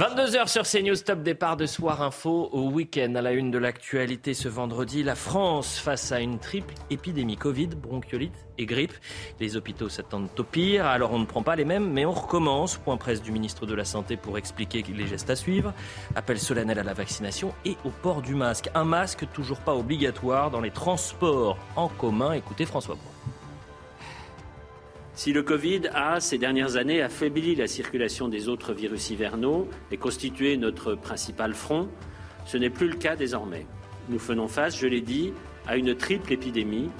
22h 0.00 0.48
sur 0.48 0.62
CNews, 0.62 0.96
top 0.96 1.22
départ 1.22 1.58
de 1.58 1.66
Soir 1.66 2.00
Info 2.00 2.48
au 2.52 2.70
week-end. 2.70 3.14
À 3.16 3.20
la 3.20 3.32
une 3.32 3.50
de 3.50 3.58
l'actualité 3.58 4.32
ce 4.32 4.48
vendredi, 4.48 5.02
la 5.02 5.14
France 5.14 5.78
face 5.78 6.10
à 6.10 6.20
une 6.20 6.38
triple 6.38 6.72
épidémie 6.88 7.36
Covid, 7.36 7.66
bronchiolite 7.66 8.46
et 8.56 8.64
grippe. 8.64 8.94
Les 9.40 9.58
hôpitaux 9.58 9.90
s'attendent 9.90 10.30
au 10.38 10.42
pire, 10.42 10.86
alors 10.86 11.12
on 11.12 11.18
ne 11.18 11.26
prend 11.26 11.42
pas 11.42 11.54
les 11.54 11.66
mêmes, 11.66 11.92
mais 11.92 12.06
on 12.06 12.12
recommence. 12.12 12.78
Point 12.78 12.96
presse 12.96 13.20
du 13.20 13.30
ministre 13.30 13.66
de 13.66 13.74
la 13.74 13.84
Santé 13.84 14.16
pour 14.16 14.38
expliquer 14.38 14.82
les 14.88 15.06
gestes 15.06 15.28
à 15.28 15.36
suivre. 15.36 15.74
Appel 16.14 16.38
solennel 16.38 16.78
à 16.78 16.82
la 16.82 16.94
vaccination 16.94 17.52
et 17.66 17.76
au 17.84 17.90
port 17.90 18.22
du 18.22 18.34
masque. 18.34 18.70
Un 18.74 18.84
masque 18.84 19.26
toujours 19.34 19.60
pas 19.60 19.74
obligatoire 19.74 20.50
dans 20.50 20.62
les 20.62 20.70
transports 20.70 21.58
en 21.76 21.88
commun. 21.88 22.32
Écoutez 22.32 22.64
François. 22.64 22.96
Si 25.14 25.32
le 25.32 25.42
Covid 25.42 25.82
a, 25.92 26.20
ces 26.20 26.38
dernières 26.38 26.76
années, 26.76 27.02
affaibli 27.02 27.54
la 27.54 27.66
circulation 27.66 28.28
des 28.28 28.48
autres 28.48 28.72
virus 28.72 29.10
hivernaux 29.10 29.68
et 29.90 29.96
constitué 29.96 30.56
notre 30.56 30.94
principal 30.94 31.52
front, 31.52 31.88
ce 32.46 32.56
n'est 32.56 32.70
plus 32.70 32.88
le 32.88 32.96
cas 32.96 33.16
désormais. 33.16 33.66
Nous 34.08 34.18
faisons 34.18 34.48
face, 34.48 34.78
je 34.78 34.86
l'ai 34.86 35.00
dit, 35.00 35.32
à 35.66 35.76
une 35.76 35.94
triple 35.94 36.32
épidémie 36.32 36.90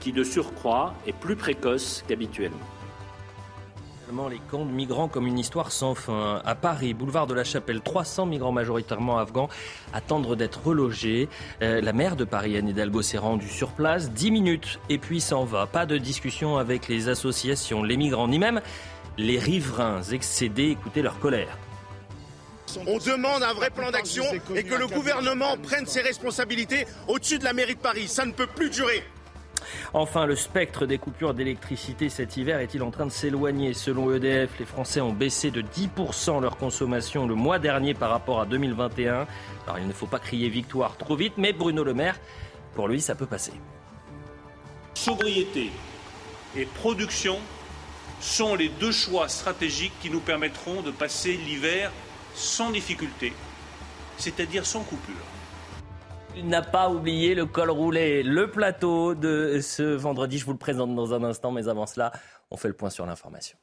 qui, 0.00 0.12
de 0.12 0.24
surcroît, 0.24 0.94
est 1.06 1.12
plus 1.12 1.36
précoce 1.36 2.04
qu'habituellement. 2.08 2.58
Les 4.30 4.40
camps 4.50 4.64
de 4.64 4.70
migrants 4.70 5.08
comme 5.08 5.26
une 5.26 5.38
histoire 5.38 5.70
sans 5.70 5.94
fin. 5.94 6.40
À 6.44 6.54
Paris, 6.54 6.94
boulevard 6.94 7.26
de 7.26 7.34
la 7.34 7.44
Chapelle, 7.44 7.82
300 7.82 8.24
migrants 8.24 8.52
majoritairement 8.52 9.18
afghans 9.18 9.50
attendent 9.92 10.34
d'être 10.34 10.66
relogés. 10.66 11.28
Euh, 11.60 11.82
la 11.82 11.92
maire 11.92 12.16
de 12.16 12.24
Paris, 12.24 12.56
Anne 12.56 12.68
Hidalgo, 12.68 13.02
s'est 13.02 13.18
rendue 13.18 13.48
sur 13.48 13.72
place 13.72 14.10
10 14.10 14.30
minutes 14.30 14.80
et 14.88 14.96
puis 14.96 15.20
s'en 15.20 15.44
va. 15.44 15.66
Pas 15.66 15.84
de 15.84 15.98
discussion 15.98 16.56
avec 16.56 16.88
les 16.88 17.10
associations, 17.10 17.82
les 17.82 17.98
migrants, 17.98 18.28
ni 18.28 18.38
même 18.38 18.62
les 19.18 19.38
riverains 19.38 20.02
excédés. 20.02 20.70
Écoutez 20.70 21.02
leur 21.02 21.18
colère. 21.18 21.58
On 22.86 22.98
demande 22.98 23.42
un 23.42 23.52
vrai 23.52 23.70
plan 23.70 23.90
d'action 23.90 24.24
et 24.54 24.62
que 24.62 24.74
le 24.74 24.86
gouvernement 24.86 25.56
prenne 25.62 25.86
ses 25.86 26.00
responsabilités 26.00 26.86
au-dessus 27.08 27.38
de 27.38 27.44
la 27.44 27.52
mairie 27.52 27.74
de 27.74 27.80
Paris. 27.80 28.08
Ça 28.08 28.24
ne 28.24 28.32
peut 28.32 28.46
plus 28.46 28.70
durer. 28.70 29.04
Enfin, 29.92 30.26
le 30.26 30.36
spectre 30.36 30.86
des 30.86 30.98
coupures 30.98 31.34
d'électricité 31.34 32.08
cet 32.08 32.36
hiver 32.36 32.60
est-il 32.60 32.82
en 32.82 32.90
train 32.90 33.06
de 33.06 33.10
s'éloigner 33.10 33.74
Selon 33.74 34.12
EDF, 34.12 34.50
les 34.58 34.64
Français 34.64 35.00
ont 35.00 35.12
baissé 35.12 35.50
de 35.50 35.62
10% 35.62 36.40
leur 36.40 36.56
consommation 36.56 37.26
le 37.26 37.34
mois 37.34 37.58
dernier 37.58 37.94
par 37.94 38.10
rapport 38.10 38.40
à 38.40 38.46
2021. 38.46 39.26
Alors 39.66 39.78
il 39.78 39.86
ne 39.86 39.92
faut 39.92 40.06
pas 40.06 40.18
crier 40.18 40.48
victoire 40.48 40.96
trop 40.96 41.16
vite, 41.16 41.34
mais 41.36 41.52
Bruno 41.52 41.84
Le 41.84 41.94
Maire, 41.94 42.18
pour 42.74 42.88
lui, 42.88 43.00
ça 43.00 43.14
peut 43.14 43.26
passer. 43.26 43.52
Sobriété 44.94 45.70
et 46.56 46.64
production 46.64 47.38
sont 48.20 48.54
les 48.54 48.68
deux 48.68 48.92
choix 48.92 49.28
stratégiques 49.28 49.92
qui 50.00 50.10
nous 50.10 50.20
permettront 50.20 50.82
de 50.82 50.90
passer 50.90 51.34
l'hiver 51.34 51.92
sans 52.34 52.70
difficulté, 52.70 53.32
c'est-à-dire 54.16 54.66
sans 54.66 54.82
coupure 54.82 55.14
n'a 56.44 56.62
pas 56.62 56.90
oublié 56.90 57.34
le 57.34 57.46
col 57.46 57.70
roulé. 57.70 58.22
Le 58.22 58.50
plateau 58.50 59.14
de 59.14 59.60
ce 59.60 59.82
vendredi, 59.82 60.38
je 60.38 60.44
vous 60.44 60.52
le 60.52 60.58
présente 60.58 60.94
dans 60.94 61.14
un 61.14 61.22
instant, 61.24 61.52
mais 61.52 61.68
avant 61.68 61.86
cela, 61.86 62.12
on 62.50 62.56
fait 62.56 62.68
le 62.68 62.74
point 62.74 62.90
sur 62.90 63.06
l'information. 63.06 63.58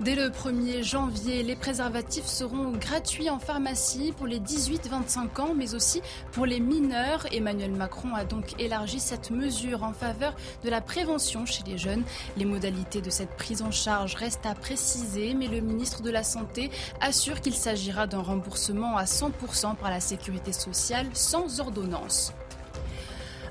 Dès 0.00 0.14
le 0.14 0.28
1er 0.28 0.84
janvier, 0.84 1.42
les 1.42 1.56
préservatifs 1.56 2.26
seront 2.26 2.70
gratuits 2.70 3.30
en 3.30 3.40
pharmacie 3.40 4.12
pour 4.16 4.28
les 4.28 4.38
18-25 4.38 5.40
ans, 5.40 5.54
mais 5.56 5.74
aussi 5.74 6.02
pour 6.30 6.46
les 6.46 6.60
mineurs. 6.60 7.26
Emmanuel 7.32 7.72
Macron 7.72 8.14
a 8.14 8.24
donc 8.24 8.54
élargi 8.60 9.00
cette 9.00 9.32
mesure 9.32 9.82
en 9.82 9.92
faveur 9.92 10.36
de 10.62 10.70
la 10.70 10.80
prévention 10.80 11.46
chez 11.46 11.64
les 11.66 11.78
jeunes. 11.78 12.04
Les 12.36 12.44
modalités 12.44 13.00
de 13.00 13.10
cette 13.10 13.36
prise 13.36 13.60
en 13.60 13.72
charge 13.72 14.14
restent 14.14 14.46
à 14.46 14.54
préciser, 14.54 15.34
mais 15.34 15.48
le 15.48 15.60
ministre 15.60 16.00
de 16.00 16.10
la 16.10 16.22
Santé 16.22 16.70
assure 17.00 17.40
qu'il 17.40 17.54
s'agira 17.54 18.06
d'un 18.06 18.22
remboursement 18.22 18.96
à 18.96 19.04
100% 19.04 19.74
par 19.74 19.90
la 19.90 19.98
sécurité 19.98 20.52
sociale 20.52 21.08
sans 21.12 21.58
ordonnance. 21.58 22.32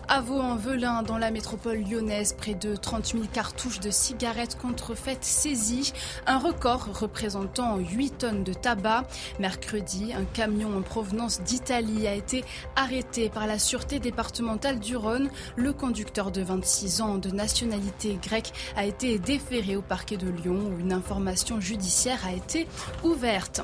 À 0.10 0.22
Vaux-en-Velin, 0.22 1.04
dans 1.04 1.18
la 1.18 1.32
métropole 1.32 1.80
lyonnaise, 1.80 2.32
près 2.32 2.54
de 2.54 2.78
30 2.78 3.08
000 3.08 3.24
cartouches 3.34 3.82
de 3.82 3.92
cigarettes 3.92 4.58
contrefaites 4.58 5.26
saisies, 5.26 5.92
un 6.26 6.40
record 6.40 6.88
représentant 6.98 7.76
8 7.78 8.18
tonnes 8.18 8.44
de 8.46 8.54
tabac. 8.54 9.04
Mercredi, 9.38 10.14
un 10.14 10.24
camion 10.24 10.78
en 10.78 10.82
provenance 10.82 11.42
d'Italie 11.42 12.08
a 12.08 12.14
été 12.14 12.46
arrêté 12.78 13.28
par 13.28 13.48
la 13.48 13.60
sûreté 13.60 14.00
départementale 14.00 14.80
du 14.80 14.96
Rhône. 14.96 15.30
Le 15.58 15.74
conducteur 15.74 16.32
de 16.32 16.42
26 16.42 17.02
ans 17.02 17.18
de 17.18 17.30
nationalité 17.30 18.18
grecque 18.24 18.54
a 18.78 18.86
été 18.86 19.20
déféré 19.20 19.76
au 19.76 19.82
parquet 19.82 20.16
de 20.16 20.30
Lyon 20.30 20.72
où 20.72 20.80
une 20.80 20.94
information 20.94 21.60
judiciaire 21.60 22.26
a 22.26 22.32
été 22.32 22.66
ouverte. 23.04 23.62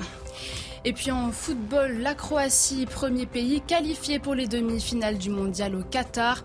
Et 0.85 0.91
puis 0.91 1.11
en 1.11 1.31
football, 1.31 1.99
la 1.99 2.13
Croatie, 2.13 2.85
premier 2.85 3.25
pays 3.25 3.61
qualifié 3.61 4.19
pour 4.19 4.35
les 4.35 4.47
demi-finales 4.47 5.17
du 5.17 5.29
mondial 5.29 5.75
au 5.75 5.81
Qatar. 5.81 6.43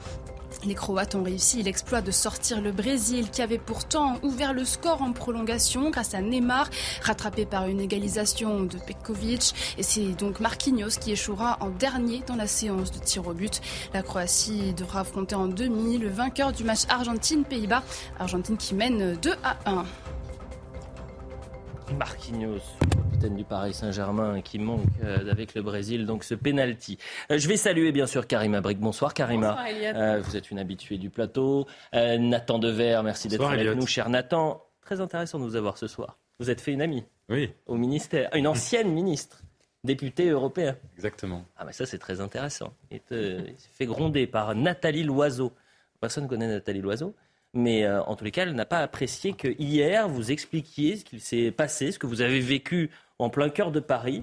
Les 0.64 0.74
Croates 0.74 1.16
ont 1.16 1.24
réussi 1.24 1.60
l'exploit 1.64 2.02
de 2.02 2.12
sortir 2.12 2.60
le 2.60 2.70
Brésil 2.70 3.30
qui 3.30 3.42
avait 3.42 3.58
pourtant 3.58 4.14
ouvert 4.22 4.52
le 4.52 4.64
score 4.64 5.02
en 5.02 5.12
prolongation 5.12 5.90
grâce 5.90 6.14
à 6.14 6.20
Neymar, 6.20 6.70
rattrapé 7.02 7.46
par 7.46 7.66
une 7.66 7.80
égalisation 7.80 8.62
de 8.62 8.78
Pekovic. 8.78 9.54
Et 9.76 9.82
c'est 9.82 10.12
donc 10.12 10.38
Marquinhos 10.38 11.00
qui 11.00 11.10
échouera 11.10 11.58
en 11.60 11.70
dernier 11.70 12.22
dans 12.28 12.36
la 12.36 12.46
séance 12.46 12.92
de 12.92 12.98
tir 12.98 13.26
au 13.26 13.34
but. 13.34 13.60
La 13.92 14.02
Croatie 14.02 14.72
devra 14.72 15.00
affronter 15.00 15.34
en 15.34 15.48
demi 15.48 15.98
le 15.98 16.08
vainqueur 16.08 16.52
du 16.52 16.62
match 16.62 16.82
Argentine-Pays-Bas. 16.88 17.82
Argentine 18.20 18.56
qui 18.56 18.76
mène 18.76 19.16
2 19.16 19.32
à 19.42 19.56
1. 19.66 19.84
Marquinhos, 21.98 22.60
capitaine 23.18 23.36
du 23.36 23.44
Paris 23.44 23.74
Saint-Germain, 23.74 24.40
qui 24.42 24.60
manque 24.60 24.86
euh, 25.02 25.28
avec 25.28 25.56
le 25.56 25.62
Brésil, 25.62 26.06
donc 26.06 26.22
ce 26.22 26.36
penalty. 26.36 26.98
Euh, 27.32 27.38
je 27.38 27.48
vais 27.48 27.56
saluer 27.56 27.90
bien 27.90 28.06
sûr 28.06 28.28
Karima 28.28 28.60
Brick. 28.60 28.78
Bonsoir 28.78 29.12
Karima. 29.12 29.56
Bonsoir, 29.56 29.96
euh, 29.96 30.20
vous 30.20 30.36
êtes 30.36 30.52
une 30.52 30.58
habituée 30.60 30.98
du 30.98 31.10
plateau. 31.10 31.66
Nathan 31.92 32.60
Dever, 32.60 33.00
merci 33.02 33.26
d'être 33.26 33.44
avec 33.44 33.74
nous, 33.74 33.86
cher 33.88 34.08
Nathan. 34.08 34.62
Très 34.82 35.00
intéressant 35.00 35.40
de 35.40 35.44
vous 35.44 35.56
avoir 35.56 35.78
ce 35.78 35.88
soir. 35.88 36.16
Vous 36.38 36.48
êtes 36.48 36.60
fait 36.60 36.72
une 36.72 36.80
amie. 36.80 37.02
Oui. 37.28 37.50
Au 37.66 37.74
ministère, 37.74 38.30
une 38.36 38.46
ancienne 38.46 38.92
ministre, 38.92 39.42
députée 39.82 40.28
européenne. 40.28 40.76
Exactement. 40.94 41.44
Ah 41.56 41.64
mais 41.64 41.72
ça 41.72 41.86
c'est 41.86 41.98
très 41.98 42.20
intéressant. 42.20 42.72
Il 42.92 43.00
s'est 43.08 43.54
fait 43.72 43.86
gronder 43.86 44.28
par 44.28 44.54
Nathalie 44.54 45.02
Loiseau. 45.02 45.52
Personne 46.00 46.24
ne 46.24 46.28
connaît 46.28 46.46
Nathalie 46.46 46.82
Loiseau. 46.82 47.16
Mais 47.58 47.84
euh, 47.84 48.00
en 48.04 48.14
tous 48.14 48.24
les 48.24 48.30
cas, 48.30 48.42
elle 48.42 48.54
n'a 48.54 48.64
pas 48.64 48.78
apprécié 48.78 49.32
que 49.32 49.48
hier, 49.58 50.08
vous 50.08 50.30
expliquiez 50.30 50.96
ce 50.96 51.04
qu'il 51.04 51.20
s'est 51.20 51.50
passé, 51.50 51.90
ce 51.90 51.98
que 51.98 52.06
vous 52.06 52.20
avez 52.20 52.38
vécu 52.38 52.88
en 53.18 53.30
plein 53.30 53.48
cœur 53.48 53.72
de 53.72 53.80
Paris, 53.80 54.22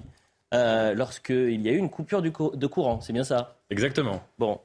euh, 0.54 0.94
lorsqu'il 0.94 1.60
y 1.60 1.68
a 1.68 1.72
eu 1.72 1.76
une 1.76 1.90
coupure 1.90 2.22
de 2.22 2.66
courant. 2.66 3.02
C'est 3.02 3.12
bien 3.12 3.24
ça? 3.24 3.58
Exactement. 3.68 4.22
Bon, 4.38 4.58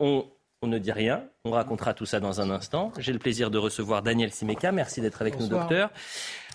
on, 0.00 0.24
ne 0.62 0.78
dit 0.78 0.90
rien. 0.90 1.22
On 1.44 1.50
racontera 1.50 1.92
tout 1.92 2.06
ça 2.06 2.18
dans 2.18 2.40
un 2.40 2.48
instant. 2.48 2.92
J'ai 2.98 3.12
le 3.12 3.18
plaisir 3.18 3.50
de 3.50 3.58
recevoir 3.58 4.00
Daniel 4.00 4.32
Simeka. 4.32 4.72
Merci 4.72 5.02
d'être 5.02 5.20
avec 5.20 5.38
nous, 5.38 5.46
docteur. 5.46 5.90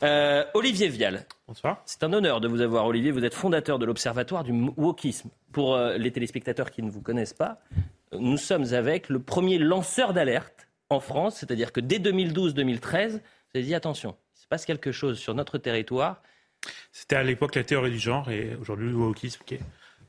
Euh, 0.01 0.43
Olivier 0.55 0.87
Vial. 0.87 1.27
Bonsoir. 1.47 1.83
C'est 1.85 2.03
un 2.03 2.11
honneur 2.13 2.41
de 2.41 2.47
vous 2.47 2.61
avoir, 2.61 2.87
Olivier. 2.87 3.11
Vous 3.11 3.23
êtes 3.23 3.35
fondateur 3.35 3.77
de 3.77 3.85
l'Observatoire 3.85 4.43
du 4.43 4.53
wokisme. 4.75 5.29
Pour 5.51 5.77
les 5.77 6.11
téléspectateurs 6.11 6.71
qui 6.71 6.81
ne 6.81 6.89
vous 6.89 7.01
connaissent 7.01 7.33
pas, 7.33 7.59
nous 8.17 8.37
sommes 8.37 8.73
avec 8.73 9.09
le 9.09 9.19
premier 9.19 9.59
lanceur 9.59 10.13
d'alerte 10.13 10.68
en 10.89 10.99
France, 10.99 11.37
c'est-à-dire 11.37 11.71
que 11.71 11.79
dès 11.79 11.99
2012-2013, 11.99 13.11
vous 13.11 13.19
avez 13.55 13.63
dit 13.63 13.75
attention, 13.75 14.15
il 14.35 14.41
se 14.41 14.47
passe 14.47 14.65
quelque 14.65 14.91
chose 14.91 15.19
sur 15.19 15.33
notre 15.35 15.57
territoire. 15.57 16.21
C'était 16.91 17.15
à 17.15 17.23
l'époque 17.23 17.55
la 17.55 17.63
théorie 17.63 17.91
du 17.91 17.99
genre 17.99 18.29
et 18.29 18.57
aujourd'hui 18.59 18.89
le 18.89 18.95
wokisme 18.95 19.41
qui 19.45 19.55
est 19.55 19.61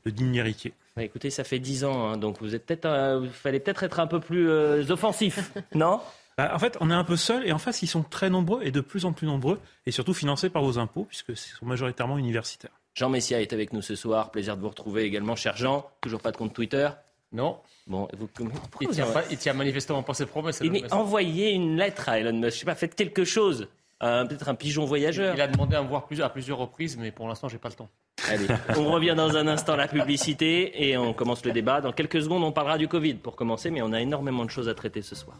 le 0.03 0.11
digne 0.11 0.35
héritier. 0.35 0.73
écoutez, 0.99 1.29
ça 1.29 1.43
fait 1.43 1.59
dix 1.59 1.85
ans, 1.85 2.07
hein, 2.07 2.17
donc 2.17 2.41
vous 2.41 2.55
êtes 2.55 2.65
peut-être, 2.65 2.85
euh, 2.85 3.29
fallait 3.29 3.59
peut-être 3.59 3.83
être 3.83 3.99
un 3.99 4.07
peu 4.07 4.19
plus 4.19 4.49
euh, 4.49 4.83
offensif, 4.89 5.51
non? 5.75 6.01
Bah, 6.37 6.51
En 6.53 6.59
fait, 6.59 6.77
on 6.81 6.89
est 6.89 6.93
un 6.95 7.03
peu 7.03 7.15
seul 7.15 7.47
et 7.47 7.51
en 7.51 7.59
face, 7.59 7.83
ils 7.83 7.87
sont 7.87 8.01
très 8.03 8.29
nombreux 8.29 8.63
et 8.63 8.71
de 8.71 8.81
plus 8.81 9.05
en 9.05 9.13
plus 9.13 9.27
nombreux 9.27 9.59
et 9.85 9.91
surtout 9.91 10.13
financés 10.13 10.49
par 10.49 10.63
vos 10.63 10.79
impôts 10.79 11.05
puisque 11.05 11.37
ce 11.37 11.55
sont 11.55 11.65
majoritairement 11.65 12.17
universitaires. 12.17 12.71
Jean 12.95 13.09
Messia 13.09 13.39
est 13.41 13.53
avec 13.53 13.71
nous 13.71 13.81
ce 13.81 13.95
soir. 13.95 14.31
Plaisir 14.31 14.57
de 14.57 14.61
vous 14.61 14.69
retrouver 14.69 15.03
également, 15.03 15.35
cher 15.35 15.55
Jean. 15.55 15.89
Toujours 16.01 16.19
pas 16.21 16.31
de 16.31 16.37
compte 16.37 16.53
Twitter 16.53 16.89
Non. 17.31 17.57
Bon, 17.87 18.07
vous, 18.17 18.29
il, 18.81 18.89
tient 18.89 19.05
il, 19.29 19.37
tient 19.37 19.53
manifestement 19.53 20.03
pas 20.03 20.13
ses 20.13 20.25
promesses. 20.25 20.59
Il 20.63 20.85
envoyé 20.91 21.51
une 21.51 21.77
lettre 21.77 22.09
à 22.09 22.19
Elon 22.19 22.33
Musk. 22.33 22.53
Je 22.55 22.59
sais 22.59 22.65
pas, 22.65 22.75
faites 22.75 22.95
quelque 22.95 23.23
chose. 23.23 23.67
Peut-être 23.99 24.49
un 24.49 24.55
pigeon 24.55 24.85
voyageur. 24.85 25.35
Il 25.35 25.41
a 25.41 25.47
demandé 25.47 25.75
à 25.75 25.83
me 25.83 25.87
voir 25.87 26.07
plusieurs, 26.07 26.27
à 26.27 26.31
plusieurs 26.31 26.57
reprises, 26.57 26.97
mais 26.97 27.11
pour 27.11 27.27
l'instant, 27.27 27.47
j'ai 27.47 27.59
pas 27.59 27.69
le 27.69 27.75
temps. 27.75 27.89
Allez, 28.27 28.47
on 28.77 28.91
revient 28.91 29.13
dans 29.15 29.35
un 29.37 29.47
instant 29.47 29.73
à 29.73 29.77
la 29.77 29.87
publicité 29.87 30.89
et 30.89 30.97
on 30.97 31.13
commence 31.13 31.45
le 31.45 31.51
débat. 31.51 31.81
Dans 31.81 31.91
quelques 31.91 32.21
secondes, 32.21 32.43
on 32.43 32.51
parlera 32.51 32.77
du 32.77 32.87
Covid 32.87 33.15
pour 33.15 33.35
commencer, 33.35 33.69
mais 33.69 33.81
on 33.81 33.93
a 33.93 34.01
énormément 34.01 34.43
de 34.45 34.49
choses 34.49 34.69
à 34.69 34.73
traiter 34.73 35.01
ce 35.01 35.15
soir. 35.15 35.37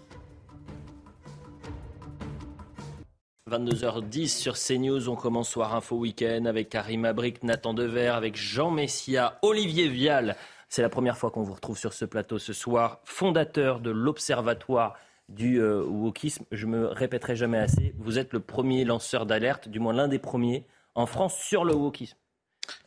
22h10 3.50 4.28
sur 4.28 4.56
CNews, 4.56 5.10
on 5.10 5.16
commence 5.16 5.50
Soir 5.50 5.76
Info 5.76 5.98
Week-end 5.98 6.46
avec 6.46 6.70
Karim 6.70 7.04
Abric, 7.04 7.44
Nathan 7.44 7.74
Dever, 7.74 8.08
avec 8.08 8.38
Jean 8.38 8.72
Messia, 8.72 9.40
Olivier 9.42 9.90
Vial, 9.90 10.38
c'est 10.72 10.82
la 10.82 10.90
première 10.90 11.18
fois 11.18 11.32
qu'on 11.32 11.44
vous 11.44 11.54
retrouve 11.54 11.78
sur 11.78 11.92
ce 11.92 12.06
plateau 12.06 12.40
ce 12.40 12.54
soir, 12.54 13.02
fondateur 13.04 13.82
de 13.82 13.92
l'Observatoire 13.92 14.98
du 15.28 15.62
euh, 15.62 15.84
wokisme. 15.84 16.46
Je 16.50 16.66
me 16.66 16.88
répéterai 16.88 17.36
jamais 17.36 17.58
assez. 17.58 17.94
Vous 17.98 18.18
êtes 18.18 18.32
le 18.32 18.40
premier 18.40 18.86
lanceur 18.86 19.26
d'alerte, 19.26 19.68
du 19.68 19.82
moins 19.82 19.92
l'un 19.92 20.08
des 20.08 20.18
premiers 20.18 20.66
en 20.96 21.06
France 21.06 21.36
sur 21.38 21.66
le 21.66 21.74
wokisme. 21.74 22.16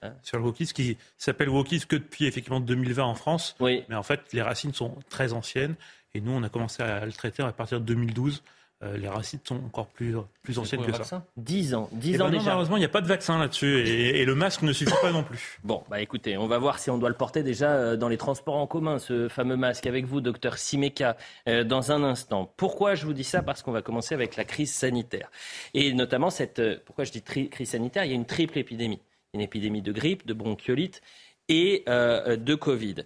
Hein 0.01 0.15
sur 0.23 0.39
le 0.39 0.45
wokisme 0.45 0.73
qui 0.73 0.97
s'appelle 1.19 1.51
wokisme 1.51 1.87
que 1.87 1.97
depuis 1.97 2.25
effectivement 2.25 2.61
2020 2.61 3.05
en 3.05 3.15
France. 3.15 3.55
Oui. 3.61 3.85
Mais 3.91 3.97
en 3.97 4.03
fait, 4.03 4.33
les 4.33 4.41
racines 4.41 4.73
sont 4.73 4.97
très 5.11 5.35
anciennes 5.35 5.75
et 6.15 6.23
nous, 6.23 6.33
on 6.33 6.43
a 6.43 6.49
commencé 6.49 6.83
à 6.83 7.05
le 7.05 7.13
traiter 7.13 7.43
à 7.43 7.53
partir 7.53 7.81
de 7.81 7.85
2012. 7.85 8.43
Euh, 8.85 8.99
les 8.99 9.09
racines 9.09 9.41
sont 9.45 9.57
encore 9.65 9.87
plus, 9.87 10.15
plus 10.43 10.59
anciennes 10.59 10.85
que 10.85 10.93
ça. 10.93 11.25
10 11.37 11.75
ans, 11.75 11.89
10 11.93 12.15
eh 12.15 12.21
ans 12.21 12.25
ben 12.27 12.31
déjà. 12.33 12.45
Malheureusement, 12.47 12.77
il 12.77 12.81
n'y 12.81 12.87
a 12.87 12.91
pas 12.91 13.01
de 13.01 13.07
vaccin 13.07 13.39
là-dessus 13.39 13.81
et, 13.87 14.25
le 14.25 14.35
masque 14.35 14.63
ne 14.63 14.73
suffit 14.73 14.95
pas 15.01 15.13
non 15.13 15.23
plus. 15.23 15.59
Bon, 15.65 15.83
bah 15.89 16.01
écoutez, 16.01 16.37
on 16.37 16.47
va 16.47 16.59
voir 16.59 16.79
si 16.79 16.91
on 16.91 16.99
doit 16.99 17.09
le 17.09 17.15
porter 17.15 17.43
déjà 17.43 17.71
euh, 17.71 17.97
dans 17.97 18.09
les 18.09 18.17
transports 18.17 18.57
en 18.57 18.67
commun, 18.67 18.99
ce 18.99 19.29
fameux 19.29 19.57
masque, 19.57 19.87
avec 19.87 20.07
vous, 20.07 20.21
docteur 20.21 20.59
Simeka, 20.59 21.17
euh, 21.49 21.65
dans 21.65 21.93
un 21.93 22.03
instant. 22.03 22.53
Pourquoi 22.57 22.95
je 22.95 23.07
vous 23.07 23.13
dis 23.13 23.25
ça? 23.25 23.43
Parce 23.43 23.63
qu'on 23.63 23.73
va 23.73 23.83
commencer 23.83 24.15
avec 24.15 24.37
la 24.37 24.45
crise 24.45 24.73
sanitaire. 24.73 25.31
Et 25.73 25.93
notamment, 25.95 26.31
cette, 26.31 26.85
pourquoi 26.85 27.05
je 27.05 27.13
dis 27.13 27.23
crise 27.23 27.71
sanitaire? 27.71 28.05
Il 28.05 28.11
y 28.11 28.15
a 28.15 28.17
une 28.17 28.27
triple 28.27 28.59
épidémie. 28.59 29.01
Une 29.33 29.41
épidémie 29.41 29.83
de 29.83 29.93
grippe, 29.93 30.27
de 30.27 30.35
bronchiolite 30.35 31.01
et 31.49 31.85
de 31.87 32.55
Covid. 32.55 33.05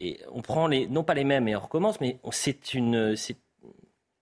Et 0.00 0.20
on 0.32 0.42
prend 0.42 0.66
les, 0.66 0.86
non 0.86 1.04
pas 1.04 1.14
les 1.14 1.24
mêmes 1.24 1.48
et 1.48 1.56
on 1.56 1.60
recommence, 1.60 2.00
mais 2.00 2.18
c'est 2.30 2.74
une, 2.74 3.14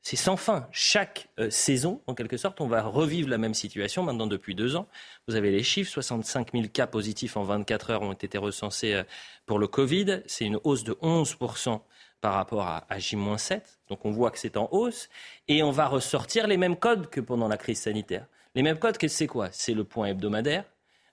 c'est 0.03 0.17
sans 0.17 0.37
fin. 0.37 0.67
Chaque 0.73 1.29
euh, 1.39 1.51
saison, 1.51 2.01
en 2.07 2.15
quelque 2.15 2.37
sorte, 2.37 2.61
on 2.61 2.67
va 2.67 2.83
revivre 2.83 3.29
la 3.29 3.39
même 3.39 3.55
situation 3.55 4.03
maintenant 4.03 4.27
depuis 4.27 4.55
deux 4.55 4.77
ans. 4.77 4.89
Vous 5.29 5.37
avez 5.37 5.51
les 5.51 5.63
chiffres, 5.63 5.91
65 5.91 6.53
000 6.53 6.69
cas 6.73 6.87
positifs 6.87 7.37
en 7.37 7.43
24 7.43 7.91
heures 7.91 8.03
ont 8.03 8.13
été 8.13 8.39
recensés 8.39 8.95
euh, 8.95 9.03
pour 9.45 9.59
le 9.59 9.67
Covid. 9.67 10.23
C'est 10.27 10.47
une 10.47 10.59
hausse 10.65 10.85
de 10.85 10.97
11 11.03 11.37
par 12.21 12.35
rapport 12.35 12.67
à, 12.67 12.99
J-7. 12.99 13.61
Donc 13.89 14.05
on 14.05 14.11
voit 14.11 14.31
que 14.31 14.39
c'est 14.39 14.57
en 14.57 14.69
hausse. 14.73 15.11
Et 15.49 15.63
on 15.63 15.71
va 15.71 15.87
ressortir 15.87 16.47
les 16.47 16.57
mêmes 16.57 16.77
codes 16.77 17.11
que 17.11 17.21
pendant 17.21 17.49
la 17.49 17.59
crise 17.59 17.81
sanitaire. 17.81 18.27
Les 18.55 18.63
mêmes 18.63 18.79
codes, 18.79 18.97
c'est 19.07 19.27
quoi? 19.27 19.49
C'est 19.53 19.75
le 19.75 19.85
point 19.85 20.07
hebdomadaire, 20.07 20.65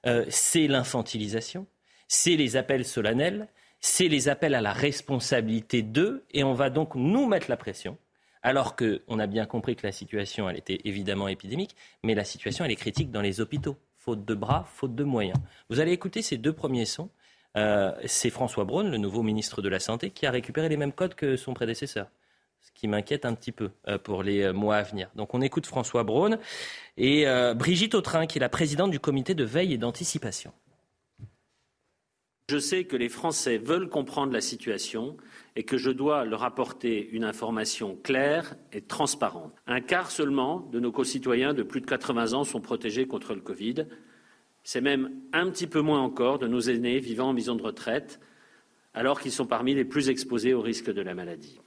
euh, 0.06 0.25
c'est 0.30 0.68
l'infantilisation, 0.68 1.68
c'est 2.07 2.36
les 2.36 2.56
appels 2.56 2.83
solennels, 2.83 3.48
c'est 3.80 4.07
les 4.07 4.28
appels 4.28 4.56
à 4.56 4.62
la 4.62 4.74
responsabilité 4.74 5.83
d'eux. 5.83 6.25
Et 6.31 6.44
on 6.44 6.54
va 6.54 6.69
donc 6.69 6.95
nous 6.95 7.28
mettre 7.28 7.50
la 7.50 7.57
pression 7.57 7.98
alors 8.44 8.75
qu'on 8.75 9.19
a 9.19 9.28
bien 9.28 9.45
compris 9.45 9.75
que 9.75 9.86
la 9.86 9.92
situation, 9.92 10.50
était 10.50 10.80
évidemment 10.86 11.28
épidémique, 11.28 11.75
mais 12.04 12.16
la 12.16 12.24
situation, 12.24 12.66
est 12.66 12.75
critique 12.75 13.12
dans 13.12 13.22
les 13.22 13.42
hôpitaux. 13.42 13.78
Faute 13.98 14.24
de 14.24 14.36
bras, 14.36 14.66
faute 14.74 14.95
de 14.95 15.04
moyens. 15.04 15.38
Vous 15.69 15.80
allez 15.80 15.92
écouter 15.92 16.22
ces 16.22 16.38
deux 16.38 16.54
premiers 16.54 16.86
sons. 16.86 17.10
Euh, 17.57 17.92
c'est 18.06 18.30
François 18.30 18.63
Braun, 18.63 18.89
le 18.89 18.98
nouveau 18.98 19.24
ministre 19.24 19.62
de 19.62 19.69
la 19.69 19.80
Santé, 19.80 20.12
qui 20.12 20.25
a 20.25 20.31
récupéré 20.31 20.69
les 20.69 20.78
mêmes 20.78 20.94
codes 20.94 21.16
que 21.16 21.36
son 21.36 21.54
prédécesseur. 21.54 22.07
Ce 22.62 22.72
qui 22.74 22.88
m'inquiète 22.88 23.25
un 23.25 23.34
petit 23.34 23.51
peu 23.51 23.72
euh, 23.88 23.98
pour 23.98 24.24
les 24.24 24.44
euh, 24.44 24.54
mois 24.54 24.78
à 24.78 24.83
venir. 24.83 25.10
Donc 25.16 25.33
on 25.33 25.42
écoute 25.42 25.66
François 25.66 26.04
Braun 26.04 26.38
et 26.98 27.25
Brigitte 27.56 27.95
Autrin, 27.95 28.28
qui 28.28 28.38
est 28.38 28.42
la 28.42 28.50
présidente 28.50 28.92
du 28.92 29.00
comité 29.00 29.36
de 29.36 29.44
veille 29.44 29.74
et 29.74 29.78
d'anticipation. 29.78 30.51
Je 32.50 32.60
sais 32.60 32.86
que 32.86 32.96
les 32.96 33.10
Français 33.10 33.58
veulent 33.58 33.90
comprendre 33.90 34.32
la 34.32 34.40
situation 34.40 35.18
et 35.58 35.64
que 35.64 35.78
je 35.78 35.92
dois 35.92 36.24
leur 36.24 36.46
apporter 36.46 37.10
une 37.12 37.26
information 37.26 37.98
claire 38.02 38.56
et 38.72 38.80
transparente. 38.80 39.54
Un 39.68 39.82
quart 39.82 40.12
seulement 40.12 40.62
de 40.72 40.80
nos 40.80 40.94
concitoyens 40.94 41.54
de 41.54 41.62
plus 41.62 41.82
de 41.82 41.86
80 41.86 42.32
ans 42.32 42.46
sont 42.46 42.62
protégés 42.62 43.06
contre 43.06 43.34
le 43.34 43.42
Covid. 43.42 43.86
C'est 44.64 44.80
même 44.80 45.12
un 45.34 45.50
petit 45.50 45.68
peu 45.68 45.82
moins 45.82 46.00
encore 46.00 46.40
de 46.40 46.48
nos 46.48 46.62
aînés 46.62 47.00
vivant 47.00 47.32
en 47.32 47.34
maison 47.34 47.56
de 47.56 47.64
retraite, 47.64 48.22
alors 48.94 49.20
qu'ils 49.20 49.34
sont 49.34 49.46
parmi 49.46 49.76
les 49.76 49.84
plus 49.84 50.08
exposés 50.08 50.54
au 50.54 50.62
risque 50.62 50.90
de 50.90 51.02
la 51.02 51.16
maladie. 51.16 51.60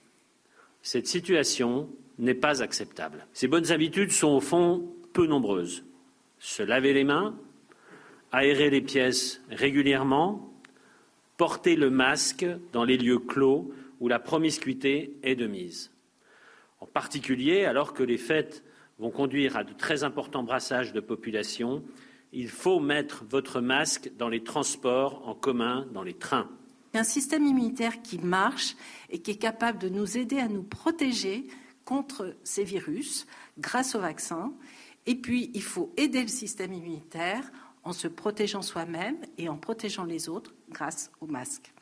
Cette 0.81 1.09
situation 1.09 1.91
n'est 2.19 2.33
pas 2.33 2.63
acceptable. 2.63 3.27
Ces 3.35 3.49
bonnes 3.49 3.71
habitudes 3.71 4.13
sont 4.13 4.29
au 4.29 4.41
fond 4.41 4.91
peu 5.13 5.27
nombreuses. 5.27 5.85
Se 6.39 6.63
laver 6.63 6.95
les 6.95 7.05
mains, 7.05 7.39
aérer 8.33 8.71
les 8.71 8.81
pièces 8.81 9.43
régulièrement, 9.51 10.50
porter 11.41 11.75
le 11.75 11.89
masque 11.89 12.45
dans 12.71 12.85
les 12.85 12.99
lieux 12.99 13.19
clos 13.19 13.73
où 13.99 14.09
la 14.09 14.19
promiscuité 14.19 15.17
est 15.23 15.37
de 15.37 15.47
mise. 15.47 15.91
En 16.81 16.87
particulier, 16.87 17.65
alors 17.65 17.95
que 17.95 18.03
les 18.03 18.19
fêtes 18.19 18.63
vont 18.99 19.11
conduire 19.11 19.57
à 19.57 19.65
de 19.65 19.73
très 19.73 20.05
importants 20.05 20.43
brassages 20.43 20.93
de 20.93 21.01
population, 21.01 21.83
il 22.35 22.51
faut 22.51 22.79
mettre 22.79 23.25
votre 23.25 23.63
masque 23.63 24.11
dans 24.19 24.29
les 24.29 24.45
transports 24.45 25.27
en 25.27 25.35
commun, 25.35 25.87
dans 25.95 26.03
les 26.03 26.13
trains. 26.13 26.47
Un 26.93 27.05
système 27.05 27.47
immunitaire 27.47 28.03
qui 28.03 28.19
marche 28.19 28.77
et 29.09 29.21
qui 29.21 29.31
est 29.31 29.41
capable 29.41 29.79
de 29.79 29.89
nous 29.89 30.19
aider 30.19 30.41
à 30.41 30.49
nous 30.49 30.63
protéger 30.63 31.47
contre 31.87 32.37
ces 32.45 32.65
virus 32.65 33.27
grâce 33.59 33.95
au 33.95 34.01
vaccin. 34.01 34.53
Et 35.07 35.15
puis, 35.15 35.51
il 35.55 35.63
faut 35.63 35.91
aider 35.97 36.21
le 36.21 36.29
système 36.29 36.75
immunitaire 36.75 37.51
en 37.85 37.93
se 37.93 38.09
protégeant 38.09 38.63
soi-même 38.63 39.17
et 39.39 39.49
en 39.49 39.57
protégeant 39.57 40.05
les 40.05 40.29
autres 40.29 40.55
grâce 40.71 41.11
au 41.21 41.27
masque. 41.27 41.73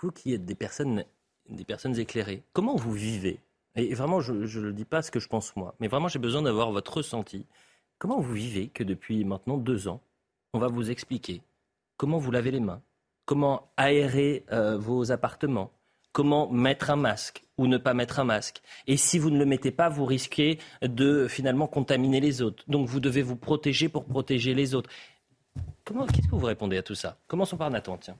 Vous 0.00 0.10
qui 0.10 0.34
êtes 0.34 0.44
des 0.44 0.54
personnes, 0.54 1.04
des 1.48 1.64
personnes 1.64 1.98
éclairées, 1.98 2.42
comment 2.52 2.76
vous 2.76 2.92
vivez? 2.92 3.40
Et 3.76 3.94
vraiment, 3.94 4.20
je 4.20 4.32
ne 4.32 4.70
dis 4.70 4.84
pas 4.84 5.02
ce 5.02 5.10
que 5.10 5.20
je 5.20 5.28
pense 5.28 5.56
moi, 5.56 5.74
mais 5.80 5.88
vraiment 5.88 6.08
j'ai 6.08 6.18
besoin 6.18 6.42
d'avoir 6.42 6.70
votre 6.70 6.98
ressenti. 6.98 7.46
Comment 7.98 8.20
vous 8.20 8.34
vivez 8.34 8.68
que 8.68 8.84
depuis 8.84 9.24
maintenant 9.24 9.56
deux 9.56 9.88
ans, 9.88 10.00
on 10.52 10.58
va 10.58 10.68
vous 10.68 10.90
expliquer 10.90 11.42
comment 11.96 12.18
vous 12.18 12.30
lavez 12.30 12.50
les 12.50 12.60
mains, 12.60 12.82
comment 13.24 13.72
aérer 13.76 14.44
euh, 14.52 14.76
vos 14.76 15.10
appartements, 15.10 15.72
comment 16.12 16.48
mettre 16.50 16.90
un 16.90 16.96
masque 16.96 17.42
ou 17.56 17.66
ne 17.66 17.78
pas 17.78 17.94
mettre 17.94 18.20
un 18.20 18.24
masque? 18.24 18.62
Et 18.86 18.96
si 18.96 19.18
vous 19.18 19.30
ne 19.30 19.38
le 19.38 19.46
mettez 19.46 19.70
pas, 19.70 19.88
vous 19.88 20.04
risquez 20.04 20.58
de 20.82 21.26
finalement 21.28 21.66
contaminer 21.66 22.20
les 22.20 22.42
autres. 22.42 22.62
Donc 22.68 22.88
vous 22.88 23.00
devez 23.00 23.22
vous 23.22 23.36
protéger 23.36 23.88
pour 23.88 24.04
protéger 24.04 24.54
les 24.54 24.74
autres. 24.74 24.90
Qu'est-ce 25.84 26.28
que 26.28 26.34
vous 26.34 26.46
répondez 26.46 26.78
à 26.78 26.82
tout 26.82 26.94
ça? 26.94 27.18
Commençons 27.26 27.56
par 27.58 27.70
Nathan, 27.70 27.98
tiens. 27.98 28.16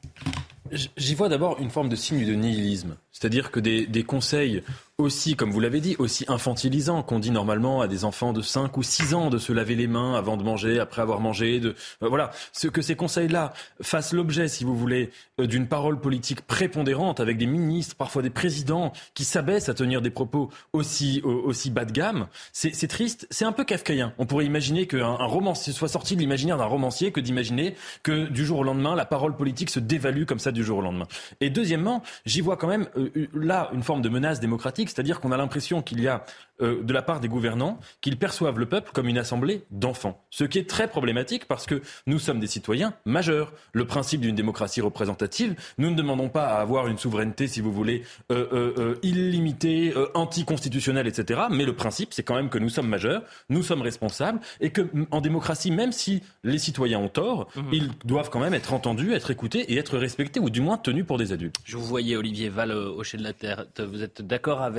J'y 0.71 1.15
vois 1.15 1.29
d'abord 1.29 1.59
une 1.61 1.71
forme 1.71 1.89
de 1.89 1.97
signe 1.97 2.27
de 2.27 2.35
nihilisme. 2.35 2.97
C'est-à-dire 3.11 3.51
que 3.51 3.61
des, 3.61 3.87
des, 3.87 4.03
conseils 4.03 4.63
aussi, 4.99 5.35
comme 5.35 5.50
vous 5.50 5.58
l'avez 5.58 5.81
dit, 5.81 5.96
aussi 5.99 6.25
infantilisants 6.29 7.02
qu'on 7.02 7.19
dit 7.19 7.32
normalement 7.32 7.81
à 7.81 7.88
des 7.88 8.05
enfants 8.05 8.32
de 8.32 8.43
5 8.43 8.76
ou 8.76 8.85
6 8.85 9.14
ans 9.14 9.29
de 9.29 9.38
se 9.38 9.52
laver 9.52 9.75
les 9.75 9.88
mains 9.88 10.14
avant 10.14 10.37
de 10.37 10.44
manger, 10.44 10.79
après 10.79 11.02
avoir 11.02 11.19
mangé, 11.19 11.58
de 11.58 11.75
euh, 12.02 12.08
voilà, 12.08 12.31
ce 12.52 12.69
que 12.69 12.81
ces 12.81 12.94
conseils-là 12.94 13.52
fassent 13.82 14.12
l'objet, 14.12 14.46
si 14.46 14.62
vous 14.62 14.76
voulez, 14.76 15.11
euh, 15.41 15.49
d'une 15.49 15.67
parole 15.67 16.00
politique 16.00 16.43
prépondérante 16.43 17.19
avec 17.19 17.38
des 17.38 17.46
ministres, 17.46 17.96
parfois 17.96 18.23
des 18.23 18.31
présidents 18.31 18.93
qui 19.14 19.25
s'abaissent 19.25 19.69
à 19.69 19.75
tenir 19.75 20.00
des 20.00 20.11
propos 20.11 20.50
aussi 20.73 21.20
aussi 21.25 21.70
bas 21.70 21.85
de 21.85 21.93
gamme, 21.93 22.29
c'est 22.52 22.87
triste, 22.87 23.26
c'est 23.31 23.44
un 23.44 23.52
peu 23.52 23.64
kafkaïen. 23.64 24.12
On 24.19 24.26
pourrait 24.26 24.46
imaginer 24.46 24.87
qu'un 24.87 25.17
un 25.19 25.26
romancier 25.26 25.73
soit 25.73 25.88
sorti 25.88 26.14
de 26.14 26.20
l'imaginaire 26.20 26.56
d'un 26.56 26.65
romancier 26.67 27.10
que 27.10 27.20
d'imaginer 27.20 27.74
que 28.03 28.29
du 28.29 28.44
jour 28.44 28.60
au 28.60 28.63
lendemain 28.63 28.94
la 28.94 29.05
parole 29.05 29.36
politique 29.36 29.70
se 29.70 29.81
dévalue 29.81 30.24
comme 30.24 30.39
ça 30.39 30.53
du 30.53 30.63
jour 30.63 30.79
au 30.79 30.82
lendemain. 30.82 31.06
Et 31.41 31.51
deuxièmement, 31.51 32.03
j'y 32.27 32.41
vois 32.41 32.56
quand 32.56 32.69
même 32.69 32.89
euh, 32.96 33.29
là 33.34 33.70
une 33.72 33.82
forme 33.82 34.03
de 34.03 34.08
menace 34.08 34.39
démocratique, 34.39 34.83
c'est-à-dire 34.88 35.20
qu'on 35.20 35.32
a 35.32 35.36
l'impression 35.36 35.82
qu'il 35.82 36.00
y 36.00 36.08
a 36.08 36.24
euh, 36.62 36.84
de 36.84 36.93
la 36.93 37.03
part 37.03 37.19
des 37.19 37.26
gouvernants 37.26 37.81
qu'ils 38.00 38.17
perçoivent 38.17 38.60
le 38.60 38.67
peuple 38.67 38.93
comme 38.93 39.08
une 39.08 39.19
assemblée 39.19 39.64
d'enfants. 39.72 40.24
Ce 40.31 40.44
qui 40.44 40.58
est 40.58 40.70
très 40.70 40.86
problématique 40.86 41.46
parce 41.46 41.67
que 41.67 41.82
nous 42.06 42.20
sommes 42.20 42.38
des 42.38 42.46
citoyens 42.46 42.94
majeurs. 43.05 43.53
Le 43.72 43.86
principe 43.86 44.20
d'une 44.20 44.36
démocratie 44.36 44.81
représentative, 44.81 45.56
nous 45.79 45.91
ne 45.91 45.96
demandons 45.96 46.29
pas 46.29 46.46
à 46.46 46.60
avoir 46.60 46.86
une 46.86 46.96
souveraineté, 46.96 47.48
si 47.48 47.60
vous 47.60 47.72
voulez, 47.72 48.05
euh, 48.31 48.72
euh, 48.79 48.94
illimitée, 49.03 49.93
anticonstitutionnelle, 50.14 51.08
etc. 51.08 51.41
Mais 51.50 51.64
le 51.64 51.74
principe, 51.74 52.12
c'est 52.12 52.22
quand 52.22 52.36
même 52.36 52.50
que 52.50 52.58
nous 52.58 52.69
sommes 52.69 52.88
majeurs, 52.88 53.22
nous 53.48 53.64
sommes 53.64 53.82
responsables 53.82 54.38
et 54.60 54.70
que 54.70 54.82
en 55.10 55.20
démocratie, 55.20 55.72
même 55.72 55.91
si 55.91 56.22
les 56.44 56.58
citoyens 56.58 57.00
ont 57.00 57.08
tort, 57.08 57.48
mhm. 57.56 57.64
ils 57.72 57.91
doivent 58.05 58.31
quand 58.31 58.41
même 58.41 58.55
être 58.55 58.72
entendus, 58.72 59.12
être 59.12 59.32
écoutés 59.32 59.72
et 59.72 59.76
être 59.76 59.98
respectés 59.98 60.38
ou 60.38 60.50
du 60.50 60.60
moins 60.60 60.79
tenus 60.79 61.05
pour 61.05 61.19
des 61.19 61.32
adultes. 61.32 61.56
Je 61.64 61.76
vous 61.76 61.84
voyais, 61.84 62.14
Olivier 62.14 62.48
Val, 62.48 62.70
au 62.70 63.03
de 63.03 63.22
la 63.22 63.32
Terre. 63.32 63.67
Vous 63.79 64.03
êtes 64.03 64.22
d'accord 64.22 64.62
avec 64.62 64.74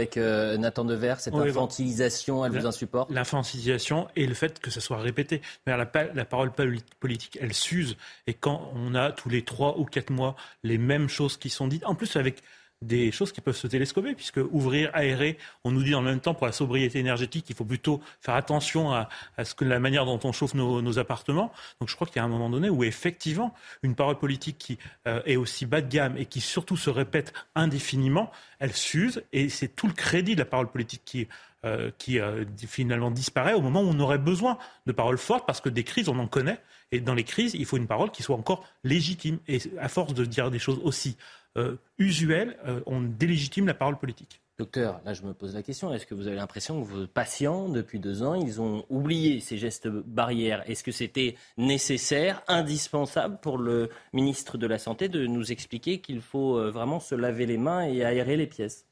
Nathan 0.58 0.86
Dever, 0.86 1.16
cette 1.20 1.34
l'infantilisation, 1.34 2.46
elle 2.46 2.52
vous 2.52 2.66
insupporte? 2.66 3.12
L'infantilisation 3.12 4.08
et 4.16 4.28
le 4.28 4.34
fait 4.34 4.60
que 4.60 4.72
ça 4.72 4.82
soit 4.82 4.98
répété. 4.98 5.42
La, 5.66 5.78
la 5.78 6.26
parole 6.26 6.52
politique, 7.00 7.38
elle 7.42 7.54
s'use. 7.54 7.98
Et 8.28 8.34
quand 8.34 8.72
on 8.76 8.96
a 8.96 9.12
tous 9.12 9.30
les 9.30 9.44
trois 9.44 9.78
ou 9.80 9.86
quatre 9.86 10.10
mois 10.10 10.36
les 10.64 10.78
mêmes 10.78 11.10
choses 11.10 11.38
qui 11.38 11.50
sont 11.50 11.68
dites, 11.68 11.86
en 11.86 11.96
plus 11.96 12.16
avec 12.16 12.42
des 12.82 13.12
choses 13.12 13.32
qui 13.32 13.42
peuvent 13.42 13.56
se 13.56 13.68
télescoper, 13.68 14.16
puisque 14.16 14.40
ouvrir, 14.52 14.90
aérer, 14.94 15.38
on 15.64 15.72
nous 15.72 15.84
dit 15.84 15.96
en 15.96 16.02
même 16.02 16.20
temps 16.20 16.34
pour 16.34 16.46
la 16.46 16.52
sobriété 16.52 17.00
énergétique, 17.00 17.46
il 17.50 17.56
faut 17.56 17.66
plutôt 17.66 18.02
faire 18.20 18.36
attention 18.36 18.92
à, 18.92 19.10
ce 19.44 19.56
que 19.56 19.66
la 19.66 19.80
manière 19.80 20.06
dont 20.06 20.20
on 20.24 20.32
chauffe 20.32 20.54
nos, 20.54 21.00
appartements. 21.00 21.52
Donc 21.80 21.90
je 21.90 21.96
crois 21.96 22.08
qu'il 22.08 22.18
y 22.18 22.20
a 22.20 22.24
un 22.24 22.30
moment 22.30 22.50
donné 22.50 22.70
où 22.70 22.84
effectivement 22.84 23.54
une 23.84 23.96
parole 23.96 24.18
politique 24.18 24.58
qui 24.58 24.78
euh, 25.08 25.22
est 25.26 25.36
aussi 25.36 25.66
bas 25.66 25.82
de 25.82 25.90
gamme 25.90 26.18
et 26.18 26.26
qui 26.26 26.42
surtout 26.42 26.78
se 26.78 26.90
répète 26.90 27.34
indéfiniment, 27.56 28.32
elle 28.60 28.74
s'use 28.74 29.24
et 29.34 29.50
c'est 29.50 29.68
tout 29.68 29.88
le 29.88 29.94
crédit 29.94 30.36
de 30.36 30.40
la 30.40 30.46
parole 30.46 30.70
politique 30.70 31.02
qui 31.04 31.28
euh, 31.66 31.90
euh, 32.10 32.46
finalement 32.68 33.10
disparaît 33.10 33.54
au 33.54 33.62
moment 33.62 33.82
où 33.82 33.88
on 33.88 34.00
aurait 34.00 34.20
besoin 34.20 34.58
de 34.86 34.92
paroles 34.92 35.18
fortes 35.18 35.48
parce 35.48 35.62
que 35.62 35.70
des 35.70 35.84
crises, 35.84 36.10
on 36.10 36.20
en 36.20 36.28
connaît. 36.28 36.60
Et 36.92 37.00
dans 37.00 37.16
les 37.16 37.24
crises, 37.24 37.56
il 37.56 37.66
faut 37.66 37.78
une 37.78 37.88
parole 37.88 38.12
qui 38.12 38.22
soit 38.22 38.36
encore 38.36 38.64
légitime. 38.84 39.40
Et 39.48 39.60
à 39.80 39.90
force 39.90 40.14
de 40.14 40.26
dire 40.26 40.52
des 40.52 40.60
choses 40.60 40.80
aussi 40.84 41.18
euh, 41.58 41.78
usuelles, 41.98 42.58
on 42.86 43.02
délégitime 43.02 43.68
la 43.68 43.74
parole 43.74 43.98
politique. 43.98 44.42
Docteur, 44.58 45.02
là 45.04 45.14
je 45.14 45.22
me 45.24 45.34
pose 45.34 45.54
la 45.54 45.64
question, 45.64 45.94
est-ce 45.94 46.06
que 46.06 46.16
vous 46.16 46.28
avez 46.28 46.38
l'impression 46.38 46.82
que 46.82 46.88
vos 46.88 47.08
patients, 47.08 47.68
depuis 47.68 48.00
deux 48.00 48.24
ans, 48.24 48.36
ils 48.36 48.62
ont 48.62 48.86
oublié 48.90 49.42
ces 49.42 49.58
gestes 49.58 49.90
barrières? 49.90 50.64
Est-ce 50.70 50.82
que 50.82 50.94
c'était 50.94 51.36
nécessaire, 51.58 52.42
indispensable 52.48 53.38
pour 53.42 53.58
le 53.58 53.90
ministre 54.14 54.58
de 54.58 54.66
la 54.66 54.78
Santé 54.78 55.10
de 55.10 55.28
nous 55.28 55.52
expliquer 55.52 56.00
qu'il 56.00 56.22
faut 56.22 56.58
euh, 56.58 56.72
vraiment 56.72 57.02
se 57.02 57.16
laver 57.16 57.46
les 57.46 57.58
mains 57.58 57.86
et 57.86 58.06
aérer 58.06 58.38
les 58.38 58.48
pièces? 58.48 58.85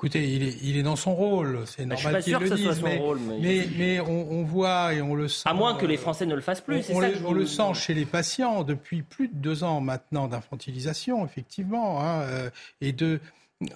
Écoutez, 0.00 0.32
il 0.32 0.42
est, 0.42 0.56
il 0.62 0.78
est, 0.78 0.82
dans 0.82 0.96
son 0.96 1.14
rôle, 1.14 1.64
c'est 1.66 1.84
bah, 1.84 1.94
normal 1.94 2.22
qu'il 2.22 2.32
le 2.32 2.38
que 2.38 2.54
dise, 2.54 2.64
soit 2.64 2.74
son 2.74 2.82
mais, 2.84 2.96
rôle, 2.96 3.18
mais, 3.38 3.68
mais 3.76 4.00
on, 4.00 4.32
on, 4.32 4.42
voit 4.44 4.94
et 4.94 5.02
on 5.02 5.14
le 5.14 5.28
sent. 5.28 5.46
À 5.46 5.52
moins 5.52 5.74
que 5.74 5.84
les 5.84 5.98
Français 5.98 6.24
ne 6.24 6.34
le 6.34 6.40
fassent 6.40 6.62
plus. 6.62 6.82
On, 6.88 7.02
ça 7.02 7.08
le, 7.08 7.16
je 7.16 7.24
on 7.26 7.32
le 7.34 7.44
sent 7.44 7.74
chez 7.74 7.92
les 7.92 8.06
patients 8.06 8.64
depuis 8.64 9.02
plus 9.02 9.28
de 9.28 9.34
deux 9.34 9.62
ans 9.62 9.82
maintenant 9.82 10.26
d'infantilisation, 10.26 11.26
effectivement, 11.26 12.00
hein, 12.00 12.22
euh, 12.22 12.48
et 12.80 12.92
de 12.92 13.20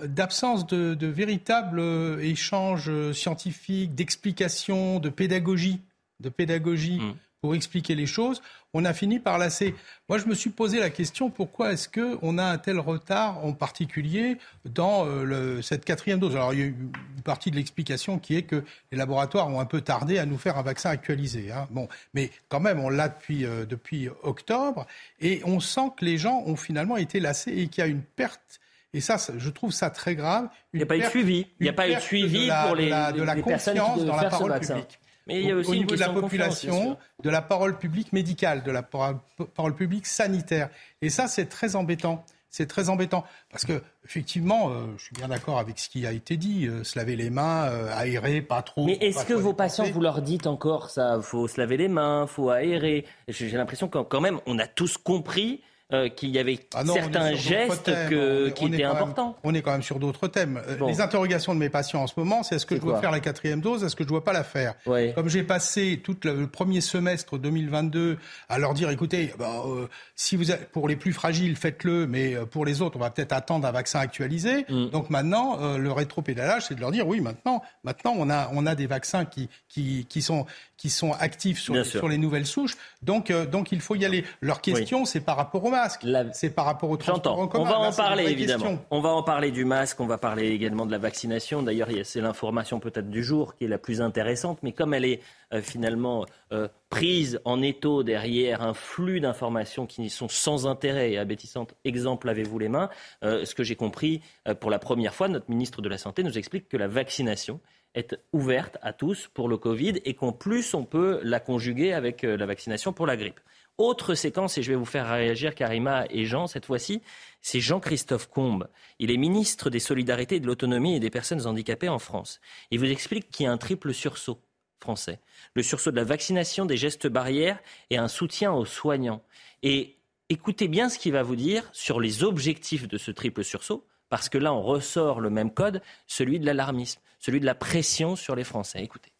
d'absence 0.02 0.66
de, 0.66 0.94
de 0.94 1.06
véritables 1.06 1.78
euh, 1.78 2.18
échanges 2.22 2.90
scientifiques, 3.12 3.94
d'explications, 3.94 5.00
de 5.00 5.10
pédagogie, 5.10 5.82
de 6.20 6.30
pédagogie 6.30 7.00
mm. 7.00 7.14
Pour 7.44 7.54
expliquer 7.54 7.94
les 7.94 8.06
choses, 8.06 8.40
on 8.72 8.86
a 8.86 8.94
fini 8.94 9.18
par 9.18 9.36
lasser. 9.36 9.74
Moi, 10.08 10.16
je 10.16 10.24
me 10.24 10.34
suis 10.34 10.48
posé 10.48 10.80
la 10.80 10.88
question 10.88 11.28
pourquoi 11.28 11.74
est-ce 11.74 11.90
que 11.90 12.16
on 12.22 12.38
a 12.38 12.42
un 12.42 12.56
tel 12.56 12.78
retard, 12.78 13.44
en 13.44 13.52
particulier 13.52 14.38
dans 14.64 15.04
euh, 15.04 15.24
le, 15.24 15.60
cette 15.60 15.84
quatrième 15.84 16.18
dose? 16.18 16.36
Alors, 16.36 16.54
il 16.54 16.60
y 16.60 16.62
a 16.62 16.66
une 16.68 16.90
partie 17.22 17.50
de 17.50 17.56
l'explication 17.56 18.18
qui 18.18 18.34
est 18.34 18.44
que 18.44 18.64
les 18.92 18.96
laboratoires 18.96 19.46
ont 19.50 19.60
un 19.60 19.66
peu 19.66 19.82
tardé 19.82 20.18
à 20.18 20.24
nous 20.24 20.38
faire 20.38 20.56
un 20.56 20.62
vaccin 20.62 20.88
actualisé. 20.88 21.52
Hein. 21.52 21.68
Bon, 21.70 21.86
mais 22.14 22.30
quand 22.48 22.60
même, 22.60 22.80
on 22.80 22.88
l'a 22.88 23.10
depuis 23.10 23.44
euh, 23.44 23.66
depuis 23.66 24.08
octobre, 24.22 24.86
et 25.20 25.42
on 25.44 25.60
sent 25.60 25.90
que 25.98 26.06
les 26.06 26.16
gens 26.16 26.44
ont 26.46 26.56
finalement 26.56 26.96
été 26.96 27.20
lassés 27.20 27.52
et 27.52 27.68
qu'il 27.68 27.84
y 27.84 27.86
a 27.86 27.90
une 27.90 28.00
perte 28.00 28.58
et 28.94 29.00
ça, 29.00 29.16
je 29.36 29.50
trouve 29.50 29.72
ça 29.72 29.90
très 29.90 30.14
grave. 30.14 30.48
Il 30.72 30.76
n'y 30.76 30.84
a 30.84 30.86
pas 30.86 30.96
eu 30.96 31.00
de 31.00 31.06
suivi. 31.06 31.46
Il 31.58 31.64
n'y 31.64 31.68
a 31.68 31.72
pas 31.72 31.88
eu 31.90 31.96
de 31.96 32.00
suivi 32.00 32.48
pour 32.64 32.76
les, 32.76 32.84
de 32.84 32.90
la, 32.90 33.12
de 33.12 33.22
la 33.22 33.34
les 33.34 33.42
confiance 33.42 34.04
dans 34.04 34.16
la 34.16 34.30
parole 34.30 34.58
publique. 34.60 35.00
Mais 35.26 35.40
il 35.40 35.48
y 35.48 35.50
a 35.50 35.56
aussi 35.56 35.70
au 35.70 35.72
une 35.74 35.80
niveau 35.80 35.94
de 35.94 36.00
la 36.00 36.10
population, 36.10 36.98
de, 37.22 37.30
la 37.30 37.42
parole 37.42 37.78
publique 37.78 38.12
médicale, 38.12 38.62
de 38.62 38.70
la 38.70 38.82
parole 38.82 39.74
publique 39.74 40.06
sanitaire. 40.06 40.68
Et 41.00 41.08
ça, 41.08 41.28
c'est 41.28 41.46
très 41.46 41.76
embêtant. 41.76 42.24
C'est 42.50 42.66
très 42.66 42.88
embêtant 42.88 43.24
parce 43.50 43.64
que 43.64 43.82
effectivement, 44.04 44.70
euh, 44.70 44.86
je 44.96 45.06
suis 45.06 45.14
bien 45.16 45.26
d'accord 45.26 45.58
avec 45.58 45.76
ce 45.76 45.88
qui 45.88 46.06
a 46.06 46.12
été 46.12 46.36
dit, 46.36 46.68
euh, 46.68 46.84
se 46.84 46.96
laver 46.96 47.16
les 47.16 47.28
mains, 47.28 47.64
euh, 47.64 47.92
aérer, 47.92 48.42
pas 48.42 48.62
trop. 48.62 48.86
Mais 48.86 48.96
est-ce 49.00 49.24
que 49.24 49.34
vos 49.34 49.54
patients, 49.54 49.86
vous 49.92 50.00
leur 50.00 50.22
dites 50.22 50.46
encore 50.46 50.90
ça 50.90 51.18
Faut 51.20 51.48
se 51.48 51.60
laver 51.60 51.76
les 51.76 51.88
mains, 51.88 52.28
faut 52.28 52.50
aérer? 52.50 53.06
J'ai 53.26 53.50
l'impression 53.50 53.88
que 53.88 53.98
quand 53.98 54.20
même, 54.20 54.38
on 54.46 54.60
a 54.60 54.68
tous 54.68 54.98
compris 54.98 55.62
euh, 55.94 56.08
qu'il 56.08 56.30
y 56.30 56.38
avait 56.38 56.58
ah 56.74 56.82
certains 56.84 57.34
gestes 57.34 57.90
que, 58.08 58.48
qui 58.50 58.66
étaient 58.66 58.82
importants. 58.82 59.36
on 59.44 59.54
est 59.54 59.62
quand 59.62 59.70
même 59.70 59.82
sur 59.82 60.00
d'autres 60.00 60.26
thèmes. 60.26 60.60
Euh, 60.66 60.86
les 60.88 61.00
interrogations 61.00 61.54
de 61.54 61.60
mes 61.60 61.68
patients 61.68 62.02
en 62.02 62.06
ce 62.06 62.14
moment, 62.16 62.42
c'est 62.42 62.56
est-ce 62.56 62.66
que 62.66 62.74
je 62.74 62.80
dois 62.80 63.00
faire 63.00 63.12
la 63.12 63.20
quatrième 63.20 63.60
dose, 63.60 63.84
est-ce 63.84 63.94
que 63.94 64.02
je 64.02 64.08
ne 64.08 64.10
dois 64.10 64.24
pas 64.24 64.32
la 64.32 64.42
faire? 64.42 64.74
Comme 65.14 65.28
j'ai 65.28 65.44
passé 65.44 66.00
tout 66.02 66.16
le, 66.24 66.46
premier 66.46 66.80
semestre 66.80 67.38
2022 67.38 68.18
à 68.48 68.58
leur 68.58 68.74
dire, 68.74 68.90
écoutez, 68.90 69.32
bah, 69.38 69.62
euh, 69.66 69.86
si 70.16 70.36
vous 70.36 70.50
êtes, 70.50 70.70
pour 70.70 70.88
les 70.88 70.96
plus 70.96 71.12
fragiles, 71.12 71.54
faites-le, 71.54 72.06
mais 72.06 72.34
pour 72.50 72.64
les 72.64 72.82
autres, 72.82 72.96
on 72.96 73.00
va 73.00 73.10
peut-être 73.10 73.32
attendre 73.32 73.66
un 73.66 73.72
vaccin 73.72 74.00
actualisé. 74.00 74.66
Mm. 74.68 74.88
Donc 74.88 75.10
maintenant, 75.10 75.76
le 75.76 75.92
rétropédalage, 75.92 76.66
c'est 76.66 76.74
de 76.74 76.80
leur 76.80 76.90
dire, 76.90 77.06
oui, 77.06 77.20
maintenant, 77.20 77.62
maintenant 77.84 78.14
on 78.16 78.28
a, 78.30 78.50
on 78.52 78.66
a 78.66 78.74
des 78.74 78.86
vaccins 78.86 79.24
qui, 79.24 79.48
qui, 79.68 80.06
qui 80.08 80.22
sont 80.22 80.46
qui 80.76 80.90
sont 80.90 81.12
actifs 81.12 81.60
sur, 81.60 81.86
sur 81.86 82.08
les 82.08 82.18
nouvelles 82.18 82.46
souches. 82.46 82.76
Donc, 83.02 83.30
donc 83.30 83.70
il 83.72 83.80
faut 83.80 83.94
y 83.94 84.04
aller. 84.04 84.24
Leur 84.40 84.60
question, 84.60 85.04
c'est 85.04 85.20
par 85.20 85.36
rapport 85.36 85.64
au 85.64 85.70
masque. 85.70 85.83
C'est 86.32 86.54
par 86.54 86.64
rapport 86.64 86.90
au 86.90 86.96
transport 86.96 87.38
en 87.38 87.48
commun. 87.48 87.64
On 87.64 87.68
va 87.68 87.78
en 87.78 87.92
parler 87.92 88.24
évidemment. 88.24 88.78
On 88.90 89.00
va 89.00 89.10
en 89.10 89.22
parler 89.22 89.50
du 89.50 89.64
masque. 89.64 90.00
On 90.00 90.06
va 90.06 90.18
parler 90.18 90.48
également 90.48 90.86
de 90.86 90.90
la 90.90 90.98
vaccination. 90.98 91.62
D'ailleurs, 91.62 91.88
c'est 92.04 92.20
l'information 92.20 92.80
peut-être 92.80 93.10
du 93.10 93.22
jour 93.22 93.54
qui 93.54 93.64
est 93.64 93.68
la 93.68 93.78
plus 93.78 94.00
intéressante. 94.00 94.58
Mais 94.62 94.72
comme 94.72 94.94
elle 94.94 95.04
est 95.04 95.20
euh, 95.52 95.62
finalement 95.62 96.26
euh, 96.52 96.68
prise 96.90 97.40
en 97.44 97.62
étau 97.62 98.02
derrière 98.02 98.62
un 98.62 98.74
flux 98.74 99.20
d'informations 99.20 99.86
qui 99.86 100.10
sont 100.10 100.28
sans 100.28 100.66
intérêt 100.66 101.12
et 101.12 101.18
abétissantes, 101.18 101.74
exemple, 101.84 102.26
lavez-vous 102.26 102.58
les 102.58 102.68
mains? 102.68 102.88
Euh, 103.22 103.44
ce 103.44 103.54
que 103.54 103.62
j'ai 103.62 103.76
compris 103.76 104.20
pour 104.60 104.70
la 104.70 104.78
première 104.78 105.14
fois, 105.14 105.28
notre 105.28 105.50
ministre 105.50 105.82
de 105.82 105.88
la 105.88 105.98
Santé 105.98 106.22
nous 106.22 106.38
explique 106.38 106.68
que 106.68 106.76
la 106.76 106.88
vaccination 106.88 107.60
est 107.94 108.16
ouverte 108.32 108.76
à 108.82 108.92
tous 108.92 109.28
pour 109.32 109.48
le 109.48 109.56
Covid 109.56 110.00
et 110.04 110.14
qu'en 110.14 110.32
plus 110.32 110.74
on 110.74 110.84
peut 110.84 111.20
la 111.22 111.38
conjuguer 111.38 111.92
avec 111.92 112.22
la 112.22 112.44
vaccination 112.44 112.92
pour 112.92 113.06
la 113.06 113.16
grippe. 113.16 113.40
Autre 113.76 114.14
séquence, 114.14 114.56
et 114.56 114.62
je 114.62 114.70
vais 114.70 114.76
vous 114.76 114.84
faire 114.84 115.08
réagir 115.08 115.56
Karima 115.56 116.04
et 116.08 116.26
Jean, 116.26 116.46
cette 116.46 116.66
fois-ci, 116.66 117.02
c'est 117.40 117.58
Jean-Christophe 117.58 118.28
Combe. 118.28 118.68
Il 119.00 119.10
est 119.10 119.16
ministre 119.16 119.68
des 119.68 119.80
Solidarités, 119.80 120.38
de 120.38 120.46
l'Autonomie 120.46 120.94
et 120.94 121.00
des 121.00 121.10
Personnes 121.10 121.44
handicapées 121.44 121.88
en 121.88 121.98
France. 121.98 122.40
Il 122.70 122.78
vous 122.78 122.90
explique 122.90 123.30
qu'il 123.30 123.46
y 123.46 123.48
a 123.48 123.52
un 123.52 123.58
triple 123.58 123.92
sursaut 123.92 124.40
français. 124.78 125.18
Le 125.54 125.64
sursaut 125.64 125.90
de 125.90 125.96
la 125.96 126.04
vaccination, 126.04 126.66
des 126.66 126.76
gestes 126.76 127.08
barrières 127.08 127.58
et 127.90 127.96
un 127.96 128.06
soutien 128.06 128.52
aux 128.52 128.64
soignants. 128.64 129.22
Et 129.64 129.96
écoutez 130.28 130.68
bien 130.68 130.88
ce 130.88 130.98
qu'il 130.98 131.12
va 131.12 131.24
vous 131.24 131.36
dire 131.36 131.68
sur 131.72 131.98
les 131.98 132.22
objectifs 132.22 132.86
de 132.86 132.98
ce 132.98 133.10
triple 133.10 133.42
sursaut, 133.42 133.84
parce 134.08 134.28
que 134.28 134.38
là, 134.38 134.54
on 134.54 134.62
ressort 134.62 135.20
le 135.20 135.30
même 135.30 135.52
code, 135.52 135.82
celui 136.06 136.38
de 136.38 136.46
l'alarmisme, 136.46 137.00
celui 137.18 137.40
de 137.40 137.46
la 137.46 137.56
pression 137.56 138.14
sur 138.14 138.36
les 138.36 138.44
Français. 138.44 138.84
Écoutez. 138.84 139.13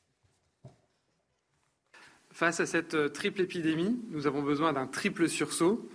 Face 2.34 2.58
à 2.58 2.66
cette 2.66 2.94
euh, 2.94 3.08
triple 3.08 3.42
épidémie, 3.42 3.96
nous 4.10 4.26
avons 4.26 4.42
besoin 4.42 4.72
d'un 4.72 4.88
triple 4.88 5.28
sursaut 5.28 5.88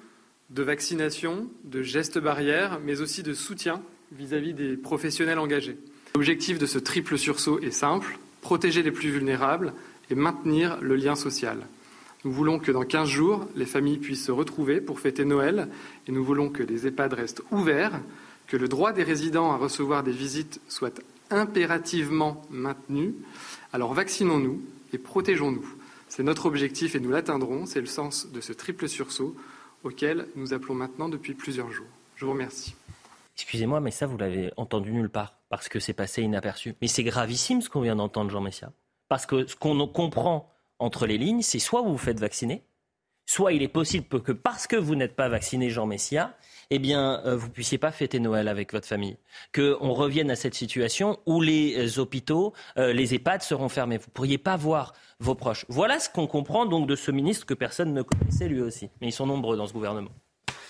de 0.50 0.64
vaccination, 0.64 1.50
de 1.66 1.84
gestes 1.84 2.18
barrières, 2.18 2.80
mais 2.82 3.02
aussi 3.02 3.24
de 3.24 3.34
soutien 3.34 3.82
vis-à-vis 4.14 4.54
des 4.54 4.78
professionnels 4.78 5.38
engagés. 5.38 5.78
L'objectif 6.16 6.58
de 6.58 6.66
ce 6.66 6.80
triple 6.80 7.18
sursaut 7.18 7.60
est 7.60 7.72
simple, 7.72 8.18
protéger 8.40 8.84
les 8.84 8.92
plus 8.92 9.10
vulnérables 9.10 9.74
et 10.10 10.16
maintenir 10.16 10.80
le 10.80 10.96
lien 10.96 11.16
social. 11.16 11.58
Nous 12.24 12.32
voulons 12.32 12.58
que 12.58 12.72
dans 12.72 12.86
15 12.86 13.10
jours, 13.10 13.46
les 13.58 13.66
familles 13.66 13.98
puissent 13.98 14.26
se 14.26 14.32
retrouver 14.32 14.80
pour 14.80 15.02
fêter 15.02 15.26
Noël 15.26 15.68
et 16.08 16.14
nous 16.14 16.24
voulons 16.24 16.48
que 16.48 16.64
les 16.64 16.88
EHPAD 16.88 17.16
restent 17.16 17.44
ouverts, 17.52 18.00
que 18.48 18.56
le 18.56 18.70
droit 18.70 18.94
des 18.94 19.04
résidents 19.04 19.52
à 19.52 19.58
recevoir 19.58 20.04
des 20.04 20.14
visites 20.14 20.62
soit 20.70 21.02
impérativement 21.32 22.42
maintenu. 22.50 23.14
Alors 23.74 23.94
vaccinons-nous 23.94 24.62
et 24.94 24.98
protégeons-nous. 24.98 25.79
C'est 26.10 26.24
notre 26.24 26.48
objectif 26.48 26.96
et 26.96 27.00
nous 27.00 27.12
l'atteindrons. 27.12 27.66
C'est 27.66 27.80
le 27.80 27.86
sens 27.86 28.32
de 28.32 28.42
ce 28.42 28.52
triple 28.52 28.90
sursaut 28.90 29.36
auquel 29.84 30.28
nous 30.36 30.54
appelons 30.54 30.74
maintenant 30.74 31.08
depuis 31.08 31.36
plusieurs 31.36 31.72
jours. 31.72 31.88
Je 32.16 32.26
vous 32.26 32.32
remercie. 32.32 32.76
Excusez-moi, 33.36 33.80
mais 33.80 33.92
ça, 33.92 34.06
vous 34.06 34.18
l'avez 34.18 34.52
entendu 34.58 34.92
nulle 34.92 35.10
part, 35.10 35.38
parce 35.48 35.70
que 35.70 35.80
c'est 35.80 35.94
passé 35.94 36.24
inaperçu. 36.24 36.76
Mais 36.82 36.88
c'est 36.88 37.04
gravissime 37.04 37.62
ce 37.62 37.70
qu'on 37.70 37.80
vient 37.80 37.96
d'entendre, 37.96 38.30
Jean 38.32 38.42
Messia. 38.42 38.74
Parce 39.08 39.26
que 39.26 39.48
ce 39.48 39.56
qu'on 39.56 39.88
comprend 39.88 40.52
entre 40.80 41.06
les 41.06 41.18
lignes, 41.18 41.42
c'est 41.42 41.60
soit 41.60 41.82
vous 41.82 41.92
vous 41.92 41.98
faites 41.98 42.20
vacciner, 42.20 42.64
soit 43.30 43.54
il 43.54 43.62
est 43.62 43.68
possible 43.68 44.08
que 44.08 44.32
parce 44.32 44.66
que 44.66 44.76
vous 44.76 44.96
n'êtes 44.96 45.16
pas 45.16 45.30
vacciné, 45.30 45.70
Jean 45.70 45.86
Messia, 45.86 46.34
eh 46.72 46.80
bien, 46.80 47.22
euh, 47.26 47.38
vous 47.38 47.50
puissiez 47.52 47.78
pas 47.78 47.92
fêter 47.92 48.20
Noël 48.20 48.48
avec 48.48 48.74
votre 48.74 48.88
famille. 48.88 49.18
Qu'on 49.54 49.94
revienne 49.94 50.32
à 50.32 50.36
cette 50.36 50.56
situation 50.56 51.20
où 51.28 51.40
les 51.40 51.78
euh, 51.78 52.02
hôpitaux, 52.02 52.54
euh, 52.78 52.92
les 52.92 53.14
EHPAD 53.14 53.44
seront 53.44 53.70
fermés. 53.70 54.00
Vous 54.00 54.10
pourriez 54.10 54.40
pas 54.40 54.58
voir 54.58 54.94
vos 55.20 55.36
proches. 55.36 55.66
Voilà 55.70 56.00
ce 56.00 56.10
qu'on 56.10 56.26
comprend 56.26 56.66
donc 56.66 56.88
de 56.88 56.96
ce 56.96 57.12
ministre 57.12 57.46
que 57.46 57.54
personne 57.54 57.94
ne 57.94 58.02
connaissait 58.02 58.48
lui 58.48 58.62
aussi. 58.62 58.90
Mais 59.00 59.10
ils 59.10 59.14
sont 59.14 59.28
nombreux 59.28 59.58
dans 59.58 59.68
ce 59.68 59.74
gouvernement. 59.74 60.12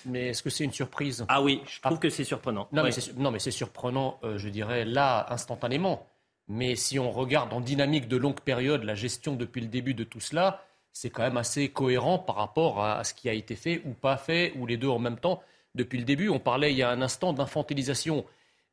Mais 0.05 0.27
est-ce 0.27 0.43
que 0.43 0.49
c'est 0.49 0.65
une 0.65 0.73
surprise? 0.73 1.25
Ah 1.29 1.41
oui, 1.41 1.61
je 1.65 1.79
trouve 1.79 1.99
que 1.99 2.09
c'est 2.09 2.25
surprenant. 2.25 2.67
Non, 2.73 2.83
mais 2.83 3.39
c'est 3.39 3.51
surprenant, 3.51 4.19
je 4.35 4.49
dirais, 4.49 4.83
là, 4.83 5.25
instantanément. 5.29 6.07
Mais 6.49 6.75
si 6.75 6.99
on 6.99 7.11
regarde 7.11 7.53
en 7.53 7.61
dynamique 7.61 8.09
de 8.09 8.17
longue 8.17 8.39
période 8.41 8.83
la 8.83 8.95
gestion 8.95 9.35
depuis 9.35 9.61
le 9.61 9.67
début 9.67 9.93
de 9.93 10.03
tout 10.03 10.19
cela, 10.19 10.63
c'est 10.99 11.09
quand 11.09 11.21
même 11.21 11.37
assez 11.37 11.69
cohérent 11.69 12.19
par 12.19 12.35
rapport 12.35 12.83
à 12.83 13.05
ce 13.05 13.13
qui 13.13 13.29
a 13.29 13.33
été 13.33 13.55
fait 13.55 13.81
ou 13.85 13.91
pas 13.93 14.17
fait, 14.17 14.51
ou 14.57 14.65
les 14.65 14.75
deux 14.75 14.89
en 14.89 14.99
même 14.99 15.17
temps 15.17 15.41
depuis 15.73 15.97
le 15.97 16.03
début. 16.03 16.27
On 16.27 16.39
parlait 16.39 16.73
il 16.73 16.77
y 16.77 16.83
a 16.83 16.89
un 16.89 17.01
instant 17.01 17.31
d'infantilisation. 17.31 18.25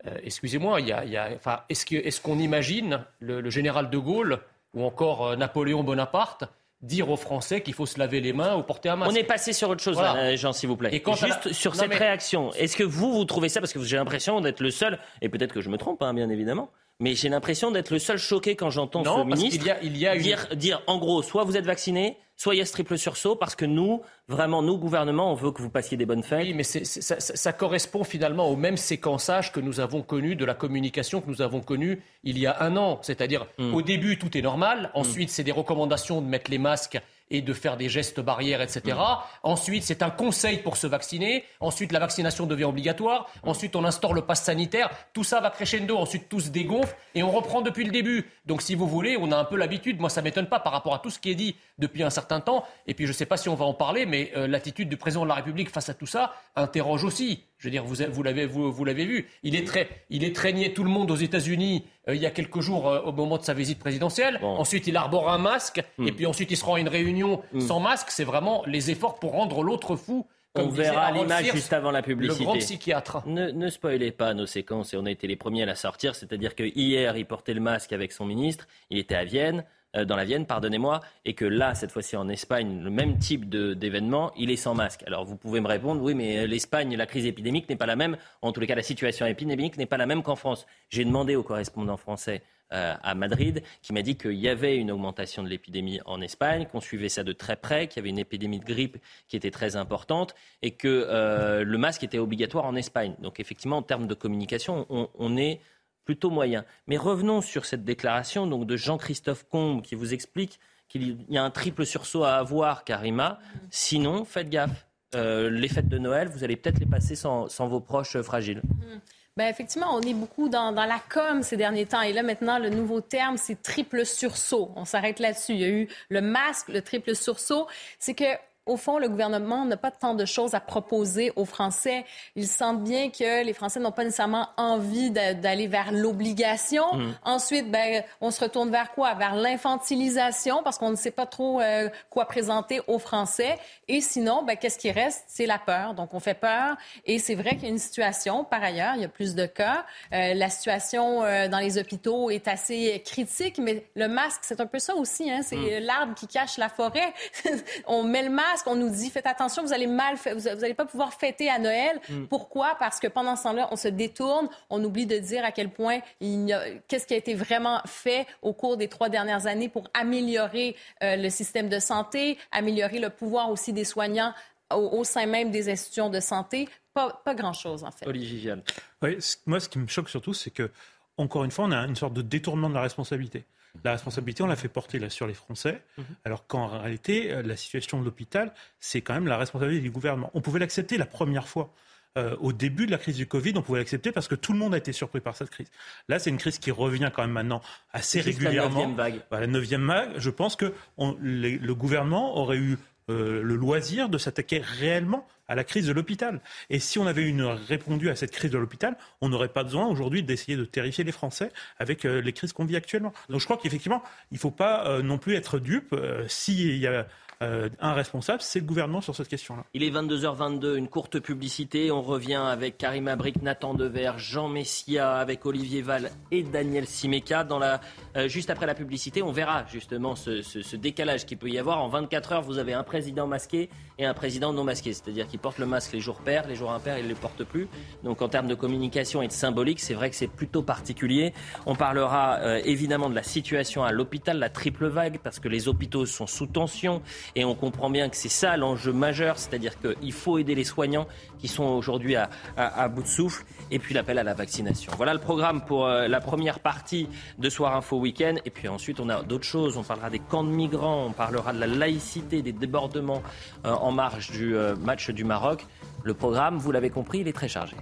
Euh, 0.06 0.18
excusez-moi, 0.25 0.80
est-ce 0.80 2.21
qu'on 2.21 2.38
imagine 2.40 3.04
le, 3.21 3.49
général 3.49 3.90
de 3.90 3.99
Gaulle 3.99 4.40
ou 4.75 4.85
encore 4.85 5.25
euh, 5.25 5.37
Napoléon 5.37 5.85
Bonaparte 5.85 6.42
dire 6.83 7.11
aux 7.11 7.16
Français 7.16 7.61
qu'il 7.61 7.75
faut 7.75 7.87
se 7.87 7.97
laver 7.97 8.21
les 8.21 8.33
mains 8.33 8.56
ou 8.56 8.64
porter 8.64 8.88
un 8.88 8.97
masque? 8.97 9.12
On 9.12 9.14
est 9.14 9.23
passé 9.23 9.52
sur 9.52 9.71
autre 9.71 9.85
chose, 9.85 9.97
Jean, 10.35 10.52
s'il 10.52 10.68
vous 10.68 10.76
plaît. 10.76 10.90
Et 10.92 11.02
Juste 11.14 11.52
sur 11.52 11.76
cette 11.76 11.95
réaction, 11.95 12.52
est-ce 12.54 12.76
que 12.76 12.83
vous, 12.83 13.12
vous 13.12 13.25
trouvez 13.25 13.49
ça, 13.49 13.61
parce 13.61 13.73
que 13.73 13.80
j'ai 13.85 13.99
l'impression 13.99 14.40
d'être 14.40 14.61
le 14.61 14.73
seul, 14.73 14.99
et 15.23 15.28
peut-être 15.28 15.54
que 15.54 15.61
je 15.61 15.71
me 15.71 15.78
trompe, 15.78 16.02
hein, 16.02 16.12
bien 16.12 16.28
évidemment, 16.28 16.73
mais 16.99 17.15
j'ai 17.15 17.29
l'impression 17.29 17.71
d'être 17.71 17.91
le 17.91 17.99
seul 17.99 18.19
choqué 18.19 18.57
quand 18.57 18.71
j'entends 18.71 19.05
ce 19.05 19.25
ministre 19.25 19.67
il 19.83 19.97
y 19.99 20.07
a, 20.07 20.17
dire, 20.17 20.49
dire, 20.55 20.83
en 20.87 20.99
gros, 20.99 21.23
soit 21.23 21.45
vous 21.45 21.57
êtes 21.57 21.67
vacciné, 21.67 22.17
soit 22.37 22.55
il 22.55 22.59
y 22.59 22.61
a 22.61 22.67
ce 22.67 22.73
triple 22.73 22.97
sursaut, 22.97 23.37
parce 23.37 23.55
que 23.55 23.65
nous, 23.65 24.03
vraiment, 24.29 24.62
nous, 24.62 24.79
gouvernement, 24.79 25.31
on 25.31 25.35
veut 25.35 25.50
que 25.50 25.61
vous 25.61 25.71
passiez 25.71 25.97
des 25.97 26.07
bonnes 26.07 26.23
fêtes. 26.23 26.47
Oui, 26.47 26.55
mais 26.55 26.65
ça, 26.65 27.53
correspond 27.53 28.05
finalement 28.05 28.49
au 28.49 28.57
même 28.57 28.76
séquençage 28.76 29.53
que 29.53 29.61
nous 29.61 29.81
avons 29.81 30.03
connu 30.03 30.37
de 30.37 30.45
la 30.45 30.55
communication 30.55 31.21
que 31.21 31.29
nous 31.29 31.43
avons 31.43 31.61
connu 31.61 32.03
il 32.25 32.38
y 32.38 32.47
a 32.47 32.62
un 32.62 32.76
an. 32.76 32.99
C'est-à-dire, 33.03 33.47
hmm. 33.59 33.75
au 33.75 33.83
début, 33.83 34.19
tout 34.19 34.37
est 34.37 34.43
normal. 34.43 34.91
Hmm. 34.95 35.00
Ensuite, 35.00 35.31
c'est 35.31 35.45
des 35.45 35.53
recommandations 35.53 36.23
de 36.23 36.26
mettre 36.26 36.50
les 36.50 36.59
masques 36.59 37.00
et 37.30 37.42
de 37.42 37.52
faire 37.52 37.76
des 37.76 37.88
gestes 37.88 38.21
barrières, 38.21 38.61
etc. 38.61 38.97
Ensuite, 39.42 39.83
c'est 39.83 40.02
un 40.02 40.11
conseil 40.11 40.59
pour 40.59 40.76
se 40.76 40.87
vacciner. 40.87 41.45
Ensuite, 41.61 41.92
la 41.92 41.99
vaccination 41.99 42.47
devient 42.47 42.64
obligatoire. 42.64 43.28
Ensuite, 43.42 43.75
on 43.76 43.85
instaure 43.85 44.14
le 44.14 44.23
pass 44.23 44.42
sanitaire. 44.42 44.90
Tout 45.12 45.25
ça 45.25 45.40
va 45.40 45.50
crescendo. 45.50 45.97
Ensuite, 45.97 46.28
tout 46.28 46.40
se 46.40 46.50
dégonfle 46.50 46.95
et 47.14 47.23
on 47.23 47.30
reprend 47.30 47.62
depuis 47.62 47.85
le 47.85 47.90
début. 47.90 48.30
Donc, 48.47 48.62
si 48.62 48.75
vous 48.75 48.87
voulez, 48.87 49.16
on 49.21 49.33
a 49.33 49.37
un 49.37 49.45
peu 49.45 49.56
l'habitude. 49.56 50.00
Moi, 50.00 50.11
ça 50.11 50.23
m'étonne 50.23 50.49
pas 50.49 50.61
par 50.61 50.73
rapport 50.73 50.95
à 50.95 50.99
tout 50.99 51.11
ce 51.11 51.18
qui 51.18 51.30
est 51.30 51.35
dit 51.35 51.56
depuis 51.78 52.02
un 52.02 52.11
certain 52.11 52.40
temps. 52.40 52.64
Et 52.87 52.95
puis, 52.95 53.06
je 53.06 53.11
ne 53.11 53.16
sais 53.16 53.26
pas 53.26 53.37
si 53.37 53.49
on 53.49 53.54
va 53.54 53.64
en 53.64 53.75
parler, 53.75 54.06
mais 54.06 54.33
euh, 54.37 54.47
l'attitude 54.47 54.88
du 54.88 54.97
président 54.97 55.25
de 55.25 55.28
la 55.28 55.35
République 55.35 55.71
face 55.71 55.88
à 55.88 55.95
tout 55.95 56.06
ça 56.06 56.35
interroge 56.54 57.04
aussi. 57.04 57.45
Je 57.59 57.67
veux 57.67 57.71
dire, 57.71 57.85
vous, 57.85 57.97
vous 58.11 58.23
l'avez 58.23 58.47
vous, 58.47 58.71
vous 58.71 58.85
vu. 58.85 59.27
Il 59.43 59.57
est, 59.57 59.67
très, 59.67 59.89
il 60.11 60.31
traîné 60.33 60.75
tout 60.75 60.85
le 60.85 60.91
monde 60.91 61.11
aux 61.11 61.17
États-Unis 61.17 61.87
euh, 62.09 62.15
il 62.15 62.21
y 62.21 62.27
a 62.27 62.31
quelques 62.31 62.61
jours 62.61 62.89
euh, 62.89 63.01
au 63.01 63.13
moment 63.13 63.39
de 63.39 63.43
sa 63.43 63.55
visite 63.55 63.79
présidentielle. 63.79 64.39
Ensuite, 64.43 64.87
il 64.87 64.97
arbore 64.97 65.31
un 65.31 65.39
masque. 65.39 65.83
Hmm. 65.99 66.07
Et 66.07 66.13
puis 66.13 66.27
ensuite, 66.27 66.51
il 66.51 66.57
se 66.57 66.65
rend 66.65 66.75
à 66.75 66.81
une 66.81 66.89
réunion 66.89 67.43
hmm. 67.53 67.61
sans 67.61 67.81
masque. 67.81 68.11
C'est 68.11 68.25
vraiment 68.25 68.63
les 68.67 68.91
efforts 68.91 69.19
pour 69.19 69.33
rendre 69.33 69.63
l'autre 69.63 69.97
fou. 69.97 70.27
Comme 70.55 70.69
on 70.69 70.71
verra 70.71 71.11
l'image 71.11 71.53
juste 71.53 71.75
avant 71.75 71.91
la 71.91 72.03
publicité. 72.03 72.45
Le 72.45 72.47
grand 72.47 72.59
psychiatre. 72.59 73.23
Ne, 73.27 73.51
ne 73.51 73.69
spoilez 73.69 74.11
pas 74.11 74.33
nos 74.33 74.47
séquences 74.47 74.95
et 74.95 74.97
on 74.97 75.05
a 75.05 75.11
été 75.11 75.27
les 75.27 75.37
premiers 75.37 75.65
à 75.65 75.67
la 75.67 75.75
sortir. 75.75 76.15
C'est-à-dire 76.15 76.55
que 76.55 76.63
hier, 76.63 77.15
il 77.19 77.27
portait 77.27 77.53
le 77.53 77.61
masque 77.61 77.93
avec 77.93 78.13
son 78.13 78.25
ministre. 78.25 78.67
Il 78.89 78.99
était 78.99 79.17
à 79.17 79.25
Vienne. 79.25 79.65
Euh, 79.97 80.05
dans 80.05 80.17
la 80.17 80.25
Vienne, 80.25 80.47
pardonnez-moi, 80.47 81.00
et 81.25 81.35
que 81.35 81.45
là, 81.45 81.75
cette 81.75 81.91
fois-ci 81.91 82.17
en 82.17 82.29
Espagne, 82.29 82.83
le 82.83 82.91
même 82.91 83.19
type 83.19 83.49
d'événement, 83.49 84.33
il 84.37 84.50
est 84.50 84.57
sans 84.57 84.75
masque. 84.75 85.03
Alors 85.07 85.25
vous 85.25 85.37
pouvez 85.37 85.61
me 85.61 85.69
répondre, 85.69 86.03
oui, 86.03 86.15
mais 86.15 86.38
euh, 86.38 86.47
l'Espagne, 86.47 86.95
la 86.97 87.07
crise 87.07 87.26
épidémique 87.26 87.69
n'est 87.69 87.76
pas 87.76 87.87
la 87.87 87.97
même, 87.97 88.17
en 88.43 88.53
tous 88.53 88.61
les 88.61 88.67
cas 88.67 88.75
la 88.75 88.83
situation 88.83 89.26
épidémique 89.26 89.76
n'est 89.76 89.87
pas 89.87 89.97
la 89.97 90.07
même 90.07 90.23
qu'en 90.23 90.37
France. 90.37 90.67
J'ai 90.91 91.05
demandé 91.05 91.37
au 91.37 91.43
correspondant 91.43 91.97
français 91.97 92.43
euh, 92.73 92.95
à 93.03 93.15
Madrid, 93.15 93.62
qui 93.81 93.93
m'a 93.93 94.03
dit 94.03 94.17
qu'il 94.17 94.33
y 94.33 94.49
avait 94.49 94.76
une 94.76 94.91
augmentation 94.91 95.43
de 95.43 95.49
l'épidémie 95.49 96.00
en 96.05 96.21
Espagne, 96.21 96.67
qu'on 96.67 96.81
suivait 96.81 97.09
ça 97.09 97.23
de 97.23 97.33
très 97.33 97.57
près, 97.57 97.87
qu'il 97.87 97.99
y 97.99 98.00
avait 98.00 98.11
une 98.11 98.19
épidémie 98.19 98.59
de 98.59 98.65
grippe 98.65 98.99
qui 99.29 99.37
était 99.37 99.53
très 99.53 99.76
importante 99.76 100.35
et 100.62 100.73
que 100.73 101.62
le 101.65 101.79
masque 101.79 102.03
était 102.03 102.19
obligatoire 102.19 102.65
en 102.65 102.75
Espagne. 102.75 103.15
Donc 103.21 103.38
effectivement, 103.38 103.76
en 103.76 103.83
termes 103.83 104.09
de 104.09 104.15
communication, 104.15 104.85
on, 104.91 105.09
on 105.15 105.37
est 105.37 105.61
plutôt 106.07 106.31
moyen. 106.31 106.65
Mais 106.87 106.97
revenons 106.97 107.43
sur 107.43 107.67
cette 107.67 107.85
déclaration 107.85 108.47
donc, 108.47 108.67
de 108.67 108.77
Jean-Christophe 108.79 109.45
Combe 109.51 109.83
qui 109.83 109.95
vous 109.95 110.15
explique 110.15 110.59
qu'il 110.89 111.19
y 111.29 111.37
a 111.37 111.43
un 111.43 111.51
triple 111.51 111.85
sursaut 111.85 112.25
à 112.25 112.37
avoir, 112.37 112.85
Karima. 112.85 113.39
Sinon, 113.71 114.25
faites 114.25 114.49
gaffe. 114.49 114.87
Euh, 115.15 115.51
les 115.51 115.69
fêtes 115.69 115.89
de 115.89 115.99
Noël, 115.99 116.29
vous 116.29 116.45
allez 116.45 116.57
peut-être 116.57 116.79
les 116.79 116.87
passer 116.87 117.15
sans, 117.15 117.49
vos 117.61 117.81
proches 117.81 118.21
fragiles. 118.23 118.63
Mmh. 118.65 118.99
Ben 119.37 119.49
effectivement, 119.49 119.95
on 119.95 120.01
est 120.01 120.15
beaucoup 120.15 120.49
dans, 120.49 120.73
dans, 120.73 120.87
la 120.87 120.99
com 120.99 121.43
ces 121.43 121.59
derniers 121.59 121.85
temps. 121.85 122.01
Et 122.01 122.15
là, 122.15 122.23
maintenant, 122.23 122.59
le 122.59 122.71
nouveau 122.71 123.03
terme, 123.03 123.37
c'est 123.37 123.63
triple 123.63 124.07
sursaut. 124.07 124.73
On 124.77 124.87
s'arrête 124.87 125.21
là-dessus. 125.21 125.53
Il 125.53 125.61
y 125.61 125.65
a 125.65 125.69
eu 125.69 125.89
le 126.09 126.23
masque, 126.23 126.69
le 126.69 126.81
triple 126.81 127.15
sursaut. 127.15 127.67
C'est 127.99 128.15
que 128.15 128.25
au 128.66 128.76
fond, 128.76 128.99
le 128.99 129.08
gouvernement 129.08 129.64
n'a 129.64 129.76
pas 129.76 129.92
tant 129.92 130.14
de 130.14 130.25
choses 130.25 130.54
à 130.54 130.61
proposer 130.61 131.32
aux 131.37 131.44
Français. 131.44 132.04
Ils 132.35 132.49
sentent 132.49 132.82
bien 132.82 133.11
que 133.11 133.44
les 133.44 133.52
Français 133.52 133.78
n'ont 133.78 133.92
pas 133.92 134.02
nécessairement 134.02 134.49
envie 134.56 135.11
d'aller 135.12 135.68
vers 135.68 135.92
l'obligation. 135.92 136.85
Mm. 136.92 137.14
Ensuite, 137.25 137.70
ben, 137.70 138.02
on 138.20 138.32
se 138.32 138.42
retourne 138.42 138.70
vers 138.70 138.90
quoi? 138.92 139.14
Vers 139.14 139.37
l'infantilisation, 139.37 140.62
parce 140.64 140.78
qu'on 140.78 140.90
ne 140.90 140.96
sait 140.96 141.12
pas 141.12 141.26
trop 141.26 141.61
euh, 141.61 141.88
quoi 142.11 142.26
présenter 142.26 142.80
aux 142.88 142.99
Français. 142.99 143.56
Et 143.87 144.00
sinon, 144.00 144.42
ben, 144.42 144.56
qu'est-ce 144.56 144.78
qui 144.78 144.90
reste? 144.90 145.25
C'est 145.28 145.46
la 145.46 145.58
peur. 145.58 145.94
Donc, 145.94 146.12
on 146.12 146.20
fait 146.20 146.35
peur. 146.35 146.76
Et 147.04 147.20
c'est 147.20 147.37
vrai 147.37 147.50
qu'il 147.50 147.64
y 147.64 147.66
a 147.66 147.70
une 147.70 147.78
situation, 147.78 148.42
par 148.42 148.64
ailleurs, 148.64 148.94
il 148.96 149.02
y 149.02 149.04
a 149.04 149.08
plus 149.08 149.37
de 149.37 149.46
cas. 149.46 149.87
Euh, 150.12 150.35
la 150.35 150.50
situation 150.50 151.23
euh, 151.23 151.46
dans 151.46 151.61
les 151.61 151.78
hôpitaux 151.78 152.30
est 152.30 152.49
assez 152.49 153.00
critique, 153.06 153.58
mais 153.58 153.87
le 153.94 154.08
masque, 154.08 154.40
c'est 154.42 154.61
un 154.61 154.66
peu 154.66 154.80
ça 154.80 154.96
aussi. 154.96 155.30
Hein? 155.30 155.42
C'est 155.42 155.80
mm. 155.80 155.85
l'arbre 155.85 156.14
qui 156.16 156.26
cache 156.26 156.58
la 156.58 156.68
forêt. 156.68 157.14
on 157.87 158.02
met 158.02 158.25
le 158.25 158.30
masque 158.30 158.56
qu'on 158.63 158.77
nous 158.77 158.91
dit 158.91 159.11
faites 159.11 159.27
attention, 159.27 159.63
vous 159.63 159.73
allez 159.73 159.87
mal, 159.87 160.17
vous 160.17 160.41
n'allez 160.41 160.75
pas 160.75 160.87
pouvoir 160.87 161.13
fêter 161.15 161.49
à 161.49 161.59
Noël. 161.59 162.01
Mm. 162.09 162.25
Pourquoi? 162.27 162.77
Parce 162.79 163.01
que 163.01 163.07
pendant 163.07 163.37
ce 163.37 163.45
temps-là, 163.45 163.69
on 163.71 163.77
se 163.77 163.89
détourne, 163.89 164.49
on 164.71 164.83
oublie 164.83 165.07
de 165.07 165.19
dire 165.19 165.45
à 165.45 165.53
quel 165.53 165.71
point 165.71 166.01
qu'est-ce 166.21 167.07
qui 167.07 167.15
a 167.15 167.17
été 167.17 167.35
vraiment 167.35 167.81
fait 167.87 168.27
au 168.43 168.53
cours 168.53 168.77
des 168.77 168.89
trois 168.89 169.09
dernières 169.09 169.47
années 169.47 169.69
pour 169.69 169.89
améliorer 169.95 170.77
euh, 171.03 171.17
le 171.17 171.31
système 171.31 171.69
de 171.69 171.79
santé, 171.79 172.39
améliorer 172.53 172.99
le 172.99 173.11
pouvoir 173.11 173.51
aussi 173.51 173.73
des 173.73 173.85
soignants 173.85 174.33
au, 174.75 175.05
sein 175.05 175.27
même 175.27 175.51
des 175.51 175.71
institutions 175.71 176.11
de 176.11 176.21
santé. 176.21 176.69
Pas, 176.92 177.21
pas 177.25 177.35
grand-chose, 177.35 177.85
en 177.85 177.90
fait. 177.90 178.07
Olivier 178.07 178.38
Vial. 178.38 178.62
Oui, 179.03 179.19
moi, 179.47 179.61
ce 179.61 179.69
qui 179.69 179.79
me 179.79 179.87
choque 179.87 180.09
surtout, 180.09 180.35
c'est 180.35 180.51
que, 180.51 180.71
encore 181.16 181.45
une 181.45 181.51
fois, 181.51 181.66
on 181.66 181.73
a 181.73 181.87
une 181.87 181.97
sorte 181.97 182.14
de 182.14 182.23
détournement 182.23 182.69
de 182.69 182.75
la 182.75 182.81
responsabilité. 182.81 183.45
La 183.85 183.93
responsabilité, 183.93 184.43
on 184.43 184.47
l'a 184.47 184.57
fait 184.57 184.69
porter 184.69 184.99
là, 184.99 185.11
sur 185.11 185.27
les 185.27 185.35
Français, 185.35 185.83
mhm. 185.99 186.05
alors 186.25 186.47
qu'en 186.47 186.67
réalité, 186.67 187.33
euh, 187.33 187.43
la 187.43 187.57
situation 187.57 188.01
de 188.01 188.05
l'hôpital, 188.05 188.53
c'est 188.81 189.01
quand 189.01 189.15
même 189.15 189.27
la 189.27 189.37
responsabilité 189.37 189.83
du 189.83 189.91
gouvernement. 189.91 190.31
On 190.35 190.41
pouvait 190.41 190.61
l'accepter 190.61 190.99
la 190.99 191.07
première 191.07 191.49
fois. 191.49 191.73
Euh, 192.17 192.35
au 192.41 192.55
début 192.55 192.87
de 192.87 192.91
la 192.91 192.97
crise 192.97 193.17
du 193.17 193.27
Covid, 193.27 193.53
on 193.57 193.62
pouvait 193.62 193.79
l'accepter 193.79 194.11
parce 194.11 194.27
que 194.27 194.35
tout 194.35 194.55
le 194.55 194.59
monde 194.59 194.73
a 194.73 194.79
été 194.79 194.91
surpris 194.93 195.21
par 195.21 195.37
cette 195.37 195.51
crise. 195.51 195.71
Là, 196.09 196.19
c'est 196.19 196.31
une 196.31 196.39
crise 196.39 196.59
qui 196.59 196.71
revient 196.71 197.11
quand 197.15 197.21
même 197.21 197.33
maintenant 197.33 197.61
assez 197.93 198.23
régulièrement. 198.23 198.81
La 198.81 198.87
neuvième 198.87 198.97
vague. 198.97 199.21
la 199.31 199.47
neuvième 199.47 199.87
vague. 199.87 200.11
Je 200.17 200.31
pense 200.31 200.57
que 200.57 200.73
le 200.99 201.73
gouvernement 201.75 202.39
aurait 202.39 202.57
eu 202.57 202.79
euh, 203.09 203.42
le 203.42 203.55
loisir 203.55 204.09
de 204.09 204.19
s'attaquer 204.19 204.59
réellement 204.59 205.27
à 205.49 205.55
la 205.55 205.62
crise 205.62 205.87
de 205.87 205.92
l'hôpital. 205.92 206.40
Et 206.71 206.81
si 206.81 206.99
on 206.99 207.07
avait 207.07 207.23
une, 207.23 207.42
répondu 207.42 208.11
à 208.11 208.16
cette 208.16 208.33
crise 208.33 208.51
de 208.51 208.59
l'hôpital, 208.59 208.97
on 209.21 209.29
n'aurait 209.29 209.49
pas 209.49 209.62
besoin 209.62 209.87
aujourd'hui 209.87 210.25
d'essayer 210.25 210.57
de 210.57 210.64
terrifier 210.64 211.05
les 211.05 211.12
Français 211.12 211.53
avec 211.79 212.05
euh, 212.05 212.21
les 212.21 212.33
crises 212.33 212.53
qu'on 212.53 212.64
vit 212.64 212.75
actuellement. 212.75 213.12
Donc 213.29 213.40
je 213.40 213.45
crois 213.45 213.59
qu'effectivement, 213.59 214.03
il 214.33 214.35
ne 214.35 214.40
faut 214.40 214.51
pas 214.51 214.88
euh, 214.88 215.03
non 215.03 215.19
plus 215.19 215.37
être 215.37 215.61
dupe. 215.61 215.95
S'il 216.27 216.77
y 216.77 216.87
a 216.87 217.07
euh, 217.42 217.68
un 217.81 217.92
responsable, 217.92 218.40
c'est 218.40 218.61
le 218.61 218.64
gouvernement 218.64 219.03
sur 219.03 219.14
cette 219.14 219.29
question-là. 219.29 219.64
Il 219.75 219.83
est 219.83 219.90
22h22, 219.90 220.77
une 220.77 220.88
courte 220.88 221.20
publicité. 221.20 221.90
On 221.90 222.01
revient 222.01 222.35
avec 222.37 222.79
Karim 222.79 223.09
Abric, 223.09 223.42
Nathan 223.42 223.75
Dever, 223.75 224.12
Jean 224.16 224.49
Messia, 224.49 225.16
avec 225.16 225.44
Olivier 225.44 225.83
Val 225.83 226.11
et 226.31 226.42
Daniel 226.42 226.87
Simeka. 226.87 227.44
Dans 227.44 227.59
la, 227.59 227.83
euh, 228.16 228.27
juste 228.27 228.49
après 228.49 228.64
la 228.64 228.75
publicité, 228.75 229.22
on 229.22 229.33
verra 229.33 229.66
justement 229.70 230.16
ce, 230.16 230.77
décalage 230.77 231.27
qu'il 231.27 231.37
peut 231.37 231.51
y 231.51 231.59
avoir. 231.59 231.83
En 231.83 231.88
24 231.88 232.33
heures, 232.33 232.42
vous 232.42 232.57
avez 232.57 232.72
un 232.72 232.85
président 232.85 233.27
masqué 233.27 233.68
et 233.99 234.07
un 234.07 234.14
président 234.14 234.55
non 234.55 234.64
masqué. 234.64 234.94
C'est-à-dire 234.94 235.27
qu'il 235.27 235.38
porte 235.38 235.59
le 235.59 235.66
masque 235.66 235.92
les 235.92 236.01
jours 236.01 236.20
pairs, 236.22 236.46
les 236.49 236.57
jours 236.57 236.72
impairs, 236.72 236.99
il 236.99 237.05
ne 237.05 237.11
le 237.11 237.14
porte 237.14 237.44
plus. 237.44 237.68
Donc 238.03 238.22
en 238.22 238.29
termes 238.29 238.46
de 238.46 238.55
communication 238.55 239.20
et 239.20 239.29
de 239.29 239.33
symbolique, 239.33 239.81
c'est 239.81 239.94
vrai 239.94 240.09
que 240.09 240.16
c'est 240.16 240.27
plutôt 240.27 240.62
particulier. 240.62 241.35
On 241.66 241.75
parlera 241.75 242.38
euh, 242.40 242.62
évidemment 242.64 243.11
de 243.11 243.14
la 243.14 243.22
situation 243.22 243.85
à 243.85 243.92
l'hôpital, 243.92 244.38
la 244.38 244.49
triple 244.49 244.87
vague, 244.87 245.18
parce 245.22 245.38
que 245.38 245.49
les 245.49 245.68
hôpitaux 245.68 246.07
sont 246.07 246.27
sous 246.27 246.46
tension. 246.46 247.03
Et 247.35 247.45
on 247.45 247.55
comprend 247.55 247.91
bien 247.91 248.09
que 248.09 248.17
c'est 248.17 248.29
ça 248.29 248.57
l'enjeu 248.57 248.93
majeur, 248.93 249.39
c'est-à-dire 249.39 249.75
qu'il 249.81 250.12
faut 250.12 250.39
aider 250.39 250.55
les 250.55 250.65
soignants 250.65 251.07
qui 251.39 251.49
sont 251.49 251.65
aujourd'hui 251.65 252.17
à, 252.17 252.89
bout 252.89 253.03
de 253.03 253.09
souffle, 253.09 253.45
et 253.71 253.79
puis 253.79 253.95
l'appel 253.95 254.19
à 254.19 254.23
la 254.23 254.35
vaccination. 254.35 254.93
Voilà 254.97 255.12
le 255.12 255.21
programme 255.21 255.65
pour 255.65 255.87
euh, 255.87 256.09
la 256.09 256.21
première 256.21 256.61
partie 256.61 257.09
de 257.39 257.51
Soir 257.51 257.77
Info 257.77 257.99
Week-end. 257.99 258.37
Et 258.45 258.51
puis 258.51 258.69
ensuite, 258.69 259.01
on 259.01 259.09
a 259.09 259.23
d'autres 259.23 259.45
choses. 259.45 259.77
On 259.77 259.83
parlera 259.83 260.11
des 260.11 260.19
camps 260.19 260.45
de 260.45 260.51
migrants, 260.51 261.07
on 261.07 261.12
parlera 261.12 261.53
de 261.53 261.61
la 261.61 261.67
laïcité, 261.67 262.43
des 262.43 262.53
débordements 262.53 263.23
euh, 263.65 263.73
en 263.73 263.93
marge 263.93 264.31
du 264.31 264.57
euh, 264.57 264.77
match 264.77 265.11
du 265.11 265.25
Maroc. 265.25 265.67
Le 266.05 266.15
programme, 266.15 266.59
vous 266.59 266.73
l'avez 266.73 266.91
compris, 266.91 267.21
il 267.21 267.29
est 267.29 267.33
très 267.33 267.49
chargé. 267.49 267.77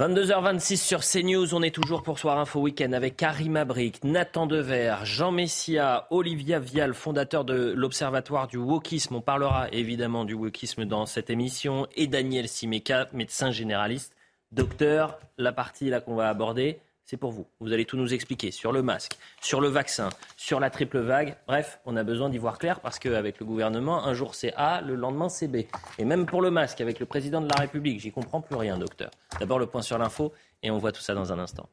22h26 0.00 0.78
sur 0.78 1.00
CNews, 1.00 1.54
on 1.54 1.60
est 1.60 1.74
toujours 1.74 2.02
pour 2.02 2.18
Soir 2.18 2.38
Info 2.38 2.58
Week-end 2.58 2.92
avec 2.92 3.18
Karim 3.18 3.58
Abric, 3.58 4.02
Nathan 4.02 4.46
Dever, 4.46 4.96
Jean 5.04 5.30
Messia, 5.30 6.06
Olivia 6.08 6.58
Vial, 6.58 6.94
fondateur 6.94 7.44
de 7.44 7.74
l'Observatoire 7.76 8.48
du 8.48 8.56
Wokisme. 8.56 9.16
On 9.16 9.20
parlera 9.20 9.68
évidemment 9.72 10.24
du 10.24 10.32
wokisme 10.32 10.86
dans 10.86 11.04
cette 11.04 11.28
émission. 11.28 11.86
Et 11.96 12.06
Daniel 12.06 12.48
Simeka, 12.48 13.08
médecin 13.12 13.50
généraliste. 13.50 14.16
Docteur, 14.52 15.18
la 15.36 15.52
partie 15.52 15.90
là 15.90 16.00
qu'on 16.00 16.14
va 16.14 16.30
aborder, 16.30 16.78
c'est 17.10 17.16
pour 17.16 17.32
vous. 17.32 17.44
Vous 17.58 17.72
allez 17.72 17.86
tout 17.86 17.96
nous 17.96 18.14
expliquer 18.14 18.52
sur 18.52 18.70
le 18.70 18.82
masque, 18.82 19.18
sur 19.40 19.60
le 19.60 19.66
vaccin, 19.66 20.10
sur 20.36 20.60
la 20.60 20.70
triple 20.70 21.00
vague. 21.00 21.34
Bref, 21.48 21.80
on 21.84 21.96
a 21.96 22.04
besoin 22.04 22.28
d'y 22.28 22.38
voir 22.38 22.56
clair 22.56 22.78
parce 22.78 23.00
qu'avec 23.00 23.40
le 23.40 23.46
gouvernement, 23.46 24.04
un 24.04 24.14
jour 24.14 24.36
c'est 24.36 24.52
A, 24.54 24.80
le 24.80 24.94
lendemain 24.94 25.28
c'est 25.28 25.48
B. 25.48 25.64
Et 25.98 26.04
même 26.04 26.24
pour 26.24 26.40
le 26.40 26.52
masque, 26.52 26.80
avec 26.80 27.00
le 27.00 27.06
président 27.06 27.40
de 27.40 27.48
la 27.48 27.56
République, 27.56 27.98
j'y 27.98 28.12
comprends 28.12 28.40
plus 28.40 28.54
rien, 28.54 28.78
docteur. 28.78 29.10
D'abord 29.40 29.58
le 29.58 29.66
point 29.66 29.82
sur 29.82 29.98
l'info 29.98 30.32
et 30.62 30.70
on 30.70 30.78
voit 30.78 30.92
tout 30.92 31.00
ça 31.00 31.14
dans 31.14 31.32
un 31.32 31.40
instant. 31.40 31.68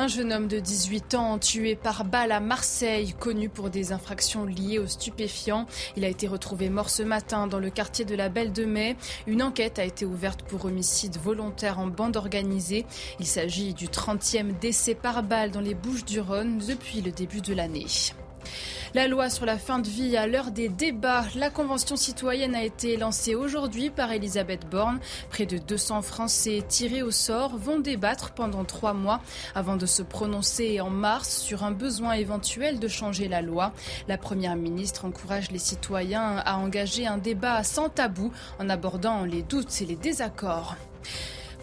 Un 0.00 0.06
jeune 0.06 0.32
homme 0.32 0.46
de 0.46 0.60
18 0.60 1.16
ans 1.16 1.38
tué 1.40 1.74
par 1.74 2.04
balle 2.04 2.30
à 2.30 2.38
Marseille, 2.38 3.14
connu 3.18 3.48
pour 3.48 3.68
des 3.68 3.90
infractions 3.90 4.44
liées 4.44 4.78
aux 4.78 4.86
stupéfiants. 4.86 5.66
Il 5.96 6.04
a 6.04 6.08
été 6.08 6.28
retrouvé 6.28 6.70
mort 6.70 6.88
ce 6.88 7.02
matin 7.02 7.48
dans 7.48 7.58
le 7.58 7.68
quartier 7.68 8.04
de 8.04 8.14
la 8.14 8.28
Belle 8.28 8.52
de 8.52 8.64
Mai. 8.64 8.96
Une 9.26 9.42
enquête 9.42 9.80
a 9.80 9.84
été 9.84 10.06
ouverte 10.06 10.42
pour 10.42 10.66
homicide 10.66 11.16
volontaire 11.16 11.80
en 11.80 11.88
bande 11.88 12.16
organisée. 12.16 12.86
Il 13.18 13.26
s'agit 13.26 13.74
du 13.74 13.88
30e 13.88 14.56
décès 14.60 14.94
par 14.94 15.24
balle 15.24 15.50
dans 15.50 15.60
les 15.60 15.74
Bouches 15.74 16.04
du 16.04 16.20
Rhône 16.20 16.58
depuis 16.58 17.00
le 17.00 17.10
début 17.10 17.40
de 17.40 17.52
l'année. 17.52 17.86
La 18.94 19.06
loi 19.06 19.28
sur 19.28 19.44
la 19.44 19.58
fin 19.58 19.80
de 19.80 19.88
vie 19.88 20.16
à 20.16 20.26
l'heure 20.26 20.50
des 20.50 20.70
débats. 20.70 21.24
La 21.34 21.50
Convention 21.50 21.94
citoyenne 21.94 22.54
a 22.54 22.62
été 22.62 22.96
lancée 22.96 23.34
aujourd'hui 23.34 23.90
par 23.90 24.12
Elisabeth 24.12 24.66
Borne. 24.66 24.98
Près 25.28 25.44
de 25.44 25.58
200 25.58 26.00
Français 26.00 26.64
tirés 26.66 27.02
au 27.02 27.10
sort 27.10 27.58
vont 27.58 27.80
débattre 27.80 28.30
pendant 28.30 28.64
trois 28.64 28.94
mois 28.94 29.20
avant 29.54 29.76
de 29.76 29.84
se 29.84 30.02
prononcer 30.02 30.80
en 30.80 30.88
mars 30.88 31.38
sur 31.38 31.64
un 31.64 31.70
besoin 31.70 32.12
éventuel 32.12 32.78
de 32.78 32.88
changer 32.88 33.28
la 33.28 33.42
loi. 33.42 33.74
La 34.08 34.16
Première 34.16 34.56
ministre 34.56 35.04
encourage 35.04 35.50
les 35.50 35.58
citoyens 35.58 36.38
à 36.38 36.56
engager 36.56 37.06
un 37.06 37.18
débat 37.18 37.62
sans 37.64 37.90
tabou 37.90 38.32
en 38.58 38.70
abordant 38.70 39.24
les 39.24 39.42
doutes 39.42 39.82
et 39.82 39.86
les 39.86 39.96
désaccords. 39.96 40.76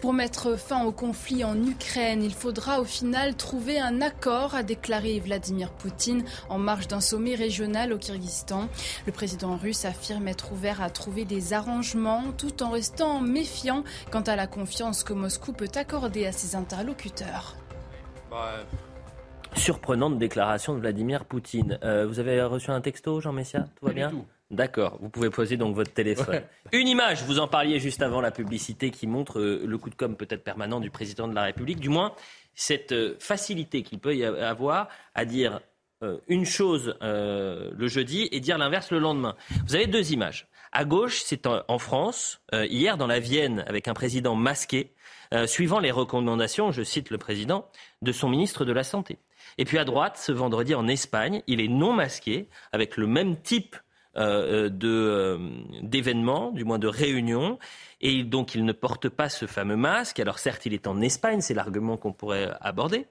Pour 0.00 0.12
mettre 0.12 0.58
fin 0.58 0.84
au 0.84 0.92
conflit 0.92 1.42
en 1.42 1.60
Ukraine, 1.64 2.22
il 2.22 2.34
faudra 2.34 2.80
au 2.80 2.84
final 2.84 3.34
trouver 3.34 3.78
un 3.80 4.02
accord, 4.02 4.54
a 4.54 4.62
déclaré 4.62 5.18
Vladimir 5.20 5.72
Poutine 5.72 6.22
en 6.50 6.58
marge 6.58 6.86
d'un 6.86 7.00
sommet 7.00 7.34
régional 7.34 7.92
au 7.92 7.98
Kyrgyzstan. 7.98 8.68
Le 9.06 9.12
président 9.12 9.56
russe 9.56 9.84
affirme 9.86 10.28
être 10.28 10.52
ouvert 10.52 10.82
à 10.82 10.90
trouver 10.90 11.24
des 11.24 11.54
arrangements 11.54 12.24
tout 12.36 12.62
en 12.62 12.70
restant 12.70 13.20
méfiant 13.20 13.84
quant 14.12 14.20
à 14.20 14.36
la 14.36 14.46
confiance 14.46 15.02
que 15.02 15.14
Moscou 15.14 15.52
peut 15.52 15.70
accorder 15.74 16.26
à 16.26 16.32
ses 16.32 16.56
interlocuteurs. 16.56 17.56
Surprenante 19.54 20.18
déclaration 20.18 20.74
de 20.74 20.80
Vladimir 20.80 21.24
Poutine. 21.24 21.78
Euh, 21.82 22.06
vous 22.06 22.20
avez 22.20 22.42
reçu 22.42 22.70
un 22.70 22.82
texto, 22.82 23.20
Jean 23.20 23.32
Messia? 23.32 23.64
Tout 23.80 23.86
va 23.86 23.92
bien? 23.92 24.12
D'accord, 24.50 24.98
vous 25.00 25.08
pouvez 25.08 25.30
poser 25.30 25.56
donc 25.56 25.74
votre 25.74 25.92
téléphone. 25.92 26.42
Une 26.72 26.86
image, 26.86 27.24
vous 27.24 27.40
en 27.40 27.48
parliez 27.48 27.80
juste 27.80 28.00
avant 28.00 28.20
la 28.20 28.30
publicité, 28.30 28.90
qui 28.90 29.08
montre 29.08 29.40
euh, 29.40 29.62
le 29.66 29.78
coup 29.78 29.90
de 29.90 29.96
com 29.96 30.16
peut-être 30.16 30.44
permanent 30.44 30.78
du 30.78 30.90
président 30.90 31.26
de 31.26 31.34
la 31.34 31.42
République, 31.42 31.80
du 31.80 31.88
moins 31.88 32.14
cette 32.54 32.92
euh, 32.92 33.16
facilité 33.18 33.82
qu'il 33.82 33.98
peut 33.98 34.14
y 34.14 34.24
avoir 34.24 34.88
à 35.14 35.24
dire 35.24 35.60
une 36.28 36.44
chose 36.44 36.94
le 37.00 37.88
jeudi 37.88 38.28
et 38.30 38.38
dire 38.38 38.58
l'inverse 38.58 38.90
le 38.90 38.98
lendemain. 38.98 39.34
Vous 39.66 39.76
avez 39.76 39.86
deux 39.86 40.12
images. 40.12 40.46
À 40.70 40.84
gauche, 40.84 41.22
c'est 41.24 41.46
en 41.46 41.78
France, 41.78 42.42
hier 42.52 42.98
dans 42.98 43.06
la 43.06 43.18
Vienne, 43.18 43.64
avec 43.66 43.88
un 43.88 43.94
président 43.94 44.34
masqué, 44.34 44.92
suivant 45.46 45.78
les 45.78 45.90
recommandations, 45.90 46.70
je 46.70 46.82
cite 46.82 47.08
le 47.08 47.16
président, 47.16 47.66
de 48.02 48.12
son 48.12 48.28
ministre 48.28 48.66
de 48.66 48.72
la 48.72 48.84
Santé. 48.84 49.16
Et 49.56 49.64
puis 49.64 49.78
à 49.78 49.86
droite, 49.86 50.18
ce 50.18 50.32
vendredi 50.32 50.74
en 50.74 50.86
Espagne, 50.86 51.42
il 51.46 51.62
est 51.62 51.68
non 51.68 51.94
masqué, 51.94 52.46
avec 52.72 52.98
le 52.98 53.06
même 53.06 53.40
type 53.40 53.74
euh, 53.74 53.78
euh, 53.78 53.85
d'événements, 54.16 56.52
du 56.52 56.64
moins 56.64 56.78
de 56.78 56.88
réunions, 56.88 57.58
et 58.00 58.24
donc 58.24 58.54
il 58.54 58.64
ne 58.64 58.72
porte 58.72 59.08
pas 59.08 59.28
ce 59.28 59.46
fameux 59.46 59.76
masque. 59.76 60.20
Alors 60.20 60.38
certes, 60.38 60.66
il 60.66 60.74
est 60.74 60.86
en 60.86 61.00
Espagne, 61.00 61.40
c'est 61.40 61.54
l'argument 61.54 61.96
qu'on 61.96 62.12
pourrait 62.12 62.50
aborder, 62.60 63.06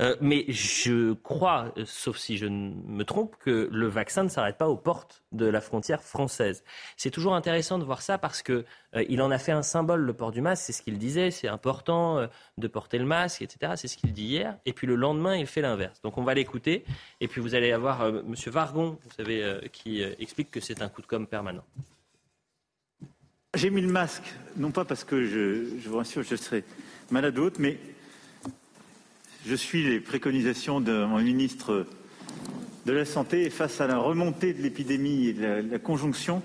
euh, 0.00 0.16
mais 0.20 0.44
je 0.48 1.12
crois, 1.12 1.72
sauf 1.84 2.18
si 2.18 2.36
je 2.36 2.46
me 2.46 3.04
trompe, 3.04 3.36
que 3.38 3.68
le 3.70 3.88
vaccin 3.88 4.24
ne 4.24 4.28
s'arrête 4.28 4.56
pas 4.56 4.68
aux 4.68 4.76
portes 4.76 5.24
de 5.32 5.46
la 5.46 5.60
frontière 5.60 6.02
française. 6.02 6.64
C'est 6.96 7.10
toujours 7.10 7.34
intéressant 7.34 7.78
de 7.78 7.84
voir 7.84 8.02
ça 8.02 8.18
parce 8.18 8.42
que 8.42 8.64
euh, 8.94 9.04
il 9.08 9.20
en 9.22 9.30
a 9.30 9.38
fait 9.38 9.52
un 9.52 9.62
symbole, 9.62 10.00
le 10.00 10.14
port 10.14 10.30
du 10.30 10.40
masque, 10.40 10.64
c'est 10.66 10.72
ce 10.72 10.82
qu'il 10.82 10.98
disait, 10.98 11.30
c'est 11.30 11.48
important 11.48 12.18
euh, 12.18 12.26
de 12.56 12.68
porter 12.68 12.98
le 12.98 13.04
masque, 13.04 13.42
etc. 13.42 13.72
C'est 13.76 13.88
ce 13.88 13.96
qu'il 13.96 14.12
dit 14.12 14.24
hier. 14.24 14.56
Et 14.66 14.72
puis 14.72 14.86
le 14.86 14.94
lendemain, 14.94 15.36
il 15.36 15.46
fait 15.46 15.60
l'inverse. 15.60 16.00
Donc 16.02 16.16
on 16.18 16.22
va 16.22 16.34
l'écouter, 16.34 16.84
et 17.20 17.28
puis 17.28 17.40
vous 17.40 17.54
allez 17.54 17.72
avoir 17.72 18.06
M. 18.06 18.34
Vargon, 18.46 18.98
vous 19.02 19.10
savez, 19.16 19.68
qui 19.72 20.02
explique 20.02 20.50
que 20.50 20.60
c'est 20.60 20.82
un 20.82 20.88
coup 20.88 21.02
de 21.02 21.06
com' 21.06 21.26
permanent. 21.26 21.64
J'ai 23.58 23.70
mis 23.70 23.80
le 23.80 23.88
masque, 23.88 24.22
non 24.56 24.70
pas 24.70 24.84
parce 24.84 25.02
que 25.02 25.26
je, 25.26 25.88
vous 25.88 25.96
rassure, 25.96 26.22
je 26.22 26.36
serai 26.36 26.62
malade 27.10 27.36
ou 27.40 27.42
autre, 27.42 27.56
mais 27.58 27.76
je 29.44 29.54
suis 29.56 29.82
les 29.82 29.98
préconisations 29.98 30.80
de 30.80 31.04
mon 31.04 31.18
ministre 31.18 31.84
de 32.86 32.92
la 32.92 33.04
Santé 33.04 33.46
et 33.46 33.50
face 33.50 33.80
à 33.80 33.88
la 33.88 33.98
remontée 33.98 34.52
de 34.52 34.62
l'épidémie 34.62 35.26
et 35.26 35.32
de 35.32 35.70
la, 35.72 35.78
conjonction, 35.80 36.40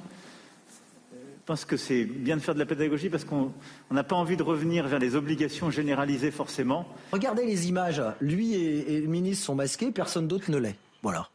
je 1.12 1.46
pense 1.46 1.66
que 1.66 1.78
c'est 1.78 2.04
bien 2.04 2.36
de 2.36 2.42
faire 2.42 2.56
de 2.56 2.60
la 2.60 2.66
pédagogie 2.66 3.10
parce 3.10 3.26
qu'on 3.26 3.54
n'a 3.92 4.04
pas 4.04 4.16
envie 4.16 4.36
de 4.36 4.42
revenir 4.42 4.88
vers 4.88 4.98
les 4.98 5.16
obligations 5.16 5.70
généralisées 5.70 6.32
forcément. 6.32 6.88
Regardez 7.12 7.46
les 7.46 7.68
images. 7.68 8.02
Lui 8.22 8.56
et 8.56 9.02
le 9.02 9.08
ministre 9.08 9.46
sont 9.46 9.56
masqués, 9.56 9.92
personne 9.92 10.28
d'autre 10.28 10.50
ne 10.50 10.58
l'est. 10.58 10.78
Voilà. 11.04 11.30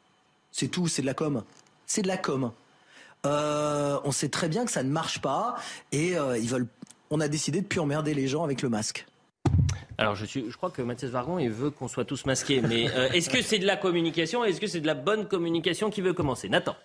C'est 0.50 0.66
tout, 0.66 0.88
c'est 0.88 1.02
de 1.02 1.06
la 1.06 1.14
com. 1.14 1.44
C'est 1.86 2.02
de 2.02 2.08
la 2.08 2.16
com. 2.16 2.50
Euh, 3.26 3.98
on 4.04 4.12
sait 4.12 4.28
très 4.28 4.48
bien 4.48 4.64
que 4.64 4.70
ça 4.70 4.82
ne 4.82 4.90
marche 4.90 5.20
pas 5.20 5.56
et 5.92 6.16
euh, 6.16 6.38
ils 6.38 6.48
veulent. 6.48 6.66
On 7.10 7.20
a 7.20 7.28
décidé 7.28 7.60
de 7.60 7.66
plus 7.66 7.80
emmerder 7.80 8.14
les 8.14 8.28
gens 8.28 8.44
avec 8.44 8.62
le 8.62 8.68
masque. 8.68 9.06
Alors 10.00 10.14
je, 10.14 10.24
suis, 10.24 10.48
je 10.48 10.56
crois 10.56 10.70
que 10.70 10.80
Mathias 10.80 11.10
Vargon, 11.10 11.40
il 11.40 11.50
veut 11.50 11.70
qu'on 11.70 11.88
soit 11.88 12.04
tous 12.04 12.24
masqués. 12.24 12.60
Mais 12.60 12.88
euh, 12.90 13.08
est-ce 13.12 13.28
que 13.28 13.42
c'est 13.42 13.58
de 13.58 13.66
la 13.66 13.76
communication 13.76 14.44
Est-ce 14.44 14.60
que 14.60 14.68
c'est 14.68 14.80
de 14.80 14.86
la 14.86 14.94
bonne 14.94 15.26
communication 15.26 15.90
qui 15.90 16.00
veut 16.00 16.12
commencer? 16.12 16.48
Nathan 16.48 16.76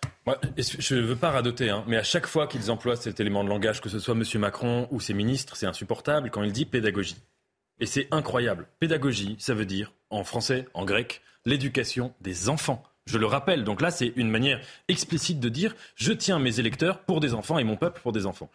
Je 0.58 0.96
ne 0.96 1.02
veux 1.02 1.16
pas 1.16 1.30
radoter, 1.30 1.70
hein, 1.70 1.84
mais 1.88 1.98
à 1.98 2.04
chaque 2.04 2.26
fois 2.26 2.48
qu'ils 2.48 2.72
emploient 2.72 2.96
cet 2.96 3.20
élément 3.20 3.44
de 3.44 3.50
langage, 3.50 3.82
que 3.82 3.90
ce 3.90 4.00
soit 4.00 4.16
M. 4.16 4.24
Macron 4.40 4.88
ou 4.90 5.00
ses 5.00 5.14
ministres, 5.14 5.56
c'est 5.56 5.68
insupportable 5.68 6.32
quand 6.32 6.42
il 6.42 6.52
dit 6.52 6.66
pédagogie. 6.66 7.18
Et 7.80 7.86
c'est 7.86 8.08
incroyable. 8.12 8.68
Pédagogie, 8.80 9.36
ça 9.40 9.54
veut 9.54 9.66
dire, 9.66 9.94
en 10.10 10.24
français, 10.24 10.68
en 10.74 10.86
grec, 10.86 11.22
l'éducation 11.46 12.14
des 12.22 12.50
enfants. 12.50 12.84
Je 13.06 13.18
le 13.18 13.26
rappelle, 13.26 13.64
donc 13.64 13.82
là, 13.82 13.92
c'est 13.92 14.14
une 14.16 14.30
manière 14.30 14.62
explicite 14.88 15.40
de 15.40 15.50
dire 15.50 15.76
je 15.96 16.14
tiens 16.14 16.40
mes 16.40 16.60
électeurs 16.60 17.00
pour 17.00 17.20
des 17.20 17.34
enfants 17.34 17.58
et 17.58 17.64
mon 17.64 17.76
peuple 17.76 18.02
pour 18.02 18.12
des 18.12 18.26
enfants. 18.26 18.50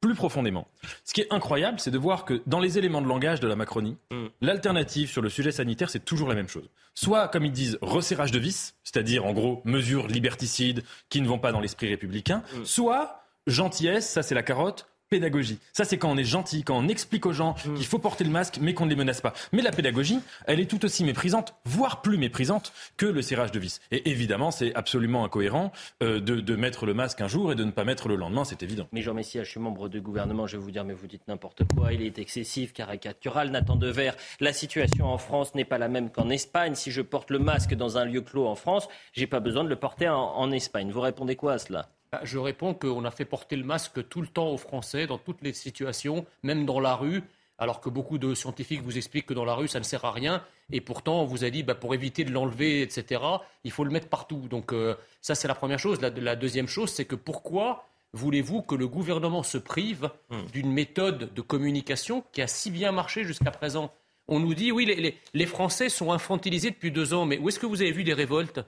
Plus 0.00 0.14
profondément, 0.14 0.66
ce 1.04 1.14
qui 1.14 1.20
est 1.20 1.32
incroyable, 1.32 1.78
c'est 1.78 1.92
de 1.92 1.98
voir 1.98 2.24
que 2.24 2.42
dans 2.46 2.58
les 2.58 2.76
éléments 2.76 3.02
de 3.02 3.06
langage 3.06 3.38
de 3.38 3.46
la 3.46 3.54
Macronie, 3.54 3.96
mm. 4.10 4.26
l'alternative 4.40 5.08
sur 5.08 5.22
le 5.22 5.28
sujet 5.28 5.52
sanitaire, 5.52 5.90
c'est 5.90 6.04
toujours 6.04 6.28
la 6.28 6.34
même 6.34 6.48
chose. 6.48 6.68
Soit, 6.94 7.28
comme 7.28 7.44
ils 7.44 7.52
disent, 7.52 7.78
resserrage 7.82 8.32
de 8.32 8.40
vis, 8.40 8.74
c'est-à-dire 8.82 9.24
en 9.24 9.32
gros 9.32 9.62
mesures 9.64 10.08
liberticides 10.08 10.82
qui 11.08 11.20
ne 11.20 11.28
vont 11.28 11.38
pas 11.38 11.52
dans 11.52 11.60
l'esprit 11.60 11.88
républicain, 11.88 12.42
mm. 12.56 12.64
soit 12.64 13.22
gentillesse, 13.46 14.08
ça 14.08 14.22
c'est 14.22 14.34
la 14.34 14.42
carotte, 14.42 14.88
pédagogie. 15.12 15.58
Ça, 15.74 15.84
c'est 15.84 15.98
quand 15.98 16.10
on 16.10 16.16
est 16.16 16.24
gentil, 16.24 16.64
quand 16.64 16.78
on 16.78 16.88
explique 16.88 17.26
aux 17.26 17.34
gens 17.34 17.54
mm. 17.66 17.74
qu'il 17.74 17.84
faut 17.84 17.98
porter 17.98 18.24
le 18.24 18.30
masque, 18.30 18.58
mais 18.62 18.72
qu'on 18.72 18.86
ne 18.86 18.90
les 18.90 18.96
menace 18.96 19.20
pas. 19.20 19.34
Mais 19.52 19.60
la 19.60 19.70
pédagogie, 19.70 20.20
elle 20.46 20.58
est 20.58 20.64
tout 20.64 20.82
aussi 20.86 21.04
méprisante, 21.04 21.54
voire 21.66 22.00
plus 22.00 22.16
méprisante 22.16 22.72
que 22.96 23.04
le 23.04 23.20
serrage 23.20 23.52
de 23.52 23.58
vis. 23.58 23.80
Et 23.90 24.08
évidemment, 24.10 24.50
c'est 24.50 24.74
absolument 24.74 25.22
incohérent 25.22 25.70
euh, 26.02 26.18
de, 26.18 26.56
mettre 26.56 26.86
le 26.86 26.94
masque 26.94 27.20
un 27.20 27.28
jour 27.28 27.52
et 27.52 27.54
de 27.54 27.64
ne 27.64 27.72
pas 27.72 27.84
mettre 27.84 28.08
le 28.08 28.16
lendemain, 28.16 28.44
c'est 28.44 28.62
évident. 28.62 28.88
Mais 28.92 29.02
Jean 29.02 29.12
Messia, 29.12 29.44
je 29.44 29.50
suis 29.50 29.60
membre 29.60 29.90
du 29.90 30.00
gouvernement, 30.00 30.46
je 30.46 30.56
vais 30.56 30.62
vous 30.62 30.70
dire, 30.70 30.84
mais 30.84 30.94
vous 30.94 31.06
dites 31.06 31.28
n'importe 31.28 31.64
quoi, 31.74 31.92
il 31.92 32.00
est 32.00 32.18
excessif, 32.18 32.72
caricatural. 32.72 33.50
Nathan 33.50 33.76
Dever, 33.76 34.12
la 34.40 34.54
situation 34.54 35.06
en 35.12 35.18
France 35.18 35.54
n'est 35.54 35.66
pas 35.66 35.78
la 35.78 35.88
même 35.88 36.10
qu'en 36.10 36.30
Espagne. 36.30 36.74
Si 36.74 36.90
je 36.90 37.02
porte 37.02 37.30
le 37.30 37.38
masque 37.38 37.74
dans 37.74 37.98
un 37.98 38.06
lieu 38.06 38.22
clos 38.22 38.46
en 38.46 38.54
France, 38.54 38.88
j'ai 39.12 39.26
pas 39.26 39.40
besoin 39.40 39.62
de 39.62 39.68
le 39.68 39.76
porter 39.76 40.08
en 40.08 40.50
Espagne. 40.52 40.90
Vous 40.90 41.00
répondez 41.00 41.36
quoi 41.36 41.52
à 41.52 41.58
cela? 41.58 41.90
Je 42.22 42.38
réponds 42.38 42.74
qu'on 42.74 43.04
a 43.04 43.10
fait 43.10 43.24
porter 43.24 43.56
le 43.56 43.64
masque 43.64 44.06
tout 44.08 44.20
le 44.20 44.26
temps 44.26 44.50
aux 44.50 44.58
Français, 44.58 45.06
dans 45.06 45.18
toutes 45.18 45.42
les 45.42 45.52
situations, 45.52 46.26
même 46.42 46.66
dans 46.66 46.80
la 46.80 46.94
rue, 46.94 47.22
alors 47.58 47.80
que 47.80 47.88
beaucoup 47.88 48.18
de 48.18 48.34
scientifiques 48.34 48.82
vous 48.82 48.96
expliquent 48.96 49.26
que 49.26 49.34
dans 49.34 49.44
la 49.44 49.54
rue, 49.54 49.68
ça 49.68 49.78
ne 49.78 49.84
sert 49.84 50.04
à 50.04 50.12
rien. 50.12 50.42
Et 50.72 50.80
pourtant, 50.80 51.22
on 51.22 51.24
vous 51.24 51.44
a 51.44 51.50
dit, 51.50 51.62
bah, 51.62 51.74
pour 51.74 51.94
éviter 51.94 52.24
de 52.24 52.32
l'enlever, 52.32 52.82
etc., 52.82 53.22
il 53.64 53.70
faut 53.70 53.84
le 53.84 53.90
mettre 53.90 54.08
partout. 54.08 54.48
Donc 54.48 54.72
euh, 54.72 54.94
ça, 55.20 55.34
c'est 55.34 55.48
la 55.48 55.54
première 55.54 55.78
chose. 55.78 56.00
La, 56.00 56.36
deuxième 56.36 56.66
chose, 56.66 56.90
c'est 56.90 57.04
que 57.04 57.14
pourquoi 57.14 57.86
voulez-vous 58.14 58.62
que 58.62 58.74
le 58.74 58.88
gouvernement 58.88 59.42
se 59.42 59.58
prive 59.58 60.10
hmm. 60.30 60.42
d'une 60.52 60.72
méthode 60.72 61.32
de 61.32 61.40
communication 61.40 62.24
qui 62.32 62.42
a 62.42 62.46
si 62.46 62.70
bien 62.70 62.92
marché 62.92 63.24
jusqu'à 63.24 63.50
présent? 63.50 63.92
On 64.28 64.38
nous 64.40 64.54
dit, 64.54 64.72
oui, 64.72 64.84
les, 64.84 65.16
les 65.34 65.46
Français 65.46 65.88
sont 65.88 66.12
infantilisés 66.12 66.70
depuis 66.70 66.90
deux 66.90 67.14
ans, 67.14 67.26
mais 67.26 67.38
où 67.38 67.48
est-ce 67.48 67.58
que 67.58 67.66
vous 67.66 67.80
avez 67.80 67.92
vu 67.92 68.04
des 68.04 68.12
révoltes? 68.12 68.60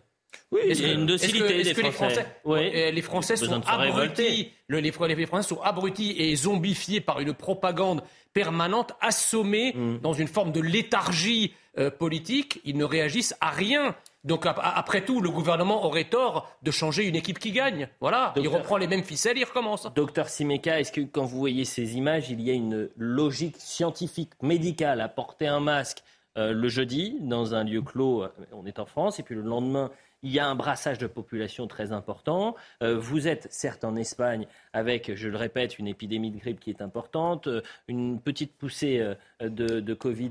Oui, 0.50 0.60
il 0.68 0.80
y 0.80 0.84
a 0.84 0.92
une 0.92 1.06
docilité 1.06 1.62
des 1.62 1.74
Français. 1.74 2.26
Les 2.46 3.02
Français, 3.02 3.36
sont 3.36 3.62
abrutis. 3.66 4.52
les, 4.68 4.92
Français 4.92 5.48
sont 5.48 5.60
abrutis 5.62 6.14
et 6.18 6.36
zombifiés 6.36 7.00
par 7.00 7.20
une 7.20 7.34
propagande 7.34 8.02
permanente, 8.32 8.92
assommés 9.00 9.72
mm. 9.74 9.98
dans 9.98 10.12
une 10.12 10.28
forme 10.28 10.52
de 10.52 10.60
léthargie 10.60 11.54
euh, 11.78 11.90
politique. 11.90 12.60
Ils 12.64 12.76
ne 12.76 12.84
réagissent 12.84 13.34
à 13.40 13.50
rien. 13.50 13.94
Donc 14.24 14.46
après 14.46 15.04
tout, 15.04 15.20
le 15.20 15.28
gouvernement 15.28 15.84
aurait 15.84 16.04
tort 16.04 16.50
de 16.62 16.70
changer 16.70 17.04
une 17.04 17.14
équipe 17.14 17.38
qui 17.38 17.52
gagne. 17.52 17.88
Voilà, 18.00 18.32
il 18.36 18.48
reprend 18.48 18.78
les 18.78 18.86
mêmes 18.86 19.04
ficelles, 19.04 19.36
il 19.36 19.44
recommence. 19.44 19.86
Docteur 19.94 20.30
Simeka, 20.30 20.80
est-ce 20.80 20.92
que 20.92 21.02
quand 21.02 21.24
vous 21.24 21.38
voyez 21.38 21.66
ces 21.66 21.96
images, 21.98 22.30
il 22.30 22.40
y 22.40 22.50
a 22.50 22.54
une 22.54 22.88
logique 22.96 23.56
scientifique, 23.58 24.30
médicale 24.40 25.02
à 25.02 25.08
porter 25.08 25.46
un 25.46 25.60
masque 25.60 26.02
euh, 26.36 26.52
le 26.52 26.68
jeudi 26.68 27.16
dans 27.20 27.54
un 27.54 27.62
lieu 27.62 27.80
clos, 27.80 28.24
euh, 28.24 28.28
on 28.50 28.66
est 28.66 28.80
en 28.80 28.86
France, 28.86 29.20
et 29.20 29.22
puis 29.22 29.36
le 29.36 29.42
lendemain 29.42 29.92
il 30.24 30.32
y 30.32 30.38
a 30.38 30.48
un 30.48 30.54
brassage 30.54 30.98
de 30.98 31.06
population 31.06 31.68
très 31.68 31.92
important. 31.92 32.56
Euh, 32.82 32.98
vous 32.98 33.28
êtes 33.28 33.46
certes 33.52 33.84
en 33.84 33.94
Espagne 33.94 34.46
avec, 34.72 35.14
je 35.14 35.28
le 35.28 35.36
répète, 35.36 35.78
une 35.78 35.86
épidémie 35.86 36.30
de 36.30 36.38
grippe 36.38 36.60
qui 36.60 36.70
est 36.70 36.80
importante, 36.80 37.46
euh, 37.46 37.60
une 37.88 38.18
petite 38.18 38.56
poussée 38.56 39.00
euh, 39.00 39.48
de, 39.48 39.94
Covid 39.94 40.30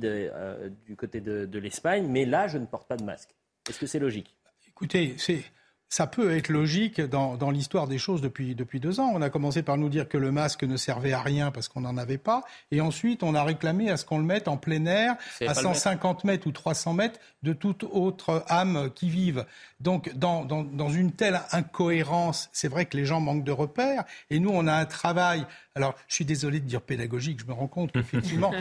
du 0.86 0.96
côté 0.96 1.22
de, 1.22 1.60
l'Espagne, 1.60 2.08
mais 2.10 2.26
là, 2.26 2.48
je 2.48 2.58
ne 2.58 2.66
porte 2.66 2.88
pas 2.88 2.98
de 2.98 3.04
masque. 3.04 3.30
Est-ce 3.70 3.80
que 3.80 3.86
c'est 3.86 4.00
logique? 4.00 4.36
Écoutez, 4.68 5.16
ça 5.94 6.08
peut 6.08 6.36
être 6.36 6.50
logique 6.50 7.00
dans, 7.02 7.38
dans 7.38 7.52
l'histoire 7.52 7.88
des 7.88 8.00
choses 8.00 8.20
depuis, 8.20 8.56
depuis 8.56 8.80
deux 8.80 9.00
ans. 9.00 9.12
On 9.14 9.22
a 9.22 9.30
commencé 9.30 9.62
par 9.62 9.78
nous 9.78 9.90
dire 9.90 10.10
que 10.10 10.18
le 10.18 10.32
masque 10.32 10.64
ne 10.64 10.76
servait 10.76 11.14
à 11.14 11.22
rien 11.22 11.52
parce 11.52 11.68
qu'on 11.68 11.82
n'en 11.82 11.98
avait 11.98 12.18
pas. 12.18 12.42
Et 12.72 12.82
ensuite, 12.82 13.22
on 13.22 13.36
a 13.36 13.44
réclamé 13.44 13.92
à 13.92 13.98
ce 13.98 14.04
qu'on 14.04 14.18
le 14.18 14.24
mette 14.24 14.48
en 14.48 14.58
plein 14.58 14.88
air, 14.88 15.18
à 15.48 15.54
150 15.54 16.24
mètres 16.24 16.48
ou 16.48 16.52
300 16.52 16.94
mètres 16.94 17.20
de 17.44 17.54
toute 17.54 17.84
autre 17.84 18.44
âme 18.48 18.90
qui 18.96 19.08
vive. 19.08 19.46
Donc, 19.82 20.12
dans, 20.16 20.46
dans, 20.46 20.64
dans 20.64 20.90
une 20.90 21.12
telle 21.12 21.40
incohérence, 21.52 22.50
c'est 22.54 22.70
vrai 22.70 22.88
que 22.88 22.98
les 22.98 23.06
gens 23.06 23.20
manquent 23.20 23.44
de 23.44 23.52
repères. 23.52 24.04
Et 24.32 24.40
nous, 24.40 24.50
on 24.52 24.66
a 24.66 24.74
un 24.74 24.86
travail. 24.86 25.46
Alors, 25.76 25.96
je 26.08 26.16
suis 26.16 26.26
désolé 26.26 26.60
de 26.60 26.66
dire 26.66 26.82
pédagogique. 26.82 27.40
Je 27.40 27.46
me 27.46 27.54
rends 27.54 27.68
compte 27.68 27.92
qu'effectivement, 27.94 28.52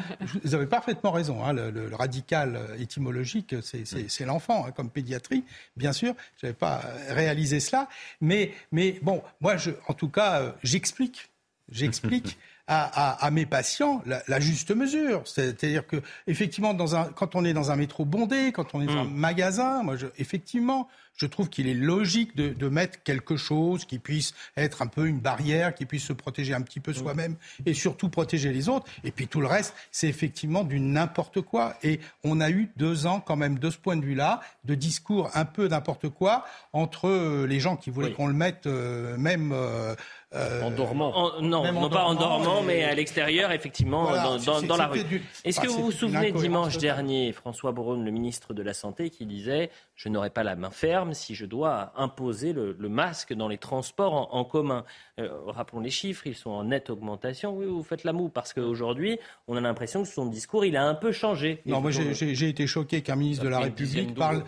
vous 0.43 0.55
avez 0.55 0.67
parfaitement 0.67 1.13
raison. 1.13 1.45
Hein, 1.45 1.53
le, 1.53 1.95
radical 1.95 2.59
étymologique, 2.79 3.55
c'est 3.63 4.25
l'enfant, 4.25 4.67
hein, 4.67 4.73
comme 4.73 4.91
pédiatrie, 4.91 5.45
bien 5.77 5.93
sûr. 5.93 6.15
Je 6.41 6.47
n'avais 6.47 6.57
pas 6.57 6.83
réalisé 7.11 7.61
cela. 7.61 7.89
Mais, 8.21 8.53
mais 8.71 8.99
bon, 9.03 9.23
moi, 9.41 9.57
je, 9.57 9.71
en 9.89 9.95
tout 9.95 10.09
cas, 10.09 10.41
euh, 10.41 10.53
j'explique. 10.63 11.31
J'explique. 11.71 12.39
à, 12.69 13.31
mes 13.31 13.47
patients 13.47 14.03
la, 14.07 14.41
juste 14.41 14.71
mesure. 14.71 15.23
C'est-à-dire 15.27 15.87
que, 15.87 15.97
effectivement, 16.27 16.75
dans 16.75 16.97
un, 16.97 17.05
quand 17.05 17.35
on 17.35 17.45
est 17.45 17.53
dans 17.53 17.71
un 17.71 17.77
métro 17.77 18.05
bondé, 18.05 18.53
quand 18.53 18.75
on 18.75 18.81
est 18.81 18.87
dans 18.87 18.99
un 18.99 19.05
mm. 19.05 19.15
magasin, 19.15 19.83
moi, 19.83 19.97
je, 19.97 20.07
effectivement, 20.19 20.89
je 21.17 21.27
trouve 21.27 21.49
qu'il 21.49 21.69
est 21.69 21.75
logique 21.75 22.37
de, 22.37 22.69
mettre 22.69 23.03
quelque 23.03 23.37
chose 23.37 23.85
qui 23.85 23.99
puisse 23.99 24.33
être 24.57 24.83
un 24.83 24.87
peu 24.87 25.07
une 25.07 25.21
barrière, 25.21 25.75
qui 25.75 25.85
puisse 25.85 26.05
se 26.05 26.13
protéger 26.13 26.55
un 26.55 26.63
petit 26.63 26.81
peu 26.81 26.93
mm. 26.93 26.95
soi-même 26.95 27.37
et 27.67 27.75
surtout 27.75 28.09
protéger 28.09 28.51
les 28.53 28.69
autres. 28.69 28.87
Et 29.05 29.11
puis 29.11 29.27
tout 29.27 29.41
le 29.41 29.47
reste, 29.47 29.75
c'est 29.91 30.09
effectivement 30.09 30.65
du 30.65 30.81
n'importe 30.81 31.43
quoi. 31.43 31.75
Et 31.83 32.01
on 32.25 32.41
a 32.41 32.51
eu 32.51 32.71
deux 32.77 33.07
ans 33.07 33.21
quand 33.21 33.37
même 33.37 33.59
de 33.59 33.69
ce 33.69 33.77
point 33.77 33.97
de 33.97 34.05
vue-là, 34.05 34.41
de 34.65 34.75
discours 34.75 35.31
un 35.35 35.45
peu 35.45 35.69
n'importe 35.69 36.09
quoi 36.09 36.45
entre 36.73 37.09
euh, 37.09 37.47
les 37.47 37.61
gens 37.61 37.77
qui 37.77 37.91
voulaient 37.91 38.13
qu'on 38.13 38.27
le 38.27 38.35
mette 38.35 38.67
même 38.67 39.53
euh, 39.53 39.95
euh, 40.35 40.63
en 40.63 40.71
dormant. 40.71 41.41
non, 41.41 41.73
non 41.73 41.91
pas 41.91 42.05
en 42.05 42.15
dormant, 42.15 42.63
mais 42.63 42.85
à 42.85 42.95
l'extérieur, 42.95 43.53
effectivement, 43.53 44.13
dans, 44.39 44.77
la 44.77 44.87
rue. 44.87 45.23
Est-ce 45.45 45.61
que 45.61 45.69
vous 45.69 45.85
vous 45.85 45.93
souvenez 45.93 46.33
dimanche 46.33 46.79
dernier, 46.79 47.33
François 47.33 47.73
Braun, 47.73 48.03
le 48.03 48.11
ministre 48.11 48.55
de 48.55 48.63
la 48.63 48.73
Santé, 48.73 49.11
qui 49.11 49.27
disait 49.27 49.71
Je 50.03 50.09
n'aurai 50.09 50.31
pas 50.31 50.43
la 50.43 50.57
main 50.57 50.71
ferme 50.71 51.15
si 51.15 51.37
je 51.37 51.47
dois 51.47 51.93
imposer 51.97 52.53
le, 52.53 52.75
masque 52.89 53.33
dans 53.35 53.47
les 53.47 53.57
transports 53.57 54.35
en, 54.35 54.45
commun. 54.45 54.85
Euh, 55.21 55.29
rappelons 55.47 55.79
les 55.79 55.91
chiffres, 55.91 56.27
ils 56.27 56.35
sont 56.35 56.51
en 56.51 56.65
nette 56.65 56.91
augmentation. 56.91 57.57
Oui, 57.57 57.67
vous 57.67 57.85
faites 57.85 58.03
la 58.03 58.13
moue, 58.13 58.29
parce 58.29 58.53
qu'aujourd'hui, 58.53 59.21
on 59.47 59.57
a 59.57 59.61
l'impression 59.61 60.03
que 60.03 60.09
son 60.09 60.27
discours, 60.27 60.65
il 60.65 60.77
a 60.77 60.85
un 60.85 60.97
peu 60.97 61.13
changé. 61.13 61.63
Non, 61.67 61.81
moi 61.81 61.93
j'ai 61.93 62.49
été 62.49 62.67
choqué 62.67 63.03
qu'un 63.03 63.15
ministre 63.15 63.45
de 63.45 63.49
la 63.49 63.61
République 63.61 64.13
parle, 64.17 64.43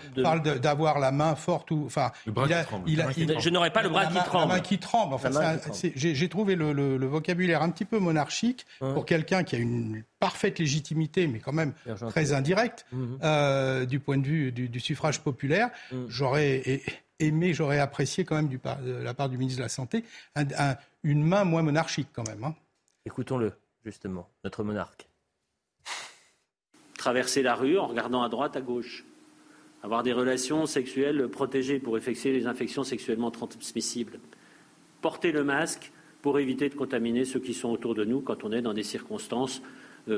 d'avoir 0.58 0.98
la 0.98 1.12
main 1.12 1.36
forte 1.36 1.70
ou. 1.70 1.84
Enfin, 1.86 2.10
je 2.26 3.48
n'aurai 3.50 3.70
pas 3.70 3.84
le 3.84 3.90
bras 3.90 4.06
qui 4.06 4.14
tremble. 4.14 4.48
La 4.48 4.54
main 4.56 4.60
qui 4.60 4.78
tremble. 4.80 5.14
Enfin, 5.14 5.30
j'ai 5.94 6.28
trouvé 6.28 6.56
le, 6.56 7.06
vocabulaire 7.06 7.62
un 7.62 7.70
petit 7.70 7.84
peu 7.84 8.00
monarchique 8.00 8.66
pour 8.80 9.06
quelqu'un 9.06 9.44
qui 9.44 9.54
a 9.54 9.60
une 9.60 10.02
parfaite 10.24 10.58
légitimité, 10.58 11.26
mais 11.26 11.38
quand 11.38 11.52
même 11.52 11.74
très 12.08 12.32
indirecte 12.32 12.86
mhm. 12.92 13.18
euh, 13.22 13.84
du 13.84 14.00
point 14.00 14.16
de 14.16 14.26
vue 14.26 14.52
du, 14.52 14.80
suffrage 14.80 15.20
populaire. 15.20 15.68
Mhm. 15.92 16.06
J'aurais 16.08 16.80
aimé, 17.18 17.52
j'aurais 17.52 17.78
apprécié 17.78 18.24
quand 18.24 18.36
même 18.36 18.48
du, 18.48 18.58
de 18.58 18.92
la 19.02 19.12
part 19.12 19.28
du 19.28 19.36
ministre 19.36 19.58
de 19.58 19.64
la 19.64 19.68
Santé 19.68 20.02
une 21.02 21.22
main 21.22 21.44
moins 21.44 21.60
monarchique 21.60 22.08
quand 22.14 22.26
même. 22.26 22.42
Hein. 22.42 22.54
Écoutons-le, 23.04 23.52
justement, 23.84 24.30
notre 24.44 24.64
monarque. 24.64 25.06
Traverser 26.96 27.42
la 27.42 27.54
rue 27.54 27.76
en 27.76 27.86
regardant 27.86 28.22
à 28.22 28.30
droite, 28.30 28.56
à 28.56 28.62
gauche. 28.62 29.04
Avoir 29.82 30.02
des 30.02 30.14
relations 30.14 30.64
sexuelles 30.64 31.28
protégées 31.28 31.78
pour 31.80 31.98
effectuer 31.98 32.32
les 32.32 32.46
infections 32.46 32.82
sexuellement 32.82 33.30
transmissibles 33.30 34.18
porter 35.04 35.32
le 35.32 35.44
masque 35.44 35.92
pour 36.22 36.38
éviter 36.38 36.70
de 36.70 36.74
contaminer 36.74 37.26
ceux 37.26 37.38
qui 37.38 37.52
sont 37.52 37.68
autour 37.68 37.94
de 37.94 38.06
nous 38.06 38.22
quand 38.22 38.42
on 38.42 38.52
est 38.52 38.62
dans 38.62 38.72
des 38.72 38.82
circonstances, 38.82 39.60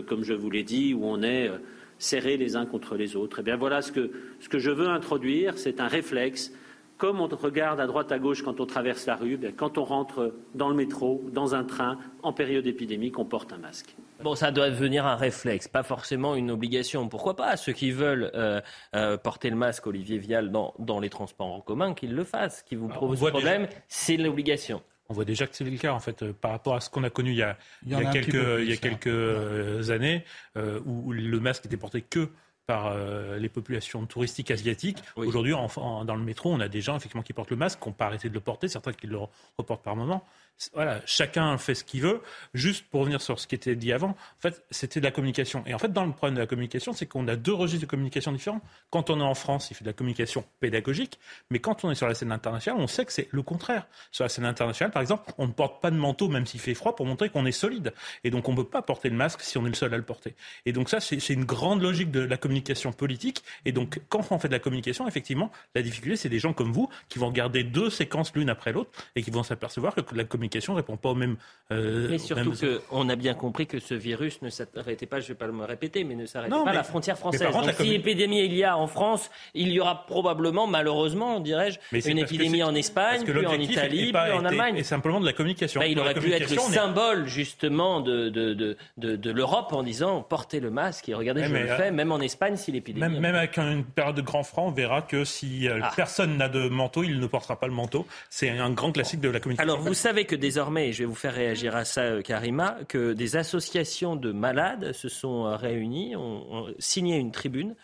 comme 0.06 0.24
je 0.24 0.34
vous 0.34 0.50
l'ai 0.50 0.62
dit, 0.62 0.94
où 0.94 1.04
on 1.04 1.22
est 1.22 1.48
euh, 1.48 1.58
serrés 1.98 2.36
les 2.36 2.56
uns 2.56 2.66
contre 2.66 2.96
les 2.96 3.16
autres. 3.16 3.38
Et 3.38 3.42
eh 3.42 3.44
bien 3.44 3.56
voilà 3.56 3.82
ce 3.82 3.92
que, 3.92 4.10
ce 4.40 4.48
que 4.48 4.58
je 4.58 4.70
veux 4.70 4.88
introduire, 4.88 5.58
c'est 5.58 5.80
un 5.80 5.88
réflexe. 5.88 6.52
Comme 6.98 7.20
on 7.20 7.28
regarde 7.28 7.78
à 7.78 7.86
droite 7.86 8.10
à 8.10 8.18
gauche 8.18 8.42
quand 8.42 8.58
on 8.58 8.64
traverse 8.64 9.04
la 9.04 9.16
rue, 9.16 9.38
eh 9.42 9.52
quand 9.52 9.76
on 9.76 9.84
rentre 9.84 10.34
dans 10.54 10.70
le 10.70 10.74
métro, 10.74 11.22
dans 11.30 11.54
un 11.54 11.62
train, 11.62 11.98
en 12.22 12.32
période 12.32 12.66
épidémique, 12.66 13.18
on 13.18 13.26
porte 13.26 13.52
un 13.52 13.58
masque. 13.58 13.94
Bon, 14.22 14.34
ça 14.34 14.50
doit 14.50 14.70
devenir 14.70 15.04
un 15.04 15.16
réflexe, 15.16 15.68
pas 15.68 15.82
forcément 15.82 16.36
une 16.36 16.50
obligation. 16.50 17.06
Pourquoi 17.10 17.36
pas? 17.36 17.58
Ceux 17.58 17.72
qui 17.72 17.90
veulent 17.90 18.30
euh, 18.34 19.18
porter 19.18 19.50
le 19.50 19.56
masque, 19.56 19.86
Olivier 19.86 20.16
Vial, 20.16 20.50
dans, 20.50 20.72
dans, 20.78 20.98
les 20.98 21.10
transports 21.10 21.52
en 21.52 21.60
commun, 21.60 21.92
qu'ils 21.92 22.14
le 22.14 22.24
fassent. 22.24 22.60
Ce 22.60 22.64
qui 22.64 22.76
vous 22.76 22.88
pose 22.88 23.18
problème, 23.18 23.68
c'est 23.88 24.16
l'obligation. 24.16 24.80
On 25.08 25.14
voit 25.14 25.24
déjà 25.24 25.46
que 25.46 25.54
c'est 25.54 25.64
le 25.64 25.76
cas, 25.76 25.92
en 25.92 26.00
fait, 26.00 26.22
euh, 26.22 26.32
par 26.32 26.50
rapport 26.50 26.74
à 26.74 26.80
ce 26.80 26.90
qu'on 26.90 27.04
a 27.04 27.10
connu 27.10 27.30
il 27.30 27.36
y 27.36 27.42
a, 27.42 27.56
il 27.84 27.92
y 27.92 27.94
a, 27.94 28.04
quelques, 28.10 28.60
il 28.60 28.68
y 28.68 28.72
a 28.72 28.76
quelques 28.76 29.06
euh, 29.06 29.90
années, 29.90 30.24
euh, 30.56 30.80
où 30.84 31.12
le 31.12 31.40
masque 31.40 31.66
était 31.66 31.76
porté 31.76 32.02
que 32.02 32.28
par 32.66 32.96
les 33.38 33.48
populations 33.48 34.04
touristiques 34.06 34.50
asiatiques. 34.50 34.98
Aujourd'hui, 35.14 35.52
dans 35.52 36.16
le 36.16 36.24
métro, 36.24 36.52
on 36.52 36.58
a 36.58 36.66
des 36.66 36.80
gens 36.80 36.96
effectivement 36.96 37.22
qui 37.22 37.32
portent 37.32 37.50
le 37.50 37.56
masque, 37.56 37.78
qui 37.80 37.88
n'ont 37.88 37.92
pas 37.92 38.06
arrêté 38.06 38.28
de 38.28 38.34
le 38.34 38.40
porter, 38.40 38.66
certains 38.66 38.92
qui 38.92 39.06
le 39.06 39.18
reportent 39.56 39.84
par 39.84 39.94
moment 39.94 40.26
voilà, 40.72 41.02
chacun 41.04 41.58
fait 41.58 41.74
ce 41.74 41.84
qu'il 41.84 42.00
veut. 42.00 42.22
Juste 42.54 42.86
pour 42.88 43.00
revenir 43.00 43.20
sur 43.20 43.38
ce 43.38 43.46
qui 43.46 43.54
était 43.54 43.76
dit 43.76 43.92
avant, 43.92 44.10
en 44.10 44.40
fait, 44.40 44.64
c'était 44.70 45.00
de 45.00 45.04
la 45.04 45.10
communication. 45.10 45.62
Et 45.66 45.74
en 45.74 45.78
fait, 45.78 45.92
dans 45.92 46.06
le 46.06 46.12
problème 46.12 46.34
de 46.34 46.40
la 46.40 46.46
communication, 46.46 46.94
c'est 46.94 47.06
qu'on 47.06 47.28
a 47.28 47.36
deux 47.36 47.52
registres 47.52 47.84
de 47.84 47.90
communication 47.90 48.32
différents. 48.32 48.62
Quand 48.90 49.10
on 49.10 49.20
est 49.20 49.24
en 49.24 49.34
France, 49.34 49.70
il 49.70 49.74
fait 49.74 49.84
de 49.84 49.90
la 49.90 49.92
communication 49.92 50.44
pédagogique, 50.60 51.18
mais 51.50 51.58
quand 51.58 51.84
on 51.84 51.90
est 51.90 51.94
sur 51.94 52.08
la 52.08 52.14
scène 52.14 52.32
internationale, 52.32 52.80
on 52.80 52.86
sait 52.86 53.04
que 53.04 53.12
c'est 53.12 53.28
le 53.30 53.42
contraire. 53.42 53.86
Sur 54.12 54.24
la 54.24 54.30
scène 54.30 54.46
internationale, 54.46 54.92
par 54.92 55.02
exemple, 55.02 55.30
on 55.36 55.46
ne 55.46 55.52
porte 55.52 55.82
pas 55.82 55.90
de 55.90 55.96
manteau 55.96 56.28
même 56.28 56.46
s'il 56.46 56.60
fait 56.60 56.74
froid 56.74 56.96
pour 56.96 57.04
montrer 57.04 57.28
qu'on 57.28 57.44
est 57.44 57.52
solide. 57.52 57.92
Et 58.24 58.30
donc, 58.30 58.48
on 58.48 58.52
ne 58.52 58.56
peut 58.56 58.64
pas 58.64 58.82
porter 58.82 59.10
le 59.10 59.16
masque 59.16 59.42
si 59.42 59.58
on 59.58 59.66
est 59.66 59.70
le 59.70 59.74
seul 59.74 59.92
à 59.92 59.98
le 59.98 60.04
porter. 60.04 60.34
Et 60.64 60.72
donc, 60.72 60.88
ça, 60.88 61.00
c'est 61.00 61.28
une 61.28 61.44
grande 61.44 61.82
logique 61.82 62.10
de 62.10 62.20
la 62.20 62.38
communication 62.38 62.92
politique. 62.92 63.42
Et 63.66 63.72
donc, 63.72 64.00
quand 64.08 64.26
on 64.30 64.38
fait 64.38 64.48
de 64.48 64.54
la 64.54 64.58
communication, 64.58 65.06
effectivement, 65.06 65.52
la 65.74 65.82
difficulté, 65.82 66.16
c'est 66.16 66.28
des 66.30 66.38
gens 66.38 66.54
comme 66.54 66.72
vous 66.72 66.88
qui 67.10 67.18
vont 67.18 67.26
regarder 67.26 67.62
deux 67.62 67.90
séquences 67.90 68.32
l'une 68.34 68.48
après 68.48 68.72
l'autre 68.72 68.90
et 69.16 69.22
qui 69.22 69.30
vont 69.30 69.42
s'apercevoir 69.42 69.94
que 69.94 70.14
la 70.14 70.24
communication 70.24 70.45
communication 70.46 70.74
répond 70.74 70.96
pas 70.96 71.10
au 71.10 71.14
même. 71.14 71.36
Euh, 71.72 72.06
mais 72.08 72.18
surtout 72.18 72.52
qu'on 72.52 73.08
a 73.08 73.16
bien 73.16 73.34
compris 73.34 73.66
que 73.66 73.80
ce 73.80 73.94
virus 73.94 74.40
ne 74.42 74.50
s'arrêtait 74.50 75.06
pas, 75.06 75.18
je 75.18 75.24
ne 75.24 75.28
vais 75.28 75.34
pas 75.34 75.48
me 75.48 75.64
répéter, 75.64 76.04
mais 76.04 76.14
ne 76.14 76.26
s'arrêtait 76.26 76.50
pas 76.50 76.70
à 76.70 76.72
la 76.72 76.84
frontière 76.84 77.18
française. 77.18 77.50
Donc, 77.52 77.72
si 77.72 77.94
épidémie 77.94 78.44
il 78.44 78.54
y 78.54 78.62
a 78.62 78.76
en 78.76 78.86
France, 78.86 79.30
il 79.54 79.68
y 79.68 79.80
aura 79.80 80.06
probablement, 80.06 80.66
malheureusement, 80.66 81.40
dirais-je, 81.40 81.78
une 82.08 82.18
épidémie 82.18 82.62
en 82.62 82.74
Espagne, 82.74 83.24
puis 83.24 83.46
en 83.46 83.54
Italie, 83.54 84.12
puis 84.12 84.32
en 84.32 84.44
Allemagne. 84.44 84.76
Et 84.76 84.84
simplement 84.84 85.20
de 85.20 85.26
la 85.26 85.32
communication. 85.32 85.80
Ben, 85.80 85.86
il 85.86 85.98
aurait 85.98 86.14
pu 86.14 86.32
être 86.32 86.50
le 86.50 86.58
symbole, 86.58 87.26
justement, 87.26 88.00
de, 88.00 88.28
de, 88.28 88.54
de, 88.54 88.76
de, 89.16 89.30
l'Europe 89.30 89.72
en 89.72 89.82
disant 89.82 90.22
portez 90.22 90.60
le 90.60 90.70
masque 90.70 91.08
et 91.08 91.14
regardez, 91.14 91.44
je 91.44 91.52
le 91.52 91.66
fais, 91.66 91.90
même 91.90 92.12
en 92.12 92.20
Espagne, 92.20 92.56
si 92.56 92.70
l'épidémie. 92.70 93.00
Même, 93.00 93.20
même, 93.20 93.34
avec 93.34 93.58
une 93.58 93.84
période 93.84 94.16
de 94.16 94.22
grand 94.22 94.44
franc, 94.44 94.68
on 94.68 94.70
verra 94.70 95.02
que 95.02 95.24
si 95.24 95.68
euh, 95.68 95.80
ah. 95.82 95.92
personne 95.96 96.36
n'a 96.36 96.48
de 96.48 96.68
manteau, 96.68 97.02
il 97.02 97.18
ne 97.18 97.26
portera 97.26 97.58
pas 97.58 97.66
le 97.66 97.72
manteau. 97.72 98.06
C'est 98.30 98.50
un 98.50 98.70
grand 98.70 98.92
classique 98.92 99.20
de 99.20 99.28
la 99.28 99.40
communication. 99.40 99.72
Alors, 99.72 99.84
vous 99.84 99.94
savez 99.94 100.24
que 100.24 100.35
désormais, 100.36 100.88
et 100.88 100.92
je 100.92 101.00
vais 101.00 101.04
vous 101.04 101.14
faire 101.14 101.34
réagir 101.34 101.76
à 101.76 101.84
ça, 101.84 102.02
euh, 102.02 102.22
Karima, 102.22 102.78
que 102.88 103.12
des 103.12 103.36
associations 103.36 104.16
de 104.16 104.32
malades 104.32 104.92
se 104.92 105.08
sont 105.08 105.46
euh, 105.46 105.56
réunies, 105.56 106.16
ont, 106.16 106.66
signé 106.78 107.16
une 107.16 107.32
tribune 107.32 107.74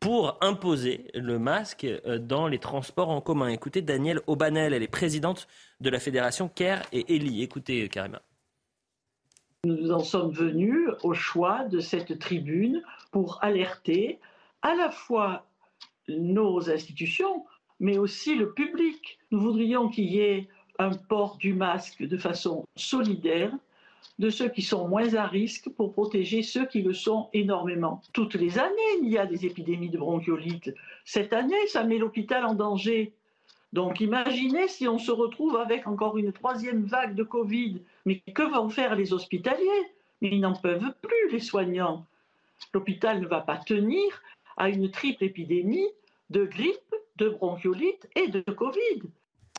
pour 0.00 0.38
imposer 0.40 1.06
le 1.14 1.38
masque 1.38 1.84
euh, 1.84 2.18
dans 2.18 2.48
les 2.48 2.58
transports 2.58 3.10
en 3.10 3.20
commun. 3.20 3.48
Écoutez, 3.48 3.82
Danielle 3.82 4.20
Aubanel, 4.26 4.74
elle 4.74 4.82
est 4.82 4.88
présidente 4.88 5.48
de 5.80 5.90
la 5.90 6.00
fédération 6.00 6.48
CARE 6.48 6.82
et 6.92 7.14
ELI. 7.14 7.42
Écoutez, 7.42 7.88
Karima. 7.88 8.22
Nous 9.64 9.92
en 9.92 10.00
sommes 10.00 10.32
venus 10.32 10.88
au 11.04 11.14
choix 11.14 11.64
de 11.66 11.78
cette 11.78 12.18
tribune 12.18 12.82
pour 13.12 13.38
alerter 13.42 14.18
à 14.62 14.74
la 14.74 14.90
fois 14.90 15.46
nos 16.08 16.68
institutions, 16.68 17.44
mais 17.78 17.98
aussi 17.98 18.34
le 18.34 18.52
public. 18.52 19.18
Nous 19.30 19.40
voudrions 19.40 19.88
qu'il 19.88 20.06
y 20.06 20.20
ait 20.20 20.48
un 20.82 20.90
port 20.90 21.36
du 21.36 21.54
masque 21.54 22.02
de 22.02 22.18
façon 22.18 22.66
solidaire 22.76 23.52
de 24.18 24.30
ceux 24.30 24.48
qui 24.48 24.62
sont 24.62 24.88
moins 24.88 25.14
à 25.14 25.26
risque 25.26 25.68
pour 25.70 25.92
protéger 25.92 26.42
ceux 26.42 26.66
qui 26.66 26.82
le 26.82 26.92
sont 26.92 27.28
énormément. 27.32 28.02
Toutes 28.12 28.34
les 28.34 28.58
années, 28.58 28.92
il 29.00 29.08
y 29.08 29.18
a 29.18 29.26
des 29.26 29.46
épidémies 29.46 29.90
de 29.90 29.98
bronchiolite. 29.98 30.74
Cette 31.04 31.32
année, 31.32 31.66
ça 31.68 31.84
met 31.84 31.98
l'hôpital 31.98 32.44
en 32.44 32.54
danger. 32.54 33.12
Donc 33.72 34.00
imaginez 34.00 34.68
si 34.68 34.86
on 34.86 34.98
se 34.98 35.10
retrouve 35.10 35.56
avec 35.56 35.86
encore 35.86 36.18
une 36.18 36.32
troisième 36.32 36.84
vague 36.84 37.14
de 37.14 37.22
Covid. 37.22 37.80
Mais 38.04 38.20
que 38.34 38.42
vont 38.42 38.68
faire 38.68 38.96
les 38.96 39.12
hospitaliers? 39.12 39.84
Mais 40.20 40.30
ils 40.32 40.40
n'en 40.40 40.54
peuvent 40.54 40.94
plus, 41.00 41.30
les 41.30 41.40
soignants. 41.40 42.04
L'hôpital 42.74 43.20
ne 43.20 43.26
va 43.26 43.40
pas 43.40 43.56
tenir 43.56 44.22
à 44.56 44.68
une 44.68 44.90
triple 44.90 45.24
épidémie 45.24 45.88
de 46.30 46.44
grippe, 46.44 46.94
de 47.16 47.28
bronchiolite 47.28 48.08
et 48.14 48.28
de 48.28 48.40
Covid. 48.40 49.02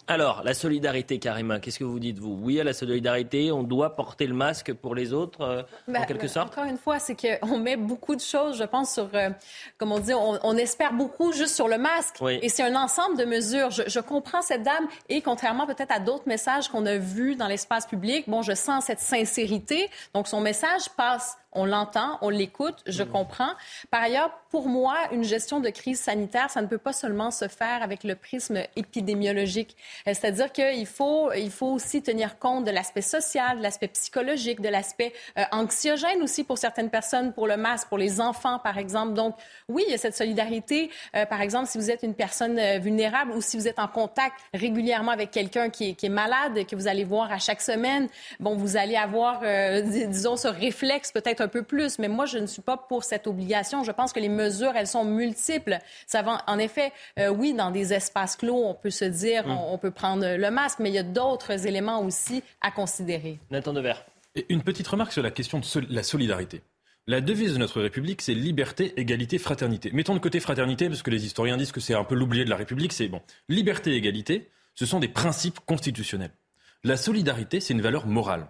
Alors, 0.07 0.43
la 0.43 0.53
solidarité, 0.53 1.17
Karima, 1.17 1.59
qu'est-ce 1.59 1.79
que 1.79 1.83
vous 1.85 1.99
dites, 1.99 2.19
vous? 2.19 2.37
Oui 2.41 2.59
à 2.59 2.63
la 2.63 2.73
solidarité, 2.73 3.51
on 3.51 3.63
doit 3.63 3.95
porter 3.95 4.27
le 4.27 4.33
masque 4.33 4.73
pour 4.73 4.95
les 4.95 5.13
autres, 5.13 5.41
euh, 5.41 5.61
en 5.87 5.93
Ben, 5.93 6.05
quelque 6.05 6.23
ben, 6.23 6.27
sorte? 6.27 6.51
Encore 6.51 6.65
une 6.69 6.77
fois, 6.77 6.99
c'est 6.99 7.15
qu'on 7.15 7.57
met 7.57 7.77
beaucoup 7.77 8.15
de 8.15 8.21
choses, 8.21 8.57
je 8.57 8.65
pense, 8.65 8.93
sur, 8.93 9.09
euh, 9.13 9.29
comme 9.77 9.91
on 9.93 9.99
dit, 9.99 10.13
on, 10.13 10.39
on 10.43 10.57
espère 10.57 10.93
beaucoup 10.93 11.31
juste 11.31 11.55
sur 11.55 11.67
le 11.67 11.77
masque. 11.77 12.15
Oui. 12.19 12.39
Et 12.41 12.49
c'est 12.49 12.63
un 12.63 12.75
ensemble 12.75 13.17
de 13.17 13.23
mesures. 13.23 13.71
Je, 13.71 13.83
je 13.87 13.99
comprends 13.99 14.41
cette 14.41 14.63
dame 14.63 14.87
et 15.07 15.21
contrairement 15.21 15.65
peut-être 15.65 15.91
à 15.91 15.99
d'autres 15.99 16.27
messages 16.27 16.67
qu'on 16.67 16.85
a 16.85 16.97
vus 16.97 17.35
dans 17.35 17.47
l'espace 17.47 17.85
public, 17.85 18.29
bon, 18.29 18.41
je 18.41 18.53
sens 18.53 18.85
cette 18.85 18.99
sincérité. 18.99 19.89
Donc, 20.13 20.27
son 20.27 20.41
message 20.41 20.89
passe. 20.97 21.37
On 21.55 21.65
l'entend, 21.65 22.17
on 22.21 22.29
l'écoute, 22.29 22.83
je 22.87 23.03
comprends. 23.03 23.51
Par 23.91 24.01
ailleurs, 24.01 24.31
pour 24.49 24.67
moi, 24.67 24.95
une 25.11 25.23
gestion 25.23 25.59
de 25.59 25.69
crise 25.69 25.99
sanitaire, 25.99 26.49
ça 26.49 26.61
ne 26.61 26.67
peut 26.67 26.77
pas 26.77 26.93
seulement 26.93 27.31
se 27.31 27.47
faire 27.47 27.81
avec 27.81 28.03
le 28.03 28.15
prisme 28.15 28.59
épidémiologique. 28.75 29.75
Euh, 30.07 30.13
C'est-à-dire 30.13 30.51
qu'il 30.51 30.85
faut, 30.85 31.31
il 31.33 31.51
faut 31.51 31.71
aussi 31.71 32.01
tenir 32.01 32.39
compte 32.39 32.65
de 32.65 32.71
l'aspect 32.71 33.01
social, 33.01 33.57
de 33.57 33.63
l'aspect 33.63 33.87
psychologique, 33.89 34.61
de 34.61 34.69
l'aspect 34.69 35.13
euh, 35.37 35.43
anxiogène 35.51 36.21
aussi 36.21 36.43
pour 36.43 36.57
certaines 36.57 36.89
personnes, 36.89 37.33
pour 37.33 37.47
le 37.47 37.57
masque, 37.57 37.87
pour 37.87 37.97
les 37.97 38.21
enfants, 38.21 38.59
par 38.59 38.77
exemple. 38.77 39.13
Donc, 39.13 39.35
oui, 39.69 39.83
il 39.87 39.91
y 39.91 39.95
a 39.95 39.97
cette 39.97 40.15
solidarité. 40.15 40.89
Euh, 41.15 41.25
par 41.25 41.41
exemple, 41.41 41.67
si 41.67 41.77
vous 41.77 41.91
êtes 41.91 42.03
une 42.03 42.15
personne 42.15 42.57
euh, 42.59 42.79
vulnérable 42.79 43.31
ou 43.31 43.41
si 43.41 43.57
vous 43.57 43.67
êtes 43.67 43.79
en 43.79 43.87
contact 43.87 44.35
régulièrement 44.53 45.11
avec 45.11 45.31
quelqu'un 45.31 45.69
qui 45.69 45.89
est, 45.89 45.93
qui 45.93 46.07
est 46.07 46.09
malade, 46.09 46.65
que 46.65 46.75
vous 46.75 46.87
allez 46.87 47.03
voir 47.03 47.31
à 47.31 47.39
chaque 47.39 47.61
semaine, 47.61 48.07
bon, 48.39 48.55
vous 48.55 48.77
allez 48.77 48.95
avoir, 48.95 49.41
dis- 49.83 50.07
disons, 50.07 50.37
ce 50.37 50.47
réflexe 50.47 51.11
peut-être 51.11 51.42
un 51.43 51.47
peu 51.47 51.61
plus. 51.63 51.99
Mais 51.99 52.07
moi, 52.07 52.25
je 52.25 52.37
ne 52.39 52.47
suis 52.47 52.61
pas 52.61 52.77
pour 52.77 53.03
cette 53.03 53.27
obligation. 53.27 53.83
Je 53.83 53.91
pense 53.91 54.11
que 54.13 54.19
les 54.19 54.29
mesures, 54.29 54.73
elles 54.75 54.87
sont 54.87 55.05
multiples. 55.05 55.77
Ça 56.07 56.21
va, 56.23 56.43
en 56.47 56.57
effet, 56.57 56.91
euh, 57.19 57.29
oui, 57.29 57.53
dans 57.53 57.69
des 57.71 57.93
espaces 57.93 58.35
clos, 58.35 58.55
on 58.65 58.73
peut 58.73 58.89
se 58.89 59.05
dire, 59.05 59.45
Mm. 59.47 59.51
on, 59.51 59.73
on 59.73 59.77
peut 59.77 59.91
prendre 59.91 60.25
le 60.35 60.51
masque, 60.51 60.79
mais 60.79 60.89
il 60.89 60.95
y 60.95 60.99
a 60.99 61.03
d'autres 61.03 61.67
éléments 61.67 62.01
aussi 62.01 62.41
à 62.61 62.71
considérer. 62.71 63.39
Nathan 63.51 63.73
Devers. 63.73 64.03
Et 64.35 64.45
une 64.49 64.63
petite 64.63 64.87
remarque 64.87 65.11
sur 65.11 65.21
la 65.21 65.29
question 65.31 65.59
de 65.59 65.65
sol- 65.65 65.85
la 65.89 66.01
solidarité. 66.03 66.61
La 67.05 67.19
devise 67.21 67.53
de 67.53 67.57
notre 67.57 67.81
République, 67.81 68.21
c'est 68.21 68.33
liberté, 68.33 68.93
égalité, 68.95 69.37
fraternité. 69.37 69.91
Mettons 69.93 70.13
de 70.13 70.19
côté 70.19 70.39
fraternité, 70.39 70.87
parce 70.87 71.03
que 71.03 71.11
les 71.11 71.25
historiens 71.25 71.57
disent 71.57 71.73
que 71.73 71.81
c'est 71.81 71.93
un 71.93 72.05
peu 72.05 72.15
l'oublié 72.15 72.45
de 72.45 72.49
la 72.49 72.55
République, 72.55 72.93
c'est 72.93 73.09
bon. 73.09 73.21
Liberté, 73.49 73.93
égalité, 73.93 74.49
ce 74.73 74.85
sont 74.85 74.99
des 75.01 75.09
principes 75.09 75.59
constitutionnels. 75.65 76.31
La 76.85 76.95
solidarité, 76.97 77.59
c'est 77.59 77.73
une 77.73 77.81
valeur 77.81 78.07
morale. 78.07 78.47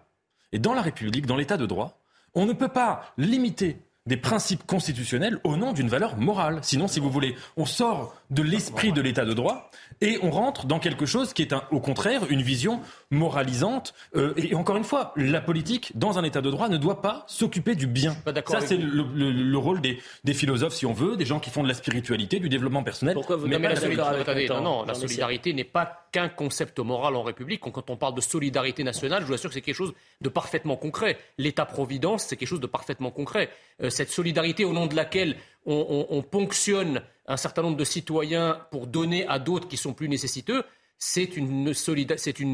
Et 0.51 0.59
dans 0.59 0.73
la 0.75 0.81
République, 0.83 1.25
dans 1.25 1.35
l'état 1.35 1.57
de 1.57 1.65
droit, 1.65 1.99
on 2.35 2.45
ne 2.45 2.53
peut 2.53 2.67
pas 2.67 3.13
limiter 3.17 3.77
des 4.05 4.17
principes 4.17 4.65
constitutionnels 4.65 5.39
au 5.45 5.55
nom 5.55 5.71
d'une 5.71 5.87
valeur 5.87 6.17
morale. 6.17 6.59
Sinon, 6.61 6.87
si 6.89 6.99
vous 6.99 7.09
voulez, 7.09 7.35
on 7.55 7.65
sort 7.65 8.13
de 8.31 8.41
l'esprit 8.41 8.91
de 8.91 8.99
l'état 9.01 9.23
de 9.23 9.33
droit 9.33 9.69
et 10.01 10.19
on 10.21 10.29
rentre 10.29 10.65
dans 10.65 10.79
quelque 10.79 11.05
chose 11.05 11.31
qui 11.33 11.41
est 11.41 11.53
un- 11.53 11.63
au 11.71 11.79
contraire 11.79 12.23
une 12.29 12.41
vision 12.41 12.81
moralisante. 13.11 13.93
Euh, 14.15 14.33
et 14.35 14.55
encore 14.55 14.75
une 14.75 14.83
fois, 14.83 15.13
la 15.15 15.39
politique, 15.39 15.91
dans 15.95 16.19
un 16.19 16.23
état 16.23 16.41
de 16.41 16.51
droit, 16.51 16.67
ne 16.67 16.77
doit 16.77 17.01
pas 17.01 17.23
s'occuper 17.27 17.75
du 17.75 17.87
bien. 17.87 18.15
Ça, 18.47 18.59
c'est 18.59 18.75
le, 18.77 19.03
le- 19.15 19.31
le 19.31 19.57
rôle 19.57 19.79
des, 19.79 19.99
des 20.25 20.33
philosophes, 20.33 20.73
si 20.73 20.85
on 20.85 20.93
veut, 20.93 21.15
des 21.15 21.25
gens 21.25 21.39
qui 21.39 21.49
font 21.49 21.63
de 21.63 21.67
la 21.69 21.73
spiritualité, 21.73 22.39
du 22.39 22.49
développement 22.49 22.83
personnel. 22.83 23.13
Pourquoi 23.13 23.37
vous 23.37 23.47
mais 23.47 23.57
pas 23.59 23.69
la 23.69 23.75
solidarité. 23.77 24.47
non, 24.49 24.61
non, 24.61 24.83
la 24.85 24.93
solidarité 24.95 25.53
n'est 25.53 25.63
pas 25.63 26.07
qu'un 26.11 26.27
concept 26.29 26.79
moral 26.79 27.15
en 27.15 27.23
République. 27.23 27.61
Quand 27.61 27.89
on 27.89 27.95
parle 27.95 28.15
de 28.15 28.21
solidarité 28.21 28.83
nationale, 28.83 29.21
je 29.23 29.27
vous 29.27 29.33
assure 29.33 29.49
que 29.49 29.53
c'est 29.55 29.61
quelque 29.61 29.75
chose 29.75 29.93
de 30.21 30.29
parfaitement 30.29 30.75
concret. 30.75 31.17
L'État-providence, 31.37 32.23
c'est 32.23 32.35
quelque 32.35 32.47
chose 32.49 32.59
de 32.59 32.67
parfaitement 32.67 33.09
concret. 33.11 33.49
Euh, 33.81 33.89
cette 33.93 34.09
solidarité 34.11 34.65
au 34.65 34.73
nom 34.73 34.87
de 34.87 34.95
laquelle 34.95 35.37
on, 35.65 35.73
on- 36.09 36.17
on 36.17 36.21
ponctionne 36.21 37.01
un 37.27 37.37
certain 37.37 37.61
nombre 37.61 37.77
de 37.77 37.85
citoyens 37.85 38.59
pour 38.69 38.85
donner 38.87 39.25
à 39.27 39.39
d'autres 39.39 39.67
qui 39.69 39.77
sont 39.77 39.93
plus 39.93 40.09
nécessiteux, 40.09 40.63
c'est 40.97 41.35
une, 41.37 41.73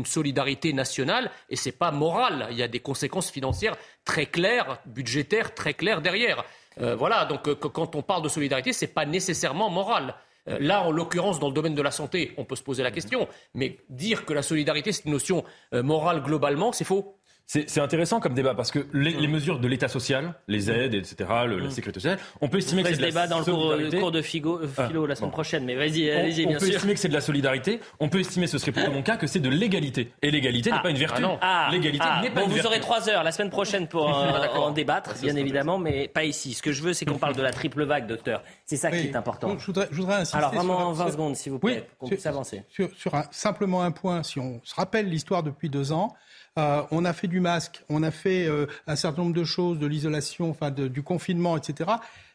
solidarité 0.06 0.74
nationale 0.74 1.32
et 1.50 1.56
c'est 1.56 1.72
pas 1.72 1.92
moral. 1.92 2.48
Il 2.52 2.58
y 2.58 2.64
a 2.64 2.68
des 2.68 2.80
conséquences 2.80 3.30
financières 3.32 3.76
très 4.06 4.26
claires, 4.28 4.80
budgétaires 4.86 5.54
très 5.54 5.74
claires 5.74 6.02
derrière. 6.02 6.44
Euh, 6.82 6.96
voilà, 6.96 7.26
donc 7.26 7.48
euh, 7.48 7.56
quand 7.56 7.96
on 7.96 8.02
parle 8.02 8.24
de 8.24 8.30
solidarité, 8.30 8.74
c'est 8.74 8.88
pas 8.94 9.06
nécessairement 9.06 9.70
moral. 9.70 10.16
Euh, 10.48 10.58
Là, 10.60 10.82
en 10.84 10.92
l'occurrence, 10.92 11.40
dans 11.40 11.48
le 11.50 11.54
domaine 11.54 11.76
de 11.76 11.82
la 11.82 11.92
santé, 11.92 12.34
on 12.38 12.46
peut 12.46 12.56
se 12.56 12.64
poser 12.64 12.82
la 12.82 12.92
question, 12.92 13.28
mais 13.54 13.78
dire 13.90 14.26
que 14.26 14.34
la 14.34 14.42
solidarité, 14.42 14.92
c'est 14.94 15.06
une 15.06 15.12
notion 15.12 15.44
morale 15.74 16.24
globalement, 16.24 16.72
c'est 16.72 16.86
faux. 16.86 17.19
C'est 17.52 17.80
intéressant 17.80 18.20
comme 18.20 18.36
débat 18.36 18.54
parce 18.54 18.70
que 18.70 18.86
les, 18.94 19.12
Mmh. 19.16 19.20
les 19.22 19.28
mesures 19.28 19.60
de 19.60 19.68
l'État 19.68 19.88
social, 19.88 20.36
les 20.48 20.70
aides, 20.70 20.94
etc., 20.94 21.28
le- 21.48 21.58
la 21.58 21.72
sécurité 21.72 22.00
sociale, 22.00 22.20
on 22.42 22.48
peut 22.48 22.60
estimer 22.60 22.84
que 22.84 22.90
c'est 22.90 22.94
de 22.94 22.98
ce 23.00 23.02
la 23.02 23.08
débat 23.08 23.26
dans 23.26 23.40
le 23.40 23.44
cours, 23.46 23.56
le 23.56 23.70
solidarité. 23.72 23.98
cours 23.98 24.12
de 24.12 24.22
Figo- 24.22 24.60
euh, 24.62 24.68
philo 24.68 25.06
Ah, 25.06 25.08
la 25.08 25.16
semaine 25.16 25.30
bon. 25.32 25.34
prochaine, 25.34 25.66
mais 25.66 25.74
vas-y, 25.76 26.12
On, 26.14 26.20
allez-y, 26.20 26.46
on 26.46 26.60
peut 26.60 26.70
estimer 26.70 26.94
que 26.94 27.00
c'est 27.00 27.08
de 27.08 27.14
la 27.16 27.22
solidarité. 27.22 27.80
On 28.00 28.08
peut 28.08 28.20
estimer, 28.20 28.46
ce 28.46 28.60
serait 28.60 28.72
plutôt 28.72 28.92
mon 28.92 29.02
cas, 29.02 29.18
que 29.18 29.26
c'est 29.26 29.40
de 29.40 29.50
l'égalité. 29.50 30.12
Et 30.22 30.30
l'égalité 30.30 30.72
n'est 30.72 30.80
pas 30.80 30.92
une 30.92 30.98
vertu. 30.98 31.24
Ah, 31.42 31.70
l'égalité 31.72 32.06
ah, 32.08 32.22
n'est 32.22 32.30
pas 32.30 32.36
bon, 32.42 32.46
une 32.46 32.50
vous 32.50 32.54
vertu. 32.58 32.68
aurez 32.68 32.80
trois 32.82 33.10
heures 33.10 33.24
la 33.24 33.32
semaine 33.32 33.50
prochaine 33.50 33.88
pour 33.88 34.16
euh, 34.16 34.32
Ah, 34.54 34.60
en 34.60 34.70
débattre, 34.70 35.16
bien 35.20 35.36
évidemment, 35.36 35.80
mais 35.80 36.08
pas 36.08 36.26
ici. 36.26 36.54
Ce 36.54 36.62
que 36.62 36.72
je 36.72 36.84
veux, 36.84 36.94
c'est 36.94 37.06
qu'on 37.06 37.18
parle 37.18 37.36
de 37.36 37.42
la 37.42 37.52
triple 37.52 37.84
vague, 37.84 38.06
docteur. 38.06 38.44
C'est 38.68 38.78
ça 38.78 38.92
qui 38.92 39.08
est 39.08 39.16
important. 39.16 39.58
Je 39.58 39.66
voudrais, 39.66 39.88
je 39.90 39.98
voudrais 39.98 40.18
insister 40.18 40.38
Alors 40.38 40.54
vraiment 40.54 40.78
sur- 40.78 40.88
en 40.88 40.92
20 40.94 41.04
sur- 41.06 41.14
secondes, 41.14 41.36
s'il 41.36 41.52
vous 41.54 41.60
Oui, 41.64 41.72
plaît, 41.74 41.90
qu'on 41.98 42.06
sur- 42.06 42.16
puisse 42.16 42.28
avancer. 42.28 42.62
Sur, 42.70 42.90
simplement 43.32 43.82
un 43.82 43.90
point, 43.90 44.22
si 44.22 44.38
on 44.40 44.62
se 44.64 44.76
rappelle 44.76 45.10
l'histoire 45.10 45.42
depuis 45.42 45.72
deux 45.72 45.92
ans, 45.92 46.14
euh, 46.58 46.84
on 46.92 47.06
a 47.06 47.14
fait 47.14 47.28
du 47.28 47.40
masque, 47.40 47.84
on 47.90 48.04
a 48.04 48.12
fait 48.12 48.48
euh, 48.48 48.66
un 48.88 48.96
certain 48.96 49.24
nombre 49.24 49.36
de 49.36 49.44
choses, 49.44 49.80
de 49.80 49.88
l'isolation, 49.88 50.50
enfin 50.50 50.72
du 50.72 51.04
confinement, 51.04 51.58
etc. 51.58 51.92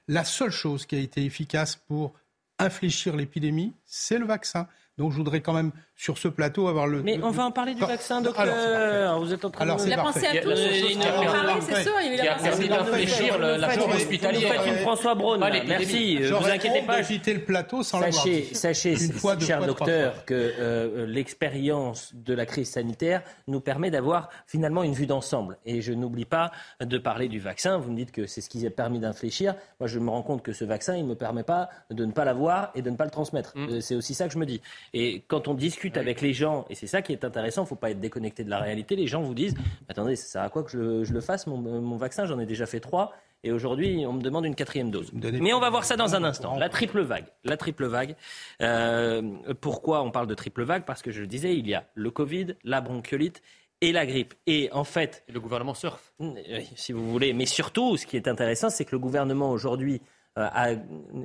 La 0.09 0.25
seule 0.25 0.51
chose 0.51 0.87
qui 0.87 0.97
a 0.97 0.99
été 0.99 1.25
efficace 1.25 1.77
pour 1.77 2.15
infléchir 2.59 3.17
l'épidémie, 3.17 3.73
c'est 3.85 4.19
le 4.19 4.27
vaccin. 4.27 4.69
Donc 4.97 5.11
je 5.11 5.17
voudrais 5.17 5.41
quand 5.41 5.53
même 5.53 5.73
sur 5.97 6.19
ce 6.19 6.29
plateau 6.29 6.69
avoir 6.69 6.87
le. 6.87 7.03
Mais 7.03 7.17
le- 7.17 7.25
on 7.25 7.31
va 7.31 7.45
en 7.47 7.51
parler 7.51 7.75
du 7.75 7.81
vaccin, 7.81 8.21
docteur. 8.21 8.47
parfait. 8.47 9.19
Vous 9.19 9.33
êtes 9.33 9.45
en 9.45 9.51
train 9.51 9.65
Alors, 9.65 9.77
de 9.79 9.87
Il 9.87 9.93
a 9.93 9.97
pensé 9.99 10.27
à 10.27 10.31
tout. 10.41 10.51
il 10.51 12.21
a- 12.21 12.35
permis 12.37 12.47
à 12.47 12.61
tout. 12.61 12.69
d'infléchir 12.69 13.39
la 13.39 13.59
J'aurais- 13.59 13.75
chose 13.75 13.85
Vous 13.89 13.97
hospitalière. 13.97 14.53
faites 14.63 14.67
une 14.73 14.79
François 14.79 15.15
Braun, 15.17 15.39
merci. 15.67 16.19
euh, 16.23 16.31
Vous 16.39 16.47
inquiétez 16.49 16.83
pas. 16.83 17.01
de 17.03 17.33
le 17.33 17.41
plateau 17.45 17.83
sans 17.83 17.99
l'avoir 18.01 18.23
Sachez, 18.25 18.55
sachez 18.55 18.97
cher 19.41 19.65
docteur, 19.67 20.25
que 20.25 20.35
euh, 20.35 21.07
l'expérience 21.07 22.13
de 22.15 22.35
la 22.35 22.47
crise 22.47 22.71
sanitaire 22.71 23.23
nous 23.49 23.61
permet 23.61 23.91
d'avoir 23.91 24.29
finalement 24.47 24.83
une 24.85 24.95
vue 24.95 25.07
d'ensemble. 25.07 25.59
Et 25.67 25.81
je 25.81 25.93
n'oublie 25.93 26.25
pas 26.25 26.53
de 26.81 26.99
parler 26.99 27.29
du 27.29 27.41
vaccin. 27.41 27.79
Vous 27.79 27.91
me 27.91 27.97
dites 27.97 28.13
que 28.13 28.27
c'est 28.27 28.41
ce 28.41 28.49
qui 28.49 28.65
a 28.67 28.71
permis 28.71 29.01
d'infléchir. 29.01 29.55
Moi, 29.81 29.89
je 29.89 29.99
me 29.99 30.11
rends 30.11 30.23
compte 30.23 30.43
que 30.43 30.53
ce 30.53 30.65
vaccin, 30.65 30.97
il 30.97 31.03
ne 31.05 31.09
me 31.11 31.15
permet 31.15 31.43
pas 31.43 31.69
de 31.91 32.05
ne 32.05 32.13
pas 32.13 32.25
l'avoir 32.25 32.71
et 32.75 32.83
de 32.83 32.91
ne 32.91 32.97
pas 32.97 33.05
le 33.05 33.11
transmettre. 33.11 33.53
Euh, 33.57 33.81
C'est 33.81 33.95
aussi 33.97 34.15
ça 34.15 34.27
que 34.29 34.33
je 34.33 34.39
me 34.39 34.47
dis. 34.47 34.61
Et 34.93 35.23
quand 35.27 35.49
on 35.49 35.55
discute 35.55 35.97
avec 35.97 36.21
les 36.21 36.33
gens, 36.33 36.67
et 36.71 36.75
c'est 36.75 36.87
ça 36.87 37.03
qui 37.03 37.13
est 37.13 37.25
intéressant, 37.25 37.63
il 37.63 37.65
ne 37.65 37.69
faut 37.69 37.77
pas 37.77 37.91
être 37.91 38.01
déconnecté 38.01 38.45
de 38.45 38.51
la 38.51 38.59
réalité, 38.59 38.97
les 38.97 39.07
gens 39.07 39.23
vous 39.23 39.35
disent, 39.35 39.55
attendez, 39.89 40.17
ça 40.17 40.27
sert 40.27 40.43
à 40.43 40.49
quoi 40.49 40.63
que 40.63 40.71
je 40.71 40.79
le, 40.79 41.05
je 41.05 41.13
le 41.13 41.21
fasse, 41.21 41.47
mon, 41.47 41.57
mon 41.57 41.97
vaccin 41.97 42.27
J'en 42.27 42.39
ai 42.39 42.47
déjà 42.47 42.67
fait 42.67 42.81
trois. 42.81 43.13
Et 43.45 43.53
aujourd'hui, 43.53 44.05
on 44.07 44.15
me 44.15 44.23
demande 44.23 44.47
une 44.47 44.55
quatrième 44.55 44.91
dose. 44.91 45.13
Mais 45.13 45.53
on 45.53 45.61
va 45.61 45.69
voir 45.69 45.85
ça 45.85 45.97
dans 45.97 46.15
un 46.15 46.25
instant. 46.25 46.57
La 46.57 46.71
triple 46.71 47.03
vague. 47.03 47.27
La 47.45 47.59
triple 47.59 47.85
vague. 47.85 48.17
Euh, 48.63 49.21
pourquoi 49.61 50.03
on 50.03 50.11
parle 50.11 50.27
de 50.27 50.35
triple 50.35 50.63
vague? 50.65 50.87
Parce 50.87 51.03
que 51.03 51.11
je 51.11 51.21
le 51.21 51.27
disais, 51.27 51.55
il 51.55 51.69
y 51.69 51.75
a 51.75 51.85
le 51.95 52.11
Covid, 52.11 52.57
la 52.65 52.81
bronchiolite 52.81 53.43
et 53.83 53.93
la 53.93 54.07
grippe. 54.07 54.33
Et 54.47 54.71
en 54.73 54.85
fait. 54.85 55.25
Et 55.29 55.33
le 55.33 55.41
gouvernement 55.41 55.75
surfe. 55.75 56.15
Oui, 56.21 56.71
si 56.75 56.93
vous 56.95 57.11
voulez. 57.11 57.35
Mais 57.35 57.45
surtout, 57.45 57.99
ce 57.99 58.07
qui 58.07 58.17
est 58.17 58.29
intéressant, 58.29 58.71
c'est 58.71 58.87
que 58.87 58.93
le 58.93 58.99
gouvernement 58.99 59.51
aujourd'hui 59.51 60.01
euh, 60.01 60.14
a- 60.37 60.73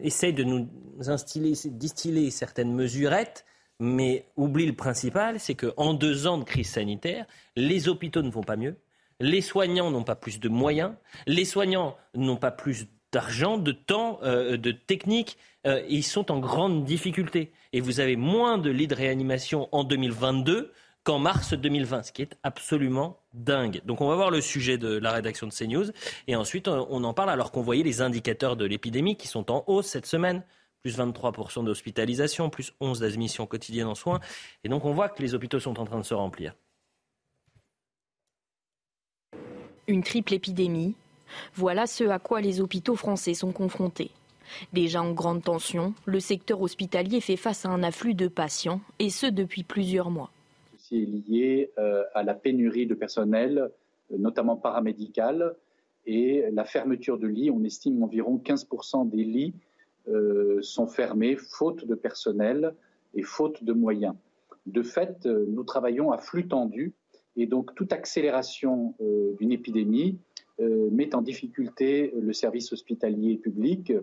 essaye 0.03 0.33
de 0.33 0.43
nous 0.43 0.67
distiller 1.65 2.31
certaines 2.31 2.73
mesurettes. 2.73 3.45
Mais 3.81 4.25
oublie 4.35 4.65
le 4.65 4.73
principal, 4.73 5.39
c'est 5.39 5.55
qu'en 5.55 5.93
deux 5.93 6.27
ans 6.27 6.37
de 6.37 6.43
crise 6.43 6.69
sanitaire, 6.69 7.25
les 7.55 7.87
hôpitaux 7.87 8.21
ne 8.21 8.29
vont 8.29 8.43
pas 8.43 8.57
mieux, 8.57 8.75
les 9.21 9.39
soignants 9.41 9.89
n'ont 9.89 10.03
pas 10.03 10.15
plus 10.17 10.39
de 10.41 10.49
moyens, 10.49 10.93
les 11.27 11.45
soignants 11.45 11.95
n'ont 12.13 12.35
pas 12.35 12.51
plus 12.51 12.87
d'argent, 13.13 13.57
de 13.57 13.71
temps, 13.71 14.19
euh, 14.23 14.57
de 14.57 14.71
technique. 14.71 15.37
euh, 15.67 15.81
ils 15.89 16.03
sont 16.03 16.31
en 16.31 16.39
grande 16.39 16.85
difficulté. 16.85 17.51
Et 17.73 17.81
vous 17.81 17.99
avez 17.99 18.15
moins 18.15 18.57
de 18.57 18.69
lits 18.69 18.87
de 18.87 18.95
réanimation 18.95 19.67
en 19.73 19.83
2022 19.83 20.71
qu'en 21.03 21.19
mars 21.19 21.53
2020, 21.53 22.03
ce 22.03 22.11
qui 22.13 22.21
est 22.21 22.37
absolument 22.43 23.18
dingue. 23.33 23.81
Donc 23.85 24.01
on 24.01 24.07
va 24.07 24.15
voir 24.15 24.31
le 24.31 24.41
sujet 24.41 24.77
de 24.77 24.97
la 24.97 25.11
rédaction 25.11 25.47
de 25.47 25.53
CNews. 25.53 25.91
Et 26.27 26.35
ensuite, 26.35 26.67
on 26.67 26.87
on 26.89 27.03
en 27.03 27.13
parle 27.13 27.29
alors 27.29 27.51
qu'on 27.51 27.61
voyait 27.61 27.83
les 27.83 28.01
indicateurs 28.01 28.55
de 28.55 28.65
l'épidémie 28.65 29.15
qui 29.15 29.27
sont 29.27 29.51
en 29.51 29.63
hausse 29.67 29.87
cette 29.87 30.05
semaine 30.05 30.43
plus 30.81 30.97
23% 30.97 31.65
d'hospitalisation, 31.65 32.49
plus 32.49 32.73
11 32.79 32.99
d'admissions 32.99 33.45
quotidiennes 33.45 33.87
en 33.87 33.95
soins. 33.95 34.19
Et 34.63 34.69
donc 34.69 34.85
on 34.85 34.93
voit 34.93 35.09
que 35.09 35.21
les 35.21 35.33
hôpitaux 35.33 35.59
sont 35.59 35.79
en 35.79 35.85
train 35.85 35.99
de 35.99 36.05
se 36.05 36.13
remplir. 36.13 36.55
Une 39.87 40.03
triple 40.03 40.33
épidémie, 40.33 40.95
voilà 41.55 41.87
ce 41.87 42.03
à 42.05 42.19
quoi 42.19 42.41
les 42.41 42.61
hôpitaux 42.61 42.95
français 42.95 43.33
sont 43.33 43.51
confrontés. 43.51 44.11
Déjà 44.73 45.01
en 45.01 45.11
grande 45.11 45.43
tension, 45.43 45.93
le 46.05 46.19
secteur 46.19 46.61
hospitalier 46.61 47.21
fait 47.21 47.37
face 47.37 47.65
à 47.65 47.69
un 47.69 47.83
afflux 47.83 48.13
de 48.13 48.27
patients, 48.27 48.81
et 48.97 49.09
ce 49.09 49.27
depuis 49.27 49.63
plusieurs 49.63 50.09
mois. 50.09 50.31
Ceci 50.89 51.03
est 51.03 51.05
lié 51.05 51.71
euh, 51.77 52.03
à 52.15 52.23
la 52.23 52.33
pénurie 52.33 52.87
de 52.87 52.95
personnel, 52.95 53.69
euh, 54.11 54.17
notamment 54.17 54.55
paramédical, 54.55 55.55
et 56.05 56.45
la 56.51 56.65
fermeture 56.65 57.19
de 57.19 57.27
lits. 57.27 57.51
On 57.51 57.63
estime 57.63 58.01
environ 58.01 58.41
15% 58.43 59.09
des 59.09 59.23
lits 59.23 59.53
euh, 60.07 60.59
sont 60.61 60.87
fermés 60.87 61.35
faute 61.35 61.85
de 61.85 61.93
personnel 61.93 62.73
et 63.13 63.21
faute 63.21 63.63
de 63.63 63.73
moyens. 63.73 64.15
De 64.65 64.81
fait, 64.81 65.25
nous 65.25 65.63
travaillons 65.63 66.11
à 66.11 66.17
flux 66.17 66.47
tendu 66.47 66.93
et 67.35 67.45
donc 67.45 67.75
toute 67.75 67.93
accélération 67.93 68.95
d'une 69.39 69.51
épidémie 69.51 70.19
met 70.59 71.15
en 71.15 71.21
difficulté 71.21 72.13
le 72.19 72.33
service 72.33 72.71
hospitalier 72.71 73.37
public 73.37 73.93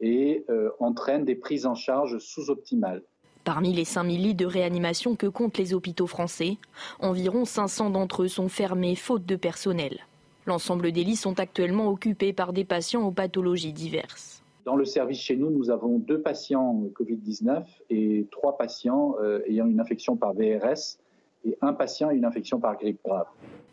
et 0.00 0.46
entraîne 0.78 1.24
des 1.24 1.34
prises 1.34 1.66
en 1.66 1.74
charge 1.74 2.18
sous-optimales. 2.18 3.02
Parmi 3.48 3.72
les 3.72 3.86
5000 3.86 4.22
lits 4.22 4.34
de 4.34 4.44
réanimation 4.44 5.16
que 5.16 5.26
comptent 5.26 5.56
les 5.56 5.72
hôpitaux 5.72 6.06
français, 6.06 6.58
environ 7.00 7.46
500 7.46 7.88
d'entre 7.88 8.24
eux 8.24 8.28
sont 8.28 8.50
fermés 8.50 8.94
faute 8.94 9.24
de 9.24 9.36
personnel. 9.36 10.00
L'ensemble 10.44 10.92
des 10.92 11.02
lits 11.02 11.16
sont 11.16 11.40
actuellement 11.40 11.88
occupés 11.88 12.34
par 12.34 12.52
des 12.52 12.66
patients 12.66 13.06
aux 13.06 13.10
pathologies 13.10 13.72
diverses. 13.72 14.42
Dans 14.66 14.76
le 14.76 14.84
service 14.84 15.20
chez 15.20 15.34
nous, 15.34 15.48
nous 15.48 15.70
avons 15.70 15.98
deux 15.98 16.20
patients 16.20 16.82
Covid-19 16.94 17.64
et 17.88 18.26
trois 18.30 18.58
patients 18.58 19.14
euh, 19.22 19.40
ayant 19.48 19.66
une 19.66 19.80
infection 19.80 20.14
par 20.14 20.34
VRS 20.34 20.98
et 21.46 21.56
un 21.62 21.72
patient 21.72 22.10
ayant 22.10 22.18
une 22.18 22.26
infection 22.26 22.60
par 22.60 22.76
grippe 22.76 23.00
grave. 23.02 23.28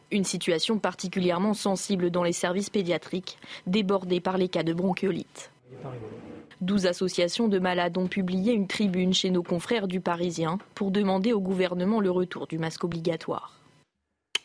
Une 0.09 0.23
situation 0.23 0.79
particulièrement 0.79 1.53
sensible 1.53 2.11
dans 2.11 2.23
les 2.23 2.31
services 2.31 2.69
pédiatriques, 2.69 3.37
débordés 3.67 4.21
par 4.21 4.37
les 4.37 4.47
cas 4.47 4.63
de 4.63 4.71
bronchiolite. 4.71 5.51
12 6.61 6.85
associations 6.85 7.47
de 7.47 7.59
malades 7.59 7.97
ont 7.97 8.07
publié 8.07 8.53
une 8.53 8.67
tribune 8.67 9.13
chez 9.13 9.29
nos 9.29 9.43
confrères 9.43 9.87
du 9.87 10.01
Parisien 10.01 10.57
pour 10.73 10.91
demander 10.91 11.33
au 11.33 11.39
gouvernement 11.39 11.99
le 11.99 12.11
retour 12.11 12.47
du 12.47 12.57
masque 12.57 12.83
obligatoire. 12.83 13.59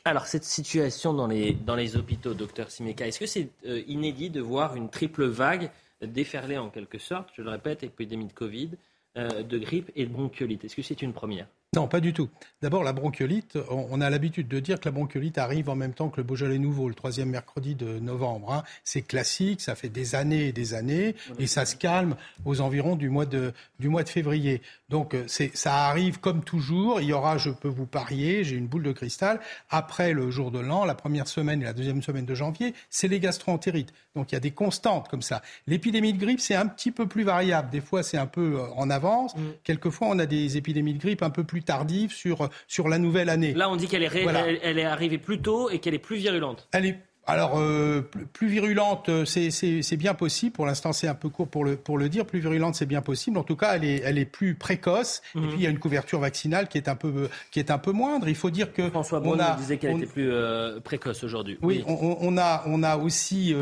Alors, 0.04 0.26
cette 0.26 0.44
situation 0.44 1.12
dans 1.12 1.26
les, 1.26 1.52
dans 1.52 1.76
les 1.76 1.96
hôpitaux, 1.96 2.32
docteur 2.32 2.70
Simeka, 2.70 3.06
est-ce 3.06 3.20
que 3.20 3.26
c'est 3.26 3.50
euh, 3.66 3.82
inédit 3.86 4.30
de 4.30 4.40
voir 4.40 4.74
une 4.74 4.88
triple 4.88 5.26
vague 5.26 5.70
déferler 6.00 6.56
en 6.56 6.70
quelque 6.70 6.98
sorte, 6.98 7.28
je 7.36 7.42
le 7.42 7.50
répète, 7.50 7.82
épidémie 7.82 8.26
de 8.26 8.32
Covid, 8.32 8.70
euh, 9.18 9.42
de 9.42 9.58
grippe 9.58 9.90
et 9.96 10.06
de 10.06 10.12
bronchiolite? 10.12 10.64
Est-ce 10.64 10.76
que 10.76 10.82
c'est 10.82 11.02
une 11.02 11.12
première? 11.12 11.46
Non, 11.76 11.86
pas 11.86 12.00
du 12.00 12.12
tout. 12.12 12.28
D'abord, 12.62 12.82
la 12.82 12.92
bronchiolite, 12.92 13.56
on 13.70 14.00
a 14.00 14.10
l'habitude 14.10 14.48
de 14.48 14.58
dire 14.58 14.80
que 14.80 14.86
la 14.86 14.90
bronchiolite 14.90 15.38
arrive 15.38 15.68
en 15.68 15.76
même 15.76 15.94
temps 15.94 16.08
que 16.08 16.16
le 16.16 16.24
Beaujolais 16.24 16.58
nouveau, 16.58 16.88
le 16.88 16.96
troisième 16.96 17.30
mercredi 17.30 17.76
de 17.76 18.00
novembre. 18.00 18.52
Hein. 18.52 18.64
C'est 18.82 19.02
classique, 19.02 19.60
ça 19.60 19.76
fait 19.76 19.88
des 19.88 20.16
années 20.16 20.48
et 20.48 20.52
des 20.52 20.74
années, 20.74 21.14
et 21.38 21.46
ça 21.46 21.64
se 21.66 21.76
calme 21.76 22.16
aux 22.44 22.60
environs 22.60 22.96
du 22.96 23.08
mois 23.08 23.24
de, 23.24 23.52
du 23.78 23.88
mois 23.88 24.02
de 24.02 24.08
février. 24.08 24.62
Donc, 24.88 25.14
euh, 25.14 25.26
ça 25.28 25.86
arrive 25.86 26.18
comme 26.18 26.42
toujours. 26.42 27.00
Il 27.00 27.06
y 27.06 27.12
aura, 27.12 27.38
je 27.38 27.50
peux 27.50 27.68
vous 27.68 27.86
parier, 27.86 28.42
j'ai 28.42 28.56
une 28.56 28.66
boule 28.66 28.82
de 28.82 28.90
cristal, 28.90 29.38
après 29.70 30.12
le 30.12 30.28
jour 30.32 30.50
de 30.50 30.58
l'an, 30.58 30.84
la 30.84 30.96
première 30.96 31.28
semaine 31.28 31.62
et 31.62 31.64
la 31.66 31.72
deuxième 31.72 32.02
semaine 32.02 32.26
de 32.26 32.34
janvier, 32.34 32.74
c'est 32.90 33.06
les 33.06 33.20
gastroentérites. 33.20 33.92
Donc, 34.16 34.32
il 34.32 34.34
y 34.34 34.36
a 34.36 34.40
des 34.40 34.50
constantes 34.50 35.08
comme 35.08 35.22
ça. 35.22 35.40
L'épidémie 35.68 36.12
de 36.12 36.18
grippe, 36.18 36.40
c'est 36.40 36.56
un 36.56 36.66
petit 36.66 36.90
peu 36.90 37.06
plus 37.06 37.22
variable. 37.22 37.70
Des 37.70 37.80
fois, 37.80 38.02
c'est 38.02 38.18
un 38.18 38.26
peu 38.26 38.56
euh, 38.58 38.66
en 38.74 38.90
avance. 38.90 39.36
Mm. 39.36 39.40
Quelquefois, 39.62 40.08
on 40.08 40.18
a 40.18 40.26
des 40.26 40.56
épidémies 40.56 40.94
de 40.94 40.98
grippe 40.98 41.22
un 41.22 41.30
peu 41.30 41.44
plus 41.44 41.59
tardive 41.62 42.12
sur, 42.12 42.48
sur 42.66 42.88
la 42.88 42.98
nouvelle 42.98 43.28
année. 43.28 43.54
Là, 43.54 43.70
on 43.70 43.76
dit 43.76 43.86
qu'elle 43.86 44.02
est, 44.02 44.60
elle, 44.62 44.78
est 44.78 44.84
arrivée 44.84 45.18
plus 45.18 45.40
tôt 45.40 45.70
et 45.70 45.78
qu'elle 45.78 45.94
est 45.94 45.98
plus 45.98 46.16
virulente. 46.16 46.68
Elle 46.72 46.86
est 46.86 46.98
alors, 47.30 47.60
euh, 47.60 48.00
plus 48.32 48.48
virulente, 48.48 49.08
euh, 49.08 49.24
c'est 49.24 49.96
bien 49.96 50.14
possible. 50.14 50.52
Pour 50.52 50.66
l'instant, 50.66 50.92
c'est 50.92 51.06
un 51.06 51.14
peu 51.14 51.28
court 51.28 51.48
pour 51.48 51.64
le, 51.64 51.76
pour 51.76 51.96
le 51.96 52.08
dire. 52.08 52.26
Plus 52.26 52.40
virulente, 52.40 52.74
c'est 52.74 52.86
bien 52.86 53.02
possible. 53.02 53.38
En 53.38 53.44
tout 53.44 53.54
cas, 53.56 53.76
elle 53.76 53.84
est, 53.84 54.02
elle 54.04 54.18
est 54.18 54.24
plus 54.24 54.56
précoce. 54.56 55.22
Et 55.34 55.38
mhm. 55.38 55.48
puis, 55.48 55.56
il 55.58 55.62
y 55.62 55.66
a 55.66 55.70
une 55.70 55.78
couverture 55.78 56.18
vaccinale 56.18 56.66
qui 56.66 56.78
est 56.78 56.88
un 56.88 56.96
peu, 56.96 57.28
qui 57.52 57.60
est 57.60 57.70
un 57.70 57.78
peu 57.78 57.92
moindre. 57.92 58.28
Il 58.28 58.34
faut 58.34 58.50
dire 58.50 58.72
que. 58.72 58.88
François 58.90 59.20
Braun 59.20 59.38
disait 59.58 59.76
qu'elle 59.76 59.98
était 59.98 60.06
plus 60.06 60.30
euh, 60.30 60.80
précoce 60.80 61.22
aujourd'hui. 61.22 61.58
Oui, 61.62 61.84
On, 61.86 62.16
on, 62.20 62.36
a, 62.36 62.64
on 62.66 62.82
a 62.82 62.96
aussi 62.96 63.54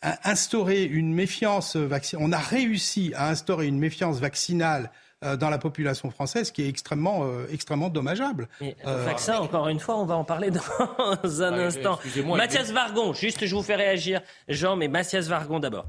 instauré 0.00 0.84
une 0.84 1.12
méfiance 1.12 1.76
vaccinale. 1.76 2.26
On 2.26 2.32
a 2.32 2.38
réussi 2.38 3.12
à 3.16 3.28
instaurer 3.28 3.66
une 3.66 3.78
méfiance 3.78 4.18
vaccinale 4.18 4.90
dans 5.36 5.50
la 5.50 5.58
population 5.58 6.10
française, 6.10 6.50
qui 6.50 6.62
est 6.62 6.68
extrêmement, 6.68 7.24
euh, 7.24 7.46
extrêmement 7.50 7.88
dommageable. 7.88 8.48
Mais 8.60 8.76
euh, 8.86 9.04
vaccin, 9.04 9.38
encore 9.38 9.68
une 9.68 9.80
fois, 9.80 9.96
on 9.98 10.04
va 10.04 10.16
en 10.16 10.24
parler 10.24 10.50
dans 11.22 11.42
un 11.42 11.52
instant. 11.58 11.98
Mathias 12.26 12.70
Vargon, 12.70 13.12
juste 13.12 13.46
je 13.46 13.54
vous 13.54 13.62
fais 13.62 13.76
réagir, 13.76 14.20
Jean, 14.48 14.76
mais 14.76 14.88
Mathias 14.88 15.28
Vargon 15.28 15.60
d'abord. 15.60 15.86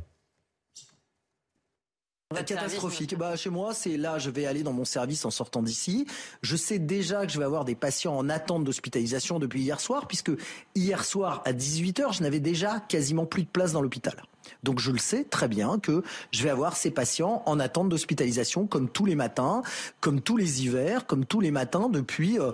Catastrophique. 2.42 3.16
Bah, 3.18 3.36
chez 3.36 3.50
moi, 3.50 3.74
c'est 3.74 3.98
là, 3.98 4.18
je 4.18 4.30
vais 4.30 4.46
aller 4.46 4.64
dans 4.64 4.74
mon 4.74 4.86
service 4.86 5.26
en 5.26 5.30
sortant 5.30 5.62
d'ici. 5.62 6.08
Je 6.42 6.56
sais 6.56 6.80
déjà 6.80 7.26
que 7.26 7.32
je 7.32 7.38
vais 7.38 7.46
avoir 7.46 7.66
des 7.66 7.76
patients 7.76 8.18
en 8.18 8.30
attente 8.30 8.64
d'hospitalisation 8.64 9.38
depuis 9.38 9.62
hier 9.62 9.80
soir, 9.80 10.08
puisque 10.08 10.32
hier 10.74 11.06
soir 11.06 11.42
à 11.46 11.54
18h, 11.54 12.18
je 12.18 12.24
n'avais 12.24 12.40
déjà 12.40 12.80
quasiment 12.80 13.26
plus 13.26 13.44
de 13.44 13.50
place 13.50 13.74
dans 13.74 13.82
l'hôpital. 13.82 14.16
Donc 14.64 14.80
je 14.80 14.92
le 14.92 14.98
sais 14.98 15.24
très 15.24 15.48
bien 15.48 15.80
que 15.80 16.04
je 16.32 16.44
vais 16.44 16.50
avoir 16.50 16.76
ces 16.76 16.92
patients 16.92 17.44
en 17.46 17.60
attente 17.60 17.90
d'hospitalisation 17.90 18.66
comme 18.66 18.90
tous 18.90 19.06
les 19.06 19.16
matins, 19.16 19.62
comme 20.00 20.22
tous 20.22 20.38
les 20.38 20.64
hivers, 20.64 21.06
comme 21.06 21.26
tous 21.26 21.42
les 21.42 21.52
matins 21.52 21.90
depuis... 21.90 22.40
Euh, 22.40 22.52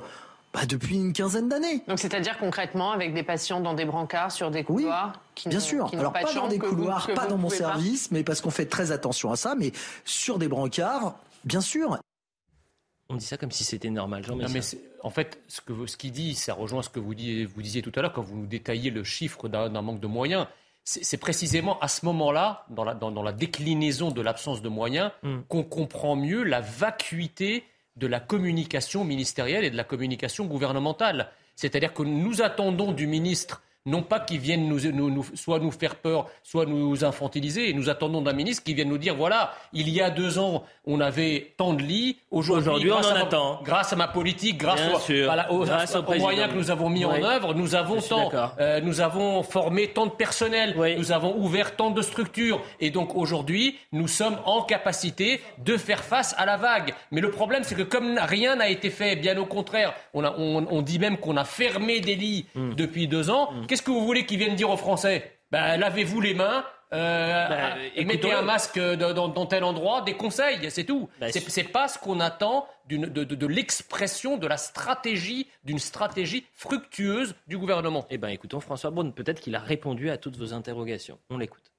bah, 0.53 0.65
depuis 0.65 0.95
une 0.95 1.13
quinzaine 1.13 1.49
d'années. 1.49 1.83
Donc 1.87 1.99
c'est-à-dire 1.99 2.37
concrètement 2.37 2.91
avec 2.91 3.13
des 3.13 3.23
patients 3.23 3.61
dans 3.61 3.73
des 3.73 3.85
brancards, 3.85 4.31
sur 4.31 4.51
des 4.51 4.63
couloirs 4.63 5.13
oui, 5.13 5.21
qui 5.35 5.49
Bien 5.49 5.59
sûr. 5.59 5.89
Alors 5.93 6.13
pas, 6.13 6.33
dans 6.33 6.47
des 6.47 6.59
couloirs, 6.59 7.07
pas 7.13 7.27
dans 7.27 7.37
mon 7.37 7.49
service, 7.49 8.11
mais 8.11 8.23
parce 8.23 8.41
qu'on 8.41 8.51
fait 8.51 8.65
très 8.65 8.91
attention 8.91 9.31
à 9.31 9.35
ça, 9.35 9.55
mais 9.55 9.71
sur 10.05 10.39
des 10.39 10.47
brancards, 10.47 11.15
bien 11.45 11.61
sûr. 11.61 11.99
On 13.09 13.15
dit 13.15 13.25
ça 13.25 13.37
comme 13.37 13.51
si 13.51 13.63
c'était 13.63 13.89
normal. 13.89 14.23
Jean 14.23 14.35
non, 14.35 14.47
mais 14.51 14.61
en 15.01 15.09
fait, 15.09 15.41
ce 15.47 15.61
qu'il 15.61 15.87
ce 15.87 16.13
dit, 16.13 16.35
ça 16.35 16.53
rejoint 16.53 16.83
ce 16.83 16.89
que 16.89 16.99
vous, 16.99 17.13
vous 17.13 17.61
disiez 17.61 17.81
tout 17.81 17.91
à 17.95 18.01
l'heure 18.01 18.13
quand 18.13 18.21
vous 18.21 18.35
nous 18.35 18.45
détaillez 18.45 18.91
le 18.91 19.03
chiffre 19.03 19.47
d'un 19.49 19.81
manque 19.81 19.99
de 19.99 20.07
moyens 20.07 20.47
c'est 20.89 21.17
précisément 21.17 21.79
à 21.79 21.87
ce 21.87 22.05
moment-là, 22.05 22.65
dans 22.69 22.83
la, 22.83 23.31
déclinaison 23.31 24.09
de 24.09 24.21
l'absence 24.21 24.61
de 24.61 24.69
moyens, 24.69 25.11
mm. 25.21 25.41
qu'on 25.47 25.63
comprend 25.63 26.15
mieux 26.15 26.43
la 26.43 26.61
vacuité 26.61 27.63
de 27.99 28.07
la 28.07 28.19
communication 28.19 29.03
ministérielle 29.03 29.65
et 29.65 29.69
de 29.69 29.77
la 29.77 29.83
communication 29.83 30.45
gouvernementale. 30.45 31.29
C'est-à-dire 31.55 31.93
que 31.93 32.03
nous 32.03 32.41
attendons 32.41 32.93
du 32.93 33.05
ministre 33.05 33.61
non 33.85 34.03
pas 34.03 34.19
qu'ils 34.19 34.39
viennent 34.39 34.67
nous, 34.67 35.23
soit 35.35 35.59
nous 35.59 35.71
faire 35.71 35.95
peur, 35.95 36.27
soit 36.43 36.65
nous 36.65 37.03
infantiliser. 37.03 37.69
Et 37.69 37.73
nous 37.73 37.89
attendons 37.89 38.21
d'un 38.21 38.33
ministre 38.33 38.63
qui 38.63 38.73
vienne 38.73 38.89
nous 38.89 38.97
dire 38.97 39.15
voilà, 39.15 39.53
il 39.73 39.89
y 39.89 40.01
a 40.01 40.09
deux 40.09 40.39
ans, 40.39 40.63
on 40.85 40.99
avait 40.99 41.53
tant 41.57 41.73
de 41.73 41.81
lits. 41.81 42.17
Aujourd'hui, 42.31 42.91
on 42.91 42.97
en 42.97 43.15
attend. 43.15 43.61
Grâce 43.63 43.93
à 43.93 43.95
ma 43.95 44.07
politique, 44.07 44.57
grâce, 44.57 44.81
aux, 45.49 45.65
moyens 46.17 46.51
que 46.51 46.57
nous 46.57 46.71
avons 46.71 46.89
mis 46.89 47.05
en 47.05 47.23
œuvre, 47.23 47.53
nous 47.53 47.75
avons 47.75 48.01
tant, 48.01 48.31
euh, 48.59 48.81
nous 48.81 49.01
avons 49.01 49.43
formé 49.43 49.87
tant 49.87 50.05
de 50.05 50.11
personnel, 50.11 50.75
nous 50.97 51.11
avons 51.11 51.37
ouvert 51.37 51.75
tant 51.75 51.91
de 51.91 52.01
structures. 52.01 52.61
Et 52.79 52.91
donc 52.91 53.15
aujourd'hui, 53.15 53.77
nous 53.91 54.07
sommes 54.07 54.37
en 54.45 54.61
capacité 54.61 55.41
de 55.57 55.77
faire 55.77 56.03
face 56.03 56.35
à 56.37 56.45
la 56.45 56.57
vague. 56.57 56.93
Mais 57.11 57.21
le 57.21 57.31
problème, 57.31 57.63
c'est 57.63 57.75
que 57.75 57.83
comme 57.83 58.19
rien 58.21 58.55
n'a 58.55 58.69
été 58.69 58.89
fait, 58.89 59.15
bien 59.15 59.37
au 59.37 59.45
contraire, 59.45 59.93
on, 60.13 60.23
on, 60.25 60.81
dit 60.81 60.99
même 60.99 61.17
qu'on 61.17 61.37
a 61.37 61.45
fermé 61.45 61.99
des 61.99 62.15
lits 62.15 62.45
hmm. 62.55 62.73
depuis 62.75 63.07
deux 63.07 63.29
ans. 63.29 63.51
Hmm. 63.51 63.65
Qu'est-ce 63.67 63.78
que 63.81 63.91
vous 63.91 64.05
voulez 64.05 64.25
qu'ils 64.25 64.39
viennent 64.39 64.55
dire 64.55 64.69
aux 64.69 64.77
Français? 64.77 65.39
Ben, 65.51 65.77
Lavez-vous 65.77 66.21
les 66.21 66.33
mains, 66.33 66.63
euh, 66.91 67.47
ben, 67.95 68.07
mettez 68.07 68.31
un 68.31 68.41
masque 68.41 68.79
dans, 68.79 69.45
tel 69.45 69.63
endroit, 69.63 70.01
des 70.01 70.15
conseils, 70.15 70.71
c'est 70.71 70.85
tout. 70.85 71.09
Ben, 71.19 71.31
c'est 71.31 71.63
pas 71.63 71.87
ce 71.87 71.99
qu'on 71.99 72.19
attend 72.19 72.67
de, 72.87 72.97
de, 72.97 73.47
l'expression 73.47 74.37
de 74.37 74.47
la 74.47 74.57
stratégie, 74.57 75.47
d'une 75.63 75.79
stratégie 75.79 76.45
fructueuse 76.53 77.35
du 77.47 77.57
gouvernement. 77.57 78.07
Eh 78.09 78.17
bien, 78.17 78.29
écoutons 78.29 78.59
François 78.59 78.89
Braun, 78.89 79.11
peut-être 79.11 79.39
qu'il 79.39 79.55
a 79.55 79.59
répondu 79.59 80.09
à 80.09 80.17
toutes 80.17 80.37
vos 80.37 80.53
interrogations. 80.53 81.19
On 81.29 81.37
l'écoute. 81.37 81.71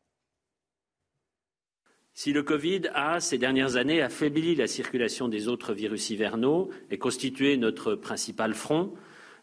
Si 2.12 2.32
le 2.32 2.42
Covid 2.42 2.82
a, 2.94 3.18
ces 3.18 3.38
dernières 3.38 3.76
années, 3.76 4.03
affaibli 4.03 4.55
la 4.55 4.66
circulation 4.66 5.28
des 5.28 5.48
autres 5.48 5.72
virus 5.72 6.11
hivernaux 6.11 6.70
et 6.90 6.98
constitué 6.98 7.57
notre 7.57 7.94
principal 7.94 8.55
front, 8.55 8.92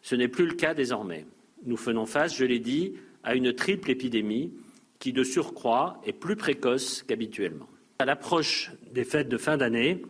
ce 0.00 0.14
n'est 0.14 0.28
plus 0.28 0.46
le 0.46 0.54
cas 0.54 0.74
désormais 0.74 1.26
nous 1.64 1.76
faisons 1.76 2.06
face, 2.06 2.36
je 2.36 2.44
l'ai 2.44 2.58
dit, 2.58 2.94
à 3.22 3.34
une 3.34 3.52
triple 3.52 3.90
épidémie 3.90 4.52
qui, 4.98 5.12
de 5.12 5.22
surcroît, 5.22 6.00
est 6.04 6.12
plus 6.12 6.36
précoce 6.36 7.02
qu'habituellement. 7.02 7.68
À 7.98 8.04
l'approche 8.04 8.72
des 8.92 9.04
fêtes 9.04 9.28
de 9.28 9.36
fin 9.36 9.56
d'année, 9.56 10.02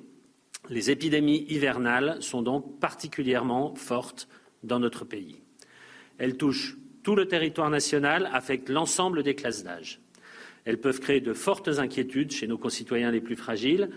les 0.68 0.90
épidémies 0.90 1.46
hivernales 1.49 2.22
sont 2.22 2.42
donc 2.42 2.78
particulièrement 2.80 3.74
fortes 3.74 4.28
dans 4.62 4.78
notre 4.78 5.05
pays. 5.05 5.40
Elles 6.18 6.36
touchent 6.36 6.76
tout 7.03 7.14
le 7.14 7.26
territoire 7.26 7.70
national, 7.70 8.28
affectent 8.32 8.68
l'ensemble 8.68 9.22
des 9.22 9.34
classes 9.34 9.64
d'âge. 9.64 10.01
Elles 10.64 10.80
peuvent 10.80 11.01
créer 11.01 11.20
de 11.20 11.32
fortes 11.32 11.68
inquiétudes 11.68 12.32
chez 12.32 12.46
nos 12.46 12.59
concitoyens 12.59 13.11
les 13.11 13.22
plus 13.22 13.36
fragiles, 13.36 13.88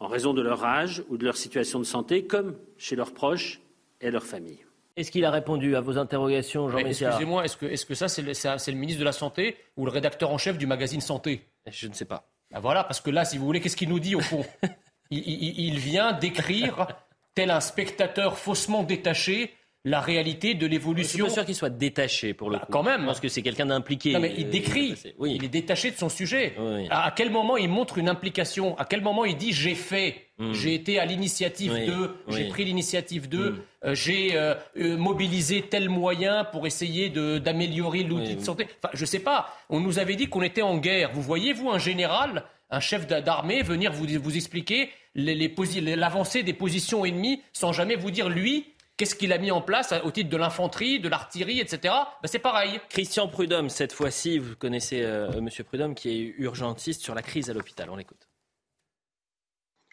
en 0.00 0.08
raison 0.08 0.34
de 0.34 0.42
leur 0.42 0.64
âge 0.64 1.04
ou 1.08 1.16
de 1.16 1.24
leur 1.24 1.36
situation 1.36 1.78
de 1.78 1.84
santé, 1.84 2.24
comme 2.24 2.56
chez 2.76 2.96
leurs 2.96 3.14
proches 3.14 3.60
et 4.00 4.10
leurs 4.10 4.26
familles. 4.26 4.65
Est-ce 4.96 5.10
qu'il 5.10 5.24
a 5.26 5.30
répondu 5.30 5.76
à 5.76 5.80
vos 5.80 5.98
interrogations, 5.98 6.70
Jean 6.70 6.82
Messia 6.82 7.08
Excusez-moi, 7.08 7.44
est-ce 7.44 7.56
que, 7.56 7.66
est 7.66 7.76
-ce 7.76 7.84
que 7.84 7.94
ça, 7.94 8.08
c'est 8.08 8.22
le, 8.22 8.32
le, 8.32 8.72
ministre 8.78 9.00
de 9.00 9.04
la 9.04 9.12
Santé 9.12 9.56
ou 9.76 9.84
le 9.84 9.90
rédacteur 9.90 10.30
en 10.30 10.38
chef 10.38 10.56
du 10.56 10.66
magazine 10.66 11.02
Santé? 11.02 11.46
Je 11.70 11.86
ne 11.86 11.92
sais 11.92 12.06
pas. 12.06 12.28
Ben 12.50 12.60
voilà, 12.60 12.82
parce 12.84 13.00
que 13.00 13.10
là, 13.10 13.24
si 13.24 13.36
vous 13.36 13.44
voulez, 13.44 13.60
qu'est-ce 13.60 13.76
qu'il 13.76 13.88
nous 13.90 14.00
dit 14.00 14.14
au 14.14 14.20
fond? 14.20 14.44
Il, 15.10 15.20
il, 15.20 15.78
vient 15.78 16.12
décrire, 16.12 16.88
tel 17.36 17.52
un 17.52 17.60
spectateur 17.60 18.36
faussement 18.36 18.82
détaché, 18.82 19.54
la 19.88 20.00
réalité 20.00 20.54
de 20.54 20.66
l'évolution. 20.66 21.06
Je 21.18 21.22
suis 21.22 21.22
pas 21.22 21.30
sûr 21.30 21.44
qu'il 21.46 21.54
soit 21.54 21.70
détaché 21.70 22.34
pour 22.34 22.50
le 22.50 22.56
bah, 22.58 22.64
coup. 22.66 22.72
Quand 22.72 22.82
même. 22.82 23.06
Parce 23.06 23.20
que 23.20 23.28
c'est 23.28 23.40
quelqu'un 23.42 23.66
d'impliqué. 23.66 24.12
Non, 24.12 24.20
mais 24.20 24.34
il 24.36 24.50
décrit. 24.50 24.94
Oui. 25.18 25.34
Il 25.36 25.44
est 25.44 25.48
détaché 25.48 25.92
de 25.92 25.96
son 25.96 26.08
sujet. 26.08 26.54
Oui. 26.58 26.88
À, 26.90 27.06
à 27.06 27.10
quel 27.12 27.30
moment 27.30 27.56
il 27.56 27.68
montre 27.68 27.96
une 27.98 28.08
implication? 28.08 28.76
À 28.78 28.84
quel 28.84 29.00
moment 29.00 29.24
il 29.24 29.36
dit 29.36 29.52
j'ai 29.52 29.74
fait 29.74 30.22
Mm. 30.38 30.52
J'ai 30.52 30.74
été 30.74 30.98
à 30.98 31.06
l'initiative 31.06 31.72
Oui, 31.72 31.86
d'eux, 31.86 32.14
j'ai 32.28 32.48
pris 32.48 32.66
l'initiative 32.66 33.26
d'eux, 33.26 33.52
Mm. 33.52 33.86
euh, 33.86 33.94
j'ai 33.94 34.36
euh, 34.36 34.54
euh, 34.76 34.94
mobilisé 34.98 35.62
tel 35.62 35.88
moyen 35.88 36.44
pour 36.44 36.66
essayer 36.66 37.08
de- 37.08 37.38
d'améliorer 37.38 38.02
l'outil 38.02 38.36
de 38.36 38.42
santé. 38.42 38.66
Enfin, 38.84 38.90
je 38.92 39.06
sais 39.06 39.20
pas. 39.20 39.48
On 39.70 39.80
nous 39.80 39.98
avait 39.98 40.14
dit 40.14 40.26
qu'on 40.26 40.42
était 40.42 40.60
en 40.60 40.76
guerre. 40.76 41.10
Vous 41.14 41.22
voyez, 41.22 41.54
vous, 41.54 41.70
un 41.70 41.78
général, 41.78 42.44
un 42.68 42.80
chef 42.80 43.06
d'a- 43.06 43.22
d'armée, 43.22 43.62
venir 43.62 43.92
vous, 43.92 44.04
vous 44.22 44.36
expliquer 44.36 44.90
les- 45.14 45.34
les 45.34 45.48
posi- 45.48 45.80
l'avancée 45.80 46.42
des 46.42 46.52
positions 46.52 47.06
ennemies 47.06 47.40
sans 47.54 47.72
jamais 47.72 47.96
vous 47.96 48.10
dire, 48.10 48.28
lui, 48.28 48.66
qu'est-ce 48.96 49.14
qu'il 49.14 49.32
a 49.32 49.38
mis 49.38 49.50
en 49.50 49.60
place 49.60 49.92
au 50.04 50.10
titre 50.10 50.30
de 50.30 50.36
l'infanterie, 50.36 51.00
de 51.00 51.08
l'artillerie, 51.08 51.60
etc. 51.60 51.94
Ben, 52.22 52.26
c'est 52.26 52.38
pareil. 52.38 52.80
Christian 52.88 53.28
Prudhomme, 53.28 53.68
cette 53.68 53.92
fois-ci, 53.92 54.38
vous 54.38 54.56
connaissez 54.56 55.02
euh, 55.02 55.40
Monsieur 55.40 55.64
Prudhomme, 55.64 55.94
qui 55.94 56.10
est 56.10 56.34
urgentiste 56.38 57.02
sur 57.02 57.14
la 57.14 57.22
crise 57.22 57.50
à 57.50 57.54
l'hôpital. 57.54 57.90
On 57.90 57.96
l'écoute. 57.96 58.28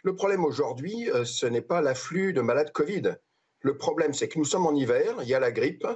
Le 0.04 0.16
problème 0.16 0.44
aujourd'hui, 0.44 1.10
euh, 1.12 1.26
ce 1.26 1.46
n'est 1.46 1.62
pas 1.62 1.82
l'afflux 1.82 2.34
de 2.34 2.42
malades 2.42 2.72
Covid. 2.72 3.16
Le 3.64 3.78
problème, 3.78 4.14
c'est 4.14 4.28
que 4.28 4.38
nous 4.38 4.46
sommes 4.46 4.68
en 4.68 4.76
hiver, 4.76 5.16
il 5.22 5.30
y 5.30 5.34
a 5.34 5.40
la 5.40 5.52
grippe, 5.52 5.88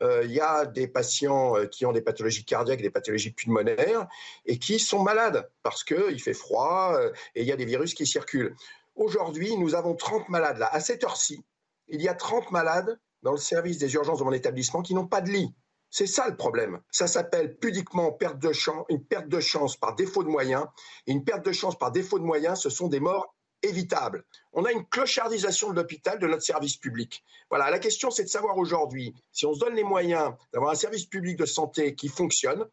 euh, 0.00 0.22
il 0.24 0.30
y 0.30 0.40
a 0.40 0.64
des 0.64 0.86
patients 0.86 1.56
euh, 1.56 1.66
qui 1.66 1.84
ont 1.84 1.90
des 1.90 2.00
pathologies 2.00 2.44
cardiaques, 2.44 2.80
des 2.80 2.90
pathologies 2.90 3.32
pulmonaires, 3.32 4.06
et 4.46 4.60
qui 4.60 4.78
sont 4.78 5.02
malades 5.02 5.50
parce 5.64 5.82
qu'il 5.82 6.22
fait 6.22 6.34
froid 6.34 6.92
euh, 6.94 7.12
et 7.34 7.42
il 7.42 7.48
y 7.48 7.52
a 7.52 7.56
des 7.56 7.64
virus 7.64 7.94
qui 7.94 8.06
circulent. 8.06 8.54
Aujourd'hui, 8.94 9.56
nous 9.56 9.74
avons 9.74 9.96
30 9.96 10.28
malades 10.28 10.58
là. 10.58 10.68
À 10.72 10.78
cette 10.78 11.02
heure-ci, 11.02 11.44
il 11.88 12.02
y 12.02 12.08
a 12.08 12.14
30 12.14 12.50
malades 12.50 12.98
dans 13.22 13.32
le 13.32 13.38
service 13.38 13.78
des 13.78 13.94
urgences 13.94 14.18
de 14.18 14.24
mon 14.24 14.32
établissement 14.32 14.82
qui 14.82 14.94
n'ont 14.94 15.06
pas 15.06 15.20
de 15.20 15.30
lit. 15.30 15.54
C'est 15.90 16.06
ça 16.06 16.28
le 16.28 16.36
problème. 16.36 16.80
Ça 16.90 17.06
s'appelle 17.06 17.56
pudiquement 17.56 18.12
perte 18.12 18.38
de 18.38 18.52
chance, 18.52 18.84
une 18.88 19.04
perte 19.04 19.28
de 19.28 19.40
chance 19.40 19.76
par 19.76 19.94
défaut 19.94 20.22
de 20.22 20.28
moyens. 20.28 20.66
Une 21.06 21.24
perte 21.24 21.44
de 21.44 21.52
chance 21.52 21.78
par 21.78 21.92
défaut 21.92 22.18
de 22.18 22.24
moyens, 22.24 22.60
ce 22.60 22.70
sont 22.70 22.88
des 22.88 23.00
morts 23.00 23.34
évitables. 23.62 24.24
On 24.52 24.64
a 24.64 24.72
une 24.72 24.84
clochardisation 24.84 25.70
de 25.70 25.76
l'hôpital, 25.76 26.18
de 26.18 26.26
notre 26.26 26.42
service 26.42 26.76
public. 26.76 27.24
Voilà, 27.50 27.70
la 27.70 27.78
question 27.78 28.10
c'est 28.10 28.24
de 28.24 28.28
savoir 28.28 28.58
aujourd'hui 28.58 29.14
si 29.32 29.46
on 29.46 29.54
se 29.54 29.60
donne 29.60 29.74
les 29.74 29.84
moyens 29.84 30.32
d'avoir 30.52 30.72
un 30.72 30.76
service 30.76 31.06
public 31.06 31.38
de 31.38 31.46
santé 31.46 31.94
qui 31.94 32.08
fonctionne, 32.08 32.66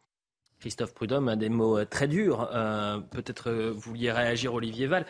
Christophe 0.64 0.94
Prudhomme 0.94 1.28
a 1.28 1.36
des 1.36 1.50
mots 1.50 1.78
euh, 1.78 1.86
très 1.86 2.08
durs. 2.08 2.50
Euh, 2.54 3.00
Peut-être 3.00 3.50
euh, 3.50 3.72
vous 3.72 3.82
vouliez 3.82 4.14
réagir, 4.14 4.54
Olivier 4.54 4.88
Val. 4.88 5.06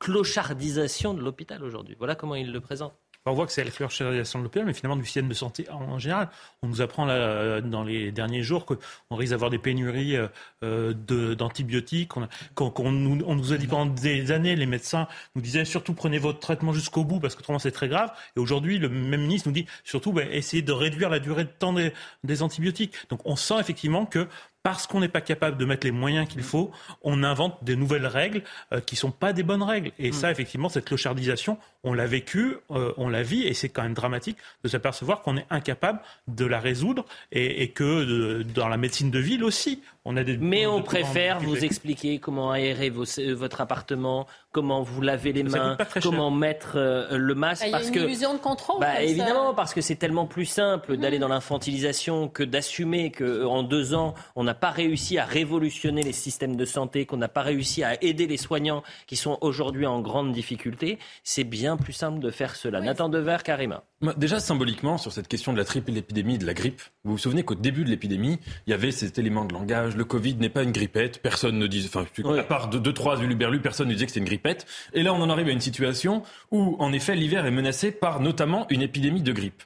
Clochardisation 0.00 1.14
de 1.14 1.22
l'hôpital 1.22 1.62
aujourd'hui. 1.62 1.94
Voilà 1.96 2.16
comment 2.16 2.34
il 2.34 2.50
le 2.50 2.60
présente. 2.60 2.92
On 3.28 3.34
voit 3.34 3.46
que 3.46 3.52
c'est 3.52 3.64
la 3.64 3.70
clochardisation 3.70 4.38
de 4.38 4.44
l'hôpital, 4.44 4.66
mais 4.66 4.72
finalement 4.72 4.96
du 4.96 5.04
système 5.04 5.28
de 5.28 5.34
santé 5.34 5.66
en, 5.70 5.98
général. 5.98 6.28
On 6.62 6.68
nous 6.68 6.80
apprend 6.80 7.04
là, 7.04 7.14
euh, 7.14 7.60
dans 7.60 7.82
les 7.82 8.12
derniers 8.12 8.42
jours 8.42 8.66
qu'on 8.66 9.16
risque 9.16 9.32
d'avoir 9.32 9.50
des 9.50 9.58
pénuries 9.58 10.16
euh, 10.16 10.28
euh, 10.62 11.34
d'antibiotiques. 11.34 12.16
On, 12.16 12.28
qu'on- 12.54 12.92
nous, 12.92 13.24
on 13.26 13.34
nous 13.34 13.52
a 13.52 13.56
dit 13.56 13.66
pendant 13.66 13.86
des 13.86 14.30
années, 14.30 14.54
les 14.54 14.66
médecins 14.66 15.08
nous 15.34 15.42
disaient 15.42 15.64
surtout 15.64 15.92
prenez 15.92 16.18
votre 16.18 16.38
traitement 16.38 16.72
jusqu'au 16.72 17.04
bout 17.04 17.18
parce 17.18 17.34
que 17.34 17.40
autrement 17.40 17.58
c'est 17.58 17.72
très 17.72 17.88
grave. 17.88 18.10
Et 18.36 18.40
aujourd'hui, 18.40 18.78
le 18.78 18.88
même 18.88 19.22
ministre 19.22 19.48
nous 19.48 19.54
dit 19.54 19.66
surtout 19.84 20.12
ben, 20.12 20.28
essayez 20.30 20.62
de 20.62 20.72
réduire 20.72 21.10
la 21.10 21.18
durée 21.18 21.44
de 21.44 21.50
temps 21.50 21.72
des, 21.72 21.92
des 22.22 22.42
antibiotiques. 22.42 22.94
Donc 23.10 23.20
on 23.24 23.34
sent 23.36 23.58
effectivement 23.58 24.06
que 24.06 24.28
parce 24.66 24.88
qu'on 24.88 24.98
n'est 24.98 25.08
pas 25.08 25.20
capable 25.20 25.58
de 25.58 25.64
mettre 25.64 25.86
les 25.86 25.92
moyens 25.92 26.26
qu'il 26.26 26.42
faut, 26.42 26.72
on 27.02 27.22
invente 27.22 27.62
des 27.62 27.76
nouvelles 27.76 28.04
règles 28.08 28.42
euh, 28.72 28.80
qui 28.80 28.96
sont 28.96 29.12
pas 29.12 29.32
des 29.32 29.44
bonnes 29.44 29.62
règles. 29.62 29.92
Et 30.00 30.10
ça, 30.10 30.28
effectivement, 30.32 30.68
cette 30.68 30.86
clochardisation, 30.86 31.56
on 31.86 31.94
l'a 31.94 32.06
vécu, 32.06 32.56
euh, 32.72 32.92
on 32.98 33.08
la 33.08 33.22
vit, 33.22 33.44
et 33.46 33.54
c'est 33.54 33.70
quand 33.70 33.82
même 33.84 33.94
dramatique 33.94 34.36
de 34.64 34.68
s'apercevoir 34.68 35.22
qu'on 35.22 35.38
est 35.38 35.46
incapable 35.48 36.00
de 36.28 36.44
la 36.44 36.60
résoudre, 36.60 37.06
et, 37.32 37.62
et 37.62 37.68
que 37.68 38.42
dans 38.42 38.68
la 38.68 38.76
médecine 38.76 39.10
de 39.10 39.18
ville 39.18 39.42
aussi, 39.44 39.80
on 40.04 40.16
a 40.18 40.22
des. 40.24 40.36
Mais 40.36 40.66
on 40.66 40.82
préfère 40.82 41.40
vous 41.40 41.64
expliquer 41.64 42.18
comment 42.18 42.50
aérer 42.52 42.90
vos- 42.90 43.04
euh, 43.18 43.34
votre 43.34 43.60
appartement, 43.60 44.26
comment 44.52 44.82
vous 44.82 45.00
laver 45.00 45.32
les 45.32 45.48
Ça 45.48 45.58
mains, 45.58 45.76
cher. 45.78 46.02
comment 46.02 46.30
mettre 46.30 46.72
euh, 46.76 47.16
le 47.16 47.34
masque. 47.34 47.62
Ben, 47.62 47.68
Il 47.68 47.70
y 47.70 47.74
a 47.74 47.78
parce 47.78 47.88
une 47.88 47.94
que 47.94 48.00
illusion 48.00 48.34
de 48.34 48.38
contrôle. 48.38 48.80
Bah, 48.80 48.94
ça. 48.96 49.02
évidemment, 49.02 49.54
parce 49.54 49.72
que 49.74 49.80
c'est 49.80 49.96
tellement 49.96 50.26
plus 50.26 50.44
simple 50.46 50.96
d'aller 50.96 51.18
dans 51.18 51.28
l'infantilisation 51.28 52.28
que 52.28 52.42
d'assumer 52.42 53.10
qu'en 53.10 53.62
deux 53.62 53.94
ans, 53.94 54.14
on 54.36 54.44
n'a 54.44 54.54
pas 54.54 54.70
réussi 54.70 55.18
à 55.18 55.24
révolutionner 55.24 56.02
les 56.02 56.12
systèmes 56.12 56.56
de 56.56 56.64
santé, 56.64 57.06
qu'on 57.06 57.16
n'a 57.16 57.28
pas 57.28 57.42
réussi 57.42 57.82
à 57.82 58.02
aider 58.02 58.26
les 58.26 58.36
soignants 58.36 58.82
qui 59.06 59.16
sont 59.16 59.38
aujourd'hui 59.40 59.86
en 59.86 60.00
grande 60.00 60.32
difficulté. 60.32 60.98
C'est 61.24 61.44
bien 61.44 61.75
plus 61.76 61.92
simple 61.92 62.18
de 62.18 62.30
faire 62.30 62.56
cela. 62.56 62.80
Nathan 62.80 63.08
Dever, 63.08 63.38
Karima. 63.44 63.84
Moi, 64.00 64.14
Déjà 64.16 64.40
symboliquement, 64.40 64.98
sur 64.98 65.12
cette 65.12 65.28
question 65.28 65.52
de 65.52 65.58
la 65.58 65.64
triple 65.64 65.96
épidémie 65.96 66.38
de 66.38 66.46
la 66.46 66.54
grippe, 66.54 66.80
vous 67.04 67.12
vous 67.12 67.18
souvenez 67.18 67.42
qu'au 67.42 67.54
début 67.54 67.84
de 67.84 67.90
l'épidémie, 67.90 68.38
il 68.66 68.70
y 68.70 68.74
avait 68.74 68.90
cet 68.92 69.18
élément 69.18 69.44
de 69.44 69.52
langage, 69.52 69.96
le 69.96 70.04
Covid 70.04 70.36
n'est 70.36 70.48
pas 70.48 70.62
une 70.62 70.72
grippette, 70.72 71.22
personne 71.22 71.58
ne 71.58 71.66
disait, 71.66 71.88
enfin, 71.88 72.06
à 72.38 72.42
part 72.42 72.68
deux, 72.68 72.80
deux 72.80 72.92
trois 72.92 73.20
uluberlus, 73.20 73.60
personne 73.60 73.88
ne 73.88 73.92
disait 73.92 74.06
que 74.06 74.12
c'était 74.12 74.20
une 74.20 74.26
grippette. 74.26 74.66
Et 74.92 75.02
là, 75.02 75.12
on 75.14 75.20
en 75.20 75.30
arrive 75.30 75.48
à 75.48 75.52
une 75.52 75.60
situation 75.60 76.22
où, 76.50 76.76
en 76.78 76.92
effet, 76.92 77.14
l'hiver 77.14 77.46
est 77.46 77.50
menacé 77.50 77.92
par 77.92 78.20
notamment 78.20 78.66
une 78.70 78.82
épidémie 78.82 79.22
de 79.22 79.32
grippe. 79.32 79.62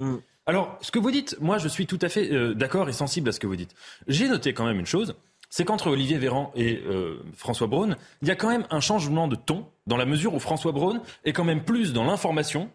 Alors, 0.46 0.78
ce 0.80 0.90
que 0.90 0.98
vous 0.98 1.10
dites, 1.10 1.36
moi, 1.40 1.58
je 1.58 1.68
suis 1.68 1.86
tout 1.86 1.98
à 2.02 2.08
fait 2.08 2.32
euh, 2.32 2.54
d'accord 2.54 2.88
et 2.88 2.92
sensible 2.92 3.28
à 3.28 3.32
ce 3.32 3.38
que 3.38 3.46
vous 3.46 3.56
dites. 3.56 3.74
J'ai 4.08 4.28
noté 4.28 4.52
quand 4.52 4.64
même 4.64 4.80
une 4.80 4.86
chose, 4.86 5.14
c'est 5.50 5.64
qu'entre 5.64 5.88
Olivier 5.90 6.16
Véran 6.16 6.52
et 6.56 6.80
euh, 6.88 7.22
François 7.36 7.66
Braun, 7.66 7.96
il 8.22 8.28
y 8.28 8.30
a 8.30 8.36
quand 8.36 8.48
même 8.48 8.64
un 8.70 8.80
changement 8.80 9.28
de 9.28 9.36
ton, 9.36 9.66
dans 9.86 9.96
la 9.98 10.06
mesure 10.06 10.32
où 10.34 10.38
François 10.38 10.72
Braun 10.72 11.02
est 11.24 11.32
quand 11.32 11.44
même 11.44 11.62
plus 11.64 11.92
dans 11.92 12.04
l'information, 12.04 12.70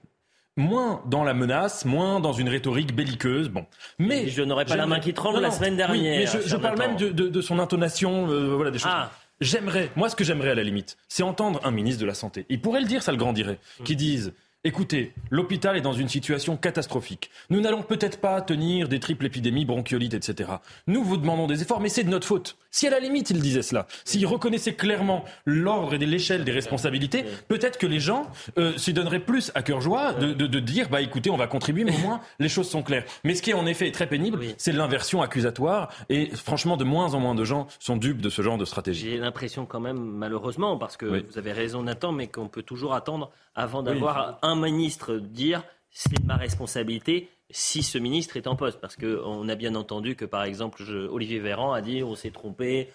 moins 0.57 1.01
dans 1.07 1.23
la 1.23 1.33
menace, 1.33 1.85
moins 1.85 2.19
dans 2.19 2.33
une 2.33 2.49
rhétorique 2.49 2.95
belliqueuse. 2.95 3.49
Bon, 3.49 3.65
mais 3.99 4.27
je 4.27 4.41
n'aurais 4.43 4.65
pas 4.65 4.75
la 4.75 4.87
main 4.87 4.99
qui 4.99 5.13
tremble 5.13 5.35
Non, 5.37 5.41
la 5.41 5.51
semaine 5.51 5.73
oui, 5.73 5.77
dernière. 5.77 6.33
mais 6.33 6.41
je, 6.45 6.55
parle 6.57 6.77
même 6.77 6.95
de, 6.95 7.09
de- 7.09 7.27
de 7.27 7.41
son 7.41 7.59
intonation, 7.59 8.29
euh, 8.29 8.55
voilà 8.55 8.71
des 8.71 8.79
choses. 8.79 8.91
Ah. 8.93 9.11
J'aimerais, 9.41 9.91
moi, 9.97 10.07
ce 10.09 10.15
que 10.15 10.23
j'aimerais 10.23 10.51
à 10.51 10.55
la 10.55 10.63
limite, 10.63 10.95
c'est 11.09 11.23
entendre 11.23 11.59
un 11.65 11.71
ministre 11.71 11.99
de 11.99 12.05
la 12.05 12.13
santé. 12.13 12.45
Il 12.47 12.61
pourrait 12.61 12.79
le 12.79 12.87
dire, 12.87 13.03
ça 13.03 13.11
le 13.11 13.17
grandirait, 13.17 13.59
qui 13.83 13.97
dise. 13.97 14.33
Écoutez, 14.67 15.13
l'hôpital 15.29 15.77
est 15.77 15.81
dans 15.81 15.93
une 15.93 16.09
situation 16.09 16.57
catastrophique. 16.57 17.29
Nous 17.51 17.61
n'allons 17.61 17.83
peut-être 17.83 18.19
pas 18.19 18.41
tenir 18.41 18.89
des 18.89 18.99
triples 18.99 19.27
épidémies, 19.27 19.63
bronchiolites, 19.63 20.15
etc. 20.15 20.49
Nous 20.87 21.03
vous 21.03 21.17
demandons 21.17 21.45
des 21.45 21.61
efforts, 21.61 21.79
mais 21.79 21.87
c'est 21.89 22.03
de 22.03 22.09
notre 22.09 22.25
faute. 22.25 22.57
Si 22.71 22.87
à 22.87 22.89
la 22.89 22.99
limite 22.99 23.29
il 23.29 23.39
disait 23.39 23.61
cela, 23.61 23.85
s'il 24.05 24.25
reconnaissait 24.25 24.73
clairement 24.73 25.23
l'ordre 25.45 25.93
et 25.93 25.99
l'échelle 25.99 26.43
des 26.43 26.51
responsabilités, 26.51 27.25
peut-être 27.47 27.77
que 27.77 27.85
les 27.85 27.99
gens 27.99 28.25
euh, 28.57 28.75
s'y 28.75 28.91
donneraient 28.91 29.19
plus 29.19 29.51
à 29.53 29.61
cœur 29.61 29.81
joie 29.81 30.13
de, 30.13 30.33
de- 30.33 30.47
de 30.47 30.59
dire, 30.59 30.89
bah 30.89 31.01
écoutez, 31.01 31.29
on 31.29 31.37
va 31.37 31.45
contribuer, 31.45 31.83
mais 31.83 31.95
au 31.95 31.99
moins 31.99 32.21
les 32.39 32.49
choses 32.49 32.67
sont 32.67 32.81
claires. 32.81 33.05
Mais 33.23 33.35
ce 33.35 33.43
qui 33.43 33.51
est 33.51 33.53
en 33.53 33.67
effet 33.67 33.91
très 33.91 34.07
pénible, 34.07 34.39
c'est 34.57 34.71
l'inversion 34.71 35.21
accusatoire, 35.21 35.91
et 36.09 36.31
franchement, 36.35 36.75
de 36.75 36.83
moins 36.83 37.13
en 37.13 37.19
moins 37.19 37.35
de 37.35 37.43
gens 37.43 37.67
sont 37.77 37.97
dupes 37.97 38.19
de 38.19 38.31
ce 38.31 38.41
genre 38.41 38.57
de 38.57 38.65
stratégie. 38.65 39.11
J'ai 39.11 39.17
l'impression 39.19 39.67
quand 39.67 39.79
même, 39.79 39.99
malheureusement, 39.99 40.75
parce 40.75 40.97
que 40.97 41.05
Oui. 41.05 41.25
vous 41.31 41.37
avez 41.37 41.51
raison 41.51 41.83
Nathan, 41.83 42.11
mais 42.11 42.25
qu'on 42.25 42.47
peut 42.47 42.63
toujours 42.63 42.95
attendre 42.95 43.29
avant 43.53 43.79
Oui. 43.79 43.85
d'avoir 43.85 44.39
un 44.63 44.71
ministre 44.71 45.15
dire 45.15 45.63
c'est 45.89 46.23
ma 46.25 46.35
responsabilité 46.35 47.29
si 47.49 47.83
ce 47.83 47.97
ministre 47.97 48.37
est 48.37 48.47
en 48.47 48.55
poste. 48.55 48.79
Parce 48.81 48.95
qu'on 48.95 49.47
a 49.47 49.55
bien 49.55 49.75
entendu 49.75 50.15
que, 50.15 50.25
par 50.25 50.43
exemple, 50.43 50.83
Olivier 51.09 51.39
Véran 51.39 51.73
a 51.73 51.81
dit 51.81 52.03
on 52.03 52.15
s'est 52.15 52.31
trompé 52.31 52.89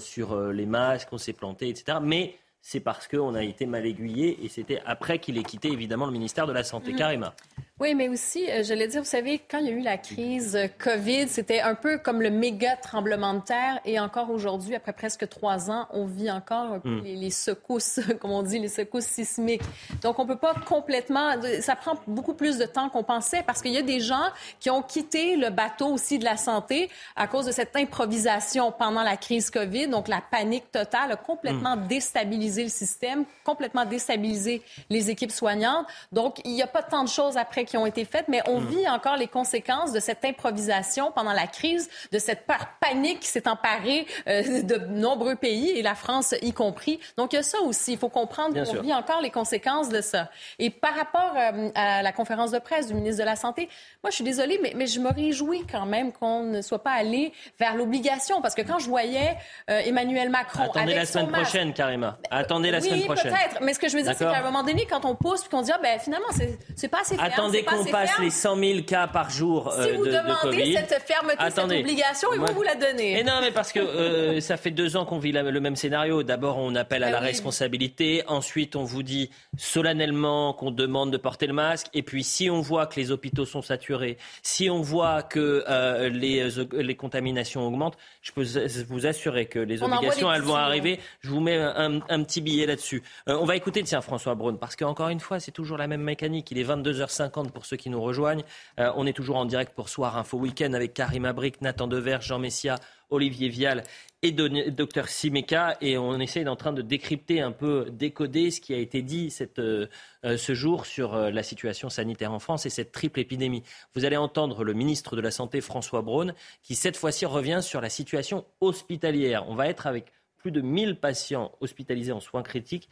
sur 0.00 0.32
euh, 0.32 0.52
les 0.52 0.66
masques, 0.66 1.08
on 1.12 1.18
s'est 1.18 1.32
planté, 1.32 1.68
etc. 1.68 1.98
Mais 2.02 2.36
c'est 2.62 2.80
parce 2.80 3.08
qu'on 3.08 3.34
a 3.34 3.42
été 3.42 3.66
mal 3.66 3.84
aiguillé 3.84 4.38
et 4.44 4.48
c'était 4.48 4.80
après 4.86 5.18
qu'il 5.18 5.36
ait 5.36 5.42
quitté 5.42 5.68
évidemment 5.72 6.06
le 6.06 6.12
ministère 6.12 6.46
de 6.46 6.52
la 6.52 6.62
Santé. 6.62 6.92
Mhm. 6.92 6.98
Karima. 6.98 7.34
Oui, 7.80 7.96
mais 7.96 8.08
aussi, 8.08 8.48
euh, 8.48 8.62
j'allais 8.62 8.86
dire, 8.86 9.00
vous 9.00 9.08
savez, 9.08 9.40
quand 9.50 9.58
il 9.58 9.66
y 9.66 9.70
a 9.70 9.72
eu 9.72 9.80
la 9.80 9.98
crise 9.98 10.54
euh, 10.54 10.68
COVID, 10.78 11.26
c'était 11.26 11.60
un 11.60 11.74
peu 11.74 11.98
comme 11.98 12.22
le 12.22 12.30
méga 12.30 12.76
tremblement 12.76 13.34
de 13.34 13.40
terre. 13.40 13.80
Et 13.84 13.98
encore 13.98 14.30
aujourd'hui, 14.30 14.76
après 14.76 14.92
presque 14.92 15.28
trois 15.28 15.68
ans, 15.68 15.88
on 15.90 16.06
vit 16.06 16.30
encore 16.30 16.74
un 16.74 16.78
peu 16.78 16.92
Mm. 16.92 17.02
les, 17.02 17.16
les 17.16 17.30
secousses, 17.30 17.98
comme 18.20 18.30
on 18.30 18.42
dit, 18.42 18.58
les 18.58 18.68
secousses 18.68 19.06
sismiques. 19.06 19.62
Donc, 20.00 20.18
on 20.18 20.26
peut 20.26 20.36
pas 20.36 20.54
complètement... 20.54 21.32
Ça 21.60 21.74
prend 21.74 21.94
beaucoup 22.06 22.34
plus 22.34 22.58
de 22.58 22.66
temps 22.66 22.88
qu'on 22.88 23.02
pensait 23.02 23.42
parce 23.44 23.62
qu'il 23.62 23.72
y 23.72 23.78
a 23.78 23.82
des 23.82 23.98
gens 23.98 24.28
qui 24.60 24.70
ont 24.70 24.82
quitté 24.82 25.36
le 25.36 25.50
bateau 25.50 25.88
aussi 25.88 26.20
de 26.20 26.24
la 26.24 26.36
santé 26.36 26.88
à 27.16 27.26
cause 27.26 27.46
de 27.46 27.52
cette 27.52 27.74
improvisation 27.74 28.70
pendant 28.70 29.02
la 29.02 29.16
crise 29.16 29.50
COVID. 29.50 29.88
Donc, 29.88 30.06
la 30.06 30.20
panique 30.20 30.70
totale 30.70 31.12
a 31.12 31.16
complètement 31.16 31.76
déstabilisé 31.76 32.51
le 32.60 32.68
système, 32.68 33.24
complètement 33.44 33.84
déstabilisé 33.84 34.62
les 34.90 35.10
équipes 35.10 35.32
soignantes. 35.32 35.86
Donc, 36.12 36.40
il 36.44 36.52
n'y 36.52 36.62
a 36.62 36.66
pas 36.66 36.82
tant 36.82 37.04
de 37.04 37.08
choses 37.08 37.36
après 37.36 37.64
qui 37.64 37.76
ont 37.76 37.86
été 37.86 38.04
faites, 38.04 38.28
mais 38.28 38.42
on 38.48 38.60
Mm. 38.60 38.66
vit 38.66 38.88
encore 38.88 39.16
les 39.16 39.28
conséquences 39.28 39.92
de 39.92 40.00
cette 40.00 40.24
improvisation 40.24 41.10
pendant 41.12 41.32
la 41.32 41.46
crise, 41.46 41.88
de 42.12 42.18
cette 42.18 42.46
peur 42.46 42.66
panique 42.80 43.20
qui 43.20 43.28
s'est 43.28 43.48
emparée 43.48 44.06
euh, 44.28 44.62
de 44.62 44.76
nombreux 44.86 45.36
pays, 45.36 45.70
et 45.70 45.82
la 45.82 45.94
France 45.94 46.34
y 46.42 46.52
compris. 46.52 47.00
Donc, 47.16 47.32
il 47.32 47.36
y 47.36 47.38
a 47.38 47.42
ça 47.42 47.60
aussi. 47.60 47.92
Il 47.92 47.98
faut 47.98 48.08
comprendre 48.08 48.54
qu'on 48.62 48.82
vit 48.82 48.92
encore 48.92 49.20
les 49.20 49.30
conséquences 49.30 49.88
de 49.88 50.00
ça. 50.00 50.28
Et 50.58 50.70
par 50.70 50.94
rapport 50.94 51.34
euh, 51.36 51.70
à 51.74 52.02
la 52.02 52.12
conférence 52.12 52.50
de 52.50 52.58
presse 52.58 52.86
du 52.88 52.94
ministre 52.94 53.20
de 53.20 53.26
la 53.26 53.36
Santé, 53.36 53.68
moi, 54.02 54.10
je 54.10 54.16
suis 54.16 54.24
désolée, 54.24 54.58
mais, 54.62 54.72
mais 54.74 54.86
je 54.86 55.00
me 55.00 55.10
réjouis 55.12 55.64
quand 55.70 55.86
même 55.86 56.12
qu'on 56.12 56.42
ne 56.42 56.60
soit 56.62 56.82
pas 56.82 56.92
allé 56.92 57.32
vers 57.58 57.74
l'obligation, 57.74 58.40
parce 58.42 58.54
que 58.54 58.62
quand 58.62 58.78
je 58.78 58.88
voyais 58.88 59.36
euh, 59.70 59.80
Emmanuel 59.84 60.30
Macron 60.30 60.64
Attendez 60.64 60.80
avec 60.80 60.96
la 60.96 61.06
son 61.06 61.12
semaine 61.12 61.30
masque, 61.30 61.42
prochaine, 61.44 61.72
Karima. 61.72 62.18
Attendez 62.42 62.70
la 62.70 62.78
oui, 62.78 62.84
semaine 62.88 63.04
prochaine. 63.04 63.32
peut-être. 63.32 63.60
Mais 63.62 63.74
ce 63.74 63.78
que 63.78 63.88
je 63.88 63.96
veux 63.96 64.02
dire, 64.02 64.12
c'est 64.16 64.24
qu'à 64.24 64.38
un 64.38 64.42
moment 64.42 64.62
donné, 64.62 64.86
quand 64.88 65.04
on 65.04 65.14
pousse 65.14 65.40
puis 65.40 65.50
qu'on 65.50 65.62
dit, 65.62 65.70
ah, 65.74 65.80
ben 65.82 65.98
finalement, 65.98 66.26
c'est 66.32 66.58
c'est 66.76 66.88
pas 66.88 67.00
assez 67.00 67.16
ferme, 67.16 67.28
Attendez 67.32 67.62
qu'on 67.64 67.84
passe 67.84 68.18
les 68.20 68.30
100 68.30 68.56
000 68.56 68.80
cas 68.82 69.06
par 69.06 69.30
jour 69.30 69.72
si 69.72 69.88
euh, 69.90 69.96
vous 69.96 70.06
de, 70.06 70.10
demandez 70.12 70.56
de 70.56 70.62
Covid... 70.62 70.74
cette 70.88 71.02
fermeté, 71.02 71.36
Attendez, 71.38 71.76
cette 71.76 71.84
obligation, 71.84 72.28
ils 72.34 72.38
moi- 72.40 72.48
vont 72.48 72.54
vous 72.54 72.62
la 72.62 72.74
donner. 72.74 73.18
Et 73.18 73.24
non, 73.24 73.40
mais 73.40 73.50
parce 73.52 73.72
que 73.72 73.80
euh, 73.80 74.40
ça 74.40 74.56
fait 74.56 74.70
deux 74.70 74.96
ans 74.96 75.04
qu'on 75.04 75.18
vit 75.18 75.32
la- 75.32 75.42
le 75.42 75.60
même 75.60 75.76
scénario. 75.76 76.22
D'abord, 76.22 76.58
on 76.58 76.74
appelle 76.74 77.04
à 77.04 77.08
Ah 77.08 77.10
la 77.12 77.18
oui. 77.20 77.26
responsabilité. 77.26 78.22
Ensuite, 78.26 78.76
on 78.76 78.84
vous 78.84 79.02
dit 79.02 79.30
solennellement 79.76 80.52
qu'on 80.54 80.70
demande 80.70 81.10
de 81.10 81.16
porter 81.16 81.46
le 81.46 81.52
masque. 81.52 81.88
Et 81.94 82.02
puis, 82.02 82.22
si 82.24 82.48
on 82.48 82.60
voit 82.60 82.86
que 82.86 82.98
les 83.00 83.10
hôpitaux 83.10 83.44
sont 83.44 83.62
saturés, 83.62 84.16
si 84.42 84.70
on 84.70 84.80
voit 84.80 85.22
que 85.22 85.64
euh, 85.68 86.08
les, 86.08 86.58
euh, 86.58 86.64
les 86.72 86.94
contaminations 86.94 87.66
augmentent, 87.66 87.98
je 88.22 88.32
peux 88.32 88.44
vous 88.88 89.06
assurer 89.06 89.46
que 89.46 89.58
les 89.58 89.82
On 89.82 89.92
obligations, 89.92 90.32
elles 90.32 90.42
vont 90.42 90.54
arriver. 90.56 91.00
Je 91.20 91.28
vous 91.30 91.40
mets 91.40 91.56
un, 91.58 92.00
un 92.08 92.22
petit 92.22 92.31
là-dessus. 92.40 93.02
Euh, 93.28 93.38
on 93.40 93.44
va 93.44 93.56
écouter, 93.56 93.82
tiens, 93.82 94.00
François 94.00 94.34
Braun, 94.34 94.56
parce 94.56 94.76
qu'encore 94.76 95.08
une 95.08 95.20
fois, 95.20 95.40
c'est 95.40 95.50
toujours 95.50 95.76
la 95.76 95.86
même 95.86 96.02
mécanique. 96.02 96.50
Il 96.50 96.58
est 96.58 96.64
22h50 96.64 97.50
pour 97.50 97.66
ceux 97.66 97.76
qui 97.76 97.90
nous 97.90 98.00
rejoignent. 98.00 98.44
Euh, 98.78 98.90
on 98.96 99.06
est 99.06 99.12
toujours 99.12 99.36
en 99.36 99.44
direct 99.44 99.74
pour 99.74 99.88
Soir 99.88 100.16
Info 100.16 100.38
Week-end 100.38 100.72
avec 100.72 100.94
Karim 100.94 101.24
Abric, 101.24 101.60
Nathan 101.60 101.86
Dever, 101.86 102.18
Jean 102.20 102.38
Messia, 102.38 102.76
Olivier 103.10 103.48
Vial 103.48 103.82
et 104.22 104.32
Dr 104.32 105.08
Simeka. 105.08 105.76
Et 105.80 105.98
on 105.98 106.18
essaye 106.20 106.46
en 106.48 106.56
train 106.56 106.72
de 106.72 106.80
décrypter 106.80 107.40
un 107.40 107.52
peu, 107.52 107.86
décoder 107.90 108.50
ce 108.50 108.60
qui 108.60 108.72
a 108.72 108.78
été 108.78 109.02
dit 109.02 109.30
cette, 109.30 109.58
euh, 109.58 109.88
ce 110.22 110.54
jour 110.54 110.86
sur 110.86 111.14
la 111.14 111.42
situation 111.42 111.90
sanitaire 111.90 112.32
en 112.32 112.38
France 112.38 112.64
et 112.64 112.70
cette 112.70 112.92
triple 112.92 113.20
épidémie. 113.20 113.62
Vous 113.94 114.04
allez 114.04 114.16
entendre 114.16 114.64
le 114.64 114.72
ministre 114.72 115.16
de 115.16 115.20
la 115.20 115.30
Santé, 115.30 115.60
François 115.60 116.02
Braun, 116.02 116.32
qui 116.62 116.74
cette 116.74 116.96
fois-ci 116.96 117.26
revient 117.26 117.60
sur 117.62 117.80
la 117.80 117.90
situation 117.90 118.46
hospitalière. 118.60 119.48
On 119.48 119.54
va 119.54 119.68
être 119.68 119.86
avec 119.86 120.12
plus 120.42 120.50
de 120.50 120.60
1000 120.60 120.96
patients 120.96 121.52
hospitalisés 121.60 122.12
en 122.12 122.20
soins 122.20 122.42
critiques 122.42 122.88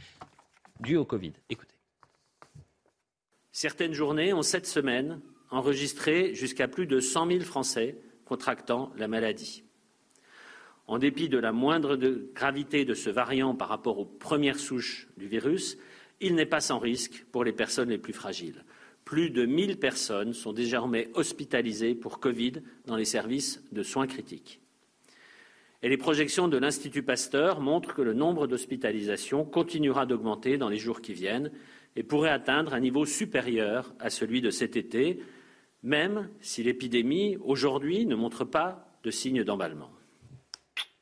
dus 0.81 0.97
au 0.97 1.05
Covid. 1.05 1.33
Écoutez. 1.51 1.75
Certaines 3.53 3.93
journées 3.93 4.33
ont 4.33 4.43
cette 4.43 4.67
semaine 4.67 5.21
enregistré 5.51 6.35
jusqu'à 6.35 6.69
plus 6.69 6.87
de 6.87 7.01
100 7.01 7.27
000 7.27 7.41
Français 7.41 7.99
contractant 8.25 8.93
la 8.97 9.09
maladie. 9.09 9.65
En 10.87 10.99
dépit 10.99 11.29
de 11.29 11.39
la 11.39 11.53
moindre 11.53 11.97
gravité 12.35 12.85
de 12.85 12.95
ce 12.95 13.11
variant 13.11 13.55
par 13.55 13.69
rapport 13.69 13.99
aux 13.99 14.07
premières 14.07 14.59
souches 14.59 15.09
du 15.17 15.27
virus, 15.27 15.77
il 16.21 16.37
n'est 16.37 16.47
pas 16.47 16.61
sans 16.61 16.79
risque 16.79 17.27
pour 17.33 17.45
les 17.45 17.53
personnes 17.53 17.91
les 17.91 17.99
plus 17.99 18.13
fragiles. 18.13 18.65
Plus 19.05 19.31
de 19.31 19.45
1000 19.45 19.79
personnes 19.79 20.33
sont 20.33 20.53
désormais 20.53 21.09
hospitalisées 21.15 21.95
pour 21.95 22.21
Covid 22.21 22.55
dans 22.87 22.97
les 22.97 23.05
services 23.05 23.63
de 23.73 23.83
soins 23.83 24.07
critiques. 24.07 24.61
Les 25.83 25.97
projections 25.97 26.47
de 26.49 26.59
l'Institut 26.59 27.03
Pasteur 27.03 27.61
montrent 27.61 27.95
que 27.95 28.03
le 28.03 28.13
nombre 28.13 28.47
d'hospitalisations 28.47 29.47
continuera 29.47 30.05
d'augmenter 30.05 30.59
dans 30.59 30.69
les 30.69 30.77
jours 30.77 31.01
qui 31.01 31.15
viennent 31.15 31.51
et 31.97 32.03
pourrait 32.03 32.31
atteindre 32.31 32.75
un 32.75 32.81
niveau 32.81 33.07
supérieur 33.07 33.95
à 33.99 34.11
celui 34.11 34.43
de 34.43 34.51
cet 34.51 34.77
été, 34.77 35.23
même 35.83 36.29
si 36.43 36.63
l'épidémie 36.63 37.39
aujourd'hui 37.43 38.05
ne 38.05 38.15
montre 38.15 38.45
pas 38.45 38.99
de 39.05 39.11
signes 39.11 39.43
d'emballement. 39.43 39.91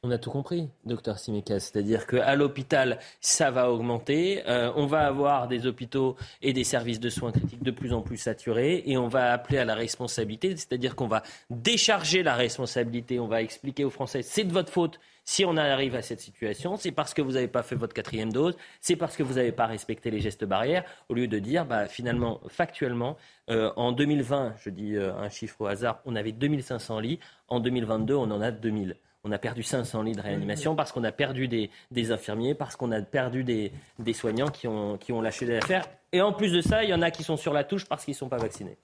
On 0.04 0.12
a 0.12 0.18
tout 0.18 0.30
compris, 0.30 0.68
docteur 0.84 1.18
Simeka. 1.18 1.58
C'est-à-dire 1.58 2.06
qu'à 2.06 2.36
l'hôpital, 2.36 3.00
ça 3.20 3.50
va 3.50 3.68
augmenter. 3.72 4.44
Euh, 4.46 4.70
on 4.76 4.86
va 4.86 5.04
avoir 5.04 5.48
des 5.48 5.66
hôpitaux 5.66 6.14
et 6.40 6.52
des 6.52 6.62
services 6.62 7.00
de 7.00 7.08
soins 7.08 7.32
critiques 7.32 7.64
de 7.64 7.72
plus 7.72 7.92
en 7.92 8.00
plus 8.00 8.16
saturés. 8.16 8.84
Et 8.86 8.96
on 8.96 9.08
va 9.08 9.32
appeler 9.32 9.58
à 9.58 9.64
la 9.64 9.74
responsabilité. 9.74 10.56
C'est-à-dire 10.56 10.94
qu'on 10.94 11.08
va 11.08 11.24
décharger 11.50 12.22
la 12.22 12.36
responsabilité. 12.36 13.18
On 13.18 13.26
va 13.26 13.42
expliquer 13.42 13.84
aux 13.84 13.90
Français, 13.90 14.22
c'est 14.22 14.44
de 14.44 14.52
votre 14.52 14.72
faute 14.72 15.00
si 15.24 15.44
on 15.44 15.56
arrive 15.56 15.96
à 15.96 16.02
cette 16.02 16.20
situation. 16.20 16.76
C'est 16.76 16.92
parce 16.92 17.12
que 17.12 17.20
vous 17.20 17.32
n'avez 17.32 17.48
pas 17.48 17.64
fait 17.64 17.74
votre 17.74 17.92
quatrième 17.92 18.32
dose. 18.32 18.56
C'est 18.80 18.94
parce 18.94 19.16
que 19.16 19.24
vous 19.24 19.34
n'avez 19.34 19.52
pas 19.52 19.66
respecté 19.66 20.12
les 20.12 20.20
gestes 20.20 20.44
barrières. 20.44 20.84
Au 21.08 21.14
lieu 21.14 21.26
de 21.26 21.40
dire, 21.40 21.66
bah, 21.66 21.86
finalement, 21.86 22.40
factuellement, 22.46 23.16
euh, 23.50 23.72
en 23.74 23.90
2020, 23.90 24.54
je 24.64 24.70
dis 24.70 24.94
euh, 24.94 25.12
un 25.16 25.28
chiffre 25.28 25.60
au 25.60 25.66
hasard, 25.66 25.98
on 26.06 26.14
avait 26.14 26.32
2500 26.32 27.00
lits. 27.00 27.18
En 27.48 27.58
2022, 27.58 28.14
on 28.14 28.30
en 28.30 28.40
a 28.40 28.52
2000. 28.52 28.96
On 29.24 29.32
a 29.32 29.38
perdu 29.38 29.62
500 29.62 30.02
lits 30.02 30.12
de 30.12 30.20
réanimation 30.20 30.76
parce 30.76 30.92
qu'on 30.92 31.02
a 31.04 31.12
perdu 31.12 31.48
des, 31.48 31.70
des 31.90 32.12
infirmiers, 32.12 32.54
parce 32.54 32.76
qu'on 32.76 32.92
a 32.92 33.02
perdu 33.02 33.42
des, 33.44 33.72
des 33.98 34.12
soignants 34.12 34.48
qui 34.48 34.68
ont, 34.68 34.96
qui 34.96 35.12
ont 35.12 35.20
lâché 35.20 35.44
des 35.44 35.56
affaires. 35.56 35.86
Et 36.12 36.20
en 36.22 36.32
plus 36.32 36.52
de 36.52 36.60
ça, 36.60 36.84
il 36.84 36.90
y 36.90 36.94
en 36.94 37.02
a 37.02 37.10
qui 37.10 37.24
sont 37.24 37.36
sur 37.36 37.52
la 37.52 37.64
touche 37.64 37.84
parce 37.84 38.04
qu'ils 38.04 38.12
ne 38.12 38.18
sont 38.18 38.28
pas 38.28 38.38
vaccinés. 38.38 38.78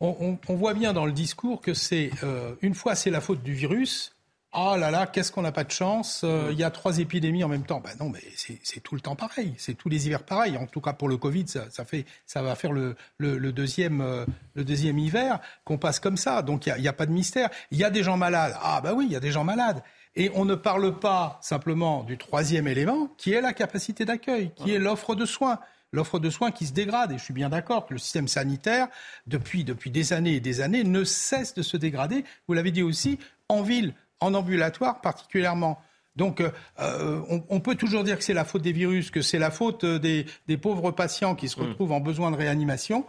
On, 0.00 0.16
on- 0.20 0.38
on 0.48 0.54
voit 0.54 0.74
bien 0.74 0.92
dans 0.92 1.04
le 1.06 1.12
discours 1.12 1.60
que 1.60 1.74
c'est 1.74 2.10
euh, 2.22 2.54
une 2.62 2.74
fois 2.74 2.94
c'est 2.94 3.10
la 3.10 3.20
faute 3.20 3.42
du 3.42 3.52
virus. 3.52 4.14
Ah 4.60 4.76
là 4.76 4.90
là, 4.90 5.06
qu'est-ce 5.06 5.30
qu'on 5.30 5.42
n'a 5.42 5.52
pas 5.52 5.62
de 5.62 5.70
chance 5.70 6.22
euh, 6.24 6.48
Il 6.50 6.58
y 6.58 6.64
a 6.64 6.70
trois 6.70 6.98
épidémies 6.98 7.44
en 7.44 7.48
même 7.48 7.62
temps. 7.64 7.80
Ben 7.80 7.92
non, 8.00 8.08
mais 8.10 8.18
c'est 8.34 8.80
tout 8.80 8.96
le 8.96 9.00
temps 9.00 9.14
pareil. 9.14 9.54
C'est 9.56 9.74
tous 9.74 9.88
les 9.88 10.06
hivers 10.08 10.24
pareil. 10.24 10.56
En 10.56 10.66
tout 10.66 10.80
cas 10.80 10.92
pour 10.94 11.08
le 11.08 11.16
Covid, 11.16 11.46
ça, 11.46 11.66
ça 11.70 11.84
fait, 11.84 12.06
ça 12.26 12.42
va 12.42 12.56
faire 12.56 12.72
le, 12.72 12.96
le- 13.18 13.38
le 13.38 13.52
deuxième, 13.52 14.00
euh, 14.00 14.26
le 14.54 14.64
deuxième 14.64 14.98
hiver 14.98 15.38
qu'on 15.64 15.78
passe 15.78 16.00
comme 16.00 16.16
ça. 16.16 16.42
Donc 16.42 16.66
il 16.66 16.70
n'y 16.70 16.72
a, 16.74 16.78
il 16.78 16.82
y 16.84 16.88
a 16.88 16.92
pas 16.92 17.06
de 17.06 17.12
mystère. 17.12 17.50
Il 17.70 17.78
y 17.78 17.84
a 17.84 17.90
des 17.90 18.02
gens 18.02 18.16
malades. 18.16 18.56
Ah 18.60 18.80
bah 18.82 18.94
oui, 18.94 19.04
il 19.08 19.12
y 19.12 19.16
a 19.16 19.20
des 19.20 19.30
gens 19.30 19.44
malades. 19.44 19.80
Et 20.16 20.28
on 20.34 20.44
ne 20.44 20.56
parle 20.56 20.98
pas 20.98 21.38
simplement 21.40 22.02
du 22.02 22.18
troisième 22.18 22.66
élément, 22.66 23.10
qui 23.16 23.32
est 23.34 23.40
la 23.40 23.52
capacité 23.52 24.04
d'accueil, 24.04 24.50
qui 24.56 24.74
est 24.74 24.78
l'offre 24.80 25.14
de 25.14 25.24
soins 25.24 25.60
l'offre 25.92 26.18
de 26.18 26.28
soins 26.28 26.50
qui 26.50 26.66
se 26.66 26.74
dégrade. 26.74 27.12
Et 27.12 27.18
je 27.18 27.22
suis 27.24 27.32
bien 27.32 27.48
d'accord 27.48 27.86
que 27.86 27.94
le 27.94 27.98
système 27.98 28.28
sanitaire, 28.28 28.88
depuis, 29.26 29.64
depuis 29.64 29.90
des 29.90 30.12
années 30.12 30.34
et 30.34 30.40
des 30.40 30.60
années, 30.60 30.84
ne 30.84 31.02
cesse 31.02 31.54
de 31.54 31.62
se 31.62 31.78
dégrader. 31.78 32.26
Vous 32.46 32.52
l'avez 32.52 32.72
dit 32.72 32.82
aussi, 32.82 33.18
en 33.48 33.62
ville, 33.62 33.94
en 34.20 34.34
ambulatoire 34.34 35.00
particulièrement. 35.00 35.80
Donc, 36.16 36.40
euh, 36.40 36.50
euh, 36.80 37.20
on, 37.30 37.44
on 37.48 37.60
peut 37.60 37.76
toujours 37.76 38.02
dire 38.02 38.18
que 38.18 38.24
c'est 38.24 38.34
la 38.34 38.44
faute 38.44 38.62
des 38.62 38.72
virus, 38.72 39.12
que 39.12 39.22
c'est 39.22 39.38
la 39.38 39.52
faute 39.52 39.84
euh, 39.84 39.98
des, 40.00 40.26
des 40.48 40.56
pauvres 40.56 40.90
patients 40.90 41.36
qui 41.36 41.48
se 41.48 41.58
retrouvent 41.60 41.92
en 41.92 42.00
besoin 42.00 42.32
de 42.32 42.36
réanimation. 42.36 43.06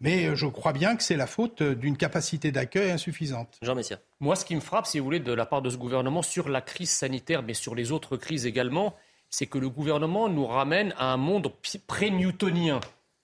Mais 0.00 0.34
je 0.34 0.46
crois 0.46 0.72
bien 0.72 0.96
que 0.96 1.02
c'est 1.02 1.16
la 1.16 1.28
faute 1.28 1.62
d'une 1.62 1.96
capacité 1.96 2.50
d'accueil 2.50 2.90
insuffisante. 2.90 3.58
Jean 3.62 3.76
Messia. 3.76 3.98
Moi, 4.18 4.34
ce 4.34 4.44
qui 4.44 4.56
me 4.56 4.60
frappe, 4.60 4.86
si 4.86 4.98
vous 4.98 5.04
voulez, 5.04 5.20
de 5.20 5.32
la 5.32 5.46
part 5.46 5.62
de 5.62 5.70
ce 5.70 5.76
gouvernement 5.76 6.22
sur 6.22 6.48
la 6.48 6.60
crise 6.60 6.90
sanitaire, 6.90 7.44
mais 7.44 7.54
sur 7.54 7.76
les 7.76 7.92
autres 7.92 8.16
crises 8.16 8.44
également, 8.44 8.96
c'est 9.30 9.46
que 9.46 9.58
le 9.58 9.68
gouvernement 9.68 10.28
nous 10.28 10.46
ramène 10.46 10.92
à 10.98 11.12
un 11.12 11.16
monde 11.16 11.52
pré-newtonien. 11.86 12.80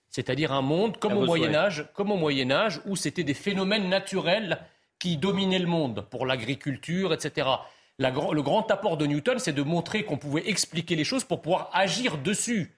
C'est-à-dire 0.09 0.53
un 0.53 0.61
monde 0.61 0.97
comme 0.97 1.17
au 1.17 1.25
Moyen. 1.25 1.53
Âge, 1.53 1.85
comme 1.93 2.11
au 2.11 2.17
Moyen 2.17 2.49
Âge, 2.49 2.81
où 2.85 2.95
c'était 2.95 3.23
des 3.23 3.33
phénomènes 3.33 3.89
naturels 3.89 4.59
qui 4.99 5.17
dominaient 5.17 5.59
le 5.59 5.67
monde 5.67 6.05
pour 6.09 6.25
l'agriculture, 6.25 7.13
etc. 7.13 7.47
La 7.97 8.11
le 8.11 8.41
grand 8.41 8.69
apport 8.71 8.97
de 8.97 9.05
Newton, 9.05 9.39
c'est 9.39 9.53
de 9.53 9.63
montrer 9.63 10.03
qu'on 10.03 10.17
pouvait 10.17 10.47
expliquer 10.47 10.95
les 10.95 11.03
choses 11.03 11.23
pour 11.23 11.41
pouvoir 11.41 11.69
agir 11.73 12.17
dessus. 12.17 12.75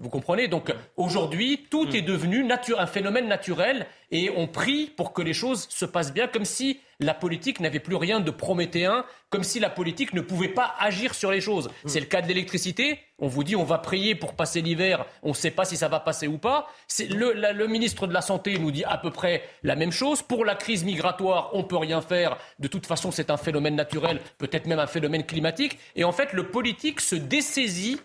Vous 0.00 0.08
comprenez? 0.08 0.48
Donc 0.48 0.74
aujourd'hui, 0.96 1.66
tout 1.70 1.94
est 1.94 2.02
devenu 2.02 2.44
un 2.78 2.86
phénomène 2.86 3.28
naturel 3.28 3.86
et 4.14 4.30
on 4.34 4.46
prie 4.46 4.86
pour 4.96 5.12
que 5.12 5.20
les 5.20 5.34
choses 5.34 5.66
se 5.68 5.84
passent 5.84 6.14
bien, 6.14 6.26
comme 6.28 6.46
si 6.46 6.80
la 7.00 7.12
politique 7.14 7.58
n'avait 7.58 7.80
plus 7.80 7.96
rien 7.96 8.20
de 8.20 8.30
prométhéen, 8.30 9.04
comme 9.28 9.42
si 9.42 9.58
la 9.58 9.68
politique 9.68 10.14
ne 10.14 10.20
pouvait 10.20 10.48
pas 10.48 10.74
agir 10.78 11.12
sur 11.14 11.32
les 11.32 11.40
choses. 11.40 11.68
C'est 11.86 11.98
le 11.98 12.06
cas 12.06 12.22
de 12.22 12.28
l'électricité. 12.28 13.00
On 13.18 13.26
vous 13.28 13.42
dit 13.44 13.56
on 13.56 13.64
va 13.64 13.78
prier 13.78 14.14
pour 14.14 14.34
passer 14.34 14.60
l'hiver, 14.60 15.04
on 15.22 15.30
ne 15.30 15.34
sait 15.34 15.50
pas 15.52 15.64
si 15.64 15.76
ça 15.76 15.88
va 15.88 15.98
passer 16.00 16.26
ou 16.28 16.38
pas. 16.38 16.68
Le, 17.10 17.32
la- 17.32 17.52
le 17.52 17.66
ministre 17.66 18.06
de 18.06 18.12
la 18.12 18.20
Santé 18.22 18.58
nous 18.58 18.70
dit 18.70 18.84
à 18.84 18.96
peu 18.98 19.10
près 19.10 19.42
la 19.64 19.74
même 19.76 19.90
chose. 19.92 20.22
Pour 20.22 20.44
la 20.44 20.54
crise 20.54 20.84
migratoire, 20.84 21.50
on 21.52 21.64
peut 21.64 21.76
rien 21.76 22.00
faire. 22.00 22.36
De 22.60 22.68
toute 22.68 22.86
façon, 22.86 23.10
c'est 23.10 23.30
un 23.30 23.36
phénomène 23.36 23.74
naturel, 23.76 24.20
peut-être 24.38 24.66
même 24.66 24.78
un 24.80 24.86
phénomène 24.88 25.24
climatique. 25.26 25.78
Et 25.96 26.04
en 26.04 26.12
fait, 26.12 26.32
le 26.32 26.48
politique 26.48 27.00
se 27.00 27.14
dessaisit 27.16 28.00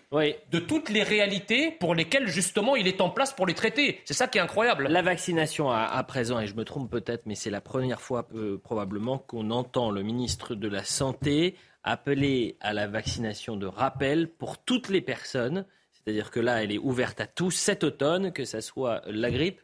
de 0.50 0.58
toutes 0.58 0.88
les 0.90 1.02
réalités 1.04 1.70
pour 1.78 1.94
lesquelles 1.94 2.26
justement 2.28 2.74
il 2.76 2.86
est 2.88 3.00
en 3.00 3.10
place 3.10 3.32
pour 3.32 3.46
les 3.46 3.54
traiter. 3.54 4.00
C'est 4.04 4.14
ça 4.14 4.26
qui 4.26 4.38
est 4.38 4.42
incroyable. 4.42 4.88
La 4.88 5.02
vaccination 5.02 5.70
à, 5.70 5.99
à 6.00 6.04
présent, 6.04 6.40
et 6.40 6.46
je 6.46 6.54
me 6.54 6.64
trompe 6.64 6.90
peut-être, 6.90 7.26
mais 7.26 7.34
c'est 7.34 7.50
la 7.50 7.60
première 7.60 8.00
fois 8.00 8.26
euh, 8.34 8.56
probablement 8.56 9.18
qu'on 9.18 9.50
entend 9.50 9.90
le 9.90 10.02
ministre 10.02 10.54
de 10.54 10.66
la 10.66 10.82
Santé 10.82 11.56
appeler 11.82 12.56
à 12.60 12.72
la 12.72 12.86
vaccination 12.86 13.58
de 13.58 13.66
rappel 13.66 14.26
pour 14.26 14.56
toutes 14.56 14.88
les 14.88 15.02
personnes. 15.02 15.66
C'est-à-dire 15.92 16.30
que 16.30 16.40
là, 16.40 16.62
elle 16.62 16.72
est 16.72 16.78
ouverte 16.78 17.20
à 17.20 17.26
tous 17.26 17.50
cet 17.50 17.84
automne, 17.84 18.32
que 18.32 18.46
ce 18.46 18.62
soit 18.62 19.02
la 19.08 19.30
grippe 19.30 19.60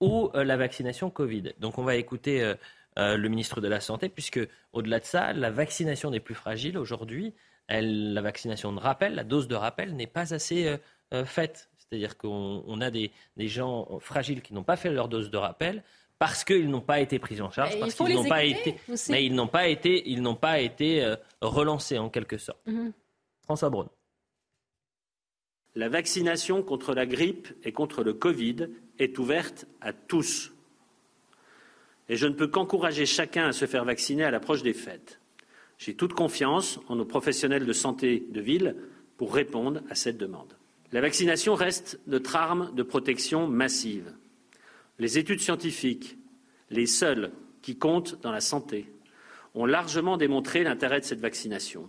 ou 0.00 0.28
euh, 0.34 0.42
la 0.42 0.56
vaccination 0.56 1.08
Covid. 1.08 1.52
Donc 1.60 1.78
on 1.78 1.84
va 1.84 1.94
écouter 1.94 2.42
euh, 2.42 3.16
le 3.16 3.28
ministre 3.28 3.60
de 3.60 3.68
la 3.68 3.80
Santé, 3.80 4.08
puisque 4.08 4.40
au-delà 4.72 4.98
de 4.98 5.04
ça, 5.04 5.32
la 5.34 5.52
vaccination 5.52 6.10
des 6.10 6.18
plus 6.18 6.34
fragiles 6.34 6.78
aujourd'hui, 6.78 7.32
la 7.68 8.22
vaccination 8.22 8.72
de 8.72 8.80
rappel, 8.80 9.14
la 9.14 9.24
dose 9.24 9.46
de 9.46 9.54
rappel 9.54 9.94
n'est 9.94 10.08
pas 10.08 10.34
assez 10.34 10.78
faite. 11.24 11.68
C'est-à-dire 11.88 12.16
qu'on 12.16 12.64
on 12.66 12.80
a 12.80 12.90
des, 12.90 13.12
des 13.36 13.48
gens 13.48 13.98
fragiles 14.00 14.42
qui 14.42 14.54
n'ont 14.54 14.64
pas 14.64 14.76
fait 14.76 14.90
leur 14.90 15.08
dose 15.08 15.30
de 15.30 15.36
rappel 15.36 15.82
parce 16.18 16.44
qu'ils 16.44 16.68
n'ont 16.70 16.80
pas 16.80 17.00
été 17.00 17.18
pris 17.18 17.40
en 17.40 17.50
charge, 17.50 17.74
Mais 17.74 17.80
parce 17.80 17.94
qu'ils 17.94 18.14
n'ont 18.14 18.28
pas 18.28 18.44
été, 18.44 18.76
aussi. 18.88 19.12
mais 19.12 19.24
ils 19.24 19.34
n'ont 19.34 19.46
pas 19.48 19.68
été, 19.68 20.08
ils 20.08 20.22
n'ont 20.22 20.34
pas 20.34 20.60
été 20.60 21.04
euh, 21.04 21.16
relancés 21.42 21.98
en 21.98 22.08
quelque 22.08 22.38
sorte. 22.38 22.66
Mhm. 22.66 22.92
François 23.42 23.70
Braun. 23.70 23.88
La 25.74 25.88
vaccination 25.90 26.62
contre 26.62 26.94
la 26.94 27.04
grippe 27.04 27.48
et 27.64 27.72
contre 27.72 28.02
le 28.02 28.14
Covid 28.14 28.68
est 28.98 29.18
ouverte 29.18 29.66
à 29.82 29.92
tous. 29.92 30.52
Et 32.08 32.16
je 32.16 32.26
ne 32.26 32.32
peux 32.32 32.48
qu'encourager 32.48 33.04
chacun 33.04 33.48
à 33.48 33.52
se 33.52 33.66
faire 33.66 33.84
vacciner 33.84 34.24
à 34.24 34.30
l'approche 34.30 34.62
des 34.62 34.72
fêtes. 34.72 35.20
J'ai 35.76 35.94
toute 35.94 36.14
confiance 36.14 36.80
en 36.88 36.96
nos 36.96 37.04
professionnels 37.04 37.66
de 37.66 37.72
santé 37.74 38.24
de 38.30 38.40
ville 38.40 38.74
pour 39.18 39.34
répondre 39.34 39.82
à 39.90 39.94
cette 39.94 40.16
demande. 40.16 40.56
La 40.92 41.00
vaccination 41.00 41.54
reste 41.54 42.00
notre 42.06 42.36
arme 42.36 42.72
de 42.74 42.82
protection 42.82 43.48
massive. 43.48 44.12
Les 44.98 45.18
études 45.18 45.40
scientifiques, 45.40 46.16
les 46.70 46.86
seules 46.86 47.32
qui 47.60 47.76
comptent 47.76 48.20
dans 48.22 48.30
la 48.30 48.40
santé, 48.40 48.86
ont 49.54 49.66
largement 49.66 50.16
démontré 50.16 50.62
l'intérêt 50.62 51.00
de 51.00 51.04
cette 51.04 51.20
vaccination. 51.20 51.88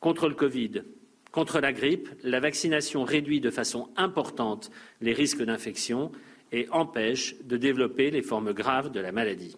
Contre 0.00 0.28
le 0.28 0.34
Covid, 0.34 0.82
contre 1.30 1.60
la 1.60 1.72
grippe, 1.72 2.08
la 2.22 2.40
vaccination 2.40 3.04
réduit 3.04 3.40
de 3.40 3.50
façon 3.50 3.90
importante 3.96 4.70
les 5.00 5.12
risques 5.12 5.42
d'infection 5.42 6.12
et 6.52 6.68
empêche 6.70 7.36
de 7.44 7.56
développer 7.56 8.10
les 8.10 8.22
formes 8.22 8.52
graves 8.52 8.90
de 8.90 9.00
la 9.00 9.12
maladie. 9.12 9.56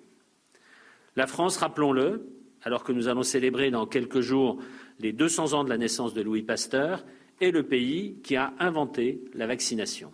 La 1.16 1.26
France, 1.26 1.56
rappelons-le, 1.58 2.26
alors 2.62 2.82
que 2.82 2.92
nous 2.92 3.08
allons 3.08 3.22
célébrer 3.22 3.70
dans 3.70 3.86
quelques 3.86 4.20
jours 4.20 4.58
les 5.00 5.12
200 5.12 5.52
ans 5.52 5.64
de 5.64 5.68
la 5.68 5.78
naissance 5.78 6.14
de 6.14 6.22
Louis 6.22 6.42
Pasteur, 6.42 7.04
est 7.44 7.50
le 7.50 7.66
pays 7.66 8.20
qui 8.22 8.36
a 8.36 8.52
inventé 8.58 9.24
la 9.34 9.46
vaccination. 9.46 10.12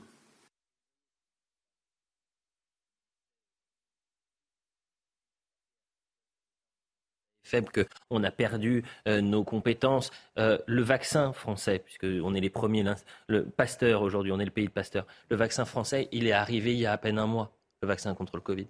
faible 7.50 7.68
qu'on 8.08 8.22
a 8.22 8.30
perdu 8.30 8.84
euh, 9.08 9.20
nos 9.20 9.44
compétences. 9.44 10.10
Euh, 10.38 10.58
le 10.66 10.82
vaccin 10.82 11.32
français, 11.32 11.80
puisqu'on 11.80 12.34
est 12.34 12.40
les 12.40 12.50
premiers, 12.50 12.84
le 13.26 13.44
Pasteur 13.44 14.02
aujourd'hui, 14.02 14.32
on 14.32 14.38
est 14.38 14.44
le 14.44 14.50
pays 14.52 14.66
de 14.66 14.72
Pasteur. 14.72 15.04
Le 15.30 15.36
vaccin 15.36 15.64
français, 15.64 16.08
il 16.12 16.28
est 16.28 16.32
arrivé 16.32 16.72
il 16.72 16.78
y 16.78 16.86
a 16.86 16.92
à 16.92 16.98
peine 16.98 17.18
un 17.18 17.26
mois, 17.26 17.52
le 17.82 17.88
vaccin 17.88 18.14
contre 18.14 18.36
le 18.36 18.42
Covid. 18.42 18.68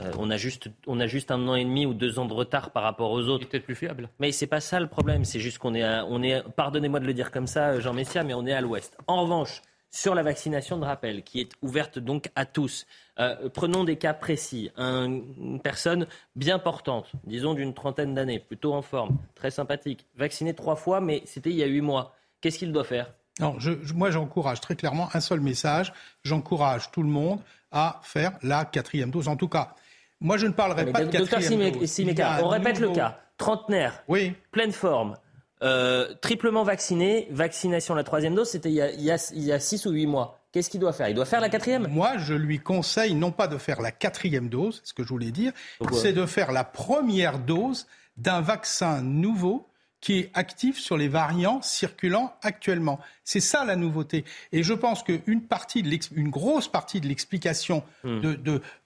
Euh, 0.00 0.10
on, 0.18 0.30
a 0.30 0.36
juste, 0.36 0.70
on 0.86 1.00
a 1.00 1.06
juste 1.06 1.30
un 1.30 1.46
an 1.48 1.54
et 1.54 1.64
demi 1.64 1.84
ou 1.84 1.92
deux 1.92 2.18
ans 2.18 2.24
de 2.24 2.32
retard 2.32 2.70
par 2.70 2.82
rapport 2.82 3.10
aux 3.10 3.28
autres. 3.28 3.46
peut-être 3.48 3.64
plus 3.64 3.74
fiable. 3.74 4.08
Mais 4.20 4.32
c'est 4.32 4.46
pas 4.46 4.60
ça 4.60 4.80
le 4.80 4.86
problème. 4.86 5.24
C'est 5.24 5.40
juste 5.40 5.58
qu'on 5.58 5.74
est, 5.74 5.84
on 6.08 6.22
est, 6.22 6.42
pardonnez-moi 6.56 7.00
de 7.00 7.06
le 7.06 7.14
dire 7.14 7.30
comme 7.30 7.46
ça, 7.46 7.78
Jean 7.78 7.92
Messia, 7.92 8.24
mais 8.24 8.34
on 8.34 8.46
est 8.46 8.52
à 8.52 8.60
l'ouest. 8.60 8.96
En 9.06 9.22
revanche, 9.22 9.60
sur 9.90 10.14
la 10.14 10.22
vaccination 10.22 10.78
de 10.78 10.86
rappel, 10.86 11.22
qui 11.22 11.40
est 11.40 11.50
ouverte 11.60 11.98
donc 11.98 12.30
à 12.34 12.46
tous. 12.46 12.86
Euh, 13.18 13.50
prenons 13.50 13.84
des 13.84 13.96
cas 13.96 14.14
précis. 14.14 14.70
une 14.78 15.60
personne 15.62 16.06
bien 16.34 16.58
portante, 16.58 17.12
disons 17.24 17.52
d'une 17.52 17.74
trentaine 17.74 18.14
d'années, 18.14 18.38
plutôt 18.38 18.72
en 18.72 18.80
forme, 18.80 19.18
très 19.34 19.50
sympathique, 19.50 20.06
vaccinée 20.16 20.54
trois 20.54 20.76
fois, 20.76 21.02
mais 21.02 21.22
c'était 21.26 21.50
il 21.50 21.56
y 21.56 21.62
a 21.62 21.66
huit 21.66 21.82
mois. 21.82 22.16
Qu'est-ce 22.40 22.58
qu'il 22.58 22.72
doit 22.72 22.84
faire? 22.84 23.12
Non, 23.38 23.56
moi 23.94 24.10
j'encourage 24.10 24.60
très 24.60 24.76
clairement 24.76 25.08
un 25.12 25.20
seul 25.20 25.40
message. 25.40 25.92
J'encourage 26.24 26.90
tout 26.90 27.02
le 27.02 27.08
monde 27.08 27.40
à 27.70 28.00
faire 28.02 28.32
la 28.42 28.64
quatrième 28.64 29.10
dose. 29.10 29.28
En 29.28 29.36
tout 29.36 29.48
cas, 29.48 29.74
moi 30.22 30.36
je 30.38 30.46
ne 30.46 30.52
parlerai 30.52 30.86
pas 30.86 31.04
de 31.04 31.10
quatrième 31.10 31.72
dose. 31.72 32.00
on 32.42 32.48
répète 32.48 32.80
le 32.80 32.90
cas. 32.90 33.18
Trentenaire, 33.36 34.04
oui. 34.06 34.34
pleine 34.52 34.72
forme, 34.72 35.16
euh, 35.62 36.14
triplement 36.20 36.62
vacciné, 36.62 37.28
vaccination 37.30 37.94
la 37.94 38.04
troisième 38.04 38.34
dose, 38.34 38.50
c'était 38.50 38.70
il, 38.70 39.00
y 39.00 39.10
a 39.52 39.58
six 39.58 39.86
ou 39.86 39.90
huit 39.90 40.06
mois. 40.06 40.38
Qu'est-ce 40.52 40.68
qu'il 40.68 40.80
doit 40.80 40.92
faire? 40.92 41.08
Il 41.08 41.14
doit 41.14 41.24
faire 41.24 41.40
la 41.40 41.48
quatrième? 41.48 41.88
Moi, 41.88 42.18
je 42.18 42.34
lui 42.34 42.58
conseille 42.58 43.14
non 43.14 43.32
pas 43.32 43.48
de 43.48 43.56
faire 43.56 43.80
la 43.80 43.90
quatrième 43.90 44.48
dose, 44.48 44.80
ce 44.84 44.92
que 44.92 45.02
je 45.02 45.08
voulais 45.08 45.30
dire, 45.30 45.52
c'est 45.92 46.12
de 46.12 46.26
faire 46.26 46.52
la 46.52 46.62
première 46.62 47.38
dose 47.38 47.86
d'un 48.16 48.42
vaccin 48.42 49.00
nouveau 49.02 49.66
qui 50.02 50.18
est 50.18 50.30
actif 50.34 50.78
sur 50.78 50.98
les 50.98 51.08
variants 51.08 51.62
circulant 51.62 52.34
actuellement. 52.42 52.98
C'est 53.24 53.40
ça 53.40 53.64
la 53.64 53.76
nouveauté. 53.76 54.24
Et 54.50 54.64
je 54.64 54.74
pense 54.74 55.04
qu'une 55.04 55.42
partie, 55.42 55.82
de 55.82 55.98
une 56.16 56.28
grosse 56.28 56.66
partie 56.66 57.00
de 57.00 57.06
l'explication 57.06 57.84
hmm. 58.02 58.20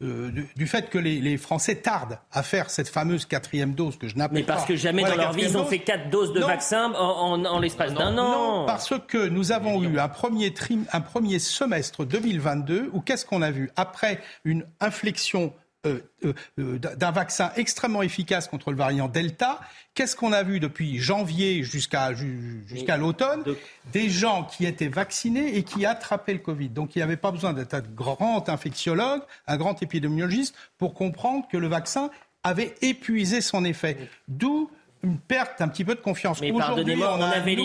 euh, 0.02 0.30
du 0.54 0.66
fait 0.66 0.90
que 0.90 0.98
les, 0.98 1.36
Français 1.38 1.76
tardent 1.76 2.18
à 2.32 2.42
faire 2.42 2.70
cette 2.70 2.88
fameuse 2.88 3.24
quatrième 3.24 3.74
dose 3.74 3.96
que 3.96 4.08
je 4.08 4.16
n'appelle 4.16 4.44
pas. 4.44 4.52
Mais 4.52 4.56
parce 4.56 4.66
que 4.66 4.76
jamais 4.76 5.02
dans 5.02 5.16
leur 5.16 5.32
vie 5.32 5.42
ils 5.42 5.56
ont 5.56 5.64
fait 5.64 5.78
quatre 5.78 6.10
doses 6.10 6.32
de 6.32 6.40
vaccin 6.40 6.92
en, 6.92 7.58
l'espace 7.58 7.94
d'un 7.94 8.16
an. 8.18 8.60
Non, 8.60 8.66
parce 8.66 8.92
que 9.08 9.28
nous 9.28 9.52
avons 9.52 9.82
eu 9.82 9.98
un 9.98 10.08
premier, 10.08 10.52
un 10.92 11.00
premier 11.00 11.38
semestre 11.38 12.04
2022 12.04 12.90
où 12.92 13.00
qu'est-ce 13.00 13.24
qu'on 13.24 13.42
a 13.42 13.50
vu? 13.50 13.70
Après 13.76 14.20
une 14.44 14.66
inflexion 14.80 15.52
d'un 16.56 17.10
vaccin 17.10 17.52
extrêmement 17.56 18.02
efficace 18.02 18.48
contre 18.48 18.70
le 18.70 18.76
variant 18.76 19.08
Delta. 19.08 19.60
Qu'est-ce 19.94 20.16
qu'on 20.16 20.32
a 20.32 20.42
vu 20.42 20.60
depuis 20.60 20.98
janvier 20.98 21.62
jusqu'à 21.62 22.12
jusqu'à 22.66 22.96
l'automne 22.96 23.44
Des 23.92 24.10
gens 24.10 24.44
qui 24.44 24.66
étaient 24.66 24.88
vaccinés 24.88 25.56
et 25.56 25.62
qui 25.62 25.86
attrapaient 25.86 26.34
le 26.34 26.40
Covid. 26.40 26.68
Donc 26.68 26.94
il 26.94 26.98
n'y 26.98 27.02
avait 27.02 27.16
pas 27.16 27.30
besoin 27.30 27.52
d'être 27.52 27.74
un 27.74 27.80
grand 27.80 28.48
infectiologue, 28.48 29.22
un 29.46 29.56
grand 29.56 29.82
épidémiologiste 29.82 30.54
pour 30.78 30.94
comprendre 30.94 31.46
que 31.50 31.56
le 31.56 31.68
vaccin 31.68 32.10
avait 32.42 32.74
épuisé 32.82 33.40
son 33.40 33.64
effet. 33.64 33.96
D'où 34.28 34.70
une 35.06 35.18
perte 35.18 35.60
un 35.60 35.68
petit 35.68 35.84
peu 35.84 35.94
de 35.94 36.00
confiance. 36.00 36.40
Mais 36.40 36.52
pardonnez-moi, 36.52 37.16
on, 37.16 37.22
avait 37.22 37.56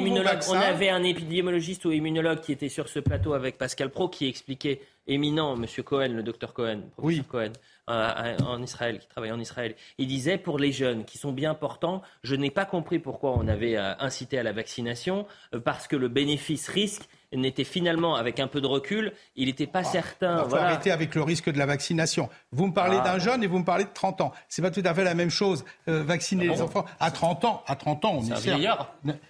on 0.48 0.54
avait 0.54 0.90
un 0.90 1.04
épidémiologiste 1.04 1.86
ou 1.86 1.92
immunologue 1.92 2.40
qui 2.40 2.52
était 2.52 2.70
sur 2.70 2.88
ce 2.88 3.00
plateau 3.00 3.34
avec 3.34 3.58
Pascal 3.58 3.90
Pro 3.90 4.10
qui 4.10 4.28
expliquait 4.28 4.82
éminent, 5.08 5.56
Monsieur 5.56 5.82
Cohen, 5.82 6.10
le 6.10 6.24
docteur 6.24 6.54
Cohen, 6.54 6.82
professeur 6.96 7.28
Cohen, 7.28 7.52
euh, 7.90 8.38
en 8.46 8.62
Israël, 8.62 9.00
qui 9.00 9.08
travaille 9.08 9.32
en 9.32 9.40
Israël. 9.40 9.76
Il 9.98 10.08
disait 10.08 10.38
pour 10.38 10.60
les 10.60 10.72
jeunes 10.72 11.04
qui 11.04 11.18
sont 11.18 11.32
bien 11.32 11.56
portants, 11.56 12.04
je 12.24 12.36
n'ai 12.36 12.52
pas 12.52 12.66
compris 12.66 13.00
pourquoi 13.00 13.32
on 13.32 13.48
avait 13.48 13.76
euh, 13.76 13.96
incité 14.00 14.38
à 14.38 14.44
la 14.44 14.52
vaccination, 14.52 15.26
euh, 15.56 15.60
parce 15.60 15.88
que 15.88 15.96
le 15.96 16.08
bénéfice-risque 16.08 17.10
n'était 17.40 17.64
finalement, 17.64 18.16
avec 18.16 18.40
un 18.42 18.48
peu 18.48 18.60
de 18.60 18.68
recul, 18.68 19.14
il 19.38 19.48
n'était 19.48 19.68
pas 19.68 19.80
ah, 19.80 19.84
certain. 19.86 20.44
Il 20.44 20.50
faut 20.50 20.56
arrêter 20.58 20.92
avec 20.92 21.16
le 21.16 21.24
risque 21.24 21.50
de 21.50 21.58
la 21.58 21.66
vaccination. 21.66 22.30
Vous 22.52 22.68
me 22.68 22.74
parlez 22.74 22.98
ah. 23.00 23.06
d'un 23.06 23.20
jeune 23.20 23.44
et 23.44 23.48
vous 23.48 23.60
me 23.60 23.64
parlez 23.64 23.86
de 23.86 23.94
30 23.94 24.22
ans. 24.22 24.34
C'est 24.50 24.62
pas 24.62 24.72
tout 24.72 24.84
à 24.84 24.94
fait 24.94 25.06
la 25.06 25.14
même 25.14 25.30
chose. 25.30 25.64
vacciner 25.88 26.48
ah 26.50 26.54
les 26.54 26.62
enfants 26.62 26.86
à 27.00 27.12
30 27.12 27.46
ans, 27.46 27.64
à 27.68 27.76
30 27.76 28.06
ans, 28.06 28.20
on 28.20 28.26
est, 28.26 28.48
est 28.48 28.68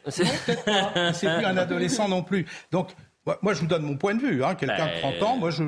C'est 1.13 1.35
plus 1.35 1.45
un 1.45 1.57
adolescent 1.57 2.07
non 2.07 2.23
plus. 2.23 2.47
Donc 2.71 2.89
moi, 3.41 3.53
je 3.53 3.59
vous 3.59 3.67
donne 3.67 3.83
mon 3.83 3.97
point 3.97 4.15
de 4.15 4.21
vue. 4.21 4.43
Hein. 4.43 4.55
Quelqu'un 4.55 4.87
de 4.87 4.99
30 4.99 5.23
ans, 5.23 5.37
moi, 5.37 5.51
je, 5.51 5.63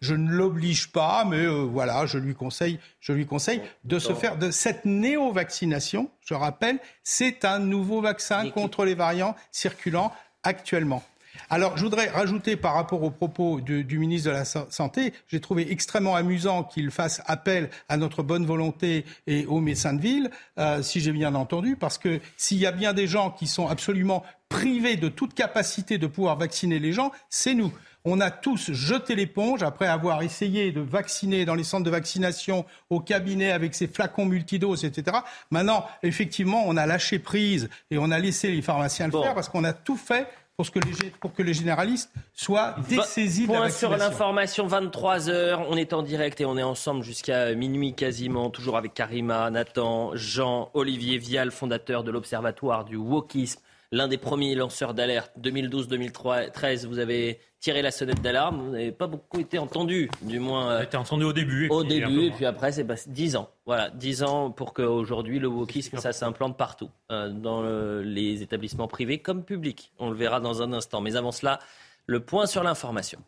je, 0.00 0.14
ne 0.14 0.30
l'oblige 0.30 0.92
pas, 0.92 1.24
mais 1.24 1.44
euh, 1.44 1.62
voilà, 1.62 2.06
je 2.06 2.18
lui 2.18 2.34
conseille, 2.34 2.78
je 3.00 3.12
lui 3.12 3.26
conseille 3.26 3.60
de 3.84 3.98
se 3.98 4.14
faire 4.14 4.36
de 4.36 4.52
cette 4.52 4.84
néo-vaccination. 4.84 6.10
Je 6.20 6.34
rappelle, 6.34 6.78
c'est 7.02 7.44
un 7.44 7.58
nouveau 7.58 8.00
vaccin 8.00 8.50
contre 8.50 8.84
les 8.84 8.94
variants 8.94 9.34
circulant 9.50 10.12
actuellement. 10.44 11.02
Alors, 11.50 11.76
je 11.76 11.82
voudrais 11.82 12.08
rajouter 12.08 12.56
par 12.56 12.74
rapport 12.74 13.02
aux 13.02 13.10
propos 13.10 13.60
du, 13.60 13.98
ministre 13.98 14.30
de 14.30 14.34
la 14.34 14.44
Santé, 14.44 15.12
j'ai 15.28 15.40
trouvé 15.40 15.70
extrêmement 15.70 16.16
amusant 16.16 16.64
qu'il 16.64 16.90
fasse 16.90 17.22
appel 17.26 17.70
à 17.88 17.96
notre 17.96 18.22
bonne 18.22 18.46
volonté 18.46 19.04
et 19.26 19.46
aux 19.46 19.60
médecins 19.60 19.92
de 19.92 20.00
ville, 20.00 20.30
euh, 20.58 20.82
si 20.82 21.00
j'ai 21.00 21.12
bien 21.12 21.34
entendu, 21.34 21.76
parce 21.76 21.98
que 21.98 22.20
s'il 22.36 22.58
y 22.58 22.66
a 22.66 22.72
bien 22.72 22.92
des 22.92 23.06
gens 23.06 23.30
qui 23.30 23.46
sont 23.46 23.68
absolument 23.68 24.24
privés 24.48 24.96
de 24.96 25.08
toute 25.08 25.34
capacité 25.34 25.98
de 25.98 26.06
pouvoir 26.06 26.36
vacciner 26.36 26.78
les 26.78 26.92
gens, 26.92 27.12
c'est 27.28 27.54
nous. 27.54 27.72
On 28.08 28.20
a 28.20 28.30
tous 28.30 28.70
jeté 28.70 29.16
l'éponge 29.16 29.64
après 29.64 29.88
avoir 29.88 30.22
essayé 30.22 30.70
de 30.70 30.80
vacciner 30.80 31.44
dans 31.44 31.56
les 31.56 31.64
centres 31.64 31.82
de 31.82 31.90
vaccination, 31.90 32.64
au 32.88 33.00
cabinet 33.00 33.50
avec 33.50 33.74
ces 33.74 33.88
flacons 33.88 34.26
multidoses, 34.26 34.84
etc. 34.84 35.18
Maintenant, 35.50 35.84
effectivement, 36.04 36.62
on 36.66 36.76
a 36.76 36.86
lâché 36.86 37.18
prise 37.18 37.68
et 37.90 37.98
on 37.98 38.12
a 38.12 38.20
laissé 38.20 38.52
les 38.52 38.62
pharmaciens 38.62 39.08
le 39.08 39.20
faire 39.20 39.34
parce 39.34 39.48
qu'on 39.48 39.64
a 39.64 39.72
tout 39.72 39.96
fait 39.96 40.28
pour 40.56 40.70
que, 40.70 40.78
les, 40.78 41.10
pour 41.10 41.34
que 41.34 41.42
les 41.42 41.52
généralistes 41.52 42.10
soient 42.34 42.76
dessaisis 42.88 43.46
de 43.46 43.52
la 43.52 43.68
sur 43.68 43.94
l'information, 43.94 44.66
23h, 44.66 45.66
on 45.68 45.76
est 45.76 45.92
en 45.92 46.02
direct 46.02 46.40
et 46.40 46.46
on 46.46 46.56
est 46.56 46.62
ensemble 46.62 47.02
jusqu'à 47.02 47.54
minuit 47.54 47.92
quasiment, 47.92 48.48
toujours 48.48 48.78
avec 48.78 48.94
Karima, 48.94 49.50
Nathan, 49.50 50.12
Jean, 50.14 50.70
Olivier 50.72 51.18
Vial, 51.18 51.50
fondateur 51.50 52.04
de 52.04 52.10
l'Observatoire 52.10 52.86
du 52.86 52.96
wokisme, 52.96 53.60
l'un 53.96 54.08
des 54.08 54.18
premiers 54.18 54.54
lanceurs 54.54 54.94
d'alerte 54.94 55.32
2012-2013. 55.40 56.86
Vous 56.86 56.98
avez 56.98 57.40
tiré 57.58 57.80
la 57.82 57.90
sonnette 57.90 58.20
d'alarme, 58.20 58.60
vous 58.60 58.70
n'avez 58.70 58.92
pas 58.92 59.06
beaucoup 59.06 59.40
été 59.40 59.58
entendu, 59.58 60.10
du 60.22 60.38
moins. 60.38 60.76
Vous 60.76 60.82
été 60.82 60.96
entendu 60.96 61.24
au 61.24 61.32
début. 61.32 61.68
au 61.70 61.82
début, 61.82 62.26
et 62.26 62.30
puis 62.30 62.44
après, 62.44 62.72
c'est 62.72 62.84
passé 62.84 63.10
10 63.10 63.36
ans. 63.36 63.50
Voilà, 63.64 63.90
10 63.90 64.22
ans 64.22 64.50
pour 64.50 64.74
qu'aujourd'hui, 64.74 65.38
le 65.38 65.48
wokisme, 65.48 65.96
ça 65.96 66.12
s'implante 66.12 66.56
partout, 66.56 66.90
euh, 67.10 67.30
dans 67.30 67.62
les 68.02 68.42
établissements 68.42 68.86
privés 68.86 69.18
comme 69.18 69.42
publics. 69.42 69.92
On 69.98 70.10
le 70.10 70.16
verra 70.16 70.40
dans 70.40 70.62
un 70.62 70.72
instant. 70.72 71.00
Mais 71.00 71.16
avant 71.16 71.32
cela, 71.32 71.58
le 72.06 72.20
point 72.20 72.46
sur 72.46 72.62
l'information. 72.62 73.18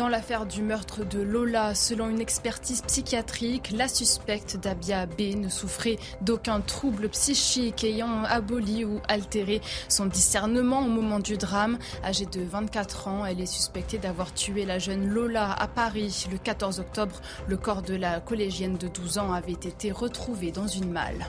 Dans 0.00 0.08
l'affaire 0.08 0.46
du 0.46 0.62
meurtre 0.62 1.04
de 1.04 1.20
Lola, 1.20 1.74
selon 1.74 2.08
une 2.08 2.22
expertise 2.22 2.80
psychiatrique, 2.80 3.70
la 3.70 3.86
suspecte 3.86 4.56
Dabia 4.56 5.04
B 5.04 5.36
ne 5.36 5.50
souffrait 5.50 5.98
d'aucun 6.22 6.62
trouble 6.62 7.10
psychique 7.10 7.84
ayant 7.84 8.24
aboli 8.24 8.86
ou 8.86 9.02
altéré 9.08 9.60
son 9.90 10.06
discernement 10.06 10.80
au 10.86 10.88
moment 10.88 11.18
du 11.18 11.36
drame. 11.36 11.78
Âgée 12.02 12.24
de 12.24 12.40
24 12.40 13.08
ans, 13.08 13.26
elle 13.26 13.42
est 13.42 13.44
suspectée 13.44 13.98
d'avoir 13.98 14.32
tué 14.32 14.64
la 14.64 14.78
jeune 14.78 15.06
Lola 15.06 15.52
à 15.52 15.68
Paris. 15.68 16.24
Le 16.32 16.38
14 16.38 16.80
octobre, 16.80 17.20
le 17.46 17.58
corps 17.58 17.82
de 17.82 17.94
la 17.94 18.20
collégienne 18.20 18.78
de 18.78 18.88
12 18.88 19.18
ans 19.18 19.34
avait 19.34 19.52
été 19.52 19.92
retrouvé 19.92 20.50
dans 20.50 20.66
une 20.66 20.90
malle. 20.90 21.26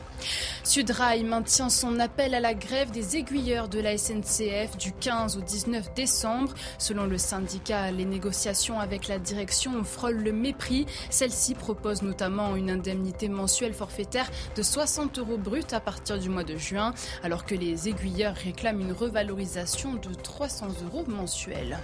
Sudrail 0.64 1.26
maintient 1.26 1.68
son 1.68 2.00
appel 2.00 2.34
à 2.34 2.40
la 2.40 2.54
grève 2.54 2.92
des 2.92 3.18
aiguilleurs 3.18 3.68
de 3.68 3.82
la 3.82 3.98
SNCF 3.98 4.78
du 4.78 4.94
15 4.94 5.36
au 5.36 5.42
19 5.42 5.94
décembre. 5.94 6.54
Selon 6.78 7.06
le 7.06 7.18
syndicat, 7.18 7.92
les 7.92 8.06
négociations 8.06 8.61
avec 8.70 9.08
la 9.08 9.18
direction 9.18 9.84
frôlent 9.84 10.24
le 10.24 10.32
mépris. 10.32 10.86
Celle-ci 11.10 11.56
propose 11.56 12.02
notamment 12.04 12.56
une 12.56 12.70
indemnité 12.70 13.28
mensuelle 13.28 13.74
forfaitaire 13.74 14.30
de 14.56 14.62
60 14.62 15.18
euros 15.18 15.38
bruts 15.38 15.64
à 15.72 15.80
partir 15.80 16.20
du 16.20 16.30
mois 16.30 16.44
de 16.44 16.58
juin, 16.58 16.94
alors 17.24 17.46
que 17.46 17.56
les 17.56 17.90
aiguilleurs 17.90 18.36
réclament 18.36 18.82
une 18.82 18.92
revalorisation 18.92 19.96
de 19.96 20.14
300 20.14 20.68
euros 20.86 21.06
mensuels. 21.08 21.80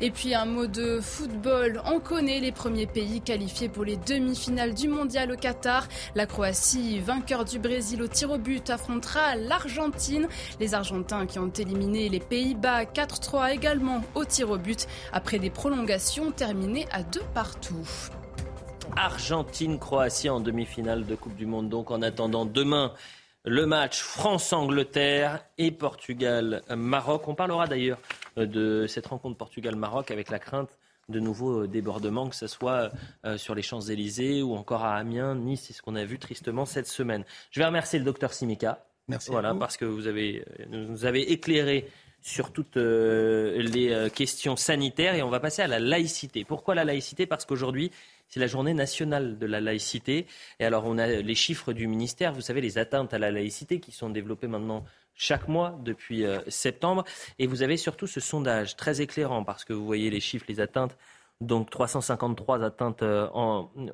Et 0.00 0.12
puis 0.12 0.32
un 0.32 0.46
mot 0.46 0.68
de 0.68 1.00
football. 1.00 1.82
On 1.84 1.98
connaît 1.98 2.38
les 2.38 2.52
premiers 2.52 2.86
pays 2.86 3.20
qualifiés 3.20 3.68
pour 3.68 3.84
les 3.84 3.96
demi-finales 3.96 4.72
du 4.72 4.86
mondial 4.86 5.32
au 5.32 5.36
Qatar. 5.36 5.88
La 6.14 6.24
Croatie, 6.24 7.00
vainqueur 7.00 7.44
du 7.44 7.58
Brésil 7.58 8.00
au 8.00 8.06
tir 8.06 8.30
au 8.30 8.38
but, 8.38 8.70
affrontera 8.70 9.34
l'Argentine. 9.34 10.28
Les 10.60 10.74
Argentins 10.74 11.26
qui 11.26 11.40
ont 11.40 11.48
éliminé 11.48 12.08
les 12.08 12.20
Pays-Bas 12.20 12.84
4-3 12.84 13.52
également 13.52 14.02
au 14.14 14.24
tir 14.24 14.50
au 14.50 14.56
but 14.56 14.86
après 15.12 15.40
des 15.40 15.50
prolongations 15.50 15.97
terminées 16.36 16.86
à 16.92 17.02
deux 17.02 17.24
partout. 17.34 17.88
Argentine-Croatie 18.96 20.28
en 20.28 20.40
demi-finale 20.40 21.04
de 21.04 21.14
Coupe 21.16 21.34
du 21.34 21.44
Monde. 21.44 21.68
Donc 21.68 21.90
en 21.90 22.02
attendant 22.02 22.44
demain 22.44 22.92
le 23.44 23.66
match 23.66 24.00
France-Angleterre 24.00 25.44
et 25.58 25.70
Portugal-Maroc. 25.72 27.26
On 27.26 27.34
parlera 27.34 27.66
d'ailleurs 27.66 27.98
euh, 28.36 28.46
de 28.46 28.86
cette 28.86 29.06
rencontre 29.06 29.36
Portugal-Maroc 29.36 30.10
avec 30.10 30.30
la 30.30 30.38
crainte 30.38 30.70
de 31.08 31.18
nouveaux 31.18 31.62
euh, 31.62 31.68
débordements, 31.68 32.28
que 32.28 32.36
ce 32.36 32.46
soit 32.46 32.90
euh, 33.24 33.36
sur 33.36 33.54
les 33.54 33.62
Champs-Élysées 33.62 34.42
ou 34.42 34.54
encore 34.54 34.84
à 34.84 34.94
Amiens, 34.96 35.34
Nice, 35.34 35.64
c'est 35.66 35.72
ce 35.72 35.82
qu'on 35.82 35.96
a 35.96 36.04
vu 36.04 36.18
tristement 36.18 36.64
cette 36.64 36.86
semaine. 36.86 37.24
Je 37.50 37.60
vais 37.60 37.66
remercier 37.66 37.98
le 37.98 38.04
docteur 38.04 38.32
Simika. 38.32 38.84
Merci. 39.08 39.30
Voilà, 39.30 39.54
parce 39.54 39.76
que 39.76 39.86
vous 39.86 40.06
avez, 40.06 40.44
nous 40.68 41.06
avez 41.06 41.32
éclairé 41.32 41.88
sur 42.20 42.52
toutes 42.52 42.76
les 42.76 44.08
questions 44.14 44.56
sanitaires 44.56 45.14
et 45.14 45.22
on 45.22 45.30
va 45.30 45.40
passer 45.40 45.62
à 45.62 45.66
la 45.66 45.78
laïcité. 45.78 46.44
Pourquoi 46.44 46.74
la 46.74 46.84
laïcité? 46.84 47.26
Parce 47.26 47.44
qu'aujourd'hui, 47.44 47.90
c'est 48.28 48.40
la 48.40 48.46
journée 48.46 48.74
nationale 48.74 49.38
de 49.38 49.46
la 49.46 49.60
laïcité. 49.60 50.26
Et 50.60 50.64
alors, 50.64 50.84
on 50.84 50.98
a 50.98 51.06
les 51.06 51.34
chiffres 51.34 51.72
du 51.72 51.86
ministère, 51.86 52.32
vous 52.32 52.42
savez, 52.42 52.60
les 52.60 52.78
atteintes 52.78 53.14
à 53.14 53.18
la 53.18 53.30
laïcité 53.30 53.80
qui 53.80 53.92
sont 53.92 54.10
développées 54.10 54.48
maintenant 54.48 54.84
chaque 55.14 55.48
mois 55.48 55.78
depuis 55.82 56.24
euh, 56.24 56.38
septembre. 56.48 57.04
Et 57.38 57.46
vous 57.46 57.62
avez 57.62 57.76
surtout 57.76 58.06
ce 58.06 58.20
sondage 58.20 58.76
très 58.76 59.00
éclairant 59.00 59.44
parce 59.44 59.64
que 59.64 59.72
vous 59.72 59.84
voyez 59.84 60.10
les 60.10 60.20
chiffres, 60.20 60.46
les 60.48 60.60
atteintes. 60.60 60.96
Donc 61.40 61.70
353 61.70 62.64
atteintes 62.64 63.02
euh, 63.02 63.28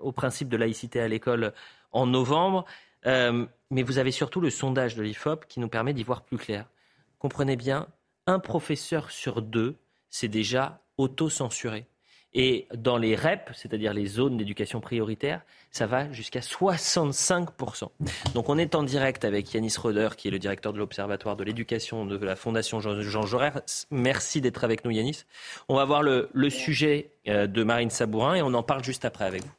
au 0.00 0.12
principe 0.12 0.48
de 0.48 0.56
laïcité 0.56 1.00
à 1.00 1.08
l'école 1.08 1.52
en 1.92 2.06
novembre. 2.06 2.64
Euh, 3.06 3.46
mais 3.70 3.82
vous 3.82 3.98
avez 3.98 4.10
surtout 4.10 4.40
le 4.40 4.50
sondage 4.50 4.96
de 4.96 5.02
l'IFOP 5.02 5.46
qui 5.46 5.60
nous 5.60 5.68
permet 5.68 5.92
d'y 5.92 6.04
voir 6.04 6.22
plus 6.22 6.38
clair. 6.38 6.66
Comprenez 7.18 7.56
bien, 7.56 7.86
un 8.26 8.38
professeur 8.38 9.10
sur 9.10 9.42
deux 9.42 9.76
s'est 10.10 10.28
déjà 10.28 10.80
auto-censuré. 10.96 11.86
Et 12.36 12.66
dans 12.74 12.96
les 12.96 13.14
REP, 13.14 13.50
c'est-à-dire 13.54 13.94
les 13.94 14.06
zones 14.06 14.36
d'éducation 14.36 14.80
prioritaire, 14.80 15.42
ça 15.70 15.86
va 15.86 16.10
jusqu'à 16.12 16.40
65%. 16.40 17.88
Donc 18.34 18.48
on 18.48 18.58
est 18.58 18.74
en 18.74 18.82
direct 18.82 19.24
avec 19.24 19.54
Yanis 19.54 19.74
Roder, 19.78 20.08
qui 20.16 20.28
est 20.28 20.30
le 20.32 20.40
directeur 20.40 20.72
de 20.72 20.78
l'Observatoire 20.78 21.36
de 21.36 21.44
l'éducation 21.44 22.04
de 22.04 22.16
la 22.16 22.34
Fondation 22.34 22.80
Jean 22.80 23.22
Jaurès. 23.22 23.86
Merci 23.92 24.40
d'être 24.40 24.64
avec 24.64 24.84
nous, 24.84 24.90
Yanis. 24.90 25.22
On 25.68 25.76
va 25.76 25.84
voir 25.84 26.02
le, 26.02 26.28
le 26.32 26.50
sujet 26.50 27.12
euh, 27.28 27.46
de 27.46 27.62
Marine 27.62 27.90
Sabourin 27.90 28.34
et 28.34 28.42
on 28.42 28.52
en 28.54 28.64
parle 28.64 28.82
juste 28.82 29.04
après 29.04 29.26
avec 29.26 29.44
vous. 29.44 29.52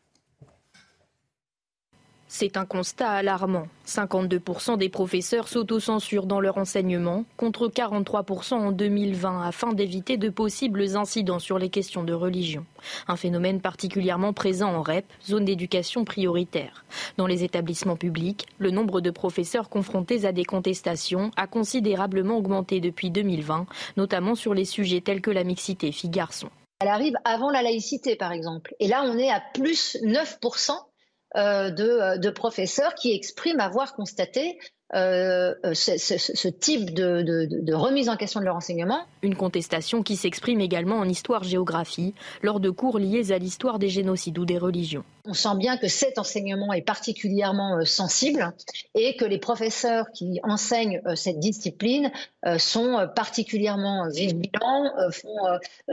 C'est 2.27 2.57
un 2.57 2.65
constat 2.65 3.11
alarmant. 3.11 3.67
52% 3.85 4.77
des 4.77 4.89
professeurs 4.89 5.47
s'autocensurent 5.47 6.25
dans 6.25 6.39
leur 6.39 6.57
enseignement, 6.57 7.23
contre 7.37 7.67
43% 7.67 8.55
en 8.55 8.71
2020, 8.71 9.43
afin 9.47 9.73
d'éviter 9.73 10.17
de 10.17 10.29
possibles 10.29 10.97
incidents 10.97 11.37
sur 11.37 11.59
les 11.59 11.69
questions 11.69 12.03
de 12.03 12.13
religion. 12.13 12.65
Un 13.07 13.15
phénomène 13.15 13.61
particulièrement 13.61 14.33
présent 14.33 14.73
en 14.73 14.81
REP, 14.81 15.05
zone 15.23 15.45
d'éducation 15.45 16.03
prioritaire. 16.03 16.83
Dans 17.17 17.27
les 17.27 17.43
établissements 17.43 17.95
publics, 17.95 18.47
le 18.57 18.71
nombre 18.71 19.01
de 19.01 19.11
professeurs 19.11 19.69
confrontés 19.69 20.25
à 20.25 20.31
des 20.31 20.45
contestations 20.45 21.29
a 21.37 21.45
considérablement 21.45 22.37
augmenté 22.37 22.79
depuis 22.79 23.11
2020, 23.11 23.67
notamment 23.97 24.33
sur 24.33 24.55
les 24.55 24.65
sujets 24.65 25.01
tels 25.01 25.21
que 25.21 25.31
la 25.31 25.43
mixité 25.43 25.91
filles-garçons. 25.91 26.49
Elle 26.81 26.89
arrive 26.89 27.15
avant 27.23 27.51
la 27.51 27.61
laïcité, 27.61 28.15
par 28.15 28.31
exemple. 28.31 28.75
Et 28.79 28.87
là, 28.87 29.03
on 29.05 29.17
est 29.17 29.31
à 29.31 29.41
plus 29.53 29.95
9% 30.03 30.71
euh, 31.35 31.69
euh, 31.79 32.17
de, 32.17 32.29
professeurs 32.29 32.95
qui 32.95 33.13
expriment 33.13 33.59
avoir 33.59 33.93
constaté 33.95 34.57
euh, 34.95 35.53
ce, 35.73 36.47
type 36.47 36.93
de, 36.93 37.73
remise 37.73 38.09
en 38.09 38.15
question 38.15 38.39
de 38.39 38.45
leur 38.45 38.55
enseignement. 38.55 38.99
Une 39.21 39.35
contestation 39.35 40.03
qui 40.03 40.15
s'exprime 40.15 40.61
également 40.61 40.97
en 40.97 41.07
histoire-géographie, 41.07 42.13
lors 42.41 42.59
de 42.59 42.69
cours 42.69 42.97
liés 42.99 43.31
à 43.31 43.37
l'histoire 43.37 43.79
des 43.79 43.89
génocides 43.89 44.37
ou 44.39 44.45
des 44.45 44.57
religions. 44.57 45.03
On 45.27 45.33
sent 45.33 45.57
bien 45.57 45.77
que 45.77 45.87
cet 45.87 46.19
enseignement 46.19 46.71
est 46.71 46.83
particulièrement 46.83 47.83
sensible 47.83 48.53
et 48.93 49.15
que 49.15 49.25
les 49.25 49.39
professeurs 49.39 50.05
qui 50.13 50.39
enseignent 50.43 51.01
cette 51.15 51.39
discipline 51.39 52.11
sont 52.59 53.07
particulièrement 53.15 54.07
vigilants, 54.09 54.91
font 55.11 55.35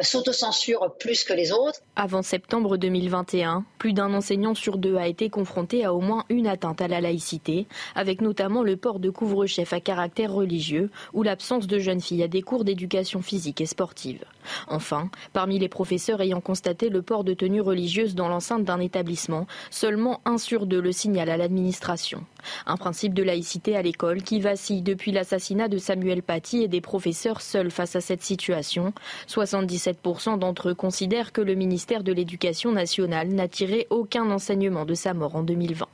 s'autocensurent 0.00 0.94
plus 0.98 1.24
que 1.24 1.32
les 1.32 1.50
autres. 1.50 1.80
Avant 1.96 2.22
septembre 2.22 2.76
2021, 2.76 3.64
plus 3.78 3.94
d'un 3.94 4.12
enseignant 4.12 4.54
sur 4.54 4.76
deux 4.76 4.96
a 4.96 5.08
été 5.08 5.30
confronté 5.30 5.84
à 5.84 5.94
au 5.94 6.00
moins 6.00 6.24
une 6.28 6.46
atteinte 6.46 6.80
à 6.80 6.88
la 6.88 7.00
laïcité, 7.00 7.66
avec 7.94 8.20
notamment 8.20 8.62
le 8.62 8.76
port 8.76 8.91
de 8.98 9.10
couvre-chef 9.10 9.72
à 9.72 9.80
caractère 9.80 10.32
religieux 10.32 10.90
ou 11.12 11.22
l'absence 11.22 11.66
de 11.66 11.78
jeunes 11.78 12.00
filles 12.00 12.22
à 12.22 12.28
des 12.28 12.42
cours 12.42 12.64
d'éducation 12.64 13.22
physique 13.22 13.60
et 13.60 13.66
sportive. 13.66 14.24
Enfin, 14.68 15.10
parmi 15.32 15.58
les 15.58 15.68
professeurs 15.68 16.20
ayant 16.20 16.40
constaté 16.40 16.88
le 16.88 17.02
port 17.02 17.24
de 17.24 17.34
tenues 17.34 17.60
religieuses 17.60 18.14
dans 18.14 18.28
l'enceinte 18.28 18.64
d'un 18.64 18.80
établissement, 18.80 19.46
seulement 19.70 20.20
un 20.24 20.38
sur 20.38 20.66
deux 20.66 20.80
le 20.80 20.92
signale 20.92 21.30
à 21.30 21.36
l'administration. 21.36 22.24
Un 22.66 22.76
principe 22.76 23.14
de 23.14 23.22
laïcité 23.22 23.76
à 23.76 23.82
l'école 23.82 24.22
qui 24.22 24.40
vacille 24.40 24.82
depuis 24.82 25.12
l'assassinat 25.12 25.68
de 25.68 25.78
Samuel 25.78 26.22
Paty 26.22 26.62
et 26.62 26.68
des 26.68 26.80
professeurs 26.80 27.40
seuls 27.40 27.70
face 27.70 27.96
à 27.96 28.00
cette 28.00 28.22
situation. 28.22 28.92
77% 29.28 30.38
d'entre 30.38 30.70
eux 30.70 30.74
considèrent 30.74 31.32
que 31.32 31.40
le 31.40 31.54
ministère 31.54 32.02
de 32.02 32.12
l'Éducation 32.12 32.72
nationale 32.72 33.28
n'a 33.28 33.48
tiré 33.48 33.86
aucun 33.90 34.30
enseignement 34.30 34.84
de 34.84 34.94
sa 34.94 35.14
mort 35.14 35.36
en 35.36 35.42
2020. 35.42 35.86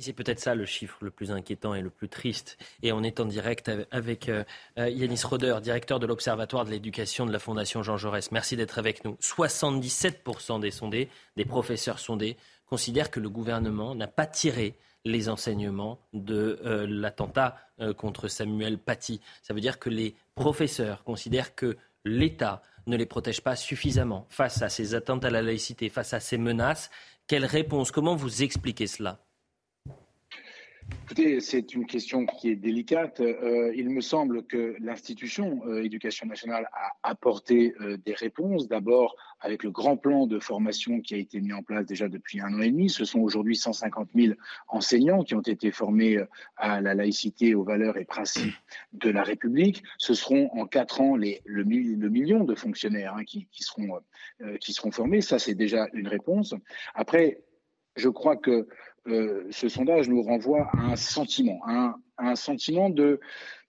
C'est 0.00 0.14
peut-être 0.14 0.40
ça 0.40 0.54
le 0.54 0.64
chiffre 0.64 0.96
le 1.02 1.10
plus 1.10 1.30
inquiétant 1.30 1.74
et 1.74 1.82
le 1.82 1.90
plus 1.90 2.08
triste. 2.08 2.56
Et 2.82 2.92
on 2.92 3.02
est 3.02 3.20
en 3.20 3.26
direct 3.26 3.70
avec 3.90 4.28
euh, 4.28 4.44
euh, 4.78 4.88
Yanis 4.88 5.20
Roder, 5.24 5.58
directeur 5.62 6.00
de 6.00 6.06
l'Observatoire 6.06 6.64
de 6.64 6.70
l'éducation 6.70 7.26
de 7.26 7.32
la 7.32 7.38
Fondation 7.38 7.82
Jean 7.82 7.96
Jaurès. 7.96 8.32
Merci 8.32 8.56
d'être 8.56 8.78
avec 8.78 9.04
nous. 9.04 9.16
77% 9.20 10.60
des 10.60 10.70
sondés, 10.70 11.08
des 11.36 11.44
professeurs 11.44 11.98
sondés, 11.98 12.36
considèrent 12.66 13.10
que 13.10 13.20
le 13.20 13.28
gouvernement 13.28 13.94
n'a 13.94 14.06
pas 14.06 14.26
tiré 14.26 14.74
les 15.04 15.28
enseignements 15.28 15.98
de 16.12 16.60
euh, 16.64 16.86
l'attentat 16.88 17.56
contre 17.96 18.28
Samuel 18.28 18.76
Paty. 18.76 19.22
Ça 19.42 19.54
veut 19.54 19.62
dire 19.62 19.78
que 19.78 19.88
les 19.88 20.14
professeurs 20.34 21.02
considèrent 21.02 21.54
que 21.54 21.78
l'État 22.04 22.62
ne 22.86 22.96
les 22.98 23.06
protège 23.06 23.40
pas 23.40 23.56
suffisamment 23.56 24.26
face 24.28 24.60
à 24.60 24.68
ces 24.68 24.94
atteintes 24.94 25.24
à 25.24 25.30
la 25.30 25.40
laïcité, 25.40 25.88
face 25.88 26.12
à 26.12 26.20
ces 26.20 26.36
menaces. 26.36 26.90
Quelle 27.26 27.46
réponse? 27.46 27.90
Comment 27.90 28.16
vous 28.16 28.42
expliquez 28.42 28.86
cela? 28.86 29.18
Écoutez, 31.12 31.40
c'est 31.40 31.74
une 31.74 31.86
question 31.86 32.24
qui 32.24 32.50
est 32.50 32.54
délicate. 32.54 33.18
Euh, 33.18 33.72
il 33.74 33.90
me 33.90 34.00
semble 34.00 34.44
que 34.44 34.76
l'institution 34.78 35.60
euh, 35.66 35.82
éducation 35.82 36.24
nationale 36.24 36.68
a 36.72 36.92
apporté 37.02 37.74
euh, 37.80 37.96
des 37.96 38.14
réponses. 38.14 38.68
D'abord, 38.68 39.16
avec 39.40 39.64
le 39.64 39.72
grand 39.72 39.96
plan 39.96 40.28
de 40.28 40.38
formation 40.38 41.00
qui 41.00 41.14
a 41.14 41.16
été 41.16 41.40
mis 41.40 41.52
en 41.52 41.64
place 41.64 41.84
déjà 41.84 42.08
depuis 42.08 42.40
un 42.40 42.54
an 42.54 42.60
et 42.60 42.70
demi. 42.70 42.90
Ce 42.90 43.04
sont 43.04 43.18
aujourd'hui 43.18 43.56
150 43.56 44.10
000 44.14 44.34
enseignants 44.68 45.24
qui 45.24 45.34
ont 45.34 45.40
été 45.40 45.72
formés 45.72 46.16
à 46.56 46.80
la 46.80 46.94
laïcité, 46.94 47.56
aux 47.56 47.64
valeurs 47.64 47.96
et 47.96 48.04
principes 48.04 48.54
de 48.92 49.10
la 49.10 49.24
République. 49.24 49.82
Ce 49.98 50.14
seront 50.14 50.48
en 50.52 50.66
quatre 50.66 51.00
ans 51.00 51.16
les, 51.16 51.42
le, 51.44 51.64
million 51.64 52.44
de 52.44 52.54
fonctionnaires 52.54 53.16
hein, 53.16 53.24
qui, 53.24 53.48
seront, 53.58 53.98
qui 54.60 54.72
seront 54.72 54.92
formés. 54.92 55.22
Ça, 55.22 55.40
c'est 55.40 55.56
déjà 55.56 55.88
une 55.92 56.06
réponse. 56.06 56.54
Après, 56.94 57.42
je 57.96 58.08
crois 58.08 58.36
que 58.36 58.68
ce 59.06 59.68
sondage 59.68 60.08
nous 60.08 60.22
renvoie 60.22 60.68
à 60.72 60.92
un 60.92 60.96
sentiment, 60.96 61.60
à 61.64 61.72
un, 61.72 61.94
sentiment 62.36 62.90
de, 62.90 63.20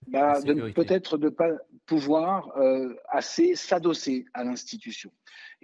bah, 0.08 0.40
peut-être 0.74 1.18
de 1.18 1.26
ne 1.26 1.30
pas 1.30 1.50
pouvoir 1.86 2.56
euh, 2.58 2.94
assez 3.08 3.54
s'adosser 3.54 4.26
à 4.34 4.44
l'institution. 4.44 5.10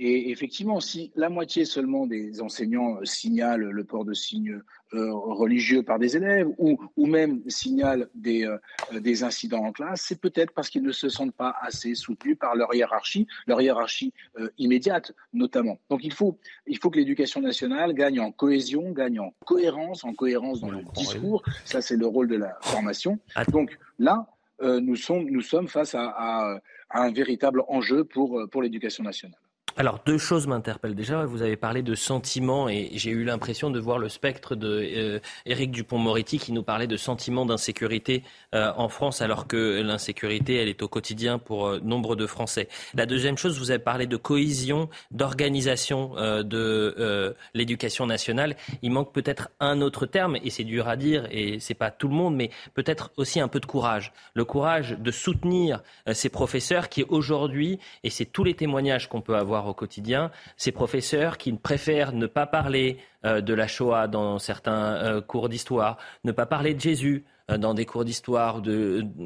Et 0.01 0.31
effectivement, 0.31 0.79
si 0.79 1.11
la 1.17 1.29
moitié 1.29 1.65
seulement 1.65 2.07
des 2.07 2.41
enseignants 2.41 2.99
signalent 3.03 3.71
le 3.71 3.85
port 3.85 4.05
de 4.05 4.15
signes 4.15 4.61
euh, 4.95 5.13
religieux 5.13 5.83
par 5.83 5.99
des 5.99 6.17
élèves 6.17 6.49
ou, 6.57 6.79
ou 6.97 7.07
même 7.07 7.43
signalent 7.49 8.07
des, 8.15 8.47
euh, 8.47 9.01
des 9.01 9.25
incidents 9.25 9.65
en 9.65 9.73
classe, 9.73 10.05
c'est 10.07 10.21
peut-être 10.21 10.53
parce 10.53 10.71
qu'ils 10.71 10.85
ne 10.85 10.93
se 10.93 11.09
sentent 11.09 11.35
pas 11.35 11.55
assez 11.61 11.97
soutenus 11.97 12.39
par 12.39 12.55
leur 12.55 12.73
hiérarchie, 12.75 13.27
leur 13.49 13.61
hiérarchie 13.61 14.15
euh, 14.39 14.49
immédiate 14.57 15.13
notamment. 15.33 15.79
Donc 15.91 16.05
il 16.05 16.13
faut, 16.13 16.39
il 16.67 16.79
faut 16.79 16.91
que 16.91 16.99
l'éducation 16.99 17.41
nationale 17.41 17.93
gagne 17.93 18.21
en 18.21 18.31
cohésion, 18.31 18.93
gagne 18.93 19.19
en 19.19 19.35
cohérence, 19.45 20.05
en 20.05 20.15
cohérence 20.15 20.61
dans 20.61 20.71
le 20.71 20.85
discours. 20.95 21.43
Ça, 21.65 21.83
c'est 21.83 21.97
le 21.97 22.07
rôle 22.07 22.29
de 22.29 22.37
la 22.37 22.57
formation. 22.79 23.19
Donc 23.53 23.79
là, 23.99 24.27
nous, 24.61 24.97
sommes, 24.97 25.31
nous 25.31 25.41
sommes 25.41 25.69
face 25.69 25.95
à, 25.95 26.07
à, 26.17 26.59
à 26.91 27.03
un 27.03 27.13
véritable 27.13 27.63
enjeu 27.69 28.05
pour, 28.05 28.49
pour 28.51 28.63
l'éducation 28.63 29.05
nationale. 29.05 29.39
Alors, 29.81 30.01
deux 30.05 30.19
choses 30.19 30.49
m'interpellent. 30.49 30.97
Déjà, 30.97 31.25
vous 31.25 31.41
avez 31.41 31.57
parlé 31.57 31.83
de 31.83 31.95
sentiments 31.95 32.69
et 32.69 32.91
j'ai 32.95 33.13
eu 33.13 33.23
l'impression 33.23 33.71
de 33.71 33.79
voir 33.79 34.01
le 34.01 34.09
spectre 34.09 34.57
de 34.57 35.21
euh, 35.47 35.67
Dupont-Moretti 35.67 36.41
qui 36.41 36.51
nous 36.51 36.65
parlait 36.65 36.89
de 36.89 36.97
sentiments 36.97 37.47
d'insécurité 37.47 38.25
euh, 38.57 38.73
en 38.77 38.89
France 38.89 39.23
alors 39.23 39.47
que 39.47 39.81
l'insécurité, 39.81 40.57
elle 40.57 40.67
est 40.67 40.83
au 40.83 40.89
quotidien 40.89 41.39
pour 41.39 41.69
euh, 41.69 41.79
nombre 41.79 42.17
de 42.17 42.27
Français. 42.27 42.67
La 42.95 43.07
deuxième 43.07 43.39
chose, 43.39 43.57
vous 43.57 43.71
avez 43.71 43.79
parlé 43.79 44.09
de 44.09 44.17
cohésion, 44.17 44.89
d'organisation 45.13 46.15
de 46.17 47.37
l'éducation 47.55 48.05
nationale. 48.05 48.57
Il 48.83 48.91
manque 48.91 49.13
peut-être 49.13 49.51
un 49.61 49.81
autre 49.81 50.07
terme 50.07 50.39
et 50.43 50.51
c'est 50.51 50.65
dur 50.65 50.89
à 50.89 50.97
dire 50.97 51.29
et 51.31 51.61
c'est 51.61 51.75
pas 51.75 51.93
tout 51.93 52.09
le 52.09 52.15
monde, 52.15 52.35
mais 52.35 52.51
peut-être 52.75 53.13
aussi 53.17 53.39
un 53.39 53.47
peu 53.47 53.61
de 53.61 53.67
courage. 53.67 54.13
Le 54.35 54.45
courage 54.45 54.97
de 54.99 55.11
soutenir 55.13 55.85
ces 56.13 56.31
professeurs 56.31 56.89
qui 56.89 57.05
aujourd'hui, 57.05 57.79
et 58.03 58.11
c'est 58.11 58.25
tous 58.25 58.43
les 58.43 58.55
témoignages 58.55 59.09
qu'on 59.09 59.21
peut 59.21 59.37
avoir 59.37 59.68
au 59.69 59.75
quotidien, 59.75 60.31
ces 60.57 60.73
professeurs 60.73 61.39
qui 61.39 61.53
préfèrent 61.53 62.13
ne 62.13 62.27
pas 62.27 62.47
parler 62.47 62.99
euh, 63.25 63.41
de 63.41 63.55
la 63.55 63.67
Shoah 63.67 64.07
dans 64.07 64.39
certains 64.39 64.95
euh, 64.95 65.21
cours 65.21 65.49
d'histoire, 65.49 65.99
ne 66.25 66.33
pas 66.33 66.47
parler 66.47 66.75
de 66.75 66.81
Jésus 66.81 67.25
euh, 67.51 67.59
dans 67.59 67.75
des 67.75 67.85
cours 67.85 68.05
d'histoire 68.05 68.63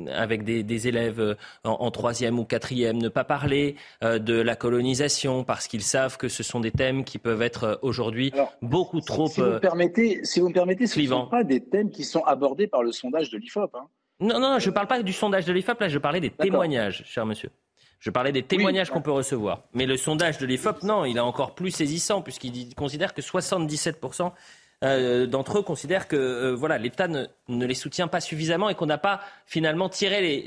avec 0.08 0.44
des, 0.44 0.88
élèves 0.88 1.36
en, 1.64 1.90
troisième 1.90 2.38
ou 2.38 2.44
quatrième, 2.44 2.96
ne 2.98 3.08
pas 3.08 3.24
parler 3.24 3.76
de 4.02 4.40
la 4.40 4.56
colonisation 4.56 5.44
parce 5.44 5.68
qu'ils 5.68 5.82
savent 5.82 6.16
que 6.16 6.28
ce 6.28 6.42
sont 6.42 6.60
des 6.60 6.70
thèmes 6.70 7.04
qui 7.04 7.18
peuvent 7.18 7.42
être 7.42 7.78
aujourd'hui 7.82 8.32
beaucoup 8.62 9.00
trop. 9.00 9.26
Si 9.26 9.40
vous 9.40 9.60
permettez, 9.60 10.24
si 10.24 10.40
vous 10.40 10.48
me 10.48 10.54
permettez, 10.54 10.86
ce 10.86 10.98
ne 11.00 11.06
sont 11.06 11.26
pas 11.26 11.44
des 11.44 11.60
thèmes 11.60 11.90
qui 11.90 12.04
sont 12.04 12.24
abordés 12.24 12.66
par 12.66 12.82
le 12.82 12.92
sondage 12.92 13.30
de 13.30 13.38
l'IFOP. 13.38 13.74
Hein. 13.74 13.86
Non, 14.20 14.38
non, 14.38 14.58
je 14.58 14.70
ne 14.70 14.74
parle 14.74 14.86
pas 14.86 15.02
du 15.02 15.12
sondage 15.12 15.44
de 15.44 15.52
l'IFOP, 15.52 15.80
là, 15.80 15.88
je 15.88 15.98
parlais 15.98 16.20
des 16.20 16.30
témoignages, 16.30 17.02
cher 17.06 17.26
monsieur. 17.26 17.50
Je 18.02 18.10
parlais 18.10 18.32
des 18.32 18.42
témoignages 18.42 18.90
qu'on 18.90 19.00
peut 19.00 19.12
recevoir. 19.12 19.62
Mais 19.74 19.86
le 19.86 19.96
sondage 19.96 20.38
de 20.38 20.44
l'IFOP, 20.44 20.82
non, 20.82 21.04
il 21.04 21.18
est 21.18 21.20
encore 21.20 21.54
plus 21.54 21.70
saisissant 21.70 22.20
puisqu'il 22.20 22.74
considère 22.74 23.14
que 23.14 23.22
77% 23.22 24.32
euh, 24.82 25.26
d'entre 25.28 25.58
eux 25.58 25.62
considèrent 25.62 26.08
que 26.08 26.16
euh, 26.16 26.52
voilà, 26.52 26.78
l'État 26.78 27.06
ne, 27.06 27.26
les 27.48 27.74
soutient 27.74 28.08
pas 28.08 28.20
suffisamment 28.20 28.68
et 28.68 28.74
qu'on 28.74 28.86
n'a 28.86 28.98
pas 28.98 29.20
finalement 29.46 29.88
tiré 29.88 30.44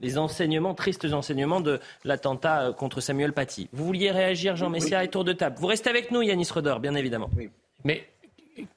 les, 0.00 0.18
enseignements, 0.18 0.74
tristes 0.74 1.04
enseignements 1.04 1.60
de 1.60 1.78
l'attentat 2.02 2.62
euh, 2.62 2.72
contre 2.72 3.00
Samuel 3.00 3.32
Paty. 3.32 3.68
Vous 3.72 3.84
vouliez 3.84 4.10
réagir, 4.10 4.56
Jean 4.56 4.68
Messia, 4.68 5.04
et 5.04 5.08
tour 5.08 5.22
de 5.22 5.32
table. 5.32 5.54
Vous 5.60 5.68
restez 5.68 5.88
avec 5.88 6.10
nous, 6.10 6.22
Yanis 6.22 6.48
Roder, 6.52 6.74
bien 6.80 6.96
évidemment. 6.96 7.30
Mais 7.84 8.08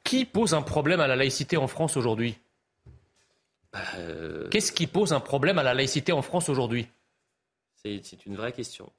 qui 0.03 0.25
pose 0.25 0.53
un 0.53 0.61
problème 0.61 0.99
à 0.99 1.07
la 1.07 1.15
laïcité 1.15 1.57
en 1.57 1.65
France 1.65 1.97
aujourd'hui? 1.97 2.37
Qu'est-ce 4.51 4.71
qui 4.71 4.85
pose 4.85 5.11
un 5.11 5.19
problème 5.19 5.57
à 5.57 5.63
la 5.63 5.73
laïcité 5.73 6.11
en 6.11 6.21
France 6.21 6.49
aujourd'hui? 6.49 6.87
C'est 8.03 8.25
une 8.25 8.35
vraie 8.35 8.51
question. 8.51 8.91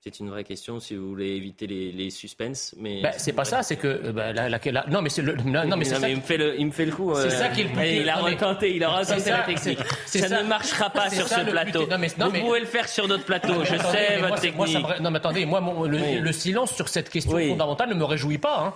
C'est 0.00 0.20
une 0.20 0.30
vraie 0.30 0.44
question 0.44 0.78
si 0.78 0.94
vous 0.94 1.08
voulez 1.08 1.30
éviter 1.30 1.66
les, 1.66 1.90
les 1.90 2.10
suspens. 2.10 2.72
Mais 2.76 3.02
bah, 3.02 3.10
c'est 3.16 3.32
pas 3.32 3.44
ça, 3.44 3.64
c'est 3.64 3.74
que 3.74 3.88
euh, 3.88 4.12
bah, 4.12 4.32
la, 4.32 4.86
non 4.86 5.02
mais 5.02 5.08
c'est 5.08 5.22
le 5.22 5.34
non, 5.34 5.76
mais, 5.76 5.84
ça 5.84 6.08
il 6.08 6.18
me 6.18 6.20
fait 6.20 6.36
le 6.36 6.54
il 6.60 6.66
me 6.66 6.70
fait 6.70 6.84
le 6.84 6.92
coup. 6.92 7.12
C'est 7.16 7.30
ça 7.30 7.48
qui 7.48 7.62
est 7.62 7.64
le 7.64 8.02
Il 8.02 8.08
a 8.08 8.16
retenté, 8.16 8.76
il 8.76 8.84
aura 8.84 9.00
retenté 9.00 9.30
la 9.30 9.42
technique. 9.42 9.80
Ça, 10.06 10.42
ne 10.42 10.46
marchera 10.46 10.90
pas 10.90 11.10
sur 11.10 11.26
ce 11.26 11.40
plateau. 11.50 11.88
Non, 11.88 11.98
mais, 11.98 12.06
vous 12.06 12.46
pouvez 12.46 12.60
le 12.60 12.66
faire 12.66 12.88
sur 12.88 13.08
d'autres 13.08 13.24
plateaux. 13.24 13.64
Je 13.64 13.76
sais 13.76 14.18
votre 14.18 14.40
technique. 14.40 14.78
non 15.00 15.10
mais 15.10 15.16
attendez, 15.16 15.44
moi 15.44 15.60
le, 15.88 16.32
silence 16.32 16.72
sur 16.72 16.88
cette 16.88 17.10
question 17.10 17.36
fondamentale 17.36 17.88
ne 17.88 17.94
me 17.94 18.04
réjouit 18.04 18.38
pas. 18.38 18.60
Hein. 18.60 18.74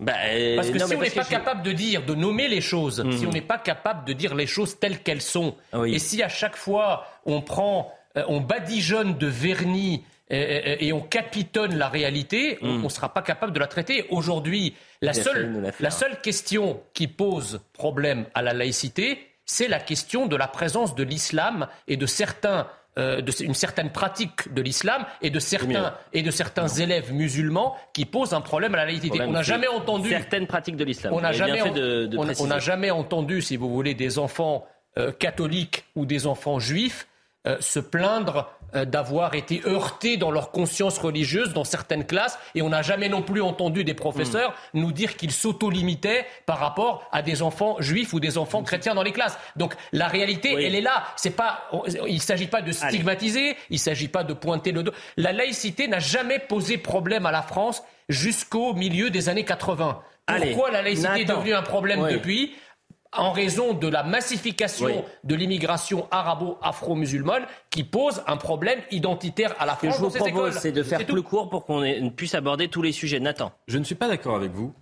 Bah, 0.00 0.12
parce 0.54 0.70
que 0.70 0.78
si 0.78 0.94
on 0.94 1.00
n'est 1.00 1.10
pas 1.10 1.24
capable 1.24 1.62
de 1.62 1.72
dire, 1.72 2.04
de 2.04 2.14
nommer 2.14 2.46
les 2.46 2.60
choses, 2.60 3.04
si 3.10 3.24
hmm. 3.24 3.28
on 3.28 3.32
n'est 3.32 3.40
pas 3.40 3.58
capable 3.58 4.06
de 4.06 4.12
dire 4.12 4.34
les 4.34 4.46
choses 4.46 4.78
telles 4.78 5.00
qu'elles 5.00 5.22
sont, 5.22 5.56
et 5.86 5.98
si 5.98 6.22
à 6.22 6.28
chaque 6.28 6.56
fois 6.56 7.06
on 7.24 7.40
prend 7.40 7.90
euh, 7.90 7.97
on 8.26 8.40
badigeonne 8.40 9.16
de 9.16 9.26
vernis 9.26 10.02
et, 10.30 10.92
on 10.92 11.00
capitonne 11.00 11.76
la 11.76 11.88
réalité, 11.88 12.58
on 12.60 12.74
ne 12.74 12.78
hmm. 12.78 12.90
sera 12.90 13.14
pas 13.14 13.22
capable 13.22 13.52
de 13.52 13.58
la 13.58 13.66
traiter. 13.66 14.06
Aujourd'hui, 14.10 14.74
la 15.00 15.14
seule, 15.14 15.72
la 15.80 15.90
seule 15.90 16.20
question 16.20 16.82
qui 16.92 17.08
pose 17.08 17.60
problème 17.72 18.26
à 18.34 18.42
la 18.42 18.52
laïcité, 18.52 19.18
c'est 19.46 19.68
la 19.68 19.80
question 19.80 20.26
de 20.26 20.36
la 20.36 20.46
présence 20.46 20.94
de 20.94 21.02
l'islam 21.02 21.66
et 21.86 21.96
de 21.96 22.04
certains 22.04 22.68
euh, 22.98 23.22
une 23.40 23.54
certaine 23.54 23.90
pratique 23.90 24.52
de 24.52 24.60
l'islam 24.60 25.06
et 25.22 25.30
de 25.30 25.38
certains 25.38 25.94
et 26.12 26.22
de 26.22 26.30
certains 26.32 26.66
élèves 26.66 27.12
musulmans 27.12 27.76
qui 27.92 28.04
posent 28.04 28.34
un 28.34 28.40
problème 28.40 28.74
à 28.74 28.78
la 28.78 28.86
laïcité. 28.86 29.20
on 29.22 29.30
n'a 29.30 29.42
jamais 29.42 29.68
entendu 29.68 30.08
certaines 30.10 30.46
pratiques 30.48 30.76
de 30.76 30.84
l'islam. 30.84 31.14
On 31.14 31.20
n'a 31.20 31.32
jamais, 31.32 31.62
jamais 32.58 32.90
entendu, 32.90 33.40
si 33.40 33.56
vous 33.56 33.70
voulez, 33.70 33.94
des 33.94 34.18
enfants 34.18 34.66
euh, 34.98 35.12
catholiques 35.12 35.84
ou 35.94 36.06
des 36.06 36.26
enfants 36.26 36.58
juifs 36.58 37.07
euh, 37.46 37.56
se 37.60 37.78
plaindre 37.78 38.50
euh, 38.74 38.84
d'avoir 38.84 39.34
été 39.34 39.62
heurtés 39.64 40.16
dans 40.16 40.32
leur 40.32 40.50
conscience 40.50 40.98
religieuse 40.98 41.52
dans 41.52 41.62
certaines 41.62 42.04
classes 42.04 42.36
et 42.56 42.62
on 42.62 42.68
n'a 42.68 42.82
jamais 42.82 43.08
non 43.08 43.22
plus 43.22 43.40
entendu 43.40 43.84
des 43.84 43.94
professeurs 43.94 44.50
hmm. 44.74 44.80
nous 44.80 44.92
dire 44.92 45.16
qu'ils 45.16 45.30
s'auto-limitaient 45.30 46.26
par 46.46 46.58
rapport 46.58 47.08
à 47.12 47.22
des 47.22 47.40
enfants 47.40 47.76
juifs 47.78 48.12
ou 48.12 48.18
des 48.18 48.38
enfants 48.38 48.64
chrétiens 48.64 48.96
dans 48.96 49.04
les 49.04 49.12
classes. 49.12 49.38
Donc 49.54 49.74
la 49.92 50.08
réalité, 50.08 50.52
elle 50.52 50.74
est 50.74 50.80
là. 50.80 51.04
C'est 51.16 51.30
pas, 51.36 51.70
il 52.08 52.16
ne 52.16 52.20
s'agit 52.20 52.48
pas 52.48 52.60
de 52.60 52.72
stigmatiser, 52.72 53.56
il 53.70 53.74
ne 53.74 53.78
s'agit 53.78 54.08
pas 54.08 54.24
de 54.24 54.34
pointer 54.34 54.72
le 54.72 54.82
dos. 54.82 54.92
La 55.16 55.32
laïcité 55.32 55.86
n'a 55.86 56.00
jamais 56.00 56.40
posé 56.40 56.76
problème 56.76 57.24
à 57.24 57.30
la 57.30 57.42
France 57.42 57.84
jusqu'au 58.08 58.74
milieu 58.74 59.10
des 59.10 59.28
années 59.28 59.44
80. 59.44 60.02
Pourquoi 60.26 60.70
la 60.70 60.82
laïcité 60.82 61.20
est 61.20 61.24
devenue 61.24 61.54
un 61.54 61.62
problème 61.62 62.06
depuis? 62.10 62.54
En 63.12 63.32
raison 63.32 63.72
de 63.74 63.88
la 63.88 64.02
massification 64.02 65.04
de 65.24 65.34
l'immigration 65.34 66.08
arabo-afro-musulmane 66.10 67.46
qui 67.70 67.84
pose 67.84 68.22
un 68.26 68.36
problème 68.36 68.80
identitaire 68.90 69.54
à 69.58 69.66
la 69.66 69.74
France. 69.74 69.96
Ce 69.96 70.02
que 70.02 70.08
je 70.08 70.18
vous 70.18 70.30
propose, 70.30 70.54
c'est 70.58 70.72
de 70.72 70.82
faire 70.82 71.04
plus 71.06 71.22
court 71.22 71.48
pour 71.48 71.64
qu'on 71.64 72.10
puisse 72.14 72.34
aborder 72.34 72.68
tous 72.68 72.82
les 72.82 72.92
sujets. 72.92 73.20
Nathan. 73.20 73.52
Je 73.66 73.78
ne 73.78 73.84
suis 73.84 73.94
pas 73.94 74.08
d'accord 74.08 74.36
avec 74.36 74.52
vous. 74.52 74.74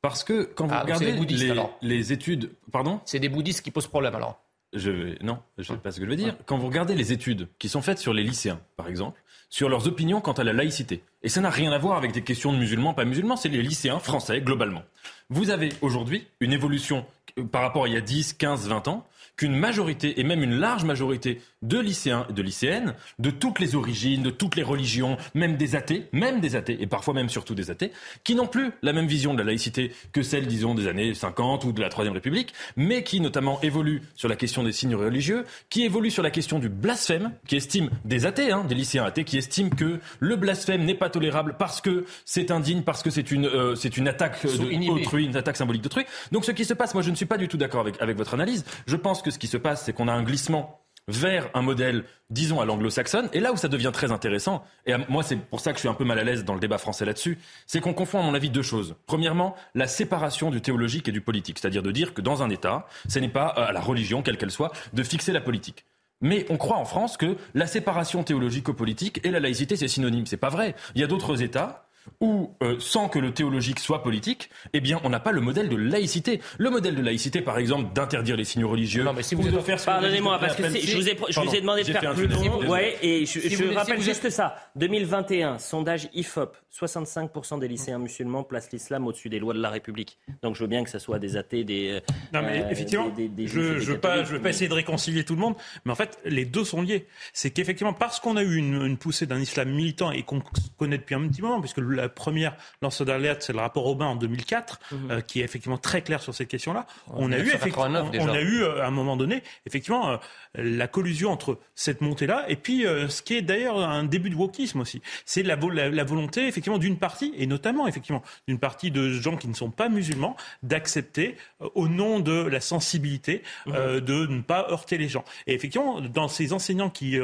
Parce 0.00 0.22
que 0.22 0.42
quand 0.42 0.66
vous 0.66 0.74
ah, 0.74 0.82
regardez 0.82 1.12
les, 1.12 1.54
les, 1.80 2.12
études. 2.12 2.50
Pardon? 2.70 3.00
C'est 3.06 3.20
des 3.20 3.30
bouddhistes 3.30 3.62
qui 3.62 3.70
posent 3.70 3.86
problème 3.86 4.14
alors 4.14 4.38
je 4.74 5.22
Non, 5.24 5.38
je 5.56 5.72
ne 5.72 5.76
sais 5.76 5.82
pas 5.82 5.92
ce 5.92 5.98
que 5.98 6.04
je 6.04 6.10
veux 6.10 6.16
dire. 6.16 6.36
Quand 6.46 6.58
vous 6.58 6.66
regardez 6.66 6.94
les 6.94 7.12
études 7.12 7.48
qui 7.58 7.68
sont 7.68 7.80
faites 7.80 7.98
sur 7.98 8.12
les 8.12 8.22
lycéens, 8.22 8.60
par 8.76 8.88
exemple, 8.88 9.22
sur 9.54 9.68
leurs 9.68 9.86
opinions 9.86 10.20
quant 10.20 10.32
à 10.32 10.42
la 10.42 10.52
laïcité, 10.52 11.04
et 11.22 11.28
ça 11.28 11.40
n'a 11.40 11.48
rien 11.48 11.70
à 11.70 11.78
voir 11.78 11.96
avec 11.96 12.10
des 12.10 12.22
questions 12.22 12.52
de 12.52 12.58
musulmans, 12.58 12.92
pas 12.92 13.04
musulmans, 13.04 13.36
c'est 13.36 13.48
les 13.48 13.62
lycéens 13.62 14.00
français 14.00 14.40
globalement. 14.40 14.82
Vous 15.30 15.50
avez 15.50 15.68
aujourd'hui 15.80 16.26
une 16.40 16.52
évolution 16.52 17.06
euh, 17.38 17.44
par 17.44 17.62
rapport 17.62 17.84
à 17.84 17.86
il 17.86 17.94
y 17.94 17.96
a 17.96 18.00
10, 18.00 18.32
15, 18.32 18.66
20 18.66 18.88
ans, 18.88 19.06
qu'une 19.36 19.56
majorité, 19.56 20.20
et 20.20 20.24
même 20.24 20.42
une 20.42 20.54
large 20.54 20.84
majorité 20.84 21.40
de 21.62 21.78
lycéens 21.78 22.26
et 22.30 22.32
de 22.32 22.42
lycéennes, 22.42 22.94
de 23.18 23.30
toutes 23.30 23.58
les 23.58 23.74
origines, 23.74 24.22
de 24.22 24.30
toutes 24.30 24.56
les 24.56 24.62
religions, 24.62 25.16
même 25.34 25.56
des 25.56 25.76
athées, 25.76 26.08
même 26.12 26.40
des 26.40 26.56
athées, 26.56 26.76
et 26.80 26.86
parfois 26.86 27.14
même 27.14 27.28
surtout 27.28 27.54
des 27.54 27.70
athées, 27.70 27.90
qui 28.22 28.34
n'ont 28.34 28.46
plus 28.46 28.72
la 28.82 28.92
même 28.92 29.06
vision 29.06 29.34
de 29.34 29.38
la 29.38 29.44
laïcité 29.44 29.92
que 30.12 30.22
celle, 30.22 30.46
disons, 30.46 30.74
des 30.74 30.86
années 30.86 31.14
50 31.14 31.64
ou 31.64 31.72
de 31.72 31.80
la 31.80 31.88
Troisième 31.88 32.14
République, 32.14 32.52
mais 32.76 33.02
qui 33.02 33.20
notamment 33.20 33.60
évoluent 33.62 34.02
sur 34.14 34.28
la 34.28 34.36
question 34.36 34.62
des 34.62 34.72
signes 34.72 34.94
religieux, 34.94 35.44
qui 35.70 35.84
évoluent 35.84 36.10
sur 36.10 36.22
la 36.22 36.30
question 36.30 36.58
du 36.58 36.68
blasphème, 36.68 37.32
qui 37.46 37.56
estiment 37.56 37.90
des 38.04 38.26
athées, 38.26 38.52
hein, 38.52 38.64
des 38.68 38.74
lycéens 38.74 39.04
athées, 39.04 39.24
qui 39.24 39.38
estiment 39.38 39.70
que 39.70 40.00
le 40.20 40.36
blasphème 40.36 40.84
n'est 40.84 40.94
pas 40.94 41.10
tolérable 41.10 41.56
parce 41.58 41.80
que 41.80 42.04
c'est 42.24 42.50
indigne, 42.50 42.82
parce 42.82 43.02
que 43.02 43.10
c'est 43.10 43.30
une, 43.30 43.46
euh, 43.46 43.74
c'est 43.74 43.96
une 43.96 44.08
attaque 44.08 44.46
d'autrui, 44.46 45.24
une 45.24 45.36
attaque 45.36 45.56
symbolique 45.56 45.82
d'autrui. 45.82 46.04
Donc 46.32 46.44
ce 46.44 46.52
qui 46.52 46.64
se 46.64 46.74
passe, 46.74 46.94
moi 46.94 47.02
je 47.02 47.10
ne 47.10 47.16
suis 47.16 47.26
pas 47.26 47.38
du 47.38 47.48
tout 47.48 47.56
d'accord 47.56 47.80
avec, 47.80 48.00
avec 48.00 48.16
votre 48.16 48.34
analyse. 48.34 48.64
Je 48.86 48.96
pense 48.96 49.22
que 49.24 49.32
ce 49.32 49.38
qui 49.38 49.48
se 49.48 49.56
passe, 49.56 49.82
c'est 49.84 49.92
qu'on 49.92 50.06
a 50.06 50.12
un 50.12 50.22
glissement 50.22 50.80
vers 51.08 51.50
un 51.54 51.62
modèle, 51.62 52.04
disons, 52.30 52.60
à 52.60 52.64
l'anglo-saxonne. 52.64 53.28
Et 53.32 53.40
là 53.40 53.52
où 53.52 53.56
ça 53.56 53.68
devient 53.68 53.90
très 53.92 54.12
intéressant, 54.12 54.64
et 54.86 54.94
moi 55.08 55.22
c'est 55.22 55.36
pour 55.36 55.60
ça 55.60 55.72
que 55.72 55.76
je 55.76 55.80
suis 55.80 55.88
un 55.88 55.94
peu 55.94 56.04
mal 56.04 56.18
à 56.18 56.24
l'aise 56.24 56.44
dans 56.44 56.54
le 56.54 56.60
débat 56.60 56.78
français 56.78 57.04
là-dessus, 57.04 57.38
c'est 57.66 57.80
qu'on 57.80 57.92
confond 57.92 58.20
à 58.20 58.22
mon 58.22 58.34
avis 58.34 58.50
deux 58.50 58.62
choses. 58.62 58.96
Premièrement, 59.06 59.54
la 59.74 59.86
séparation 59.86 60.50
du 60.50 60.60
théologique 60.60 61.08
et 61.08 61.12
du 61.12 61.20
politique, 61.20 61.58
c'est-à-dire 61.58 61.82
de 61.82 61.90
dire 61.90 62.14
que 62.14 62.22
dans 62.22 62.42
un 62.42 62.50
État, 62.50 62.86
ce 63.08 63.18
n'est 63.18 63.28
pas 63.28 63.46
à 63.46 63.72
la 63.72 63.80
religion, 63.80 64.22
quelle 64.22 64.38
qu'elle 64.38 64.50
soit, 64.50 64.72
de 64.92 65.02
fixer 65.02 65.32
la 65.32 65.40
politique. 65.40 65.84
Mais 66.20 66.46
on 66.48 66.56
croit 66.56 66.78
en 66.78 66.86
France 66.86 67.18
que 67.18 67.36
la 67.52 67.66
séparation 67.66 68.22
théologique-politique 68.22 69.20
et 69.24 69.30
la 69.30 69.40
laïcité, 69.40 69.76
c'est 69.76 69.88
synonyme. 69.88 70.24
C'est 70.24 70.38
pas 70.38 70.48
vrai. 70.48 70.74
Il 70.94 71.00
y 71.00 71.04
a 71.04 71.06
d'autres 71.06 71.42
États 71.42 71.86
où, 72.20 72.50
euh, 72.62 72.76
sans 72.78 73.08
que 73.08 73.18
le 73.18 73.32
théologique 73.32 73.80
soit 73.80 74.02
politique, 74.02 74.50
eh 74.72 74.80
bien, 74.80 75.00
on 75.04 75.10
n'a 75.10 75.20
pas 75.20 75.32
le 75.32 75.40
modèle 75.40 75.68
de 75.68 75.76
laïcité. 75.76 76.40
Le 76.58 76.70
modèle 76.70 76.94
de 76.94 77.02
laïcité, 77.02 77.40
par 77.40 77.58
exemple, 77.58 77.92
d'interdire 77.94 78.36
les 78.36 78.44
signes 78.44 78.64
religieux. 78.64 79.04
Non, 79.04 79.12
mais 79.12 79.22
si 79.22 79.34
vous, 79.34 79.46
êtes 79.46 79.60
faire 79.60 79.82
Pardonnez-moi, 79.84 80.38
parce 80.38 80.56
que 80.56 80.64
je 80.64 80.96
vous, 80.96 81.08
ai, 81.08 81.16
je 81.28 81.40
vous 81.40 81.54
ai 81.54 81.60
demandé 81.60 81.82
de 81.82 81.92
faire 81.92 82.14
plus 82.14 82.26
long. 82.26 82.68
Ouais, 82.68 82.96
et 83.02 83.26
je, 83.26 83.40
je 83.40 83.74
rappelle 83.74 84.00
juste 84.00 84.30
ça. 84.30 84.56
2021, 84.76 85.58
sondage 85.58 86.08
IFOP. 86.14 86.56
65% 86.74 87.60
des 87.60 87.68
lycéens 87.68 87.98
musulmans 87.98 88.42
placent 88.42 88.72
l'islam 88.72 89.06
au-dessus 89.06 89.28
des 89.28 89.38
lois 89.38 89.54
de 89.54 89.60
la 89.60 89.70
République. 89.70 90.18
Donc 90.42 90.56
je 90.56 90.60
veux 90.60 90.66
bien 90.66 90.82
que 90.82 90.90
ce 90.90 90.98
soit 90.98 91.20
des 91.20 91.36
athées, 91.36 91.62
des. 91.62 91.90
Euh, 91.90 92.00
non, 92.32 92.42
mais 92.42 92.66
effectivement, 92.70 93.12
je 93.16 93.60
ne 93.60 93.78
veux, 93.78 93.98
pas, 93.98 94.24
je 94.24 94.32
veux 94.32 94.42
pas 94.42 94.50
essayer 94.50 94.68
de 94.68 94.74
réconcilier 94.74 95.24
tout 95.24 95.34
le 95.34 95.40
monde, 95.40 95.54
mais 95.84 95.92
en 95.92 95.94
fait, 95.94 96.18
les 96.24 96.44
deux 96.44 96.64
sont 96.64 96.82
liés. 96.82 97.06
C'est 97.32 97.50
qu'effectivement, 97.50 97.92
parce 97.92 98.18
qu'on 98.18 98.36
a 98.36 98.42
eu 98.42 98.56
une, 98.56 98.82
une 98.82 98.96
poussée 98.96 99.26
d'un 99.26 99.38
islam 99.38 99.70
militant 99.70 100.10
et 100.10 100.24
qu'on 100.24 100.42
connaît 100.76 100.98
depuis 100.98 101.14
un 101.14 101.28
petit 101.28 101.42
moment, 101.42 101.60
puisque 101.60 101.78
la 101.94 102.08
première 102.08 102.54
lanceur 102.82 103.06
d'alerte, 103.06 103.42
c'est 103.42 103.52
le 103.52 103.60
rapport 103.60 103.86
Aubin 103.86 104.06
en 104.06 104.16
2004, 104.16 104.78
Mhm. 104.92 105.10
euh, 105.10 105.20
qui 105.20 105.40
est 105.40 105.44
effectivement 105.44 105.78
très 105.78 106.02
clair 106.02 106.20
sur 106.22 106.34
cette 106.34 106.48
question-là. 106.48 106.86
On 107.08 107.32
a 107.32 107.38
eu 107.38 107.42
1989 107.42 108.08
effectivement, 108.08 108.32
on 108.32 108.36
a 108.36 108.40
eu 108.40 108.62
euh, 108.62 108.82
à 108.82 108.86
un 108.86 108.90
moment 108.90 109.16
donné, 109.16 109.42
effectivement, 109.66 110.10
euh, 110.10 110.16
la 110.54 110.86
collusion 110.88 111.30
entre 111.30 111.58
cette 111.74 112.00
montée-là 112.00 112.44
et 112.48 112.56
puis 112.56 112.86
euh, 112.86 113.08
ce 113.08 113.22
qui 113.22 113.34
est 113.34 113.42
d'ailleurs 113.42 113.78
un 113.78 114.04
début 114.04 114.30
de 114.30 114.36
wokisme 114.36 114.80
aussi. 114.80 115.02
C'est 115.24 115.42
la, 115.42 115.56
vo- 115.56 115.70
la, 115.70 115.88
la 115.90 116.04
volonté 116.04 116.46
effectivement 116.46 116.78
d'une 116.78 116.98
partie 116.98 117.32
et 117.36 117.46
notamment 117.46 117.86
effectivement 117.88 118.22
d'une 118.48 118.58
partie 118.58 118.90
de 118.90 119.10
gens 119.12 119.36
qui 119.36 119.48
ne 119.48 119.54
sont 119.54 119.70
pas 119.70 119.88
musulmans 119.88 120.36
d'accepter 120.62 121.36
au 121.74 121.88
nom 121.88 122.20
de 122.20 122.32
la 122.44 122.60
sensibilité 122.60 123.42
euh, 123.68 124.00
de 124.00 124.26
ne 124.26 124.42
pas 124.42 124.66
heurter 124.70 124.98
les 124.98 125.08
gens. 125.08 125.24
Et 125.46 125.54
effectivement, 125.54 126.00
dans 126.00 126.28
ces 126.28 126.52
enseignants 126.52 126.90
qui 126.90 127.18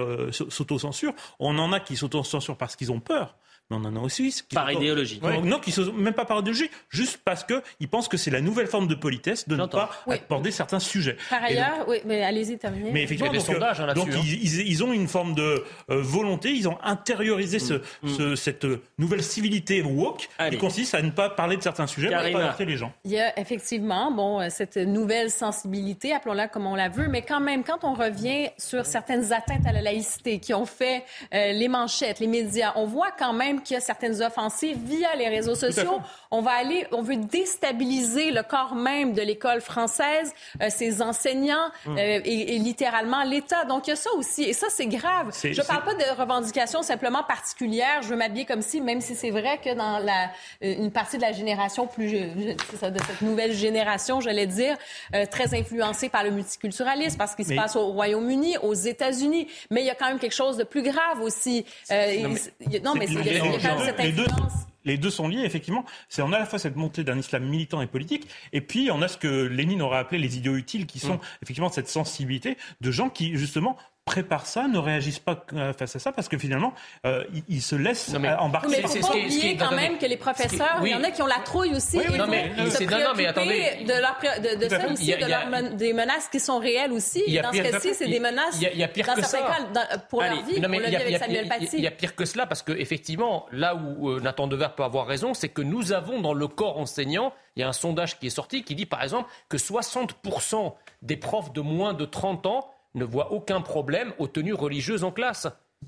s'autocensurent, 0.48 1.14
on 1.38 1.58
en 1.58 1.72
a 1.72 1.80
qui 1.80 1.96
s'autocensurent 1.96 2.56
parce 2.56 2.76
qu'ils 2.76 2.92
ont 2.92 3.00
peur. 3.00 3.36
Mais 3.70 3.76
on 3.76 3.84
en 3.84 3.96
a 3.96 4.00
aussi 4.00 4.30
qui 4.48 4.54
Par 4.54 4.70
idéologie. 4.72 5.20
Ouais, 5.22 5.40
Non, 5.40 5.58
qui 5.60 5.70
sont 5.70 5.92
même 5.92 6.14
pas 6.14 6.24
par 6.24 6.38
idéologie, 6.40 6.70
juste 6.88 7.20
parce 7.24 7.44
que 7.44 7.62
ils 7.78 7.88
pensent 7.88 8.08
que 8.08 8.16
c'est 8.16 8.30
la 8.30 8.40
nouvelle 8.40 8.66
forme 8.66 8.88
de 8.88 8.94
politesse 8.94 9.46
de 9.48 9.56
ne 9.56 9.66
pas 9.66 9.90
Oui. 10.06 10.16
aborder 10.16 10.50
certains 10.50 10.80
sujets. 10.80 11.16
Par 11.30 11.38
Et 11.44 11.54
donc- 11.54 11.64
ailleurs, 11.64 11.88
oui, 11.88 11.98
mais 12.04 12.22
allez-y, 12.22 12.58
terminez. 12.58 12.90
mais 12.90 13.02
effectivement, 13.02 13.32
donc, 13.32 13.48
euh, 13.48 13.94
donc 13.94 14.08
ils, 14.24 14.42
ils- 14.44 14.68
ils 14.68 14.84
ont 14.84 14.92
une 14.92 15.06
forme 15.08 15.34
de 15.34 15.64
euh, 15.90 16.00
volonté, 16.02 16.50
ils 16.50 16.68
ont 16.68 16.78
intériorisé 16.82 17.58
ce, 17.58 17.80
ce- 18.06 18.34
cette 18.36 18.64
euh, 18.64 18.82
nouvelle 18.98 19.22
civilité 19.22 19.82
woke 19.82 20.28
qui 20.50 20.58
consiste 20.58 20.94
à 20.94 21.02
ne 21.02 21.10
pas 21.10 21.30
parler 21.30 21.56
de 21.56 21.62
certains 21.62 21.86
sujets, 21.86 22.08
pour 22.08 22.16
ne 22.16 22.22
pas 22.22 22.28
Karima. 22.30 22.44
heurter 22.48 22.64
les 22.64 22.76
gens. 22.76 22.92
Il 23.04 23.12
y 23.12 23.20
a 23.20 23.38
effectivement 23.38 24.10
bon, 24.10 24.40
euh, 24.40 24.48
cette 24.50 24.76
nouvelle 24.76 25.30
sensibilité, 25.30 26.12
appelons-la 26.12 26.48
comme 26.48 26.66
on 26.66 26.74
la 26.74 26.88
veut, 26.88 27.08
mais 27.08 27.22
quand 27.22 27.40
même, 27.40 27.62
quand 27.64 27.84
on 27.84 27.94
revient 27.94 28.48
sur 28.58 28.84
certaines 28.86 29.32
atteintes 29.32 29.66
à 29.66 29.72
la 29.72 29.82
laïcité 29.82 30.38
qui 30.40 30.54
ont 30.54 30.66
fait 30.66 31.04
euh, 31.34 31.52
les 31.52 31.68
manchettes, 31.68 32.18
les 32.20 32.26
médias, 32.26 32.72
on 32.76 32.86
voit 32.86 33.10
quand 33.16 33.32
même 33.32 33.59
qu'il 33.60 33.74
y 33.74 33.76
a 33.76 33.80
certaines 33.80 34.22
offensives 34.22 34.78
via 34.84 35.14
les 35.16 35.28
réseaux 35.28 35.54
sociaux. 35.54 36.00
On 36.30 36.40
va 36.42 36.52
aller, 36.52 36.86
on 36.92 37.02
veut 37.02 37.16
déstabiliser 37.16 38.30
le 38.30 38.42
corps 38.42 38.74
même 38.74 39.12
de 39.12 39.22
l'école 39.22 39.60
française, 39.60 40.32
euh, 40.62 40.66
ses 40.70 41.02
enseignants 41.02 41.70
Mm. 41.86 41.98
euh, 41.98 42.20
et, 42.24 42.56
et 42.56 42.58
littéralement 42.58 43.22
l'État. 43.22 43.64
Donc 43.64 43.86
il 43.86 43.90
y 43.90 43.92
a 43.92 43.96
ça 43.96 44.10
aussi, 44.16 44.44
et 44.44 44.52
ça 44.52 44.66
c'est 44.70 44.86
grave. 44.86 45.30
Je 45.42 45.62
parle 45.62 45.84
pas 45.84 45.94
de 45.94 46.20
revendications 46.20 46.82
simplement 46.82 47.22
particulières. 47.22 48.02
Je 48.02 48.08
veux 48.08 48.16
m'habiller 48.16 48.44
comme 48.44 48.62
si, 48.62 48.80
même 48.80 49.00
si 49.00 49.14
c'est 49.14 49.30
vrai 49.30 49.58
que 49.62 49.74
dans 49.74 49.98
la, 49.98 50.24
euh, 50.64 50.74
une 50.78 50.90
partie 50.90 51.16
de 51.16 51.22
la 51.22 51.32
génération 51.32 51.86
plus, 51.86 52.08
je- 52.08 52.76
ça, 52.78 52.90
de 52.90 52.98
cette 52.98 53.20
nouvelle 53.22 53.52
génération, 53.52 54.20
j'allais 54.20 54.46
dire, 54.46 54.76
euh, 55.14 55.26
très 55.26 55.54
influencée 55.54 56.08
par 56.08 56.24
le 56.24 56.30
multiculturalisme, 56.30 57.16
parce 57.18 57.34
qu'il 57.34 57.44
se 57.44 57.50
Mais- 57.50 57.56
passe 57.56 57.76
au 57.76 57.86
Royaume-Uni, 57.88 58.56
aux 58.62 58.74
États-Unis. 58.74 59.48
Mais 59.70 59.80
il 59.82 59.86
y 59.86 59.90
a 59.90 59.94
quand 59.94 60.06
même 60.06 60.18
quelque 60.18 60.34
chose 60.34 60.56
de 60.56 60.64
plus 60.64 60.82
grave 60.82 61.20
aussi. 61.22 61.64
Euh, 61.90 62.12
il- 62.14 62.38
il 62.66 62.72
y 62.72 62.76
a- 62.76 62.80
non, 62.80 62.94
mais 62.94 63.06
c'est- 63.06 63.14
il 63.56 63.62
y 63.62 63.66
a, 63.66 63.78
cette 63.84 63.98
les 63.98 64.12
deux, 64.12 64.24
influence. 64.24 64.52
les 64.84 64.98
deux 64.98 65.10
sont 65.10 65.28
liés, 65.28 65.42
effectivement. 65.44 65.84
C'est 66.08 66.22
on 66.22 66.32
a 66.32 66.36
à 66.36 66.40
la 66.40 66.46
fois 66.46 66.58
cette 66.58 66.76
montée 66.76 67.04
d'un 67.04 67.18
islam 67.18 67.44
militant 67.44 67.80
et 67.82 67.86
politique, 67.86 68.26
et 68.52 68.60
puis 68.60 68.90
on 68.90 69.02
a 69.02 69.08
ce 69.08 69.16
que 69.16 69.46
Lénine 69.46 69.82
aurait 69.82 69.98
appelé 69.98 70.20
les 70.20 70.36
idiots 70.36 70.56
utiles, 70.56 70.86
qui 70.86 70.98
sont 70.98 71.20
effectivement 71.42 71.70
cette 71.70 71.88
sensibilité 71.88 72.56
de 72.80 72.90
gens 72.90 73.08
qui 73.10 73.36
justement 73.36 73.76
préparent 74.04 74.46
ça, 74.46 74.66
ne 74.66 74.78
réagissent 74.78 75.20
pas 75.20 75.44
euh, 75.52 75.72
face 75.72 75.94
à 75.94 75.98
ça, 76.00 76.10
parce 76.10 76.28
que 76.28 76.36
finalement, 76.36 76.72
euh, 77.06 77.22
ils, 77.32 77.44
ils 77.48 77.62
se 77.62 77.76
laissent 77.76 78.12
Non, 78.12 78.18
mais- 78.18 78.28
euh, 78.30 78.38
embarquer. 78.38 78.68
mais 78.70 78.78
il 78.78 78.82
ne 78.82 78.88
c'est 78.88 78.98
faut 79.00 79.06
ce 79.06 79.12
pas 79.12 79.18
ce 79.18 79.24
oublier 79.24 79.56
quand 79.56 79.66
attendez. 79.66 79.82
même 79.82 79.98
que 79.98 80.06
les 80.06 80.16
professeurs, 80.16 80.78
Oui. 80.82 80.90
il 80.90 80.92
y 80.92 81.00
en 81.00 81.04
a 81.04 81.10
qui 81.12 81.22
ont 81.22 81.26
la 81.26 81.38
trouille 81.44 81.74
aussi 81.76 81.98
Oui, 81.98 82.04
oui, 82.10 82.18
non, 82.18 82.26
mais 82.26 82.50
se 82.64 82.70
c'est- 82.78 82.86
non, 82.86 82.98
non, 82.98 83.04
mais 83.16 83.32
préoccuper 83.32 83.66
attendez. 83.68 83.84
de, 83.84 83.92
leur 84.00 84.18
de, 84.58 84.64
de 84.64 84.68
ça 84.68 84.80
fait. 84.80 84.90
aussi, 84.92 85.12
a- 85.12 85.16
de 85.16 85.32
a- 85.32 85.62
des 85.74 85.92
menaces 85.92 86.28
qui 86.28 86.40
sont 86.40 86.58
réelles 86.58 86.92
aussi. 86.92 87.22
Il 87.26 87.34
y 87.34 87.38
a 87.38 87.42
Dans 87.42 87.52
ce 87.52 87.60
pire- 87.60 87.70
cas-ci, 87.70 87.94
c'est 87.94 88.08
des 88.08 88.18
menaces 88.20 88.56
il 88.56 88.62
y 88.62 88.66
a- 88.66 88.72
il 88.72 88.78
y 88.78 88.82
a 88.82 88.88
pire 88.88 89.06
dans 89.06 89.14
que 89.14 89.22
certains 89.24 89.46
ça. 89.46 89.56
cas 89.58 89.62
dans- 89.96 90.00
pour 90.08 90.22
leur 90.22 90.42
vie. 90.44 90.60
Non, 90.60 90.68
mais 90.68 90.78
On 90.78 90.80
l'a 90.80 90.88
vu 90.90 90.96
avec 90.96 91.18
Samuel 91.18 91.48
Paty. 91.48 91.68
Il 91.74 91.84
y 91.84 91.86
a 91.86 91.90
pire 91.92 92.16
que 92.16 92.24
cela 92.24 92.46
parce 92.46 92.62
que 92.62 92.72
effectivement, 92.72 93.46
là 93.52 93.76
où 93.76 94.08
euh, 94.10 94.20
Nathan 94.20 94.48
Dever 94.48 94.68
peut 94.76 94.82
avoir 94.82 95.06
raison, 95.06 95.34
c'est 95.34 95.50
que 95.50 95.62
nous 95.62 95.92
avons 95.92 96.20
dans 96.20 96.34
le 96.34 96.48
corps 96.48 96.78
enseignant, 96.78 97.32
il 97.54 97.60
y 97.60 97.62
a 97.62 97.68
un 97.68 97.72
sondage 97.72 98.18
qui 98.18 98.26
est 98.26 98.30
sorti 98.30 98.64
qui 98.64 98.74
dit 98.74 98.86
par 98.86 99.02
exemple 99.04 99.28
que 99.48 99.56
60% 99.58 100.74
des 101.02 101.16
profs 101.16 101.52
de 101.52 101.60
moins 101.60 101.92
de 101.94 102.04
30 102.06 102.46
ans 102.46 102.70
ne 102.94 103.04
voient 103.04 103.32
aucun 103.32 103.60
problème 103.60 104.12
aux 104.18 104.26
tenues 104.28 104.54
religieuses 104.54 105.04
en 105.04 105.12
classe, 105.12 105.46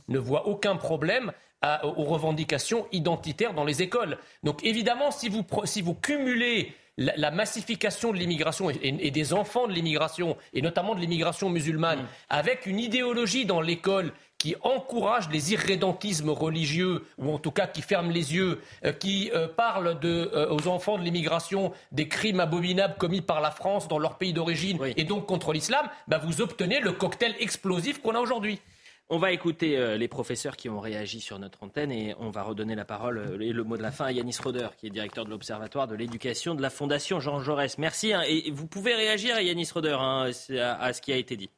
ne 0.08 0.18
voient 0.18 0.46
aucun 0.46 0.76
problème 0.76 1.32
à- 1.60 1.84
aux 1.86 2.04
revendications 2.04 2.86
identitaires 2.92 3.54
dans 3.54 3.64
les 3.64 3.82
écoles. 3.82 4.18
Donc 4.42 4.64
évidemment, 4.64 5.10
si 5.10 5.28
vous, 5.28 5.42
pro- 5.42 5.66
si 5.66 5.80
vous 5.82 5.94
cumulez 5.94 6.74
la, 6.98 7.12
la 7.16 7.30
massification 7.30 8.12
de 8.12 8.18
l'immigration 8.18 8.68
et, 8.70 9.10
des 9.10 9.32
enfants 9.32 9.66
de 9.66 9.72
l'immigration, 9.72 10.36
et 10.52 10.60
notamment 10.62 10.94
de 10.94 11.00
l'immigration 11.00 11.48
musulmane, 11.50 12.06
avec 12.28 12.66
une 12.66 12.78
idéologie 12.78 13.46
dans 13.46 13.60
l'école 13.60 14.12
qui 14.42 14.56
encourage 14.62 15.28
les 15.30 15.52
irrédentismes 15.52 16.30
religieux, 16.30 17.04
ou 17.16 17.32
en 17.32 17.38
tout 17.38 17.52
cas 17.52 17.68
qui 17.68 17.80
ferme 17.80 18.10
les 18.10 18.34
yeux, 18.34 18.60
euh, 18.84 18.90
qui 18.92 19.30
euh, 19.32 19.46
parle 19.46 20.00
de, 20.00 20.32
euh, 20.34 20.50
aux 20.50 20.66
enfants 20.66 20.98
de 20.98 21.04
l'immigration 21.04 21.70
des 21.92 22.08
crimes 22.08 22.40
abominables 22.40 22.96
commis 22.98 23.20
par 23.20 23.40
la 23.40 23.52
France 23.52 23.86
dans 23.86 24.00
leur 24.00 24.18
pays 24.18 24.32
d'origine, 24.32 24.80
et 24.96 25.04
donc 25.04 25.26
contre 25.26 25.52
l'islam, 25.52 25.86
bah, 26.08 26.18
vous 26.18 26.40
obtenez 26.40 26.80
le 26.80 26.90
cocktail 26.90 27.36
explosif 27.38 28.02
qu'on 28.02 28.16
a 28.16 28.18
aujourd'hui. 28.18 28.58
On 29.10 29.18
va 29.18 29.30
écouter 29.30 29.76
euh, 29.78 29.96
les 29.96 30.08
professeurs 30.08 30.56
qui 30.56 30.68
ont 30.68 30.80
réagi 30.80 31.20
sur 31.20 31.38
notre 31.38 31.62
antenne 31.62 31.92
et 31.92 32.16
on 32.18 32.30
va 32.30 32.42
redonner 32.42 32.74
la 32.74 32.84
parole 32.84 33.38
et 33.40 33.52
le 33.52 33.62
mot 33.62 33.76
de 33.76 33.82
la 33.82 33.92
fin 33.92 34.06
à 34.06 34.12
Yanis 34.12 34.38
Roder, 34.42 34.70
qui 34.76 34.88
est 34.88 34.90
directeur 34.90 35.24
de 35.24 35.30
l'Observatoire 35.30 35.86
de 35.86 35.94
l'éducation 35.94 36.56
de 36.56 36.62
la 36.62 36.70
Fondation 36.70 37.20
Jean 37.20 37.40
Jaurès. 37.40 37.78
Merci. 37.78 38.12
hein, 38.12 38.22
et 38.26 38.50
vous 38.50 38.66
pouvez 38.66 38.96
réagir, 38.96 39.38
Yanis 39.38 39.70
Roder, 39.72 39.96
hein, 40.00 40.30
à, 40.58 40.82
à 40.82 40.92
ce 40.92 41.00
qui 41.00 41.12
a 41.12 41.16
été 41.16 41.36
dit. 41.36 41.50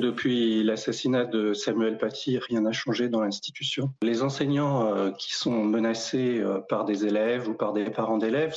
Depuis 0.00 0.64
l'assassinat 0.64 1.24
de 1.24 1.54
Samuel 1.54 1.98
Paty, 1.98 2.38
rien 2.38 2.62
n'a 2.62 2.72
changé 2.72 3.08
dans 3.08 3.20
l'institution. 3.20 3.90
Les 4.02 4.22
enseignants 4.22 4.92
euh, 4.92 5.12
qui 5.12 5.34
sont 5.34 5.64
menacés 5.64 6.40
euh, 6.40 6.58
par 6.68 6.84
des 6.84 7.06
élèves 7.06 7.48
ou 7.48 7.54
par 7.54 7.72
des 7.72 7.84
parents 7.90 8.18
d'élèves 8.18 8.54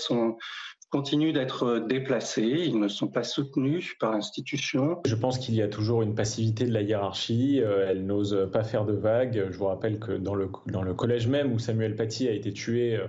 continuent 0.90 1.34
d'être 1.34 1.80
déplacés, 1.80 2.64
ils 2.66 2.80
ne 2.80 2.88
sont 2.88 3.10
pas 3.10 3.24
soutenus 3.24 3.96
par 4.00 4.14
l'institution. 4.14 5.02
Je 5.06 5.16
pense 5.16 5.38
qu'il 5.38 5.54
y 5.54 5.62
a 5.62 5.68
toujours 5.68 6.02
une 6.02 6.16
passivité 6.16 6.66
de 6.66 6.72
la 6.72 6.82
hiérarchie, 6.82 7.62
euh, 7.62 7.86
elle 7.88 8.06
n'ose 8.06 8.50
pas 8.52 8.64
faire 8.64 8.86
de 8.86 8.94
vagues. 8.94 9.48
Je 9.52 9.58
vous 9.58 9.66
rappelle 9.66 10.00
que 10.00 10.14
dans 10.14 10.34
le, 10.34 10.48
collège 10.94 11.28
même 11.28 11.52
où 11.54 11.60
Samuel 11.60 11.96
Paty 11.96 12.28
a 12.28 12.32
été 12.32 12.52
tué, 12.52 13.00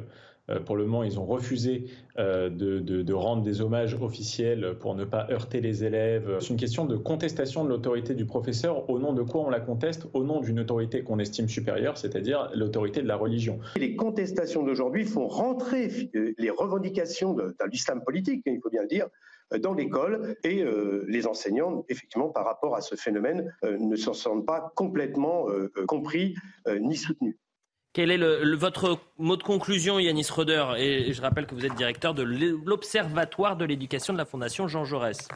pour 0.65 0.77
le 0.77 0.85
moment, 0.85 1.03
ils 1.03 1.19
ont 1.19 1.27
refusé 1.27 1.85
euh, 2.19 2.49
de, 2.49 3.13
rendre 3.13 3.43
des 3.43 3.61
hommages 3.61 3.97
officiels 4.01 4.77
pour 4.81 4.95
ne 4.95 5.05
pas 5.05 5.27
heurter 5.31 5.61
les 5.61 5.85
élèves. 5.85 6.39
C'est 6.41 6.51
une 6.51 6.57
question 6.57 6.85
de 6.85 6.97
contestation 6.97 7.65
de 7.65 7.69
l'autorité 7.69 8.15
du 8.15 8.25
professeur. 8.25 8.89
Au 8.89 8.99
nom 8.99 9.13
de 9.13 9.23
quoi 9.23 9.43
on 9.43 9.51
la 9.51 9.61
conteste? 9.61 10.07
Au 10.15 10.25
nom 10.25 10.41
d'une 10.41 10.61
autorité 10.61 11.03
qu'on 11.03 11.19
estime 11.19 11.49
supérieure, 11.49 11.99
c'est-à-dire 11.99 12.51
l'autorité 12.55 13.03
de 13.03 13.09
la 13.09 13.17
religion. 13.17 13.59
Les 13.77 13.97
contestations 13.97 14.63
d'aujourd'hui 14.63 15.05
font 15.05 15.27
rentrer 15.27 16.11
euh, 16.15 16.33
les 16.39 16.51
revendications 16.51 17.35
de, 17.35 17.43
de 17.43 17.71
l'islam 17.71 18.03
politique, 18.05 18.43
il 18.47 18.61
faut 18.63 18.71
bien 18.71 18.83
le 18.83 18.89
dire, 18.89 19.09
euh, 19.53 19.59
dans 19.59 19.75
l'école 19.75 20.37
et 20.45 20.63
euh, 20.63 21.05
les 21.09 21.27
enseignants, 21.27 21.85
effectivement, 21.89 22.29
par 22.29 22.45
rapport 22.45 22.77
à 22.77 22.81
ce 22.81 22.95
phénomène, 22.97 23.55
euh, 23.65 23.79
ne 23.79 23.97
s'en 23.97 24.13
sentent 24.13 24.47
pas 24.47 24.73
complètement 24.77 25.49
euh, 25.49 25.71
euh, 25.77 25.87
compris 25.87 26.35
euh, 26.67 26.79
ni 26.79 26.97
soutenus. 26.97 27.37
Quel 27.93 28.11
est 28.11 28.55
votre 28.55 29.01
mot 29.19 29.37
de 29.37 29.43
conclusion, 29.43 29.99
Yanis 29.99 30.29
Roder 30.31 30.65
et, 30.79 31.13
je 31.13 31.23
rappelle 31.23 31.47
que 31.47 31.55
vous 31.55 31.65
êtes 31.65 31.75
directeur 31.75 32.15
de 32.15 32.23
l'Observatoire 32.23 33.57
de 33.57 33.65
l'éducation 33.65 34.13
de 34.13 34.19
la 34.19 34.25
Fondation 34.25 34.69
Jean 34.69 34.85
Jaurès. 34.85 35.29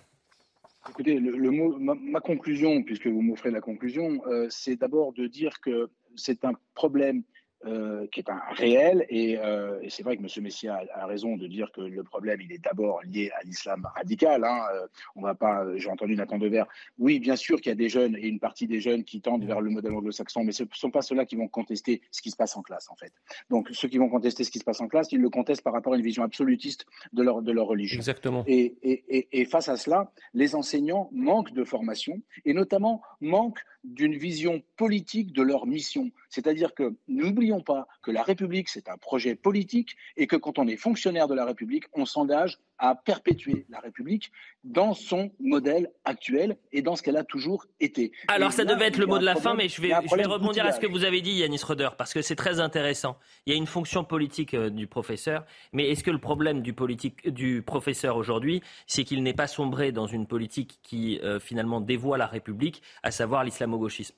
Écoutez, 0.89 1.21
ma 1.21 2.21
conclusion, 2.21 2.83
puisque 2.83 3.07
vous 3.07 3.23
m'offrez 3.23 3.51
la 3.51 3.61
conclusion, 3.61 4.21
euh, 4.27 4.47
c'est 4.51 4.77
d'abord 4.77 5.13
de 5.13 5.27
dire 5.27 5.61
que 5.61 5.91
c'est 6.17 6.45
un 6.45 6.53
problème 6.75 7.23
euh, 7.67 8.07
qui 8.13 8.21
est 8.21 8.31
un 8.31 8.41
réel, 8.53 9.07
et, 9.09 9.39
euh, 9.39 9.81
et 9.83 9.91
c'est 9.91 10.03
vrai 10.03 10.17
que 10.17 10.23
M. 10.23 10.29
Messia 10.43 10.83
a, 10.95 11.03
a 11.03 11.07
raison 11.07 11.37
de 11.37 11.47
dire 11.47 11.71
que 11.73 11.81
le 11.81 12.03
problème, 12.03 12.41
il 12.41 12.53
est 12.53 12.63
d'abord 12.63 13.01
lié 13.05 13.31
à 13.39 13.43
l'islam 13.45 13.89
radical. 13.95 14.45
Hein, 14.45 14.63
euh, 14.75 14.87
on 15.17 15.23
va 15.23 15.35
pas, 15.35 15.65
j'ai 15.77 15.91
entendu 15.91 16.17
Nathan 16.17 16.39
Devers. 16.39 16.67
Oui, 16.99 17.21
bien 17.21 17.37
sûr 17.37 17.61
qu'il 17.61 17.71
y 17.71 17.73
a 17.73 17.77
des 17.77 17.89
jeunes 17.89 18.17
et 18.17 18.27
une 18.27 18.41
partie 18.41 18.67
des 18.67 18.81
jeunes 18.81 19.05
qui 19.05 19.21
tendent 19.21 19.45
vers 19.45 19.61
le 19.61 19.71
modèle 19.71 19.93
anglo-saxon, 19.93 20.45
mais 20.45 20.53
ce 20.53 20.65
ne 20.65 20.69
sont 20.73 20.91
pas 20.91 21.03
ceux-là 21.03 21.25
qui 21.25 21.37
vont 21.37 21.49
contester 21.49 22.03
ce 22.11 22.23
qui 22.23 22.31
se 22.31 22.37
passe 22.37 22.57
en 22.57 22.63
classe, 22.63 22.89
en 22.91 22.97
fait. 22.97 23.13
Donc, 23.51 23.69
ceux 23.73 23.89
qui 23.89 23.99
vont 23.99 24.09
contester 24.09 24.45
ce 24.45 24.51
qui 24.51 24.59
se 24.59 24.65
passe 24.65 24.81
en 24.81 24.89
classe, 24.89 25.13
ils 25.13 25.21
le 25.21 25.31
contestent 25.31 25.63
par 25.63 25.73
rapport 25.73 25.93
à 25.93 25.97
une 25.97 26.03
vision 26.03 26.23
absolutiste 26.23 26.87
de 27.13 27.23
leur, 27.23 27.43
de 27.43 27.53
leur 27.53 27.67
religion. 27.67 27.97
Exactement. 27.99 28.45
Et, 28.47 28.77
et, 28.83 29.05
et, 29.09 29.41
et 29.41 29.45
face 29.45 29.69
à 29.69 29.77
cela, 29.77 30.13
les 30.35 30.55
enseignants 30.55 31.09
manquent 31.13 31.53
de 31.53 31.65
formation 31.65 32.21
et 32.45 32.55
notamment 32.55 33.03
manquent 33.21 33.63
d'une 33.85 34.17
vision 34.17 34.63
politique 34.77 35.33
de 35.33 35.43
leur 35.43 35.67
mission. 35.67 36.11
C'est-à-dire 36.29 36.75
que 36.75 36.95
n'oublions 37.09 37.61
pas 37.61 37.87
que 38.03 38.11
la 38.11 38.23
République, 38.23 38.69
c'est 38.69 38.89
un 38.89 38.97
projet 38.97 39.35
politique 39.35 39.97
et 40.17 40.27
que 40.27 40.37
quand 40.37 40.59
on 40.59 40.67
est 40.67 40.77
fonctionnaire 40.77 41.29
de 41.29 41.35
la 41.35 41.45
République, 41.45 41.85
on 41.93 42.07
s'engage 42.07 42.59
à 42.79 42.97
perpétuer 42.97 43.65
la 43.71 43.79
République 43.79 44.33
dans 44.65 44.93
son 44.93 45.31
modèle 45.39 45.93
actuel 46.05 46.57
et 46.73 46.83
dans 46.83 46.97
ce 46.97 47.03
qu'elle 47.03 47.17
a 47.17 47.23
toujours 47.23 47.65
été. 47.79 48.11
Alors 48.27 48.49
Et 48.49 48.53
ça 48.53 48.65
là, 48.65 48.75
devait 48.75 48.87
être 48.87 48.99
le 48.99 49.07
mot 49.07 49.21
de 49.21 49.25
la 49.25 49.37
fin, 49.37 49.55
mais 49.55 49.69
je 49.69 49.81
vais, 49.81 49.93
je 50.11 50.17
vais 50.17 50.25
rebondir 50.25 50.67
à 50.67 50.73
ce 50.73 50.81
que 50.81 50.89
vous 50.89 51.05
avez 51.05 51.21
dit, 51.21 51.31
Yanis 51.31 51.61
Roder, 51.63 51.91
parce 51.97 52.13
que 52.13 52.23
c'est 52.23 52.35
très 52.35 52.59
intéressant. 52.59 53.17
Il 53.47 53.53
y 53.53 53.55
a 53.55 53.57
une 53.57 53.69
fonction 53.69 54.03
politique 54.03 54.55
euh, 54.55 54.69
du 54.69 54.89
professeur, 54.89 55.45
mais 55.73 55.91
est-ce 55.91 56.03
que 56.03 56.11
le 56.11 56.19
problème 56.19 56.61
du, 56.61 56.73
politique, 56.73 57.29
du 57.29 57.63
professeur 57.63 58.17
aujourd'hui, 58.17 58.63
c'est 58.89 59.05
qu'il 59.05 59.23
n'est 59.23 59.33
pas 59.33 59.47
sombré 59.47 59.93
dans 59.93 60.07
une 60.07 60.27
politique 60.27 60.81
qui 60.83 61.21
euh, 61.23 61.39
finalement 61.39 61.81
dévoie 61.81 62.19
la 62.19 62.27
République, 62.27 62.83
à 63.05 63.13
savoir 63.13 63.45
l'islamo-gauchisme 63.77 64.15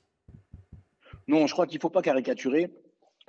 Non, 1.27 1.47
je 1.47 1.53
crois 1.53 1.67
qu'il 1.67 1.77
ne 1.77 1.81
faut 1.81 1.89
pas 1.89 2.01
caricaturer. 2.01 2.69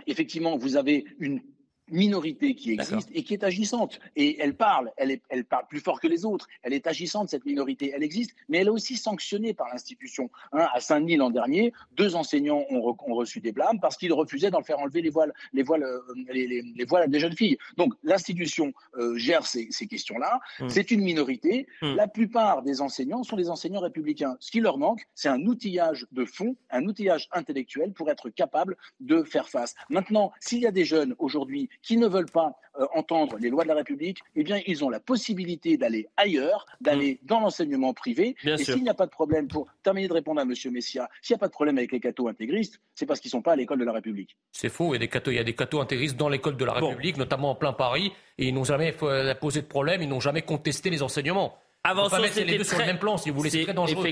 effectivement, 0.07 0.57
vous 0.57 0.77
avez 0.77 1.05
une 1.19 1.41
minorité 1.89 2.55
qui 2.55 2.73
existe 2.73 3.09
et 3.13 3.23
qui 3.23 3.35
est 3.35 3.45
agissante. 3.45 4.01
Et 4.17 4.41
elle 4.41 4.55
parle, 4.55 4.91
elle, 4.97 5.11
est, 5.11 5.23
elle 5.29 5.45
parle 5.45 5.67
plus 5.69 5.81
fort 5.81 6.01
que 6.01 6.09
les 6.09 6.25
autres. 6.25 6.49
Elle 6.63 6.73
est 6.73 6.87
agissante, 6.87 7.29
cette 7.29 7.45
minorité, 7.45 7.93
elle 7.95 8.03
existe, 8.03 8.35
mais 8.49 8.59
elle 8.59 8.67
est 8.67 8.71
aussi 8.71 8.97
sanctionnée 8.97 9.55
par 9.55 9.69
l'institution. 9.69 10.31
Hein, 10.53 10.67
à 10.73 10.81
Saint-Denis 10.81 11.17
l'an 11.17 11.31
dernier, 11.31 11.73
deux 11.97 12.17
enseignants 12.17 12.65
ont, 12.71 12.97
reçu 13.15 13.41
des 13.41 13.53
blâmes 13.53 13.81
parce 13.81 13.97
qu'ils 13.97 14.13
refusaient 14.13 14.51
d'en 14.51 14.63
faire 14.63 14.79
enlever 14.79 15.01
les 15.01 15.11
voiles, 15.11 15.33
les 15.53 15.63
voiles, 15.63 15.85
euh, 15.85 16.01
les, 16.33 16.47
les, 16.47 16.85
voiles 16.85 17.11
des 17.11 17.21
jeunes 17.21 17.37
filles. 17.37 17.57
Donc 17.77 17.95
l'institution 18.03 18.75
euh, 18.99 19.17
gère 19.17 19.47
ces, 19.47 19.69
ces 19.71 19.87
questions-là. 19.87 20.41
Mmh. 20.61 20.69
C'est 20.69 20.91
une 20.91 21.01
minorité. 21.01 21.67
Mmh. 21.83 21.95
La 21.95 22.09
plupart 22.09 22.63
des 22.63 22.81
enseignants 22.81 23.23
sont 23.23 23.37
des 23.37 23.49
enseignants 23.49 23.81
républicains. 23.81 24.37
Ce 24.41 24.51
qui 24.51 24.61
leur 24.61 24.77
manque, 24.79 25.07
c'est 25.15 25.29
un 25.29 25.41
outillage 25.47 26.07
de 26.13 26.25
fond, 26.25 26.57
un 26.71 26.85
outillage 26.85 27.29
intellectuel 27.33 27.93
pour 27.93 28.11
être 28.11 28.29
capable 28.29 28.77
de 29.01 29.23
faire 29.23 29.49
face. 29.49 29.75
Maintenant, 29.89 30.33
s'il 30.41 30.61
y 30.61 30.67
a 30.67 30.73
des 30.73 30.85
jeunes 30.85 31.15
aujourd'hui 31.19 31.69
qui 31.83 31.97
ne 31.97 32.07
veulent 32.07 32.31
pas 32.31 32.57
euh, 32.79 32.87
entendre 32.95 33.39
les 33.39 33.49
lois 33.49 33.63
de 33.63 33.69
la 33.69 33.75
République, 33.75 34.19
eh 34.35 34.43
bien, 34.43 34.61
ils 34.67 34.85
ont 34.85 34.91
la 34.91 35.01
possibilité 35.01 35.77
d'aller 35.77 36.09
ailleurs, 36.17 36.67
d'aller 36.81 37.19
mm. 37.23 37.27
dans 37.27 37.41
l'enseignement 37.41 37.95
privé. 37.95 38.37
et 38.45 38.57
s'il 38.59 38.83
n'y 38.83 38.89
a 38.89 38.95
pas 38.95 39.07
de 39.07 39.11
problème, 39.11 39.49
pour 39.49 39.67
terminer 39.83 40.09
de 40.09 40.13
répondre 40.13 40.41
à 40.41 40.45
M. 40.45 40.53
Messia, 40.73 41.09
s'il 41.23 41.35
n'y 41.35 41.39
a 41.39 41.41
pas 41.41 41.49
de 41.49 41.53
problème 41.53 41.79
avec 41.79 41.93
les 41.93 42.01
cathos 42.01 42.29
intégristes, 42.29 42.81
c'est 42.95 43.07
parce 43.07 43.21
qu'ils 43.21 43.29
ne 43.29 43.33
sont 43.33 43.43
pas 43.43 43.53
à 43.53 43.57
l'école 43.57 43.79
de 43.79 43.85
la 43.85 43.93
République. 43.93 44.37
C'est 44.53 44.69
faux, 44.69 44.91
il 44.91 44.93
y 44.93 44.97
a 44.97 44.99
des 44.99 45.09
cathos, 45.09 45.31
il 45.31 45.37
y 45.37 45.41
a 45.41 45.45
des 45.45 45.55
cathos 45.55 45.81
intégristes 45.81 46.17
dans 46.17 46.29
l'école 46.29 46.57
de 46.57 46.65
la 46.65 46.75
République, 46.75 47.17
notamment 47.17 47.51
en 47.51 47.55
plein 47.55 47.73
Paris, 47.73 48.13
et 48.39 48.49
ils 48.49 48.55
n'ont 48.55 48.65
jamais 48.65 48.95
euh, 49.03 49.35
posé 49.35 49.63
de 49.63 49.67
problème, 49.67 50.03
ils 50.03 50.09
n'ont 50.09 50.21
jamais 50.21 50.43
contesté 50.43 50.91
les 50.91 51.03
enseignements. 51.03 51.57
Avançons, 51.87 52.21
mettre 52.21 52.41
les 52.41 52.59
deux 52.59 52.65
sur 52.65 52.79
le 52.79 52.85
même 52.85 52.99
plan, 52.99 53.17
si 53.17 53.31
vous 53.31 53.37
voulez, 53.37 53.51
c'est 53.51 53.63
très 53.63 53.73
dangereux. 53.73 54.09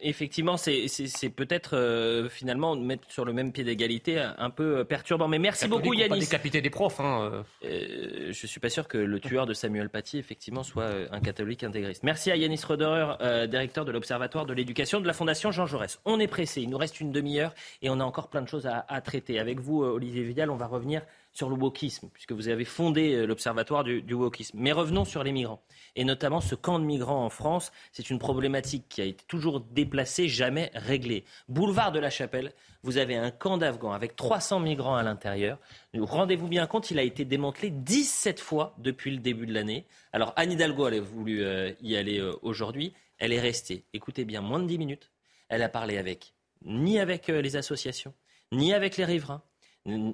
effectivement, 0.00 0.56
c'est 0.56 1.28
peut-être 1.34 1.76
euh, 1.76 2.28
finalement 2.28 2.74
mettre 2.74 3.10
sur 3.10 3.24
le 3.24 3.32
même 3.32 3.52
pied 3.52 3.64
d'égalité 3.64 4.18
un 4.38 4.50
peu 4.50 4.78
euh, 4.78 4.84
perturbant. 4.84 5.28
Mais 5.28 5.38
merci 5.38 5.68
beaucoup, 5.68 5.92
Yannis. 5.92 6.08
Pas 6.08 6.18
décapiter 6.18 6.60
des 6.62 6.70
profs. 6.70 7.00
Hein. 7.00 7.30
Euh. 7.32 7.42
Euh, 7.64 8.32
je 8.32 8.46
suis 8.46 8.60
pas 8.60 8.70
sûr 8.70 8.88
que 8.88 8.96
le 8.96 9.20
tueur 9.20 9.46
de 9.46 9.52
Samuel 9.52 9.90
Paty, 9.90 10.18
effectivement, 10.18 10.62
soit 10.62 10.88
un 11.12 11.20
catholique 11.20 11.64
intégriste. 11.64 12.02
Merci 12.02 12.30
à 12.30 12.36
Yannis 12.36 12.60
Roderer, 12.66 13.46
directeur 13.48 13.84
de 13.84 13.92
l'Observatoire 13.92 14.46
de 14.46 14.54
l'éducation 14.54 15.00
de 15.00 15.06
la 15.06 15.12
Fondation 15.12 15.52
Jean 15.52 15.66
Jaurès. 15.66 16.00
On 16.06 16.20
est 16.20 16.26
pressé, 16.26 16.62
il 16.62 16.70
nous 16.70 16.78
reste 16.78 17.00
une 17.00 17.12
demi-heure 17.12 17.52
et 17.82 17.90
on 17.90 18.00
a 18.00 18.04
encore 18.04 18.28
plein 18.28 18.42
de 18.42 18.48
choses 18.48 18.66
à, 18.66 18.86
à 18.88 19.00
traiter. 19.00 19.38
Avec 19.38 19.60
vous, 19.60 19.82
Olivier 19.82 20.22
Vidal, 20.22 20.50
on 20.50 20.56
va 20.56 20.66
revenir 20.66 21.02
sur 21.38 21.48
le 21.48 21.54
wokisme, 21.54 22.08
puisque 22.12 22.32
vous 22.32 22.48
avez 22.48 22.64
fondé 22.64 23.14
euh, 23.14 23.24
l'Observatoire 23.24 23.84
du, 23.84 24.12
wokisme. 24.12 24.58
Mais 24.58 24.72
revenons 24.72 25.04
sur 25.04 25.22
les 25.22 25.30
migrants, 25.30 25.62
et 25.94 26.02
notamment 26.02 26.40
ce 26.40 26.56
camp 26.56 26.80
de 26.80 26.84
migrants 26.84 27.24
en 27.24 27.30
France. 27.30 27.70
C'est 27.92 28.10
une 28.10 28.18
problématique 28.18 28.86
qui 28.88 29.00
a 29.02 29.04
été 29.04 29.24
toujours 29.28 29.60
déplacée, 29.60 30.26
jamais 30.26 30.72
réglée. 30.74 31.24
Boulevard 31.48 31.92
de 31.92 32.00
la 32.00 32.10
Chapelle, 32.10 32.52
vous 32.82 32.98
avez 32.98 33.14
un 33.14 33.30
camp 33.30 33.56
d'Afghans 33.56 33.92
avec 33.92 34.16
300 34.16 34.58
migrants 34.58 34.96
à 34.96 35.04
l'intérieur. 35.04 35.60
Rendez-vous 35.96 36.48
bien 36.48 36.66
compte, 36.66 36.90
il 36.90 36.98
a 36.98 37.04
été 37.04 37.24
démantelé 37.24 37.70
17 37.70 38.40
fois 38.40 38.74
depuis 38.78 39.12
le 39.12 39.18
début 39.18 39.46
de 39.46 39.54
l'année. 39.54 39.86
Alors 40.12 40.32
Anne 40.34 40.50
Hidalgo, 40.50 40.88
elle 40.88 40.94
a 40.94 41.00
voulu 41.00 41.44
euh, 41.44 41.70
y 41.80 41.94
aller 41.94 42.18
euh, 42.18 42.32
aujourd'hui. 42.42 42.94
Elle 43.18 43.32
est 43.32 43.40
restée, 43.40 43.84
écoutez 43.92 44.24
bien, 44.24 44.40
moins 44.40 44.58
de 44.58 44.66
10 44.66 44.76
minutes. 44.76 45.12
Elle 45.48 45.62
a 45.62 45.68
parlé 45.68 45.98
avec, 45.98 46.34
ni 46.64 46.98
avec 46.98 47.28
les 47.28 47.54
associations, 47.54 48.12
ni 48.50 48.74
avec 48.74 48.96
les 48.96 49.04
riverains, 49.04 49.42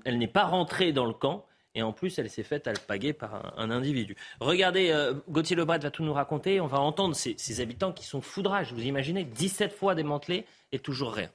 elle 0.05 0.19
n'est 0.19 0.29
pas 0.29 0.45
rentrée 0.45 0.93
dans 0.93 1.07
le 1.07 1.15
camp. 1.15 1.47
Et 1.77 1.83
en 1.83 1.93
plus, 1.93 2.19
elle 2.21 2.31
s'est 2.31 2.45
faite 2.45 2.69
alpaguer 2.69 3.13
par 3.13 3.59
un, 3.59 3.71
individu. 3.71 4.15
Regardez, 4.39 4.91
euh, 4.91 5.15
Gauthier 5.29 5.57
Lebret 5.57 5.81
va 5.81 5.91
tout 5.91 6.05
nous 6.05 6.13
raconter. 6.13 6.61
On 6.61 6.69
va 6.69 6.79
entendre 6.79 7.17
ces, 7.17 7.35
ces 7.37 7.61
habitants 7.61 7.93
qui 7.93 8.05
sont 8.05 8.21
foudrages. 8.21 8.73
Vous 8.73 8.83
imaginez 8.83 9.25
17 9.25 9.73
fois 9.73 9.97
démantelés 9.97 10.47
et 10.71 10.79
toujours 10.79 11.13
rien. 11.13 11.31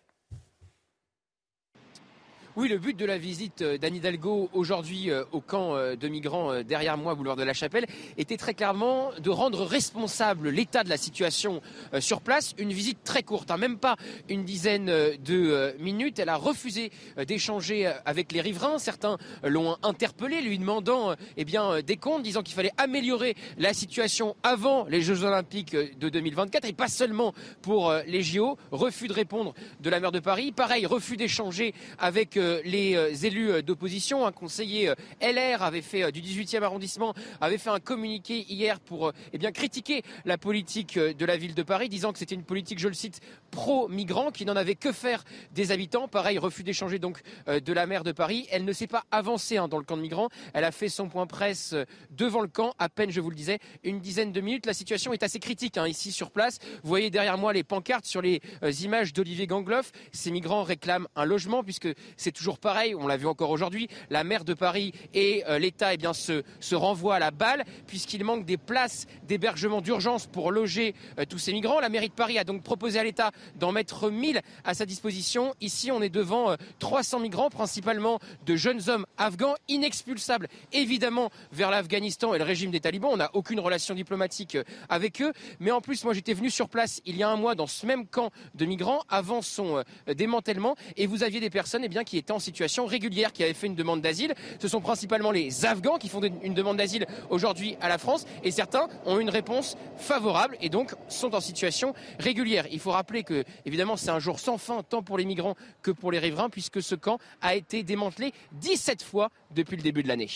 Oui, 2.55 2.67
le 2.67 2.79
but 2.79 2.97
de 2.97 3.05
la 3.05 3.19
visite 3.19 3.61
euh, 3.61 3.77
d'Anne 3.77 3.95
Hidalgo 3.95 4.49
aujourd'hui 4.53 5.11
euh, 5.11 5.23
au 5.31 5.39
camp 5.39 5.75
euh, 5.75 5.95
de 5.95 6.07
migrants 6.07 6.63
derrière 6.63 6.97
moi, 6.97 7.13
boulevard 7.13 7.35
de 7.35 7.43
la 7.43 7.53
Chapelle, 7.53 7.85
était 8.17 8.37
très 8.37 8.55
clairement 8.55 9.11
de 9.21 9.29
rendre 9.29 9.63
responsable 9.63 10.49
l'état 10.49 10.83
de 10.83 10.89
la 10.89 10.97
situation 10.97 11.61
sur 11.99 12.21
place. 12.21 12.55
Une 12.57 12.73
visite 12.73 13.03
très 13.03 13.21
courte, 13.21 13.51
hein, 13.51 13.57
même 13.57 13.77
pas 13.77 13.97
une 14.29 14.45
dizaine 14.45 14.87
de 14.87 15.75
minutes. 15.79 16.19
Elle 16.19 16.29
a 16.29 16.35
refusé 16.37 16.91
d'échanger 17.27 17.91
avec 18.05 18.31
les 18.31 18.41
riverains. 18.41 18.79
Certains 18.79 19.17
l'ont 19.43 19.77
interpellé, 19.83 20.41
lui 20.41 20.57
demandant 20.57 21.15
eh 21.37 21.45
bien, 21.45 21.81
des 21.81 21.97
comptes, 21.97 22.23
disant 22.23 22.41
qu'il 22.41 22.55
fallait 22.55 22.71
améliorer 22.77 23.35
la 23.57 23.73
situation 23.73 24.35
avant 24.43 24.85
les 24.85 25.01
Jeux 25.01 25.23
Olympiques 25.23 25.75
de 25.75 26.09
2024 26.09 26.65
et 26.65 26.73
pas 26.73 26.87
seulement 26.87 27.33
pour 27.61 27.93
les 28.07 28.21
JO. 28.21 28.57
Refus 28.71 29.07
de 29.07 29.13
répondre 29.13 29.53
de 29.81 29.89
la 29.89 29.99
maire 29.99 30.11
de 30.11 30.19
Paris. 30.19 30.51
Pareil, 30.51 30.85
refus 30.85 31.17
d'échanger 31.17 31.73
avec 31.99 32.38
les 32.63 32.95
euh, 32.95 33.13
élus 33.23 33.51
euh, 33.51 33.61
d'opposition. 33.61 34.25
Un 34.25 34.31
conseiller 34.31 34.89
euh, 34.89 34.95
LR 35.21 35.63
avait 35.63 35.81
fait 35.81 36.11
du 36.11 36.21
18e 36.21 36.63
arrondissement 36.63 37.13
avait 37.41 37.57
fait 37.57 37.69
un 37.69 37.79
communiqué 37.79 38.45
hier 38.49 38.79
pour 38.79 39.11
eh 39.33 39.37
bien 39.37 39.51
critiquer 39.51 40.03
la 40.25 40.37
politique 40.37 40.97
de 40.97 41.25
la 41.25 41.37
ville 41.37 41.55
de 41.55 41.63
Paris, 41.63 41.89
disant 41.89 42.11
que 42.11 42.19
c'était 42.19 42.35
une 42.35 42.43
politique, 42.43 42.79
je 42.79 42.87
le 42.87 42.93
cite, 42.93 43.21
pro-migrants, 43.51 44.31
qui 44.31 44.45
n'en 44.45 44.55
avait 44.55 44.75
que 44.75 44.91
faire 44.91 45.23
des 45.53 45.71
habitants. 45.71 46.07
Pareil, 46.07 46.37
refus 46.37 46.63
d'échanger 46.63 46.99
donc 46.99 47.21
de 47.47 47.73
la 47.73 47.85
maire 47.85 48.03
de 48.03 48.11
Paris. 48.11 48.47
Elle 48.51 48.65
ne 48.65 48.73
s'est 48.73 48.87
pas 48.87 49.03
avancée 49.11 49.57
hein, 49.57 49.67
dans 49.67 49.77
le 49.77 49.83
camp 49.83 49.97
de 49.97 50.01
migrants. 50.01 50.29
Elle 50.53 50.63
a 50.63 50.71
fait 50.71 50.89
son 50.89 51.09
point 51.09 51.27
presse 51.27 51.75
devant 52.11 52.41
le 52.41 52.47
camp, 52.47 52.73
à 52.79 52.89
peine, 52.89 53.11
je 53.11 53.21
vous 53.21 53.29
le 53.29 53.35
disais, 53.35 53.59
une 53.83 53.99
dizaine 53.99 54.31
de 54.31 54.41
minutes. 54.41 54.65
La 54.65 54.73
situation 54.73 55.13
est 55.13 55.23
assez 55.23 55.39
critique 55.39 55.77
hein, 55.77 55.87
ici 55.87 56.11
sur 56.11 56.31
place. 56.31 56.59
Vous 56.83 56.89
voyez 56.89 57.09
derrière 57.09 57.37
moi 57.37 57.53
les 57.53 57.63
pancartes 57.63 58.05
sur 58.05 58.21
les 58.21 58.41
images 58.83 59.13
d'Olivier 59.13 59.47
Gangloff. 59.47 59.91
Ces 60.11 60.31
migrants 60.31 60.63
réclament 60.63 61.07
un 61.15 61.25
logement 61.25 61.63
puisque 61.63 61.89
c'est 62.17 62.28
toujours 62.31 62.59
pareil, 62.59 62.95
on 62.95 63.07
l'a 63.07 63.17
vu 63.17 63.27
encore 63.27 63.49
aujourd'hui, 63.49 63.87
la 64.09 64.23
maire 64.23 64.43
de 64.43 64.53
Paris 64.53 64.93
et 65.13 65.43
euh, 65.47 65.59
l'État 65.59 65.93
eh 65.93 65.97
se 66.13 66.75
renvoient 66.75 67.15
à 67.15 67.19
la 67.19 67.31
balle 67.31 67.63
puisqu'il 67.87 68.23
manque 68.23 68.45
des 68.45 68.57
places 68.57 69.07
d'hébergement 69.27 69.81
d'urgence 69.81 70.27
pour 70.27 70.51
loger 70.51 70.95
euh, 71.17 71.25
tous 71.27 71.37
ces 71.37 71.53
migrants. 71.53 71.79
La 71.79 71.89
mairie 71.89 72.09
de 72.09 72.13
Paris 72.13 72.37
a 72.37 72.43
donc 72.43 72.63
proposé 72.63 72.99
à 72.99 73.03
l'État 73.03 73.31
d'en 73.55 73.71
mettre 73.71 74.09
1000 74.09 74.41
à 74.63 74.73
sa 74.73 74.85
disposition. 74.85 75.53
Ici, 75.61 75.91
on 75.91 76.01
est 76.01 76.09
devant 76.09 76.55
300 76.79 77.17
euh, 77.17 77.21
migrants, 77.21 77.49
principalement 77.49 78.19
de 78.45 78.55
jeunes 78.55 78.89
hommes 78.89 79.05
afghans, 79.17 79.55
inexpulsables 79.67 80.47
évidemment 80.71 81.29
vers 81.51 81.71
l'Afghanistan 81.71 82.33
et 82.33 82.37
le 82.37 82.43
régime 82.43 82.71
des 82.71 82.79
talibans. 82.79 83.11
On 83.13 83.17
n'a 83.17 83.29
aucune 83.33 83.59
relation 83.59 83.95
diplomatique 83.95 84.57
avec 84.89 85.21
eux. 85.21 85.33
Mais 85.59 85.71
en 85.71 85.81
plus, 85.81 86.03
moi 86.03 86.13
j'étais 86.13 86.33
venu 86.33 86.49
sur 86.49 86.69
place 86.69 87.01
il 87.05 87.17
y 87.17 87.23
a 87.23 87.29
un 87.29 87.35
mois 87.35 87.55
dans 87.55 87.67
ce 87.67 87.85
même 87.85 88.07
camp 88.07 88.31
de 88.55 88.65
migrants 88.65 89.01
avant 89.09 89.41
son 89.41 89.83
démantèlement 90.07 90.75
et 90.97 91.07
vous 91.07 91.23
aviez 91.23 91.39
des 91.39 91.49
personnes 91.49 91.83
eh 91.83 91.89
bien, 91.89 92.03
qui 92.03 92.17
étaient 92.19 92.31
en 92.31 92.39
situation 92.39 92.85
régulière 92.85 93.33
qui 93.33 93.43
avaient 93.43 93.53
fait 93.53 93.67
une 93.67 93.75
demande 93.75 94.01
d'asile. 94.01 94.33
Ce 94.59 94.67
sont 94.67 94.81
principalement 94.81 95.31
les 95.31 95.65
Afghans 95.65 95.97
qui 95.97 96.09
font 96.09 96.21
une 96.21 96.53
demande 96.53 96.77
d'asile 96.77 97.07
aujourd'hui 97.29 97.75
à 97.81 97.89
la 97.89 97.97
France 97.97 98.25
et 98.43 98.51
certains 98.51 98.87
ont 99.05 99.19
une 99.19 99.29
réponse 99.29 99.77
favorable 99.97 100.57
et 100.61 100.69
donc 100.69 100.93
sont 101.07 101.33
en 101.33 101.41
situation 101.41 101.93
régulière. 102.19 102.67
Il 102.71 102.79
faut 102.79 102.91
rappeler 102.91 103.23
que, 103.23 103.43
évidemment, 103.65 103.97
c'est 103.97 104.11
un 104.11 104.19
jour 104.19 104.39
sans 104.39 104.57
fin 104.57 104.83
tant 104.83 105.01
pour 105.01 105.17
les 105.17 105.25
migrants 105.25 105.55
que 105.81 105.91
pour 105.91 106.11
les 106.11 106.19
riverains 106.19 106.49
puisque 106.49 106.81
ce 106.81 106.95
camp 106.95 107.17
a 107.41 107.55
été 107.55 107.83
démantelé 107.83 108.33
17 108.53 109.01
fois 109.03 109.29
depuis 109.51 109.77
le 109.77 109.83
début 109.83 110.03
de 110.03 110.07
l'année. 110.07 110.29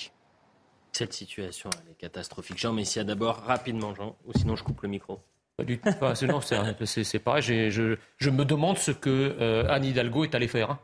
Cette 0.91 1.13
situation, 1.13 1.69
elle 1.83 1.91
est 1.91 1.95
catastrophique. 1.95 2.57
Jean 2.57 2.71
Messia, 2.71 3.03
d'abord, 3.03 3.37
rapidement, 3.37 3.95
Jean, 3.95 4.15
ou 4.25 4.33
sinon 4.37 4.55
je 4.55 4.63
coupe 4.63 4.81
le 4.83 4.89
micro. 4.89 5.19
Pas 5.57 5.63
du 5.63 5.79
tout. 5.79 5.89
c'est 6.85 7.19
pareil. 7.19 7.41
Je, 7.41 7.97
je, 8.17 8.29
me 8.29 8.45
demande 8.45 8.77
ce 8.77 8.91
que 8.91 9.35
euh, 9.39 9.67
Anne 9.69 9.85
Hidalgo 9.85 10.23
est 10.23 10.35
allée 10.35 10.47
faire. 10.47 10.71
Hein. 10.71 10.79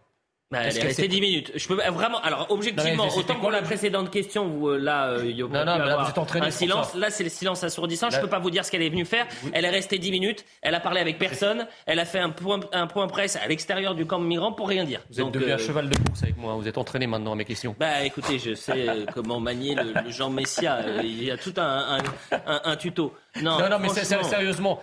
Bah, 0.52 0.62
elle 0.64 0.76
est 0.76 0.82
restée 0.82 1.08
10 1.08 1.22
minutes. 1.22 1.52
Je 1.54 1.68
peux 1.68 1.76
vraiment. 1.76 2.20
Alors 2.22 2.48
objectivement, 2.50 3.08
autant 3.16 3.36
pour 3.36 3.52
la 3.52 3.62
précédente 3.62 4.10
question, 4.10 4.48
vous 4.48 4.70
euh, 4.70 4.78
là, 4.80 5.10
euh, 5.10 5.24
il 5.24 5.38
y 5.38 5.44
a 5.44 5.48
non, 5.48 5.64
non, 5.64 6.04
vous 6.04 6.10
êtes 6.10 6.18
entraîné 6.18 6.48
un 6.48 6.52
silence. 6.52 6.96
Là, 6.96 7.12
c'est 7.12 7.24
le 7.24 7.30
silence 7.30 7.64
assourdissant. 7.64 8.10
Je 8.10 8.16
Je 8.16 8.22
peux 8.22 8.28
pas 8.28 8.40
vous 8.40 8.50
dire 8.50 8.66
ce 8.66 8.72
qu'elle 8.72 8.82
est 8.82 8.90
venue 8.90 9.06
faire. 9.06 9.28
Elle 9.54 9.64
est 9.64 9.70
restée 9.70 10.00
10 10.00 10.10
minutes. 10.10 10.46
Elle 10.64 10.74
a 10.74 10.80
parlé 10.80 11.02
avec 11.02 11.20
personne. 11.20 11.68
Elle 11.86 12.00
a 12.00 12.06
fait 12.06 12.18
un 12.18 12.32
point, 12.32 12.60
un 12.74 12.88
point 12.88 13.06
presse 13.08 13.36
à 13.36 13.48
l'extérieur 13.48 13.94
du 13.94 14.08
camp 14.08 14.20
de 14.20 14.26
migrants 14.26 14.52
pour 14.52 14.68
rien 14.68 14.86
dire. 14.86 15.02
Vous 15.12 15.22
êtes 15.22 15.32
devenu 15.32 15.52
un 15.52 15.56
euh, 15.56 15.60
cheval 15.60 15.88
de 15.88 15.96
course 15.96 16.24
avec 16.24 16.38
moi. 16.38 16.56
Vous 16.56 16.68
êtes 16.68 16.80
entraîné 16.80 17.06
maintenant 17.06 17.34
à 17.34 17.36
mes 17.36 17.46
questions. 17.46 17.76
Bah 17.80 18.04
écoutez, 18.04 18.40
je 18.40 18.56
sais 18.56 18.88
comment 19.14 19.40
manier 19.40 19.76
le, 19.76 19.94
Jean 20.10 20.32
Messia. 20.32 20.80
Il 21.04 21.24
y 21.24 21.30
a 21.30 21.38
tout 21.38 21.54
un, 21.58 22.00
un, 22.32 22.62
un, 22.64 22.76
tuto. 22.76 23.14
Non, 23.42 23.60
non, 23.70 23.80
mais 23.80 23.90
sérieusement, 23.90 24.80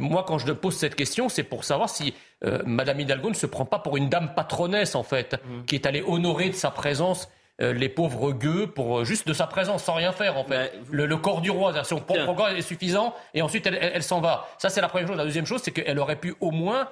moi 0.00 0.24
quand 0.26 0.38
je 0.38 0.52
pose 0.52 0.76
cette 0.76 0.94
question, 0.94 1.28
c'est 1.28 1.42
pour 1.42 1.64
savoir 1.64 1.88
si 1.88 2.14
euh, 2.44 2.62
Madame 2.64 3.00
Hidalgo 3.00 3.30
ne 3.30 3.34
se 3.34 3.46
prend 3.46 3.64
pas 3.64 3.78
pour 3.78 3.96
une 3.96 4.08
dame 4.08 4.34
patronesse, 4.34 4.94
en 4.94 5.02
fait, 5.02 5.34
mm. 5.34 5.64
qui 5.64 5.74
est 5.74 5.86
allée 5.86 6.02
honorer 6.06 6.50
de 6.50 6.54
sa 6.54 6.70
présence 6.70 7.28
euh, 7.60 7.72
les 7.72 7.88
pauvres 7.88 8.30
gueux 8.30 8.68
pour 8.68 9.00
euh, 9.00 9.04
juste 9.04 9.26
de 9.26 9.32
sa 9.32 9.48
présence 9.48 9.82
sans 9.82 9.94
rien 9.94 10.12
faire 10.12 10.36
en 10.36 10.44
fait. 10.44 10.78
Le, 10.92 11.16
corps 11.16 11.40
du 11.40 11.50
roi, 11.50 11.82
son 11.82 11.98
propre 11.98 12.32
corps 12.32 12.50
est 12.50 12.62
suffisant 12.62 13.14
et 13.34 13.42
ensuite 13.42 13.66
elle 13.66 14.02
s'en 14.04 14.20
va. 14.20 14.46
Ça 14.58 14.68
c'est 14.68 14.80
la 14.80 14.88
première 14.88 15.08
chose. 15.08 15.16
La 15.16 15.24
deuxième 15.24 15.46
chose 15.46 15.60
c'est 15.64 15.72
qu'elle 15.72 15.98
aurait 15.98 16.20
pu 16.20 16.36
au 16.40 16.52
moins 16.52 16.88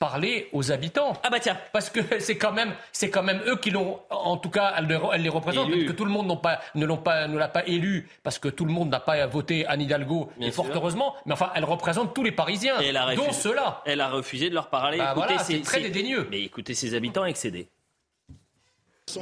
parler 0.00 0.48
aux 0.52 0.72
habitants. 0.72 1.12
Ah 1.22 1.30
bah 1.30 1.38
tiens. 1.38 1.56
Parce 1.72 1.90
que 1.90 2.00
c'est 2.18 2.36
quand 2.36 2.52
même, 2.52 2.74
c'est 2.90 3.10
quand 3.10 3.22
même 3.22 3.40
eux 3.46 3.56
qui 3.56 3.70
l'ont, 3.70 4.00
en 4.10 4.36
tout 4.38 4.50
cas, 4.50 4.74
elle, 4.76 4.86
les 5.22 5.28
représente. 5.28 5.70
Que 5.70 5.92
tout 5.92 6.04
le 6.04 6.10
monde 6.10 6.42
pas, 6.42 6.60
ne 6.74 6.86
l'ont 6.86 6.96
pas, 6.96 7.28
ne 7.28 7.38
l'a 7.38 7.48
pas 7.48 7.64
élu 7.66 8.08
parce 8.24 8.38
que 8.38 8.48
tout 8.48 8.64
le 8.64 8.72
monde 8.72 8.88
n'a 8.88 8.98
pas 8.98 9.26
voté 9.26 9.66
Anne 9.66 9.82
Hidalgo. 9.82 10.30
et 10.40 10.50
fort 10.50 10.66
heureusement. 10.74 11.14
Mais 11.26 11.34
enfin, 11.34 11.52
elle 11.54 11.64
représente 11.64 12.14
tous 12.14 12.24
les 12.24 12.32
Parisiens, 12.32 12.76
dont 13.14 13.32
ceux-là. 13.32 13.82
Elle 13.84 14.00
a 14.00 14.08
refusé 14.08 14.48
de 14.48 14.54
leur 14.54 14.68
parler. 14.70 14.98
Bah 14.98 15.14
c'est 15.44 15.60
très 15.60 15.80
dédaigneux. 15.80 16.26
Mais 16.30 16.42
écoutez, 16.42 16.74
ses 16.74 16.94
habitants 16.94 17.26
excédés. 17.26 17.68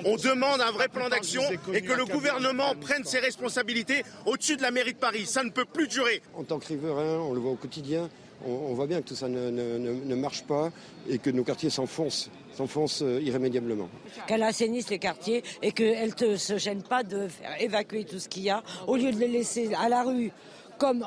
On 0.04 0.16
demande 0.16 0.60
un 0.60 0.70
vrai 0.70 0.88
plan 0.88 1.08
d'action 1.08 1.42
et 1.72 1.82
que 1.82 1.92
le 1.92 2.04
gouvernement 2.04 2.74
prenne 2.80 3.04
ses 3.04 3.18
responsabilités 3.18 4.02
au-dessus 4.26 4.56
de 4.56 4.62
la 4.62 4.70
mairie 4.70 4.92
de 4.92 4.98
Paris. 4.98 5.26
Ça 5.26 5.42
ne 5.42 5.50
peut 5.50 5.64
plus 5.64 5.88
durer. 5.88 6.22
En 6.34 6.44
tant 6.44 6.58
que 6.58 6.66
riverain, 6.66 7.18
on 7.18 7.32
le 7.32 7.40
voit 7.40 7.52
au 7.52 7.56
quotidien, 7.56 8.08
on, 8.46 8.74
voit 8.74 8.86
bien 8.86 9.00
que 9.00 9.08
tout 9.08 9.14
ça 9.14 9.28
ne, 9.28 10.14
marche 10.14 10.44
pas 10.44 10.70
et 11.08 11.18
que 11.18 11.30
nos 11.30 11.44
quartiers 11.44 11.70
s'enfoncent, 11.70 12.30
s'enfoncent 12.54 13.02
euh, 13.02 13.20
irrémédiablement. 13.20 13.88
Qu'elle 14.26 14.42
assainisse 14.42 14.90
les 14.90 14.98
quartiers 14.98 15.42
et 15.62 15.72
qu'elle 15.72 16.12
ne 16.20 16.36
se 16.36 16.58
gêne 16.58 16.82
pas 16.82 17.02
de 17.02 17.28
faire 17.28 17.60
évacuer 17.60 18.04
tout 18.04 18.18
ce 18.18 18.28
qu'il 18.28 18.42
y 18.42 18.50
a, 18.50 18.62
au 18.86 18.96
lieu 18.96 19.12
de 19.12 19.18
les 19.18 19.28
laisser 19.28 19.74
à 19.74 19.88
la 19.88 20.02
rue 20.02 20.32
comme 20.78 21.04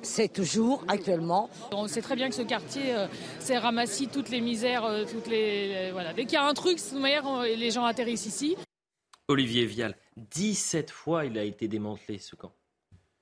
c'est 0.00 0.32
toujours 0.32 0.82
actuellement. 0.88 1.50
On 1.72 1.86
sait 1.86 2.00
très 2.00 2.16
bien 2.16 2.30
que 2.30 2.34
ce 2.34 2.42
quartier 2.42 2.94
euh, 2.96 3.06
s'est 3.38 3.58
ramassé 3.58 4.06
toutes 4.06 4.30
les 4.30 4.40
misères, 4.40 4.84
euh, 4.84 5.04
toutes 5.04 5.26
les, 5.26 5.90
voilà. 5.92 6.14
Dès 6.14 6.24
qu'il 6.24 6.34
y 6.34 6.36
a 6.36 6.46
un 6.46 6.54
truc, 6.54 6.78
de 6.78 6.82
toute 6.82 6.98
manière, 6.98 7.42
les 7.42 7.70
gens 7.70 7.84
atterrissent 7.84 8.24
ici. 8.24 8.56
Olivier 9.28 9.66
Vial, 9.66 9.94
17 10.16 10.90
fois 10.90 11.24
il 11.24 11.38
a 11.38 11.44
été 11.44 11.68
démantelé 11.68 12.18
ce 12.18 12.34
camp. 12.34 12.52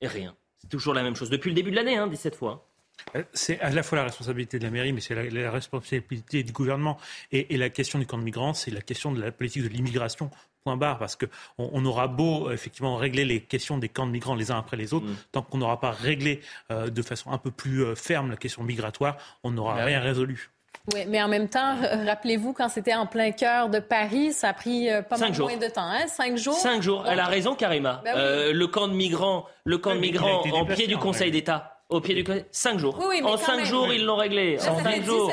Et 0.01 0.06
rien. 0.06 0.36
C'est 0.59 0.68
toujours 0.68 0.94
la 0.94 1.02
même 1.02 1.14
chose. 1.14 1.30
Depuis 1.30 1.51
le 1.51 1.55
début 1.55 1.70
de 1.70 1.76
l'année, 1.76 1.97
hein, 1.97 2.06
17 2.06 2.35
fois. 2.35 2.68
Euh, 3.16 3.22
c'est 3.32 3.60
à 3.60 3.70
la 3.70 3.82
fois 3.82 3.96
la 3.96 4.04
responsabilité 4.04 4.58
de 4.58 4.64
la 4.64 4.70
mairie, 4.70 4.92
mais 4.92 5.00
c'est 5.00 5.14
la, 5.14 5.50
responsabilité 5.50 6.42
du 6.42 6.52
gouvernement. 6.52 6.98
Et, 7.32 7.56
la 7.56 7.70
question 7.70 7.98
du 7.98 8.06
camp 8.06 8.18
de 8.18 8.22
migrants, 8.22 8.54
c'est 8.54 8.70
la 8.70 8.80
question 8.80 9.12
de 9.12 9.20
la 9.20 9.32
politique 9.32 9.62
de 9.62 9.68
l'immigration. 9.68 10.30
Point 10.64 10.76
barre, 10.76 10.98
parce 10.98 11.16
qu'on 11.16 11.28
on 11.56 11.84
aura 11.84 12.08
beau 12.08 12.50
effectivement 12.50 12.96
régler 12.96 13.24
les 13.24 13.40
questions 13.40 13.78
des 13.78 13.88
camps 13.88 14.06
de 14.06 14.12
migrants 14.12 14.34
les 14.34 14.50
uns 14.50 14.58
après 14.58 14.76
les 14.76 14.92
autres, 14.92 15.06
mm. 15.06 15.16
tant 15.32 15.42
qu'on 15.42 15.58
n'aura 15.58 15.80
pas 15.80 15.92
réglé 15.92 16.40
euh, 16.70 16.90
de 16.90 17.02
façon 17.02 17.30
un 17.30 17.38
peu 17.38 17.50
plus 17.50 17.84
euh, 17.84 17.94
ferme 17.94 18.30
la 18.30 18.36
question 18.36 18.62
migratoire, 18.64 19.16
on 19.44 19.52
n'aura 19.52 19.76
rien 19.76 20.00
résolu. 20.00 20.50
Oui, 20.94 21.04
mais 21.06 21.22
en 21.22 21.28
même 21.28 21.48
temps, 21.48 21.76
rappelez-vous, 22.06 22.54
quand 22.54 22.68
c'était 22.68 22.94
en 22.94 23.06
plein 23.06 23.30
cœur 23.30 23.68
de 23.68 23.78
Paris, 23.78 24.32
ça 24.32 24.48
a 24.48 24.52
pris 24.54 24.88
pas 25.08 25.18
mal 25.18 25.36
moins 25.36 25.56
de 25.56 25.68
temps. 25.68 25.82
Hein? 25.82 26.06
Cinq 26.06 26.38
jours. 26.38 26.54
Cinq 26.54 26.82
jours. 26.82 27.04
Elle 27.06 27.20
a 27.20 27.26
raison, 27.26 27.54
Karima. 27.54 28.00
Ben 28.04 28.52
le 28.52 28.66
camp 28.68 28.88
de 28.88 28.94
migrants, 28.94 29.46
le 29.64 29.76
camp 29.76 29.94
de 29.94 30.00
migrants 30.00 30.42
en 30.50 30.64
pied 30.64 30.86
du 30.86 30.96
Conseil 30.96 31.30
d'État 31.30 31.77
au 31.89 32.02
pied 32.02 32.15
du 32.15 32.24
Cinq 32.51 32.78
jours. 32.78 32.98
en 33.24 33.36
cinq 33.39 33.65
jours, 33.65 33.93
ils 33.93 34.05
l'ont 34.05 34.16
réglé. 34.16 34.59
En 34.60 34.82
cinq 34.82 35.02
jours. 35.05 35.32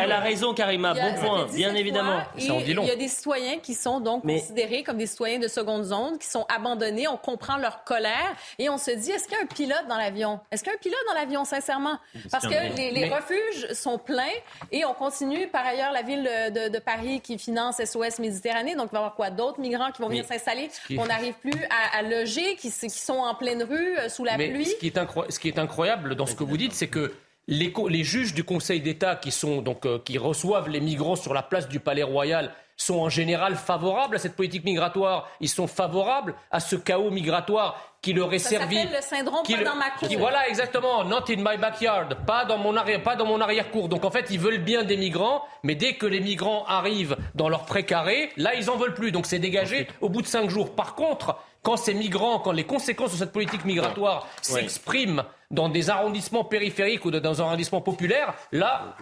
Elle 0.00 0.12
a 0.12 0.20
raison, 0.20 0.54
Karima. 0.54 0.94
Bon 0.94 1.14
point, 1.20 1.46
bien 1.54 1.74
évidemment. 1.74 2.20
il 2.38 2.46
y 2.46 2.90
a 2.90 2.96
des 2.96 3.08
citoyens 3.08 3.58
qui 3.58 3.74
sont 3.74 4.00
donc 4.00 4.22
considérés 4.22 4.82
comme 4.82 4.96
des 4.96 5.06
citoyens 5.06 5.38
de 5.38 5.48
seconde 5.48 5.84
zone, 5.84 6.18
qui 6.18 6.26
sont 6.26 6.46
abandonnés. 6.48 7.06
On 7.08 7.16
comprend 7.16 7.58
leur 7.58 7.84
colère 7.84 8.34
et 8.58 8.70
on 8.70 8.78
se 8.78 8.90
dit 8.92 9.10
est-ce 9.10 9.24
qu'il 9.24 9.36
y 9.36 9.40
a 9.40 9.42
un 9.42 9.46
pilote 9.46 9.86
dans 9.88 9.98
l'avion? 9.98 10.40
Est-ce 10.50 10.62
qu'il 10.62 10.72
y 10.72 10.74
a 10.74 10.78
un 10.78 10.80
pilote 10.80 11.00
dans 11.06 11.14
l'avion, 11.14 11.44
sincèrement? 11.44 11.98
Parce 12.30 12.46
que 12.46 12.76
les, 12.76 13.10
refuges 13.10 13.72
sont 13.72 13.98
pleins 13.98 14.22
et 14.70 14.84
on 14.84 14.94
continue. 14.94 15.48
Par 15.48 15.66
ailleurs, 15.66 15.92
la 15.92 16.02
ville 16.02 16.22
de, 16.22 16.80
Paris 16.80 17.20
qui 17.20 17.36
finance 17.38 17.76
SOS 17.84 18.20
Méditerranée, 18.20 18.74
donc 18.74 18.88
il 18.90 18.92
va 18.92 18.98
y 18.98 19.02
avoir 19.02 19.14
quoi? 19.14 19.28
D'autres 19.28 19.60
migrants 19.60 19.90
qui 19.92 20.00
vont 20.00 20.08
venir 20.08 20.24
s'installer. 20.24 20.70
On 20.96 21.06
n'arrive 21.06 21.34
plus 21.34 21.52
à, 21.92 22.02
loger, 22.02 22.56
qui, 22.56 22.70
qui, 22.70 22.88
sont 22.88 23.18
en 23.18 23.34
pleine 23.34 23.62
rue 23.62 23.98
euh, 23.98 24.08
sous 24.08 24.24
la 24.24 24.36
pluie? 24.36 24.64
Ce 24.64 24.76
qui 24.76 24.86
est, 24.86 24.98
ce 25.28 25.38
qui 25.38 25.48
est 25.48 25.58
incroyable 25.58 25.89
dans 25.96 26.26
ce 26.26 26.34
que 26.34 26.44
vous 26.44 26.56
dites, 26.56 26.72
c'est 26.72 26.88
que 26.88 27.12
les, 27.46 27.72
les, 27.88 28.04
juges 28.04 28.34
du 28.34 28.44
Conseil 28.44 28.80
d'État 28.80 29.16
qui, 29.16 29.30
sont, 29.30 29.62
donc, 29.62 29.86
euh, 29.86 29.98
qui 30.04 30.18
reçoivent 30.18 30.68
les 30.68 30.80
migrants 30.80 31.16
sur 31.16 31.34
la 31.34 31.42
place 31.42 31.68
du 31.68 31.80
Palais 31.80 32.02
Royal 32.02 32.52
sont 32.80 32.98
en 32.98 33.10
général 33.10 33.56
favorables 33.56 34.16
à 34.16 34.18
cette 34.18 34.34
politique 34.34 34.64
migratoire. 34.64 35.28
Ils 35.40 35.50
sont 35.50 35.66
favorables 35.66 36.34
à 36.50 36.60
ce 36.60 36.76
chaos 36.76 37.10
migratoire 37.10 37.78
qui 38.00 38.14
leur 38.14 38.32
est 38.32 38.38
ça 38.38 38.50
servi. 38.50 38.82
le 38.82 39.02
syndrome 39.02 39.42
qui 39.44 39.54
pas 39.54 39.64
dans 39.64 39.76
ma 39.76 39.90
cour. 39.90 40.08
Qui, 40.08 40.16
voilà, 40.16 40.48
exactement. 40.48 41.04
Not 41.04 41.24
in 41.28 41.36
my 41.36 41.58
backyard. 41.58 42.16
Pas 42.26 42.46
dans 42.46 42.56
mon 42.56 42.74
arrière, 42.76 43.02
pas 43.02 43.16
dans 43.16 43.26
mon 43.26 43.40
arrière-cour. 43.40 43.90
Donc 43.90 44.06
en 44.06 44.10
fait, 44.10 44.28
ils 44.30 44.40
veulent 44.40 44.62
bien 44.62 44.84
des 44.84 44.96
migrants, 44.96 45.44
mais 45.62 45.74
dès 45.74 45.94
que 45.94 46.06
les 46.06 46.20
migrants 46.20 46.64
arrivent 46.66 47.18
dans 47.34 47.50
leur 47.50 47.66
précaré, 47.66 48.30
là, 48.38 48.54
ils 48.54 48.70
en 48.70 48.76
veulent 48.76 48.94
plus. 48.94 49.12
Donc 49.12 49.26
c'est 49.26 49.38
dégagé 49.38 49.86
au 50.00 50.08
bout 50.08 50.22
de 50.22 50.26
cinq 50.26 50.48
jours. 50.48 50.74
Par 50.74 50.94
contre, 50.94 51.36
quand 51.62 51.76
ces 51.76 51.94
migrants, 51.94 52.38
quand 52.38 52.52
les 52.52 52.64
conséquences 52.64 53.12
de 53.12 53.16
cette 53.16 53.32
politique 53.32 53.64
migratoire 53.64 54.28
s'expriment 54.40 55.24
dans 55.50 55.68
des 55.68 55.90
arrondissements 55.90 56.44
périphériques 56.44 57.04
ou 57.04 57.10
dans 57.10 57.42
un 57.42 57.46
arrondissement 57.46 57.80
populaire, 57.80 58.34
là, 58.52 58.96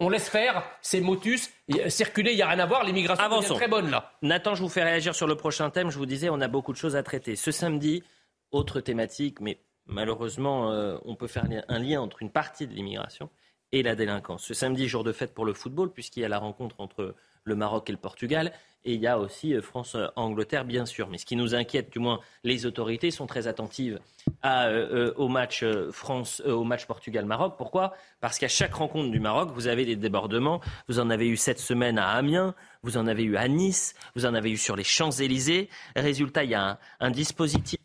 on 0.00 0.08
laisse 0.08 0.28
faire 0.28 0.62
ces 0.82 1.00
motus 1.00 1.50
circuler, 1.88 2.32
il 2.32 2.36
n'y 2.36 2.42
a 2.42 2.48
rien 2.48 2.58
à 2.58 2.66
voir, 2.66 2.84
l'immigration 2.84 3.40
est 3.40 3.54
très 3.54 3.68
bonne 3.68 3.90
là. 3.90 4.12
Nathan, 4.20 4.54
je 4.54 4.62
vous 4.62 4.68
fais 4.68 4.82
réagir 4.82 5.14
sur 5.14 5.26
le 5.26 5.36
prochain 5.36 5.70
thème. 5.70 5.90
Je 5.90 5.98
vous 5.98 6.06
disais, 6.06 6.28
on 6.28 6.40
a 6.40 6.48
beaucoup 6.48 6.72
de 6.72 6.76
choses 6.76 6.96
à 6.96 7.02
traiter. 7.02 7.36
Ce 7.36 7.50
samedi, 7.50 8.02
autre 8.50 8.80
thématique, 8.80 9.40
mais 9.40 9.58
malheureusement, 9.86 10.72
euh, 10.72 10.98
on 11.04 11.14
peut 11.14 11.28
faire 11.28 11.46
un 11.68 11.78
lien 11.78 12.00
entre 12.00 12.22
une 12.22 12.30
partie 12.30 12.66
de 12.66 12.74
l'immigration 12.74 13.30
et 13.72 13.82
la 13.82 13.94
délinquance. 13.94 14.44
Ce 14.44 14.54
samedi, 14.54 14.86
jour 14.88 15.04
de 15.04 15.12
fête 15.12 15.34
pour 15.34 15.44
le 15.44 15.54
football, 15.54 15.90
puisqu'il 15.90 16.20
y 16.20 16.24
a 16.24 16.28
la 16.28 16.38
rencontre 16.38 16.76
entre 16.78 17.14
le 17.44 17.56
Maroc 17.56 17.88
et 17.88 17.92
le 17.92 17.98
Portugal. 17.98 18.52
Et 18.84 18.94
il 18.94 19.00
y 19.00 19.06
a 19.06 19.18
aussi 19.18 19.54
euh, 19.54 19.62
France-Angleterre, 19.62 20.64
bien 20.64 20.86
sûr. 20.86 21.08
Mais 21.08 21.18
ce 21.18 21.24
qui 21.24 21.36
nous 21.36 21.54
inquiète, 21.54 21.92
du 21.92 22.00
moins 22.00 22.20
les 22.42 22.66
autorités, 22.66 23.10
sont 23.10 23.26
très 23.26 23.46
attentives 23.46 24.00
euh, 24.44 25.10
euh, 25.10 25.14
au 25.16 25.28
match 25.28 25.62
match 25.62 26.86
Portugal-Maroc. 26.86 27.54
Pourquoi? 27.56 27.94
Parce 28.20 28.38
qu'à 28.38 28.48
chaque 28.48 28.74
rencontre 28.74 29.10
du 29.10 29.20
Maroc, 29.20 29.50
vous 29.54 29.68
avez 29.68 29.84
des 29.84 29.96
débordements. 29.96 30.60
Vous 30.88 30.98
en 30.98 31.10
avez 31.10 31.28
eu 31.28 31.36
cette 31.36 31.60
semaine 31.60 31.98
à 31.98 32.10
Amiens, 32.10 32.54
vous 32.82 32.96
en 32.96 33.06
avez 33.06 33.22
eu 33.22 33.36
à 33.36 33.46
Nice, 33.46 33.94
vous 34.16 34.26
en 34.26 34.34
avez 34.34 34.50
eu 34.50 34.56
sur 34.56 34.74
les 34.74 34.84
Champs-Élysées. 34.84 35.68
Résultat, 35.94 36.42
il 36.42 36.50
y 36.50 36.54
a 36.54 36.78
un, 36.98 37.10
dispositif 37.10 37.78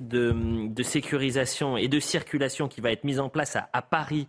de, 0.00 0.82
sécurisation 0.82 1.76
et 1.76 1.88
de 1.88 2.00
circulation 2.00 2.66
qui 2.66 2.80
va 2.80 2.92
être 2.92 3.04
mis 3.04 3.18
en 3.18 3.28
place 3.28 3.56
à 3.56 3.82
Paris 3.82 4.26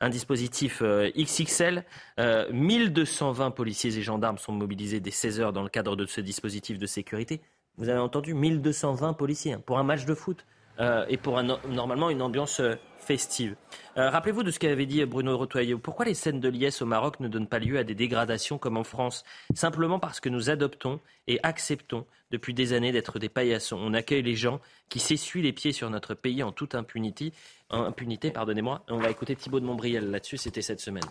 un 0.00 0.08
dispositif 0.08 0.80
euh, 0.82 1.10
XXL. 1.16 1.84
1220 2.18 3.46
euh, 3.46 3.50
policiers 3.50 3.96
et 3.96 4.02
gendarmes 4.02 4.38
sont 4.38 4.52
mobilisés 4.52 5.00
dès 5.00 5.10
16 5.10 5.40
heures 5.40 5.52
dans 5.52 5.62
le 5.62 5.68
cadre 5.68 5.96
de 5.96 6.06
ce 6.06 6.20
dispositif 6.20 6.78
de 6.78 6.86
sécurité. 6.86 7.40
Vous 7.76 7.88
avez 7.88 7.98
entendu 7.98 8.34
1220 8.34 9.14
policiers 9.14 9.54
hein, 9.54 9.62
pour 9.64 9.78
un 9.78 9.82
match 9.82 10.04
de 10.04 10.14
foot 10.14 10.44
euh, 10.80 11.04
et 11.08 11.16
pour 11.16 11.42
normalement 11.42 12.10
une 12.10 12.22
ambiance 12.22 12.60
festive. 13.04 13.54
Euh, 13.96 14.10
rappelez-vous 14.10 14.42
de 14.42 14.50
ce 14.50 14.58
qu'avait 14.58 14.86
dit 14.86 15.04
Bruno 15.04 15.36
Retoyeux. 15.38 15.78
Pourquoi 15.78 16.06
les 16.06 16.14
scènes 16.14 16.40
de 16.40 16.48
liesse 16.48 16.82
au 16.82 16.86
Maroc 16.86 17.20
ne 17.20 17.28
donnent 17.28 17.46
pas 17.46 17.60
lieu 17.60 17.78
à 17.78 17.84
des 17.84 17.94
dégradations 17.94 18.58
comme 18.58 18.76
en 18.76 18.84
France? 18.84 19.24
Simplement 19.54 20.00
parce 20.00 20.18
que 20.20 20.28
nous 20.28 20.50
adoptons 20.50 21.00
et 21.28 21.38
acceptons 21.42 22.06
depuis 22.30 22.54
des 22.54 22.72
années 22.72 22.90
d'être 22.90 23.18
des 23.18 23.28
paillassons. 23.28 23.78
On 23.80 23.94
accueille 23.94 24.22
les 24.22 24.34
gens 24.34 24.60
qui 24.88 24.98
s'essuient 24.98 25.42
les 25.42 25.52
pieds 25.52 25.72
sur 25.72 25.90
notre 25.90 26.14
pays 26.14 26.42
en 26.42 26.50
toute 26.50 26.74
impunité. 26.74 27.32
impunité 27.70 28.30
pardonnez-moi. 28.30 28.84
On 28.88 28.98
va 28.98 29.10
écouter 29.10 29.36
Thibault 29.36 29.60
de 29.60 29.66
Montbriel 29.66 30.10
là-dessus, 30.10 30.38
c'était 30.38 30.62
cette 30.62 30.80
semaine. 30.80 31.04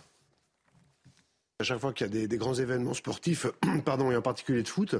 À 1.60 1.62
chaque 1.62 1.78
fois 1.78 1.92
qu'il 1.92 2.12
y 2.12 2.24
a 2.24 2.26
des, 2.26 2.36
grands 2.36 2.54
événements 2.54 2.94
sportifs, 2.94 3.46
pardon, 3.84 4.10
et 4.10 4.16
en 4.16 4.22
particulier 4.22 4.62
de 4.62 4.68
foot, 4.68 4.96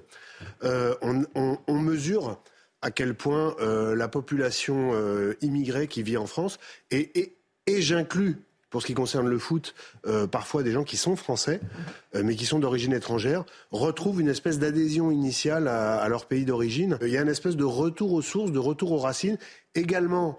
euh, 0.63 0.95
on 1.03 1.81
mesure 1.81 2.41
à 2.85 2.91
quel 2.91 3.15
point 3.15 3.57
euh, 3.61 3.97
la 3.97 4.09
population 4.09 4.91
euh, 4.93 5.35
immigrée 5.41 5.89
qui 5.89 6.03
vit 6.03 6.19
en 6.19 6.27
France, 6.27 6.59
et, 6.91 7.35
et, 7.67 7.81
j'inclus 7.81 8.43
pour 8.69 8.83
ce 8.83 8.87
qui 8.87 8.95
concerne 8.95 9.27
le 9.27 9.39
foot, 9.39 9.75
euh, 10.07 10.27
parfois 10.27 10.63
des 10.63 10.73
gens 10.73 10.85
qui 10.85 10.97
sont 10.97 11.17
français, 11.17 11.61
mais 12.13 12.35
qui 12.35 12.45
sont 12.45 12.59
d'origine 12.59 12.93
étrangère, 12.93 13.45
retrouvent 13.71 14.21
une 14.21 14.29
espèce 14.29 14.59
d'adhésion 14.59 15.13
initiale 15.13 15.69
à, 15.69 15.97
à, 15.97 16.09
leur 16.09 16.27
pays 16.27 16.45
d'origine. 16.45 16.99
Il 17.01 17.09
y 17.09 17.17
a 17.17 17.23
une 17.23 17.29
espèce 17.29 17.57
de 17.57 17.65
retour 17.65 18.13
aux 18.13 18.21
sources, 18.21 18.51
de 18.51 18.59
retour 18.59 18.93
aux 18.93 18.99
racines, 18.99 19.39
également 19.75 20.39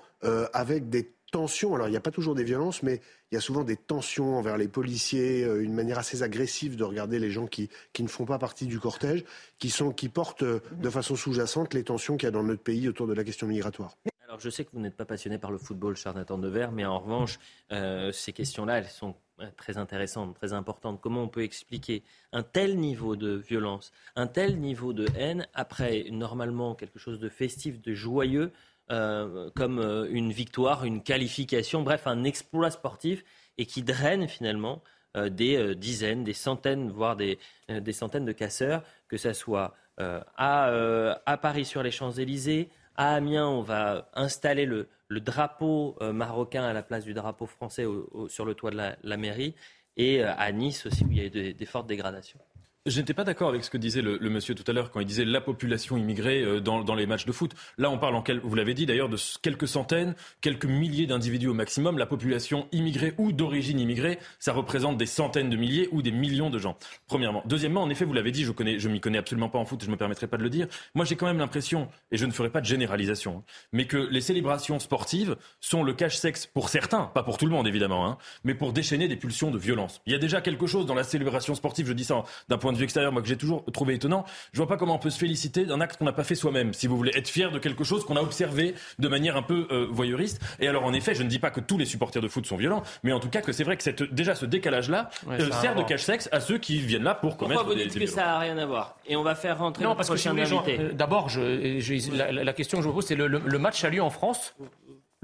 avec 0.54 0.90
des 0.90 1.14
tensions. 1.32 1.76
Alors, 1.76 1.88
il 1.88 1.92
n'y 1.92 1.98
a 1.98 2.02
pas 2.02 2.12
toujours 2.12 2.36
des 2.36 2.44
violences, 2.44 2.84
mais 2.84 3.00
il 3.32 3.36
y 3.36 3.38
a 3.38 3.42
souvent 3.42 3.64
des 3.64 3.76
tensions 3.76 4.38
envers 4.38 4.58
les 4.58 4.68
policiers, 4.68 5.44
euh, 5.44 5.64
une 5.64 5.74
manière 5.74 5.98
assez 5.98 6.24
agressive 6.24 6.76
de 6.76 6.84
regarder 6.84 7.20
les 7.20 7.32
gens 7.32 7.48
qui, 7.48 7.70
qui 7.94 8.04
ne 8.04 8.08
font 8.08 8.26
pas 8.26 8.38
partie 8.38 8.68
du 8.68 8.80
cortège, 8.80 9.24
qui, 9.60 9.70
sont, 9.70 9.92
qui 9.92 10.10
portent 10.10 10.44
euh, 10.44 10.62
de 10.82 10.90
façon 10.90 11.16
sous-jacente 11.16 11.74
les 11.74 11.84
tensions 11.84 12.18
qu'il 12.18 12.28
y 12.28 12.30
a 12.30 12.32
dans 12.32 12.44
notre 12.44 12.64
pays 12.64 12.88
autour 12.88 13.08
de 13.08 13.14
la 13.14 13.24
question 13.24 13.48
migratoire. 13.48 13.98
Alors, 14.28 14.40
je 14.40 14.50
sais 14.50 14.66
que 14.66 14.72
vous 14.74 14.80
n'êtes 14.80 14.96
pas 14.96 15.06
passionné 15.06 15.38
par 15.38 15.52
le 15.52 15.58
football, 15.58 15.96
cher 15.96 16.14
Nathan 16.14 16.38
Devers, 16.38 16.72
mais 16.72 16.86
en 16.86 17.00
revanche, 17.00 17.40
euh, 17.72 18.12
ces 18.12 18.34
questions-là, 18.34 18.80
elles 18.80 18.90
sont 18.90 19.16
très 19.58 19.78
intéressantes, 19.78 20.36
très 20.36 20.54
importantes. 20.54 21.00
Comment 21.02 21.24
on 21.24 21.28
peut 21.28 21.44
expliquer 21.44 22.04
un 22.32 22.44
tel 22.44 22.78
niveau 22.78 23.16
de 23.16 23.36
violence, 23.36 23.92
un 24.16 24.28
tel 24.28 24.60
niveau 24.60 24.94
de 24.94 25.08
haine 25.16 25.48
après 25.54 26.06
normalement 26.12 26.76
quelque 26.76 27.00
chose 27.00 27.20
de 27.20 27.30
festif, 27.30 27.82
de 27.82 27.94
joyeux 27.94 28.52
euh, 28.92 29.50
comme 29.56 29.80
euh, 29.80 30.08
une 30.12 30.32
victoire, 30.32 30.86
une 30.86 31.02
qualification, 31.02 31.82
bref, 31.82 32.06
un 32.06 32.24
exploit 32.24 32.70
sportif 32.70 33.24
et 33.58 33.66
qui 33.66 33.82
draine 33.82 34.28
finalement 34.28 34.84
euh, 35.18 35.30
des 35.30 35.74
dizaines, 35.74 36.24
des 36.24 36.34
centaines, 36.34 36.92
voire 36.92 37.16
des, 37.16 37.40
des, 37.68 37.94
centaines 37.94 38.26
de 38.26 38.32
casseurs, 38.32 38.84
que 39.08 39.18
ce 39.18 39.34
soit 39.34 39.74
à, 39.98 41.16
à, 41.26 41.38
Paris 41.38 41.66
sur 41.66 41.82
les 41.82 41.90
Champs-Élysées, 41.90 42.70
à 42.96 43.16
Amiens, 43.16 43.48
on 43.48 43.62
va 43.62 44.10
installer 44.14 44.66
le, 44.66 44.90
le, 45.08 45.22
drapeau 45.22 45.98
marocain 46.02 46.64
à 46.64 46.74
la 46.74 46.84
place 46.84 47.06
du 47.06 47.14
drapeau 47.14 47.46
français 47.46 47.86
sur 48.28 48.44
le 48.44 48.54
toit 48.56 48.72
de 48.72 48.78
la, 49.02 49.18
mairie, 49.18 49.56
et 49.96 50.22
à 50.22 50.52
Nice 50.52 50.86
aussi, 50.86 51.06
où 51.06 51.12
il 51.12 51.18
y 51.18 51.22
a 51.22 51.26
eu 51.26 51.30
des, 51.30 51.54
des 51.54 51.66
fortes 51.66 51.88
dégradations. 51.88 52.40
Je 52.88 53.00
n'étais 53.00 53.16
pas 53.16 53.24
d'accord 53.24 53.50
avec 53.50 53.64
ce 53.64 53.72
que 53.72 53.80
disait 53.80 54.04
le, 54.04 54.20
monsieur 54.30 54.54
tout 54.54 54.64
à 54.68 54.72
l'heure 54.72 54.92
quand 54.92 55.00
il 55.00 55.08
disait 55.08 55.26
la 55.26 55.42
population 55.42 55.98
immigrée 55.98 56.44
euh, 56.44 56.60
dans, 56.60 56.94
les 56.94 57.08
matchs 57.08 57.26
de 57.26 57.32
foot. 57.32 57.56
Là, 57.80 57.90
on 57.90 57.98
parle, 57.98 58.14
en 58.14 58.22
quel, 58.22 58.40
vous 58.42 58.54
l'avez 58.54 58.76
dit 58.76 58.86
d'ailleurs, 58.86 59.10
de 59.10 59.18
quelques 59.42 59.68
centaines, 59.68 60.14
quelques 60.40 60.66
milliers 60.66 61.08
d'individus 61.08 61.48
au 61.48 61.56
maximum. 61.56 61.98
La 61.98 62.06
population 62.06 62.68
immigrée 62.72 63.16
ou 63.18 63.32
d'origine 63.32 63.80
immigrée, 63.80 64.20
ça 64.38 64.54
représente 64.54 64.98
des 64.98 65.08
centaines 65.08 65.50
de 65.50 65.58
milliers 65.58 65.90
ou 65.92 66.04
des 66.04 66.12
millions 66.12 66.52
de 66.52 66.60
gens. 66.60 66.78
Premièrement. 67.08 67.42
Deuxièmement, 67.48 67.82
en 67.82 67.90
effet, 67.90 68.06
vous 68.06 68.14
l'avez 68.14 68.32
dit, 68.32 68.44
je 68.44 68.52
connais, 68.52 68.78
je 68.78 68.88
m'y 68.88 69.02
connais 69.02 69.18
absolument 69.18 69.50
pas 69.50 69.58
en 69.58 69.66
foot, 69.66 69.84
je 69.84 69.90
me 69.90 69.98
permettrai 69.98 70.28
pas 70.28 70.38
de 70.38 70.44
le 70.44 70.52
dire. 70.52 70.68
Moi, 70.94 71.06
j'ai 71.06 71.16
quand 71.16 71.26
même 71.26 71.40
l'impression, 71.40 71.88
et 72.12 72.18
je 72.18 72.28
ne 72.28 72.32
ferai 72.32 72.52
pas 72.52 72.62
de 72.62 72.68
généralisation, 72.68 73.38
hein, 73.40 73.44
mais 73.74 73.86
que 73.86 73.98
les 73.98 74.22
célébrations 74.22 74.78
sportives 74.78 75.38
sont 75.60 75.82
le 75.82 75.94
cache-sexe 75.94 76.46
pour 76.46 76.70
certains, 76.70 77.06
pas 77.16 77.24
pour 77.24 77.40
tout 77.40 77.46
le 77.46 77.52
monde 77.52 77.68
évidemment, 77.68 78.08
hein, 78.08 78.20
mais 78.44 78.54
pour 78.54 78.74
déchaîner 78.74 79.08
des 79.08 79.16
pulsions 79.16 79.50
de 79.50 79.58
violence. 79.58 80.04
Il 80.06 80.14
y 80.14 80.16
a 80.16 80.20
déjà 80.20 80.40
quelque 80.42 80.68
chose 80.68 80.86
dans 80.86 80.94
la 80.94 81.04
célébration 81.04 81.56
sportive, 81.56 81.88
je 81.88 81.94
dis 81.94 82.04
ça 82.04 82.24
d'un 82.48 82.60
point 82.60 82.74
de 82.74 82.75
vue 82.78 82.84
extérieur, 82.84 83.12
moi 83.12 83.22
que 83.22 83.28
j'ai 83.28 83.38
toujours 83.38 83.64
trouvé 83.72 83.96
étonnant. 83.96 84.26
Je 84.54 84.58
vois 84.58 84.68
pas 84.68 84.78
comment 84.78 84.96
on 84.96 85.00
peut 85.00 85.10
se 85.10 85.20
féliciter 85.20 85.66
d'un 85.66 85.82
acte 85.82 85.98
qu'on 85.98 86.06
n'a 86.06 86.14
pas 86.14 86.24
fait 86.24 86.36
soi-même. 86.36 86.74
Si 86.74 86.88
vous 86.88 86.98
voulez 86.98 87.12
être 87.16 87.30
fier 87.30 87.52
de 87.52 87.60
quelque 87.60 87.84
chose 87.84 88.06
qu'on 88.06 88.16
a 88.16 88.22
observé 88.22 88.76
de 89.00 89.08
manière 89.08 89.38
un 89.38 89.42
peu 89.42 89.68
euh, 89.72 89.88
voyeuriste. 89.90 90.42
Et 90.60 90.68
alors 90.68 90.84
en 90.84 90.94
effet, 90.94 91.16
je 91.16 91.24
ne 91.24 91.30
dis 91.30 91.40
pas 91.40 91.52
que 91.52 91.60
tous 91.60 91.78
les 91.78 91.86
supporters 91.86 92.22
de 92.22 92.28
foot 92.28 92.46
sont 92.46 92.58
violents, 92.58 92.84
mais 93.04 93.12
en 93.12 93.20
tout 93.20 93.30
cas 93.30 93.42
que 93.42 93.52
c'est 93.52 93.64
vrai 93.64 93.78
que 93.78 93.84
cette, 93.84 94.04
déjà 94.14 94.36
ce 94.36 94.46
décalage-là 94.46 95.10
euh, 95.30 95.52
sert 95.52 95.76
de 95.76 95.84
cache-sexe 95.84 96.30
à 96.32 96.40
ceux 96.40 96.58
qui 96.58 96.78
viennent 96.78 97.04
là 97.04 97.16
pour 97.16 97.38
commettre 97.38 97.62
Pourquoi 97.62 97.76
vous 97.76 97.90
dites 97.90 98.00
que 98.00 98.06
ça 98.08 98.26
n'a 98.26 98.40
rien 98.40 98.58
à 98.58 98.66
voir? 98.66 98.98
Et 99.08 99.16
on 99.16 99.24
va 99.24 99.36
faire 99.36 99.60
rentrer 99.60 99.84
non, 99.84 99.96
parce 99.96 100.10
invité. 100.10 100.80
Euh, 100.80 100.94
d'abord, 100.94 101.30
la, 101.36 102.54
question 102.54 102.78
que 102.78 102.84
je 102.84 102.88
vous 102.88 102.94
pose, 102.94 103.06
c'est 103.06 103.16
le, 103.16 103.28
le, 103.28 103.60
match 103.60 103.84
a 103.84 103.90
lieu 103.90 104.02
en 104.02 104.10
France? 104.10 104.56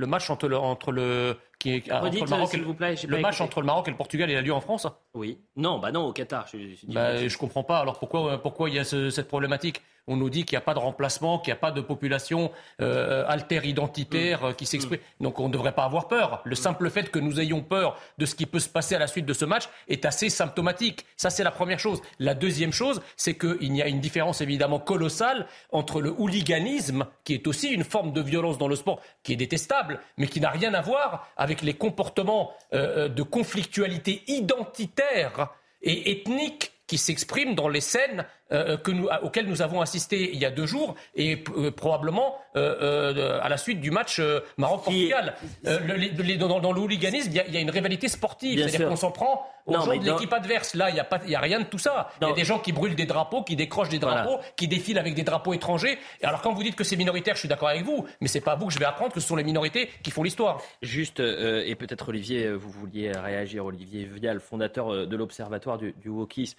Le 0.02 0.08
match 0.08 0.30
entre 0.30 0.48
le, 0.48 0.58
entre 0.58 0.92
le, 0.92 1.38
qui 1.60 1.76
est, 1.76 1.92
entre 1.92 2.12
le 2.12 2.30
Maroc, 2.30 2.76
plaît, 2.76 2.96
le 3.08 3.20
match 3.20 3.40
entre 3.40 3.62
le 3.62 3.68
Maroc 3.68 3.88
et 3.88 3.92
le 3.92 3.98
Portugal, 3.98 4.30
il 4.30 4.36
a 4.36 4.42
lieu 4.42 4.54
en 4.54 4.60
France? 4.60 4.88
Oui. 5.14 5.40
Non, 5.56 5.80
bah 5.80 5.92
non, 5.92 6.08
au 6.08 6.12
Qatar. 6.12 6.48
Je, 6.52 6.58
je, 6.58 6.92
bah, 6.92 7.28
je 7.28 7.38
comprends 7.38 7.64
pas. 7.64 7.80
Alors 7.80 8.00
pourquoi, 8.00 8.42
pourquoi 8.42 8.70
il 8.70 8.76
y 8.76 8.80
a 8.80 8.84
ce, 8.84 9.10
cette 9.12 9.28
problématique? 9.28 9.82
On 10.08 10.18
nous 10.18 10.30
dit 10.30 10.46
qu'il 10.46 10.56
n'y 10.56 10.62
a 10.62 10.66
pas 10.66 10.74
de 10.74 10.80
remplacement, 10.80 11.40
qu'il 11.40 11.52
n'y 11.52 11.58
a 11.58 11.62
pas 11.62 11.72
de 11.72 11.82
population 11.82 12.52
euh, 12.82 13.24
alter-identitaire 13.28 14.46
euh, 14.46 14.54
qui 14.54 14.66
s'exprime. 14.66 15.00
Mm. 15.20 15.24
Donc 15.24 15.40
on 15.40 15.48
ne 15.48 15.54
devrait 15.54 15.74
pas 15.74 15.84
avoir 15.84 16.08
peur. 16.08 16.42
Le 16.44 16.56
simple 16.56 16.90
fait 16.90 17.10
que 17.10 17.20
nous 17.20 17.40
ayons 17.40 17.62
peur 17.62 17.98
de 18.18 18.26
ce 18.26 18.36
qui 18.36 18.46
peut 18.46 18.60
se 18.60 18.70
passer 18.70 18.96
à 18.96 19.00
la 19.00 19.08
suite 19.08 19.26
de 19.26 19.34
ce 19.34 19.46
match 19.46 19.70
est 19.88 20.06
assez 20.06 20.30
symptomatique. 20.30 21.06
Ça, 21.18 21.30
c'est 21.30 21.44
la 21.44 21.52
première 21.52 21.80
chose. 21.80 22.02
La 22.20 22.34
deuxième 22.34 22.74
chose, 22.74 23.02
c'est 23.16 23.38
qu'il 23.38 23.76
y 23.76 23.82
a 23.82 23.88
une 23.88 24.00
différence 24.00 24.42
évidemment 24.42 24.80
colossale 24.80 25.48
entre 25.72 26.02
le 26.02 26.12
hooliganisme, 26.18 27.06
qui 27.24 27.34
est 27.34 27.48
aussi 27.48 27.70
une 27.70 27.84
forme 27.84 28.12
de 28.12 28.22
violence 28.22 28.58
dans 28.58 28.68
le 28.68 28.76
sport, 28.76 29.02
qui 29.24 29.34
est 29.34 29.38
détestable, 29.38 30.00
mais 30.18 30.28
qui 30.28 30.42
n'a 30.42 30.50
rien 30.50 30.74
à 30.74 30.82
voir 30.82 31.28
avec 31.38 31.62
les 31.62 31.74
comportements 31.74 32.52
euh, 32.74 33.08
de 33.08 33.24
conflictualité 33.24 34.24
identitaire 34.28 35.50
et 35.82 36.12
ethnique 36.12 36.72
qui 36.88 36.98
s'expriment 36.98 37.56
dans 37.56 37.70
les 37.70 37.80
scènes 37.80 38.26
euh, 38.52 38.78
que 38.78 38.92
nous, 38.92 39.08
auxquelles 39.22 39.48
nous 39.48 39.62
avons 39.62 39.80
assisté 39.80 40.32
il 40.34 40.40
y 40.40 40.46
a 40.46 40.52
deux 40.52 40.66
jours 40.66 40.96
et 41.16 41.42
euh, 41.58 41.72
probablement 41.72 42.38
euh, 42.58 43.40
à 43.42 43.48
la 43.48 43.56
suite 43.56 43.80
du 43.80 43.92
match 43.92 44.22
Maroc-Portugal. 44.58 45.36
dans, 45.64 46.60
dans, 46.60 46.72
le 46.74 46.82
hooliganisme, 46.82 47.32
il 47.32 47.54
y, 47.54 47.58
a, 47.58 47.62
une 47.62 47.70
rivalité 47.70 48.10
sportive, 48.10 48.60
c'est-à-dire 48.60 48.90
qu'on 48.90 48.96
s'en 48.98 49.12
prend 49.12 49.48
aux 49.66 49.74
gens 49.74 49.96
de 49.96 50.04
l'équipe 50.04 50.34
adverse. 50.34 50.76
Là, 50.76 50.90
il 50.90 50.96
n'y 50.96 51.00
a, 51.00 51.40
a 51.40 51.42
rien 51.42 51.60
de 51.60 51.66
tout 51.66 51.78
ça. 51.78 52.10
Il 52.22 52.28
y 52.28 52.32
a 52.32 52.34
des 52.34 52.44
gens 52.44 52.60
qui 52.60 52.74
brûlent 52.74 52.96
des 52.96 53.06
drapeaux, 53.06 53.44
qui 53.44 53.56
décrochent 53.56 53.90
des 53.90 54.00
drapeaux, 54.00 54.40
qui 54.58 54.68
défilent 54.68 55.00
avec 55.00 55.14
des 55.14 55.24
drapeaux 55.24 55.54
étrangers. 55.54 55.98
Et 56.20 56.26
alors 56.26 56.42
quand 56.42 56.52
vous 56.52 56.64
dites 56.64 56.76
que 56.76 56.84
c'est 56.84 56.98
minoritaire, 56.98 57.36
je 57.36 57.40
suis 57.40 57.50
d'accord 57.50 57.70
avec 57.70 57.86
vous, 57.86 58.06
mais 58.20 58.28
c'est 58.28 58.42
pas 58.42 58.54
à 58.54 58.56
vous 58.56 58.68
que 58.68 58.74
je 58.74 58.80
vais 58.80 58.86
apprendre 58.86 59.14
que 59.14 59.22
ce 59.22 59.28
sont 59.28 59.38
les 59.38 59.46
minorités 59.46 59.90
qui 60.04 60.12
font 60.12 60.24
l'histoire. 60.24 60.62
Juste, 60.82 61.22
et 61.22 61.76
peut-être 61.76 62.10
Olivier, 62.10 62.52
vous 62.52 62.70
vouliez 62.70 63.12
réagir, 63.12 63.66
Olivier 63.66 64.04
Vial, 64.04 64.42
fondateur 64.42 65.08
de 65.08 65.16
l'Observatoire 65.16 65.78
du, 65.78 65.94
du 65.94 66.10
wokisme 66.10 66.58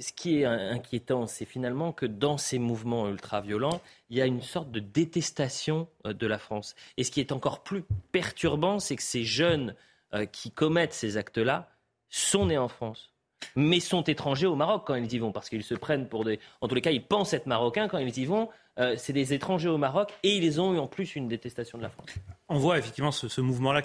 ce 0.00 0.12
qui 0.12 0.40
est 0.40 0.44
inquiétant, 0.44 1.26
c'est 1.26 1.44
finalement 1.44 1.92
que 1.92 2.06
dans 2.06 2.38
ces 2.38 2.58
mouvements 2.58 3.08
ultra-violents, 3.08 3.80
il 4.10 4.16
y 4.16 4.22
a 4.22 4.26
une 4.26 4.42
sorte 4.42 4.70
de 4.70 4.80
détestation 4.80 5.88
euh, 6.06 6.12
de 6.12 6.26
la 6.26 6.38
France. 6.38 6.74
Et 6.96 7.04
ce 7.04 7.10
qui 7.10 7.20
est 7.20 7.32
encore 7.32 7.62
plus 7.62 7.84
perturbant, 8.12 8.78
c'est 8.78 8.96
que 8.96 9.02
ces 9.02 9.24
jeunes 9.24 9.74
euh, 10.14 10.26
qui 10.26 10.50
commettent 10.50 10.92
ces 10.92 11.16
actes-là 11.16 11.70
sont 12.08 12.46
nés 12.46 12.58
en 12.58 12.68
France, 12.68 13.12
mais 13.56 13.80
sont 13.80 14.02
étrangers 14.02 14.46
au 14.46 14.54
Maroc 14.54 14.84
quand 14.86 14.94
ils 14.94 15.12
y 15.12 15.18
vont, 15.18 15.32
parce 15.32 15.48
qu'ils 15.48 15.64
se 15.64 15.74
prennent 15.74 16.08
pour 16.08 16.24
des... 16.24 16.38
En 16.60 16.68
tous 16.68 16.74
les 16.74 16.82
cas, 16.82 16.90
ils 16.90 17.04
pensent 17.04 17.32
être 17.32 17.46
marocains 17.46 17.88
quand 17.88 17.98
ils 17.98 18.18
y 18.18 18.26
vont. 18.26 18.50
Euh, 18.78 18.94
c'est 18.96 19.12
des 19.12 19.34
étrangers 19.34 19.68
au 19.68 19.76
Maroc 19.76 20.12
et 20.22 20.36
ils 20.36 20.60
ont 20.60 20.72
eu 20.74 20.78
en 20.78 20.86
plus 20.86 21.14
une 21.14 21.28
détestation 21.28 21.76
de 21.76 21.82
la 21.82 21.90
France. 21.90 22.14
On 22.48 22.58
voit 22.58 22.78
effectivement 22.78 23.12
ce, 23.12 23.40
mouvement-là 23.40 23.82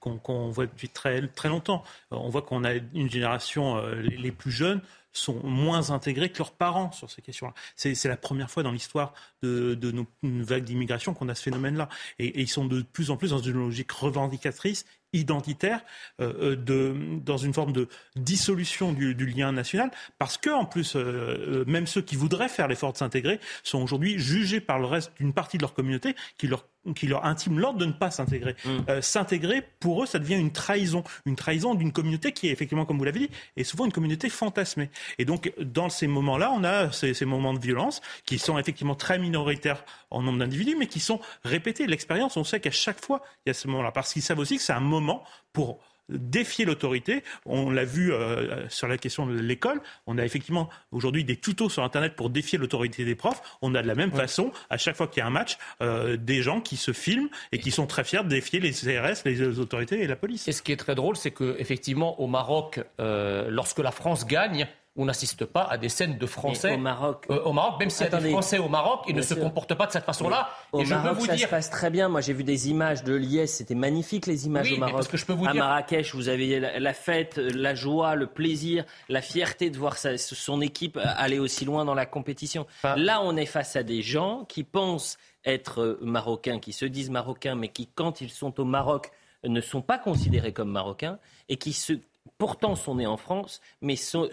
qu'on 0.00 0.48
voit 0.50 0.66
depuis 0.66 0.90
très 0.90 1.48
longtemps. 1.48 1.82
On 2.10 2.28
voit 2.28 2.42
qu'on 2.42 2.64
a 2.64 2.74
une 2.74 3.10
génération, 3.10 3.82
les, 3.94 4.30
plus 4.30 4.50
jeunes, 4.50 4.82
sont 5.12 5.40
moins 5.44 5.90
intégrés 5.90 6.30
que 6.30 6.38
leurs 6.38 6.52
parents 6.52 6.92
sur 6.92 7.10
ces 7.10 7.22
questions-là. 7.22 7.54
C'est 7.76 8.08
la 8.08 8.16
première 8.16 8.50
fois 8.50 8.62
dans 8.62 8.72
l'histoire 8.72 9.14
de, 9.42 9.74
de, 9.74 9.90
nos 9.90 10.06
vagues 10.22 10.64
d'immigration 10.64 11.14
qu'on 11.14 11.28
a 11.28 11.34
ce 11.34 11.42
phénomène-là. 11.42 11.88
Et, 12.18 12.40
ils 12.40 12.48
sont 12.48 12.64
de 12.64 12.82
plus 12.82 13.10
en 13.10 13.16
plus 13.16 13.30
dans 13.30 13.38
une 13.38 13.54
logique 13.54 13.92
revendicatrice 13.92 14.84
identitaire, 15.12 15.84
euh, 16.20 16.52
euh, 16.52 16.56
de, 16.56 16.94
dans 17.22 17.36
une 17.36 17.52
forme 17.52 17.72
de 17.72 17.88
dissolution 18.16 18.92
du, 18.92 19.26
lien 19.26 19.52
national, 19.52 19.90
parce 20.18 20.38
que 20.38 20.50
en 20.50 20.64
plus, 20.64 20.94
euh, 20.96 21.64
même 21.66 21.86
ceux 21.86 22.00
qui 22.00 22.16
voudraient 22.16 22.48
faire 22.48 22.66
l'effort 22.66 22.92
de 22.92 22.98
s'intégrer 22.98 23.38
sont 23.62 23.82
aujourd'hui 23.82 24.18
jugés 24.18 24.60
par 24.60 24.78
le 24.78 24.86
reste 24.86 25.12
d'une 25.18 25.34
partie 25.34 25.58
de 25.58 25.62
leur 25.62 25.74
communauté 25.74 26.16
qui 26.38 26.46
leur 26.46 26.64
qui 26.94 27.06
leur 27.06 27.24
intime 27.24 27.58
l'ordre 27.58 27.78
de 27.78 27.86
ne 27.86 27.92
pas 27.92 28.10
s'intégrer. 28.10 28.56
Mm. 28.64 29.00
s'intégrer, 29.00 29.62
pour 29.80 30.02
eux, 30.02 30.06
ça 30.06 30.18
devient 30.18 30.36
une 30.36 30.52
trahison. 30.52 31.04
Une 31.26 31.36
trahison 31.36 31.74
d'une 31.74 31.92
communauté 31.92 32.32
qui 32.32 32.48
est 32.48 32.52
effectivement, 32.52 32.84
comme 32.84 32.98
vous 32.98 33.04
l'avez 33.04 33.20
dit, 33.20 33.30
est 33.56 33.64
souvent 33.64 33.84
une 33.84 33.92
communauté 33.92 34.28
fantasmée. 34.28 34.90
Et 35.18 35.24
donc, 35.24 35.52
dans 35.60 35.88
ces 35.88 36.06
moments-là, 36.06 36.52
on 36.54 36.64
a 36.64 36.90
ces, 36.92 37.14
ces, 37.14 37.24
moments 37.24 37.54
de 37.54 37.60
violence 37.60 38.00
qui 38.26 38.38
sont 38.38 38.58
effectivement 38.58 38.94
très 38.94 39.18
minoritaires 39.18 39.84
en 40.10 40.22
nombre 40.22 40.38
d'individus, 40.38 40.76
mais 40.78 40.86
qui 40.86 41.00
sont 41.00 41.20
répétés. 41.44 41.86
L'expérience, 41.86 42.36
on 42.36 42.44
sait 42.44 42.60
qu'à 42.60 42.70
chaque 42.70 43.04
fois, 43.04 43.22
il 43.44 43.48
y 43.48 43.50
a 43.50 43.54
ce 43.54 43.68
moment-là. 43.68 43.92
Parce 43.92 44.12
qu'ils 44.12 44.22
savent 44.22 44.38
aussi 44.38 44.56
que 44.56 44.62
c'est 44.62 44.72
un 44.72 44.80
moment 44.80 45.24
pour 45.52 45.80
défier 46.18 46.64
l'autorité. 46.64 47.22
On 47.46 47.70
l'a 47.70 47.84
vu 47.84 48.12
euh, 48.12 48.68
sur 48.68 48.88
la 48.88 48.98
question 48.98 49.26
de 49.26 49.38
l'école. 49.38 49.80
On 50.06 50.18
a 50.18 50.24
effectivement 50.24 50.68
aujourd'hui 50.90 51.24
des 51.24 51.36
tutos 51.36 51.68
sur 51.68 51.82
Internet 51.82 52.14
pour 52.16 52.30
défier 52.30 52.58
l'autorité 52.58 53.04
des 53.04 53.14
profs. 53.14 53.42
On 53.62 53.74
a 53.74 53.82
de 53.82 53.86
la 53.86 53.94
même 53.94 54.12
façon, 54.12 54.52
à 54.70 54.76
chaque 54.76 54.96
fois 54.96 55.06
qu'il 55.06 55.20
y 55.20 55.22
a 55.22 55.26
un 55.26 55.30
match, 55.30 55.58
euh, 55.80 56.16
des 56.16 56.42
gens 56.42 56.60
qui 56.60 56.76
se 56.76 56.92
filment 56.92 57.28
et 57.52 57.58
qui 57.58 57.70
sont 57.70 57.86
très 57.86 58.04
fiers 58.04 58.22
de 58.22 58.28
défier 58.28 58.60
les 58.60 58.72
CRS, 58.72 59.24
les 59.24 59.58
autorités 59.58 60.02
et 60.02 60.06
la 60.06 60.16
police. 60.16 60.48
Et 60.48 60.52
ce 60.52 60.62
qui 60.62 60.72
est 60.72 60.76
très 60.76 60.94
drôle, 60.94 61.16
c'est 61.16 61.32
qu'effectivement, 61.32 62.20
au 62.20 62.26
Maroc, 62.26 62.80
euh, 63.00 63.48
lorsque 63.50 63.78
la 63.78 63.90
France 63.90 64.26
gagne, 64.26 64.66
on 64.96 65.06
n'assiste 65.06 65.46
pas 65.46 65.62
à 65.62 65.78
des 65.78 65.88
scènes 65.88 66.18
de 66.18 66.26
Français 66.26 66.74
au 66.74 66.78
Maroc. 66.78 67.26
Euh, 67.30 67.42
au 67.44 67.52
Maroc, 67.52 67.80
même 67.80 67.88
s'il 67.88 68.06
y 68.06 68.14
a 68.14 68.20
des 68.20 68.30
Français 68.30 68.58
au 68.58 68.68
Maroc, 68.68 69.04
ils 69.08 69.16
ne 69.16 69.22
se 69.22 69.34
comportent 69.34 69.74
pas 69.74 69.86
de 69.86 69.92
cette 69.92 70.04
façon-là. 70.04 70.50
Au 70.72 70.84
Maroc, 70.84 71.20
ça 71.22 71.36
se 71.36 71.46
passe 71.46 71.70
très 71.70 71.90
bien. 71.90 72.08
Moi, 72.08 72.20
j'ai 72.20 72.34
vu 72.34 72.44
des 72.44 72.68
images 72.68 73.02
de 73.02 73.14
Liès, 73.14 73.52
c'était 73.52 73.74
magnifique 73.74 74.26
les 74.26 74.46
images 74.46 74.72
au 74.72 74.76
Maroc. 74.76 75.08
que 75.08 75.16
je 75.16 75.24
peux 75.24 75.32
vous 75.32 75.46
à 75.46 75.54
Marrakech, 75.54 76.14
vous 76.14 76.28
avez 76.28 76.60
la, 76.60 76.92
fête, 76.94 77.38
la 77.38 77.74
joie, 77.74 78.14
le 78.14 78.26
plaisir, 78.26 78.84
la 79.08 79.22
fierté 79.22 79.70
de 79.70 79.78
voir 79.78 79.96
son 79.96 80.60
équipe 80.60 80.98
aller 81.02 81.38
aussi 81.38 81.64
loin 81.64 81.84
dans 81.84 81.94
la 81.94 82.06
compétition. 82.06 82.66
Là, 82.82 83.22
on 83.22 83.36
est 83.36 83.46
face 83.46 83.76
à 83.76 83.82
des 83.82 84.02
gens 84.02 84.44
qui 84.44 84.64
pensent 84.64 85.16
être 85.44 85.98
marocains, 86.02 86.58
qui 86.58 86.72
se 86.72 86.84
disent 86.84 87.10
marocains, 87.10 87.54
mais 87.54 87.68
qui, 87.68 87.88
quand 87.88 88.20
ils 88.20 88.30
sont 88.30 88.60
au 88.60 88.64
Maroc, 88.64 89.10
ne 89.44 89.60
sont 89.60 89.82
pas 89.82 89.98
considérés 89.98 90.52
comme 90.52 90.70
marocains 90.70 91.18
et 91.48 91.56
qui 91.56 91.72
se, 91.72 91.94
pourtant 92.38 92.76
sont 92.76 92.96
nés 92.96 93.06
en 93.06 93.16
France, 93.16 93.60
mais 93.80 93.96
sont, 93.96 94.28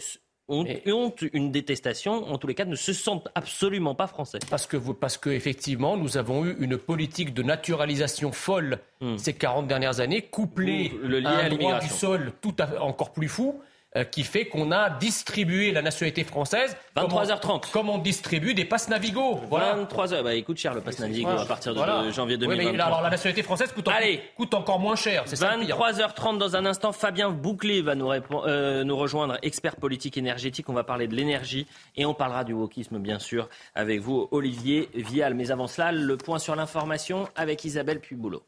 ont, 0.49 0.65
ont, 0.87 1.13
une 1.33 1.51
détestation, 1.51 2.29
en 2.29 2.37
tous 2.37 2.47
les 2.47 2.55
cas, 2.55 2.65
ne 2.65 2.75
se 2.75 2.91
sentent 2.91 3.29
absolument 3.35 3.95
pas 3.95 4.07
français. 4.07 4.39
Parce 4.49 4.67
que, 4.67 4.77
parce 4.77 5.17
que 5.17 5.29
effectivement, 5.29 5.95
nous 5.95 6.17
avons 6.17 6.45
eu 6.45 6.55
une 6.59 6.77
politique 6.77 7.33
de 7.33 7.43
naturalisation 7.43 8.31
folle 8.31 8.79
hmm. 9.01 9.17
ces 9.17 9.33
40 9.33 9.67
dernières 9.67 9.99
années, 9.99 10.23
couplée 10.23 10.91
le 11.03 11.25
à 11.25 11.45
un 11.45 11.49
droit 11.49 11.79
du 11.79 11.87
sol 11.87 12.33
tout 12.41 12.55
encore 12.81 13.13
plus 13.13 13.27
fou. 13.29 13.61
Euh, 13.97 14.03
qui 14.03 14.23
fait 14.23 14.45
qu'on 14.45 14.71
a 14.71 14.91
distribué 14.91 15.71
la 15.71 15.81
nationalité 15.81 16.23
française 16.23 16.77
23h30 16.95 17.71
comme 17.71 17.89
on, 17.89 17.97
distribue 17.97 18.53
des 18.53 18.63
passes 18.63 18.87
Navigo. 18.87 19.39
Voilà. 19.49 19.75
23h, 19.77 20.21
bah, 20.21 20.35
il 20.35 20.43
coûte 20.43 20.57
cher 20.57 20.75
le 20.75 20.81
passe 20.81 20.99
Navigo 20.99 21.27
à 21.27 21.43
partir 21.43 21.73
de 21.73 22.11
janvier 22.11 22.37
2023. 22.37 22.71
mais 22.71 22.79
alors 22.79 23.01
la 23.01 23.09
nationalité 23.09 23.41
française 23.41 23.71
coûte, 23.71 23.87
Allez. 23.87 24.21
coûte 24.37 24.53
encore 24.53 24.79
moins 24.79 24.95
cher. 24.95 25.25
23h30 25.25 26.37
dans 26.37 26.55
un 26.55 26.67
instant, 26.67 26.91
Fabien 26.91 27.31
Bouclé 27.31 27.81
va 27.81 27.95
nous, 27.95 28.11
euh, 28.11 28.83
nous 28.83 28.95
rejoindre, 28.95 29.39
expert 29.41 29.75
politique 29.75 30.19
énergétique. 30.19 30.69
On 30.69 30.73
va 30.73 30.83
parler 30.83 31.07
de 31.07 31.15
l'énergie 31.15 31.65
et 31.97 32.05
on 32.05 32.13
parlera 32.13 32.43
du 32.43 32.53
wokisme 32.53 32.99
bien 32.99 33.17
sûr 33.17 33.49
avec 33.73 34.01
vous, 34.01 34.27
Olivier 34.29 34.89
Vial. 34.93 35.33
Mais 35.33 35.49
avant 35.49 35.65
cela, 35.65 35.91
le 35.91 36.15
point 36.15 36.37
sur 36.37 36.55
l'information 36.55 37.27
avec 37.35 37.65
Isabelle 37.65 38.01
Puboulot. 38.01 38.43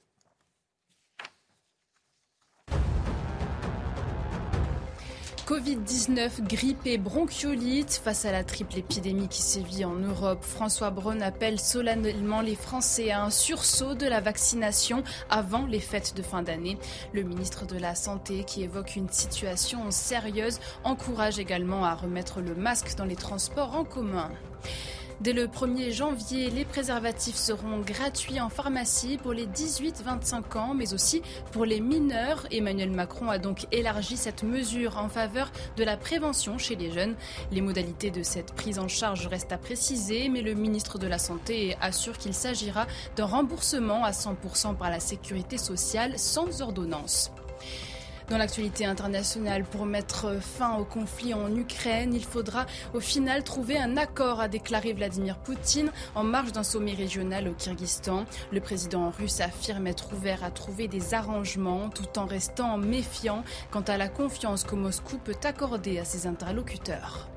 Covid-19, 5.52 6.48
grippe 6.48 6.86
et 6.88 6.98
bronchiolite. 6.98 8.00
Face 8.02 8.24
à 8.24 8.32
la 8.32 8.46
triple 8.46 8.78
épidémie 8.78 9.28
qui 9.28 9.42
sévit 9.42 9.84
en 9.84 9.96
Europe, 9.96 10.46
François 10.46 10.92
Braun 10.92 11.20
appelle 11.20 11.60
solennellement 11.60 12.40
les 12.40 12.56
Français 12.56 13.12
à 13.12 13.22
un 13.22 13.30
sursaut 13.30 13.94
de 13.94 14.08
la 14.08 14.22
vaccination 14.22 15.04
avant 15.30 15.66
les 15.66 15.82
fêtes 15.82 16.16
de 16.16 16.22
fin 16.22 16.42
d'année. 16.42 16.78
Le 17.12 17.24
ministre 17.24 17.66
de 17.66 17.78
la 17.78 17.96
Santé, 17.96 18.46
qui 18.46 18.64
évoque 18.64 18.96
une 18.96 19.10
situation 19.10 19.92
sérieuse, 19.92 20.62
encourage 20.86 21.38
également 21.38 21.84
à 21.84 21.96
remettre 21.96 22.40
le 22.40 22.56
masque 22.56 22.96
dans 22.96 23.04
les 23.04 23.18
transports 23.18 23.76
en 23.76 23.84
commun. 23.84 24.32
Dès 25.22 25.34
le 25.34 25.46
1er 25.46 25.92
janvier, 25.92 26.50
les 26.50 26.66
préservatifs 26.66 27.36
seront 27.36 27.82
gratuits 27.82 28.42
en 28.42 28.50
pharmacie 28.50 29.20
pour 29.22 29.34
les 29.34 29.46
18-25 29.46 30.58
ans, 30.58 30.74
mais 30.74 30.96
aussi 30.96 31.22
pour 31.52 31.64
les 31.64 31.80
mineurs. 31.80 32.48
Emmanuel 32.50 32.90
Macron 32.90 33.30
a 33.30 33.38
donc 33.38 33.68
élargi 33.72 34.18
cette 34.18 34.42
mesure 34.42 34.98
en 34.98 35.10
faveur 35.10 35.52
de 35.78 35.84
la 35.84 35.96
prévention 35.96 36.58
chez 36.58 36.76
les 36.76 36.92
jeunes. 36.92 37.14
Les 37.52 37.62
modalités 37.62 38.10
de 38.10 38.24
cette 38.24 38.54
prise 38.54 38.80
en 38.80 38.88
charge 38.88 39.28
restent 39.28 39.52
à 39.52 39.60
préciser, 39.60 40.28
mais 40.28 40.42
le 40.42 40.56
ministre 40.56 40.98
de 40.98 41.06
la 41.06 41.20
Santé 41.20 41.78
assure 41.82 42.18
qu'il 42.18 42.34
s'agira 42.34 42.88
d'un 43.16 43.26
remboursement 43.26 44.04
à 44.04 44.14
100% 44.14 44.76
par 44.76 44.90
la 44.90 45.00
sécurité 45.00 45.60
sociale 45.60 46.18
sans 46.18 46.64
ordonnance. 46.64 47.32
Dans 48.32 48.38
l'actualité 48.38 48.86
internationale, 48.86 49.66
pour 49.66 49.86
mettre 49.86 50.40
fin 50.40 50.78
au 50.78 50.86
conflit 50.86 51.34
en 51.34 51.54
Ukraine, 51.54 52.14
il 52.14 52.24
faudra 52.24 52.66
au 52.94 53.02
final 53.02 53.44
trouver 53.44 53.78
un 53.78 53.98
accord, 53.98 54.40
a 54.40 54.48
déclaré 54.48 54.94
Vladimir 54.94 55.38
Poutine 55.38 55.92
en 56.16 56.24
marge 56.24 56.54
d'un 56.54 56.64
sommet 56.64 56.94
régional 56.94 57.50
au 57.50 57.54
Kyrgyzstan. 57.54 58.24
Le 58.54 58.62
président 58.62 59.10
russe 59.10 59.42
affirme 59.42 59.86
être 59.86 60.14
ouvert 60.14 60.46
à 60.46 60.50
trouver 60.50 60.88
des 60.88 61.14
arrangements 61.14 61.90
tout 61.90 62.18
en 62.18 62.26
restant 62.26 62.78
méfiant 62.78 63.44
quant 63.70 63.82
à 63.82 63.98
la 63.98 64.08
confiance 64.08 64.64
que 64.64 64.76
Moscou 64.76 65.18
peut 65.18 65.36
accorder 65.44 66.00
à 66.00 66.06
ses 66.06 66.26
interlocuteurs. 66.26 67.28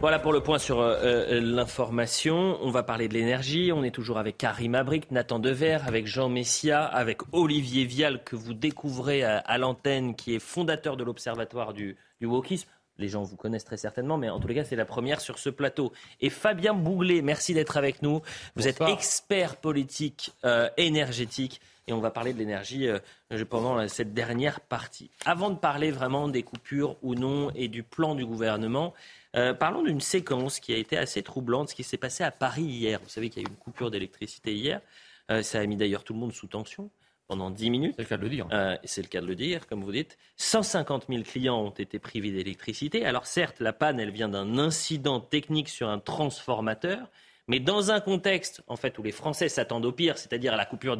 Voilà 0.00 0.18
pour 0.18 0.32
le 0.32 0.40
point 0.40 0.58
sur 0.58 0.80
euh, 0.80 0.96
euh, 1.02 1.40
l'information. 1.40 2.58
On 2.62 2.70
va 2.70 2.82
parler 2.82 3.08
de 3.08 3.14
l'énergie. 3.14 3.72
On 3.72 3.82
est 3.82 3.90
toujours 3.90 4.18
avec 4.18 4.38
Karim 4.38 4.74
Abric, 4.74 5.10
Nathan 5.10 5.38
Dever, 5.38 5.78
avec 5.86 6.06
Jean 6.06 6.28
Messia, 6.28 6.84
avec 6.84 7.22
Olivier 7.32 7.84
Vial 7.84 8.22
que 8.22 8.36
vous 8.36 8.54
découvrez 8.54 9.24
à, 9.24 9.58
l'antenne, 9.58 10.14
qui 10.14 10.34
est 10.34 10.38
fondateur 10.38 10.96
de 10.96 11.04
l'Observatoire 11.04 11.72
du, 11.72 11.96
du 12.20 12.26
wokisme. 12.26 12.68
Les 12.98 13.08
gens 13.08 13.22
vous 13.22 13.36
connaissent 13.36 13.64
très 13.64 13.76
certainement, 13.76 14.18
mais 14.18 14.30
en 14.30 14.38
tous 14.38 14.46
les 14.46 14.54
cas, 14.54 14.64
c'est 14.64 14.76
la 14.76 14.84
première 14.84 15.20
sur 15.20 15.38
ce 15.38 15.50
plateau. 15.50 15.92
Et 16.20 16.30
Fabien 16.30 16.74
Bouglet, 16.74 17.22
merci 17.22 17.52
d'être 17.52 17.76
avec 17.76 18.02
nous. 18.02 18.20
Vous 18.54 18.68
êtes 18.68 18.80
expert 18.82 19.56
politique 19.56 20.32
euh, 20.44 20.68
énergétique 20.76 21.60
et 21.86 21.92
on 21.92 22.00
va 22.00 22.10
parler 22.10 22.32
de 22.32 22.38
l'énergie 22.38 22.88
pendant 23.50 23.86
cette 23.88 24.14
dernière 24.14 24.60
partie. 24.60 25.10
Avant 25.24 25.50
de 25.50 25.58
parler 25.58 25.90
vraiment 25.90 26.28
des 26.28 26.42
coupures 26.42 26.96
ou 27.02 27.14
non 27.14 27.50
et 27.54 27.68
du 27.68 27.82
plan 27.82 28.14
du 28.14 28.24
gouvernement, 28.24 28.94
euh, 29.36 29.52
parlons 29.52 29.82
d'une 29.82 30.00
séquence 30.00 30.60
qui 30.60 30.72
a 30.72 30.76
été 30.76 30.96
assez 30.96 31.22
troublante, 31.22 31.70
ce 31.70 31.74
qui 31.74 31.82
s'est 31.82 31.96
passé 31.96 32.22
à 32.22 32.30
Paris 32.30 32.62
hier. 32.62 33.00
Vous 33.02 33.08
savez 33.08 33.30
qu'il 33.30 33.42
y 33.42 33.44
a 33.44 33.48
eu 33.48 33.50
une 33.50 33.58
coupure 33.58 33.90
d'électricité 33.90 34.54
hier. 34.54 34.80
Euh, 35.30 35.42
ça 35.42 35.58
a 35.58 35.66
mis 35.66 35.76
d'ailleurs 35.76 36.04
tout 36.04 36.12
le 36.12 36.20
monde 36.20 36.32
sous 36.32 36.46
tension 36.46 36.90
pendant 37.26 37.50
10 37.50 37.70
minutes. 37.70 37.94
C'est 37.96 38.02
le 38.02 38.08
cas 38.08 38.16
de 38.16 38.22
le 38.22 38.28
dire. 38.28 38.46
Euh, 38.52 38.76
c'est 38.84 39.02
le 39.02 39.08
cas 39.08 39.20
de 39.20 39.26
le 39.26 39.34
dire, 39.34 39.66
comme 39.66 39.82
vous 39.82 39.92
dites. 39.92 40.18
150 40.36 41.06
000 41.08 41.22
clients 41.22 41.58
ont 41.58 41.70
été 41.70 41.98
privés 41.98 42.30
d'électricité. 42.30 43.04
Alors 43.04 43.26
certes, 43.26 43.60
la 43.60 43.72
panne, 43.72 43.98
elle 43.98 44.10
vient 44.10 44.28
d'un 44.28 44.58
incident 44.58 45.20
technique 45.20 45.68
sur 45.68 45.88
un 45.88 45.98
transformateur, 45.98 47.10
mais 47.48 47.60
dans 47.60 47.90
un 47.90 48.00
contexte, 48.00 48.62
en 48.66 48.76
fait, 48.76 48.98
où 48.98 49.02
les 49.02 49.12
Français 49.12 49.48
s'attendent 49.48 49.84
au 49.84 49.92
pire, 49.92 50.18
c'est-à-dire 50.18 50.54
à 50.54 50.56
la 50.56 50.64
coupure 50.64 50.96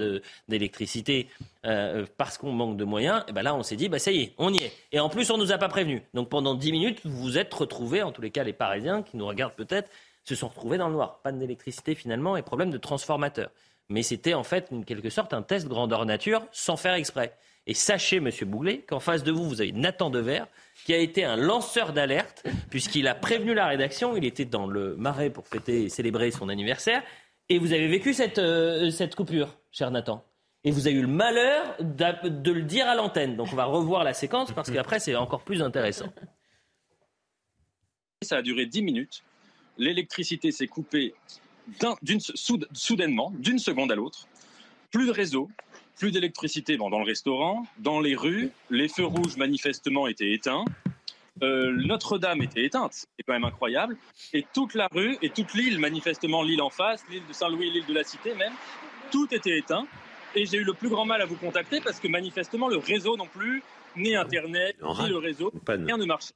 d'électricité 0.48 1.28
euh, 1.64 2.06
parce 2.16 2.38
qu'on 2.38 2.52
manque 2.52 2.76
de 2.76 2.84
moyens, 2.84 3.24
eh 3.28 3.32
ben 3.32 3.42
là, 3.42 3.54
on 3.54 3.62
s'est 3.62 3.76
dit, 3.76 3.88
bah, 3.88 3.98
ça 3.98 4.10
y 4.10 4.22
est, 4.22 4.32
on 4.38 4.52
y 4.52 4.58
est. 4.58 4.72
Et 4.92 5.00
en 5.00 5.08
plus, 5.08 5.30
on 5.30 5.38
ne 5.38 5.42
nous 5.42 5.52
a 5.52 5.58
pas 5.58 5.68
prévenus. 5.68 6.02
Donc 6.12 6.28
pendant 6.28 6.54
10 6.54 6.72
minutes, 6.72 7.00
vous 7.04 7.16
vous 7.16 7.38
êtes 7.38 7.52
retrouvés, 7.52 8.02
en 8.02 8.12
tous 8.12 8.22
les 8.22 8.30
cas, 8.30 8.44
les 8.44 8.52
Parisiens 8.52 9.02
qui 9.02 9.16
nous 9.16 9.26
regardent 9.26 9.54
peut-être, 9.54 9.90
se 10.24 10.34
sont 10.34 10.48
retrouvés 10.48 10.78
dans 10.78 10.88
le 10.88 10.94
noir. 10.94 11.20
Panne 11.22 11.38
d'électricité 11.38 11.94
finalement 11.94 12.36
et 12.36 12.42
problème 12.42 12.70
de 12.70 12.78
transformateur. 12.78 13.50
Mais 13.88 14.02
c'était 14.02 14.34
en 14.34 14.44
fait, 14.44 14.72
en 14.72 14.82
quelque 14.82 15.10
sorte, 15.10 15.34
un 15.34 15.42
test 15.42 15.68
grandeur 15.68 16.06
nature 16.06 16.46
sans 16.52 16.76
faire 16.76 16.94
exprès. 16.94 17.36
Et 17.66 17.74
sachez, 17.74 18.20
Monsieur 18.20 18.46
Bouglet, 18.46 18.78
qu'en 18.80 19.00
face 19.00 19.22
de 19.22 19.32
vous, 19.32 19.48
vous 19.48 19.60
avez 19.60 19.72
Nathan 19.72 20.10
Dever, 20.10 20.44
qui 20.84 20.92
a 20.92 20.98
été 20.98 21.24
un 21.24 21.36
lanceur 21.36 21.92
d'alerte, 21.92 22.44
puisqu'il 22.70 23.08
a 23.08 23.14
prévenu 23.14 23.54
la 23.54 23.66
rédaction. 23.66 24.16
Il 24.16 24.24
était 24.24 24.44
dans 24.44 24.66
le 24.66 24.96
marais 24.96 25.30
pour 25.30 25.48
fêter 25.48 25.84
et 25.84 25.88
célébrer 25.88 26.30
son 26.30 26.48
anniversaire. 26.48 27.02
Et 27.48 27.58
vous 27.58 27.72
avez 27.72 27.88
vécu 27.88 28.12
cette, 28.12 28.38
euh, 28.38 28.90
cette 28.90 29.14
coupure, 29.14 29.56
cher 29.70 29.90
Nathan. 29.90 30.24
Et 30.64 30.70
vous 30.70 30.86
avez 30.86 30.96
eu 30.96 31.02
le 31.02 31.08
malheur 31.08 31.76
de 31.78 32.50
le 32.50 32.62
dire 32.62 32.88
à 32.88 32.94
l'antenne. 32.94 33.36
Donc 33.36 33.48
on 33.52 33.56
va 33.56 33.66
revoir 33.66 34.02
la 34.02 34.14
séquence 34.14 34.50
parce 34.52 34.70
qu'après 34.70 34.98
c'est 34.98 35.14
encore 35.14 35.42
plus 35.42 35.62
intéressant. 35.62 36.06
Ça 38.22 38.38
a 38.38 38.42
duré 38.42 38.64
10 38.64 38.82
minutes. 38.82 39.22
L'électricité 39.76 40.52
s'est 40.52 40.66
coupée 40.66 41.14
soudainement, 42.74 43.32
d'une 43.36 43.58
seconde 43.58 43.92
à 43.92 43.94
l'autre. 43.94 44.26
Plus 44.90 45.06
de 45.06 45.12
réseau, 45.12 45.50
plus 45.98 46.10
d'électricité 46.10 46.76
dans 46.76 46.88
le 46.88 47.04
restaurant, 47.04 47.66
dans 47.78 48.00
les 48.00 48.14
rues, 48.14 48.50
les 48.70 48.88
feux 48.88 49.04
rouges 49.04 49.36
manifestement 49.36 50.06
étaient 50.06 50.32
éteints. 50.32 50.64
Euh, 51.42 51.72
Notre-Dame 51.72 52.42
était 52.42 52.64
éteinte, 52.64 52.92
c'est 52.92 53.22
quand 53.26 53.32
même 53.32 53.44
incroyable. 53.44 53.96
Et 54.32 54.46
toute 54.54 54.74
la 54.74 54.88
rue 54.92 55.16
et 55.20 55.30
toute 55.30 55.54
l'île, 55.54 55.78
manifestement 55.78 56.42
l'île 56.42 56.62
en 56.62 56.70
face, 56.70 57.04
l'île 57.10 57.26
de 57.26 57.32
Saint-Louis, 57.32 57.70
l'île 57.70 57.86
de 57.86 57.94
la 57.94 58.04
Cité 58.04 58.34
même, 58.34 58.52
tout 59.10 59.32
était 59.32 59.58
éteint. 59.58 59.86
Et 60.36 60.46
j'ai 60.46 60.58
eu 60.58 60.64
le 60.64 60.74
plus 60.74 60.88
grand 60.88 61.04
mal 61.04 61.22
à 61.22 61.26
vous 61.26 61.36
contacter 61.36 61.80
parce 61.80 62.00
que 62.00 62.08
manifestement 62.08 62.68
le 62.68 62.76
réseau 62.76 63.16
non 63.16 63.26
plus, 63.26 63.62
ni 63.96 64.14
Internet, 64.16 64.76
ni 65.00 65.08
le 65.08 65.18
réseau, 65.18 65.52
rien 65.66 65.96
ne 65.96 66.04
marchait. 66.04 66.34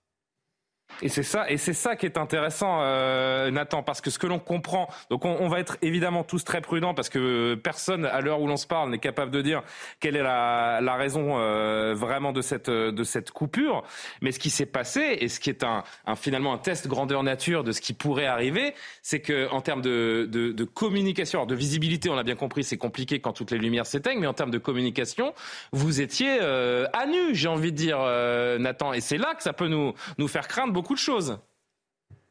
Et 1.02 1.08
c'est 1.08 1.22
ça, 1.22 1.48
et 1.48 1.58
c'est 1.58 1.74
ça 1.74 1.94
qui 1.94 2.06
est 2.06 2.18
intéressant, 2.18 2.78
euh, 2.80 3.50
Nathan, 3.50 3.82
parce 3.82 4.00
que 4.00 4.10
ce 4.10 4.18
que 4.18 4.26
l'on 4.26 4.38
comprend, 4.40 4.88
donc 5.10 5.24
on, 5.24 5.36
on, 5.40 5.48
va 5.48 5.60
être 5.60 5.76
évidemment 5.80 6.24
tous 6.24 6.42
très 6.44 6.60
prudents, 6.60 6.92
parce 6.92 7.08
que 7.08 7.54
personne 7.54 8.04
à 8.04 8.20
l'heure 8.20 8.40
où 8.40 8.48
l'on 8.48 8.56
se 8.56 8.66
parle 8.66 8.90
n'est 8.90 8.98
capable 8.98 9.30
de 9.30 9.40
dire 9.40 9.62
quelle 10.00 10.16
est 10.16 10.22
la, 10.22 10.80
la 10.80 10.96
raison 10.96 11.38
euh, 11.38 11.94
vraiment 11.94 12.32
de 12.32 12.42
cette 12.42 12.70
de 12.70 13.04
cette 13.04 13.30
coupure. 13.30 13.84
Mais 14.22 14.32
ce 14.32 14.40
qui 14.40 14.50
s'est 14.50 14.66
passé 14.66 15.18
et 15.20 15.28
ce 15.28 15.38
qui 15.38 15.50
est 15.50 15.62
un, 15.62 15.84
un, 16.06 16.16
finalement 16.16 16.52
un 16.52 16.58
test 16.58 16.88
grandeur 16.88 17.22
nature 17.22 17.62
de 17.62 17.72
ce 17.72 17.80
qui 17.80 17.92
pourrait 17.92 18.26
arriver, 18.26 18.74
c'est 19.02 19.20
que 19.20 19.48
en 19.50 19.60
termes 19.60 19.82
de, 19.82 20.26
de, 20.28 20.52
de 20.52 20.64
communication, 20.64 21.40
alors 21.40 21.46
de 21.46 21.54
visibilité, 21.54 22.10
on 22.10 22.16
l'a 22.16 22.24
bien 22.24 22.36
compris, 22.36 22.64
c'est 22.64 22.76
compliqué 22.76 23.20
quand 23.20 23.32
toutes 23.32 23.52
les 23.52 23.58
lumières 23.58 23.86
s'éteignent, 23.86 24.20
mais 24.20 24.26
en 24.26 24.34
termes 24.34 24.50
de 24.50 24.58
communication, 24.58 25.32
vous 25.72 26.00
étiez 26.00 26.38
euh, 26.40 26.86
à 26.92 27.06
nu, 27.06 27.34
j'ai 27.34 27.48
envie 27.48 27.72
de 27.72 27.76
dire, 27.76 27.98
euh, 28.00 28.58
Nathan, 28.58 28.92
et 28.92 29.00
c'est 29.00 29.18
là 29.18 29.34
que 29.34 29.42
ça 29.42 29.52
peut 29.52 29.68
nous 29.68 29.94
nous 30.18 30.28
faire 30.28 30.48
craindre 30.48 30.72
beaucoup 30.78 30.94
de 30.94 31.00
choses. 31.00 31.40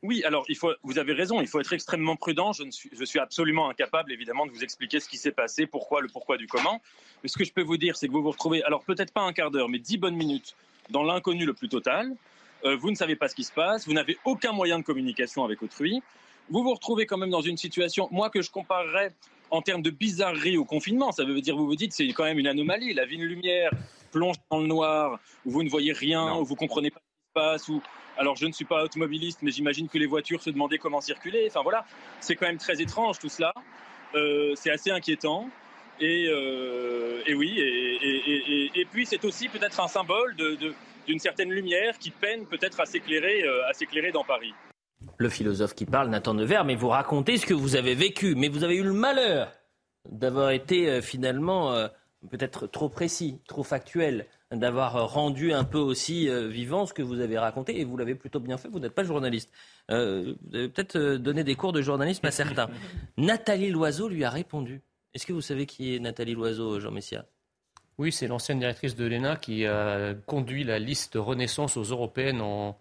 Oui, 0.03 0.23
alors 0.23 0.45
il 0.47 0.55
faut, 0.55 0.71
vous 0.83 0.99
avez 0.99 1.11
raison, 1.11 1.41
il 1.41 1.47
faut 1.47 1.59
être 1.59 1.73
extrêmement 1.73 2.15
prudent. 2.15 2.53
Je, 2.53 2.63
suis, 2.69 2.89
je 2.93 3.03
suis 3.03 3.19
absolument 3.19 3.69
incapable, 3.69 4.13
évidemment, 4.13 4.45
de 4.45 4.51
vous 4.51 4.63
expliquer 4.63 5.01
ce 5.01 5.09
qui 5.09 5.17
s'est 5.17 5.33
passé, 5.33 5.67
pourquoi, 5.67 5.99
le 5.99 6.07
pourquoi 6.07 6.37
du 6.37 6.47
comment. 6.47 6.81
Mais 7.21 7.27
ce 7.27 7.37
que 7.37 7.43
je 7.43 7.51
peux 7.51 7.63
vous 7.63 7.75
dire, 7.75 7.97
c'est 7.97 8.07
que 8.07 8.13
vous 8.13 8.23
vous 8.23 8.31
retrouvez, 8.31 8.63
alors 8.63 8.83
peut-être 8.85 9.11
pas 9.11 9.23
un 9.23 9.33
quart 9.33 9.51
d'heure, 9.51 9.67
mais 9.67 9.79
dix 9.79 9.97
bonnes 9.97 10.15
minutes 10.15 10.55
dans 10.91 11.03
l'inconnu 11.03 11.45
le 11.45 11.53
plus 11.53 11.67
total. 11.67 12.15
Euh, 12.63 12.77
vous 12.77 12.89
ne 12.89 12.95
savez 12.95 13.17
pas 13.17 13.27
ce 13.27 13.35
qui 13.35 13.43
se 13.43 13.51
passe, 13.51 13.85
vous 13.85 13.93
n'avez 13.93 14.17
aucun 14.23 14.53
moyen 14.53 14.79
de 14.79 14.83
communication 14.83 15.43
avec 15.43 15.61
autrui. 15.61 16.01
Vous 16.49 16.63
vous 16.63 16.73
retrouvez 16.73 17.05
quand 17.05 17.17
même 17.17 17.29
dans 17.29 17.41
une 17.41 17.57
situation, 17.57 18.07
moi, 18.09 18.29
que 18.29 18.41
je 18.41 18.49
comparerais 18.49 19.13
en 19.49 19.61
termes 19.61 19.81
de 19.81 19.89
bizarrerie 19.89 20.57
au 20.57 20.63
confinement. 20.63 21.11
Ça 21.11 21.25
veut 21.25 21.41
dire, 21.41 21.57
vous 21.57 21.65
vous 21.65 21.75
dites, 21.75 21.91
c'est 21.91 22.07
quand 22.13 22.23
même 22.23 22.39
une 22.39 22.47
anomalie. 22.47 22.93
La 22.93 23.05
vie 23.05 23.17
de 23.17 23.25
lumière 23.25 23.71
plonge 24.11 24.37
dans 24.49 24.59
le 24.59 24.67
noir, 24.67 25.19
où 25.45 25.51
vous 25.51 25.63
ne 25.63 25.69
voyez 25.69 25.91
rien, 25.91 26.37
où 26.37 26.45
vous 26.45 26.55
comprenez 26.55 26.91
pas 26.91 26.99
ce 26.99 27.03
qui 27.03 27.27
se 27.27 27.33
passe, 27.33 27.67
où 27.67 27.81
alors 28.17 28.35
je 28.35 28.45
ne 28.45 28.51
suis 28.51 28.65
pas 28.65 28.83
automobiliste, 28.83 29.39
mais 29.41 29.51
j'imagine 29.51 29.87
que 29.87 29.97
les 29.97 30.05
voitures 30.05 30.41
se 30.41 30.49
demandaient 30.49 30.77
comment 30.77 31.01
circuler. 31.01 31.45
Enfin 31.47 31.61
voilà, 31.63 31.85
c'est 32.19 32.35
quand 32.35 32.47
même 32.47 32.57
très 32.57 32.81
étrange 32.81 33.19
tout 33.19 33.29
cela. 33.29 33.53
Euh, 34.15 34.53
c'est 34.55 34.71
assez 34.71 34.91
inquiétant. 34.91 35.49
Et, 35.99 36.27
euh, 36.29 37.23
oui, 37.35 37.59
et, 37.59 38.85
puis 38.91 39.07
c'est 39.07 39.25
aussi 39.25 39.49
peut-être 39.49 39.79
un 39.79 39.87
symbole 39.87 40.35
d'une 41.07 41.19
certaine 41.19 41.49
lumière 41.49 41.97
qui 41.97 42.11
peine 42.11 42.45
peut-être 42.45 42.79
à 42.79 42.85
s'éclairer, 42.85 43.43
euh, 43.43 43.67
à 43.67 43.73
s'éclairer 43.73 44.11
dans 44.11 44.23
Paris. 44.23 44.53
Le 45.17 45.29
philosophe 45.29 45.73
qui 45.73 45.85
parle, 45.85 46.09
Nathan 46.09 46.35
Nevers, 46.35 46.65
mais 46.65 46.75
vous 46.75 46.89
racontez 46.89 47.37
ce 47.37 47.47
que 47.47 47.53
vous 47.55 47.75
avez 47.75 47.95
vécu, 47.95 48.35
mais 48.35 48.47
vous 48.47 48.63
avez 48.63 48.75
eu 48.75 48.83
le 48.83 48.93
malheur 48.93 49.51
d'avoir 50.07 50.51
été 50.51 51.01
finalement 51.01 51.89
peut-être 52.29 52.67
trop 52.67 52.89
précis, 52.89 53.39
trop 53.47 53.63
factuel 53.63 54.25
d'avoir 54.51 54.95
euh, 54.95 55.03
rendu 55.05 55.53
un 55.53 55.63
peu 55.63 55.77
aussi 55.77 56.29
euh, 56.29 56.47
vivant 56.47 56.85
ce 56.85 56.93
que 56.93 57.01
vous 57.01 57.19
avez 57.19 57.37
raconté, 57.37 57.79
et 57.79 57.83
vous 57.83 57.97
l'avez 57.97 58.15
plutôt 58.15 58.39
bien 58.39 58.57
fait, 58.57 58.69
vous 58.69 58.79
n'êtes 58.79 58.93
pas 58.93 59.03
journaliste. 59.03 59.51
Euh, 59.91 60.35
vous 60.49 60.55
avez 60.55 60.69
peut-être 60.69 60.97
donné 61.17 61.43
des 61.43 61.55
cours 61.55 61.73
de 61.73 61.81
journalisme 61.81 62.25
à 62.25 62.31
certains. 62.31 62.69
Nathalie 63.17 63.69
Loiseau 63.69 64.07
lui 64.07 64.23
a 64.23 64.29
répondu. 64.29 64.81
Est-ce 65.13 65.25
que 65.25 65.33
vous 65.33 65.41
savez 65.41 65.65
qui 65.65 65.95
est 65.95 65.99
Nathalie 65.99 66.33
Loiseau, 66.33 66.79
Jean 66.79 66.91
Messia? 66.91 67.25
Oui, 67.97 68.11
c'est 68.11 68.27
l'ancienne 68.27 68.59
directrice 68.59 68.95
de 68.95 69.05
l'ENA 69.05 69.37
qui 69.37 69.65
a 69.65 70.13
conduit 70.27 70.63
la 70.63 70.77
liste 70.77 71.15
Renaissance 71.15 71.77
aux 71.77 71.83
Européennes 71.83 72.41
en, 72.41 72.77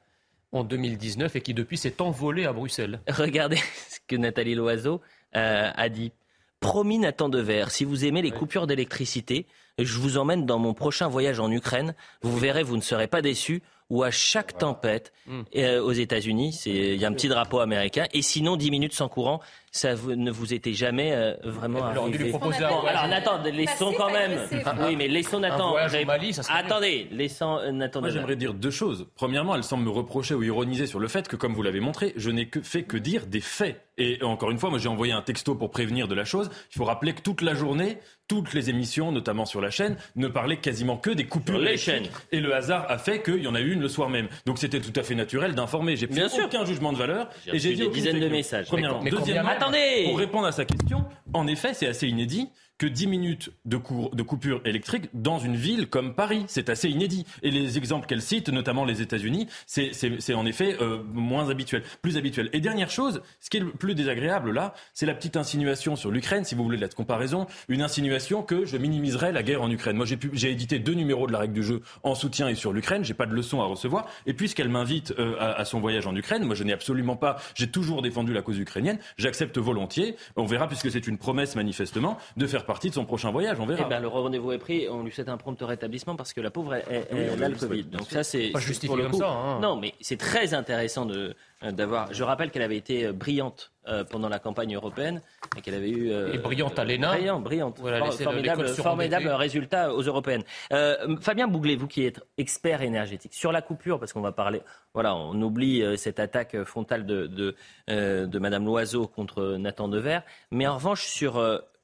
en 0.53 0.63
2019 0.63 1.37
et 1.37 1.41
qui 1.41 1.55
depuis 1.55 1.79
s'est 1.79 2.03
envolée 2.03 2.45
à 2.45 2.53
Bruxelles. 2.53 3.01
Regardez 3.09 3.57
ce 3.89 3.99
que 4.07 4.17
Nathalie 4.17 4.55
Loiseau 4.55 5.01
a 5.33 5.89
dit. 5.89 6.13
Promis 6.61 6.99
Nathan 6.99 7.29
Dever, 7.29 7.67
si 7.69 7.85
vous 7.85 8.05
aimez 8.05 8.23
les 8.23 8.31
coupures 8.31 8.67
d'électricité, 8.67 9.47
Je 9.79 9.99
vous 9.99 10.17
emmène 10.17 10.47
dans 10.47 10.59
mon 10.59 10.73
prochain 10.73 11.07
voyage 11.07 11.39
en 11.39 11.51
Ukraine. 11.51 11.95
Vous 12.23 12.39
verrez, 12.39 12.63
vous 12.63 12.77
ne 12.77 12.81
serez 12.83 13.09
pas 13.09 13.21
déçus 13.21 13.63
où 13.91 14.03
à 14.03 14.11
chaque 14.11 14.57
tempête 14.59 15.13
Hmm. 15.29 15.43
euh, 15.57 15.81
aux 15.83 15.93
États-Unis, 15.93 16.61
il 16.67 16.95
y 16.97 17.05
a 17.05 17.09
un 17.09 17.13
petit 17.13 17.27
drapeau 17.29 17.59
américain 17.61 18.07
et 18.13 18.23
sinon 18.23 18.57
10 18.57 18.71
minutes 18.71 18.93
sans 18.95 19.09
courant, 19.09 19.41
ça 19.73 19.95
vous- 19.95 20.15
ne 20.17 20.31
vous 20.31 20.55
était 20.55 20.73
jamais 20.73 21.13
euh, 21.13 21.35
vraiment 21.45 21.85
arrivé. 21.85 22.19
lui 22.19 22.31
proposer 22.31 22.65
un 22.65 22.69
Bon, 22.71 22.81
alors 22.83 23.07
Nathan, 23.09 23.43
laissons 23.43 23.93
quand 23.97 24.11
même. 24.13 24.39
Oui, 24.87 24.97
mais 24.97 25.07
laissons 25.09 25.39
Nathan. 25.41 25.71
voyage 25.71 25.93
au 25.95 25.97
ré- 25.99 26.05
Mali, 26.05 26.33
ça 26.33 26.43
serait 26.45 26.59
Attendez, 26.59 27.09
laissons 27.13 27.59
euh, 27.59 27.71
Nathan. 27.73 28.01
Moi, 28.01 28.11
j'aimerais 28.11 28.35
dire 28.37 28.55
deux 28.55 28.71
choses. 28.71 29.07
Premièrement, 29.17 29.55
elle 29.57 29.63
semble 29.65 29.85
me 29.85 29.91
reprocher 29.91 30.35
ou 30.35 30.43
ironiser 30.45 30.87
sur 30.87 30.99
le 31.01 31.07
fait 31.09 31.27
que, 31.29 31.37
comme 31.37 31.55
vous 31.55 31.63
l'avez 31.63 31.81
montré, 31.81 32.13
je 32.17 32.31
n'ai 32.31 32.49
que 32.49 32.61
fait 32.63 32.85
que 32.85 32.97
dire 32.97 33.27
des 33.27 33.41
faits. 33.41 33.83
Et 33.99 34.23
encore 34.23 34.51
une 34.53 34.59
fois, 34.59 34.71
moi, 34.71 34.79
j'ai 34.79 34.89
envoyé 34.89 35.13
un 35.13 35.23
texto 35.23 35.55
pour 35.57 35.71
prévenir 35.71 36.07
de 36.09 36.15
la 36.15 36.25
chose. 36.25 36.51
Il 36.73 36.79
faut 36.79 36.85
rappeler 36.85 37.13
que 37.15 37.21
toute 37.23 37.41
la 37.43 37.55
journée, 37.55 37.99
toutes 38.29 38.55
les 38.55 38.71
émissions, 38.71 39.13
notamment 39.13 39.45
sur 39.47 39.61
la 39.61 39.71
chaîne, 39.71 39.97
ne 40.17 40.29
parlaient 40.29 40.57
quasiment 40.59 40.97
que 40.97 41.11
des 41.11 41.25
coupures. 41.25 41.59
Les 41.59 41.77
chaînes. 41.77 42.07
Et 42.33 42.41
le 42.41 42.55
hasard 42.55 42.87
a 42.89 42.99
fait 42.99 43.23
qu'il 43.23 43.43
y 43.43 43.47
en 43.47 43.55
a 43.55 43.61
eu 43.61 43.73
une 43.73 43.81
le 43.81 43.89
soir 43.89 44.09
même. 44.09 44.29
Donc 44.47 44.59
c'était 44.59 44.81
tout 44.81 44.93
à 44.99 45.03
fait 45.03 45.15
naturel 45.15 45.55
d'informer. 45.55 45.97
J'ai 45.97 46.07
Bien 46.07 46.29
fait 46.29 46.37
sûr. 46.37 46.47
aucun 46.47 46.65
jugement 46.65 46.93
de 46.93 46.99
valeur. 46.99 47.29
Et 47.53 47.59
j'ai 47.59 47.75
dit 47.75 47.83
des 47.83 47.89
dizaines 47.89 48.21
de 48.21 48.29
messages. 48.29 48.67
Premièrement. 48.67 49.01
Mais 49.03 49.11
Deuxièmement, 49.11 49.51
Attendez 49.51 50.05
Pour 50.07 50.19
répondre 50.19 50.47
à 50.47 50.53
sa 50.53 50.65
question, 50.65 51.05
en 51.33 51.47
effet, 51.47 51.73
c'est 51.75 51.87
assez 51.87 52.09
inédit 52.09 52.49
que 52.79 52.87
10 52.87 53.07
minutes 53.07 53.51
de, 53.65 53.77
coupure 53.77 54.61
électrique 54.65 55.09
dans 55.15 55.39
une 55.39 55.57
ville 55.57 55.89
comme 55.89 56.15
Paris. 56.15 56.45
C'est 56.49 56.69
assez 56.69 56.89
inédit. 56.89 57.25
Et 57.43 57.51
les 57.51 57.79
exemples 57.79 58.07
qu'elle 58.07 58.23
cite, 58.23 58.49
notamment 58.49 58.85
les 58.85 59.03
États-Unis, 59.03 59.49
c'est- 59.67 60.35
en 60.35 60.45
effet 60.47 60.77
euh, 60.81 61.03
moins 61.13 61.49
habituel, 61.49 61.83
plus 62.03 62.17
habituel. 62.17 62.51
Et 62.53 62.61
dernière 62.61 62.91
chose, 62.91 63.23
ce 63.41 63.49
qui 63.49 63.57
est 63.57 63.61
le 63.61 63.71
plus 63.71 63.95
désagréable 63.95 64.53
là, 64.53 64.75
c'est 64.93 65.07
la 65.07 65.15
petite 65.15 65.37
insinuation 65.37 65.97
sur 65.97 66.11
l'Ukraine, 66.11 66.45
si 66.45 66.55
vous 66.55 66.65
voulez 66.65 66.77
la 66.77 66.89
comparaison, 66.89 67.47
une 67.69 67.81
insinuation 67.81 68.43
que 68.43 68.67
je 68.67 68.77
minimiserais 68.77 69.33
la 69.33 69.43
guerre 69.43 69.63
en 69.63 69.71
Ukraine. 69.71 69.97
Moi, 69.97 70.07
j'ai 70.07 70.51
édité 70.51 70.79
deux 70.79 70.95
numéros 70.95 71.27
de 71.27 71.33
la 71.33 71.39
règle 71.39 71.55
du 71.55 71.63
jeu 71.63 71.83
en 72.03 72.15
soutien 72.15 72.49
et 72.49 72.55
sur 72.55 72.73
l'Ukraine. 72.73 73.05
J'ai 73.05 73.15
pas 73.15 73.27
de 73.27 73.35
leçon 73.35 73.61
à 73.61 73.65
recevoir. 73.65 74.07
Et 74.27 74.35
puisqu'elle 74.35 74.69
m'invite 74.69 75.15
euh, 75.19 75.37
à 75.39 75.65
son 75.65 75.81
voyage 75.81 76.07
en 76.07 76.15
Ukraine, 76.15 76.45
moi, 76.45 76.55
je 76.55 76.65
n'ai 76.65 76.73
absolument 76.73 77.17
pas. 77.17 77.37
J'ai 77.55 77.69
toujours 77.69 78.03
défendu 78.03 78.33
la 78.33 78.43
cause 78.43 78.59
ukrainienne. 78.59 78.99
J'accepte 79.17 79.59
volontiers. 79.59 80.17
On 80.37 80.45
verra, 80.45 80.67
puisque 80.69 80.91
c'est 80.91 81.07
une 81.07 81.19
promesse 81.19 81.57
manifestement, 81.57 82.19
de 82.37 82.47
faire 82.47 82.66
partie 82.67 82.91
de 82.91 82.95
son 82.95 83.05
prochain 83.07 83.31
voyage. 83.31 83.59
On 83.61 83.67
verra. 83.67 83.83
Eh 83.87 83.89
ben, 83.89 84.01
le 84.01 84.09
rendez-vous 84.09 84.53
est 84.53 84.59
pris. 84.59 84.89
On 84.91 85.03
lui 85.03 85.13
souhaite 85.13 85.29
un 85.29 85.37
prompt 85.37 85.57
rétablissement 85.63 86.17
parce 86.17 86.33
que 86.33 86.41
la 86.41 86.51
pauvre, 86.51 86.75
elle, 86.75 86.85
elle- 86.91 87.07
Oui, 87.13 87.19
elle 87.33 87.39
on 87.39 87.43
a 87.43 87.49
le 87.49 87.55
Covid. 87.57 87.85
Donc 87.85 88.11
ça, 88.11 88.23
c'est 88.25 88.49
Pas 88.51 88.59
justifié 88.61 88.89
pour 88.89 88.97
le 88.97 89.05
comme 89.05 89.13
coup- 89.13 89.19
ça, 89.21 89.29
hein. 89.31 89.61
Non, 89.61 89.77
mais 89.77 89.95
c'est 90.01 90.19
très 90.19 90.53
intéressant 90.55 91.07
de 91.07 91.35
euh, 91.63 91.71
d'avoir. 91.73 92.13
Je 92.13 92.23
rappelle 92.23 92.51
qu'elle 92.51 92.63
avait 92.63 92.77
été 92.77 93.07
euh, 93.07 93.13
brillante 93.15 93.73
euh, 93.89 94.05
pendant 94.05 94.29
la 94.29 94.39
campagne 94.39 94.75
européenne 94.75 95.23
et 95.57 95.63
qu'elle 95.63 95.73
avait 95.75 95.89
eu 95.89 96.11
euh, 96.11 96.35
Et 96.35 96.39
brillante 96.39 96.79
à 96.79 96.85
l'ENA. 96.85 97.13
Brillant, 97.15 97.41
brillante. 97.41 97.79
Voilà, 97.81 97.99
For- 98.01 98.13
formidable, 98.13 98.69
formidable 98.69 99.29
résultat 99.29 99.95
aux 99.95 100.03
européennes. 100.03 100.43
Euh, 100.75 101.17
Fabien 101.21 101.49
Bouglet, 101.49 101.77
vous 101.77 101.87
qui 101.87 102.05
êtes 102.05 102.21
expert 102.37 102.83
énergétique, 102.83 103.33
sur 103.33 103.53
la 103.53 103.63
coupure, 103.63 103.99
parce 103.99 104.13
qu'on 104.13 104.21
va 104.21 104.33
parler, 104.33 104.61
voilà, 104.93 105.15
on 105.17 105.41
oublie 105.41 105.83
cette 105.97 106.21
attaque 106.21 106.63
frontale 106.65 107.07
de, 107.07 107.27
de, 107.27 107.55
de 107.89 108.39
Madame 108.39 108.65
Loiseau 108.67 109.07
contre 109.07 109.57
Nathan 109.57 109.89
Dever, 109.89 110.19
mais 110.51 110.67
en 110.67 110.75
revanche 110.75 111.07
sur 111.07 111.41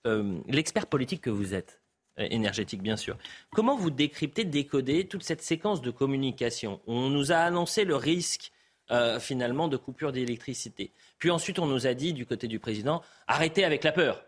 euh, 0.07 0.39
l'expert 0.49 0.87
politique 0.87 1.21
que 1.23 1.31
vous 1.31 1.55
êtes 1.55 1.81
euh, 2.19 2.27
énergétique 2.31 2.83
bien 2.83 2.97
sûr. 2.97 3.17
Comment 3.55 3.77
vous 3.77 3.91
décryptez, 3.91 4.45
décodez 4.45 5.07
toute 5.07 5.23
cette 5.23 5.43
séquence 5.43 5.81
de 5.83 5.91
communication 5.91 6.81
On 6.87 7.09
nous 7.09 7.33
a 7.33 7.37
annoncé 7.37 7.85
le 7.85 7.97
risque 7.97 8.53
euh, 8.91 9.19
finalement 9.21 9.69
de 9.69 9.77
coupure 9.77 10.13
d'électricité. 10.13 10.91
Puis 11.19 11.31
ensuite 11.31 11.59
on 11.59 11.67
nous 11.67 11.87
a 11.87 11.95
dit 11.95 12.13
du 12.13 12.27
côté 12.27 12.49
du 12.49 12.59
président 12.59 13.03
arrêtez 13.27 13.65
avec 13.65 13.85
la 13.85 13.93
peur. 13.93 14.25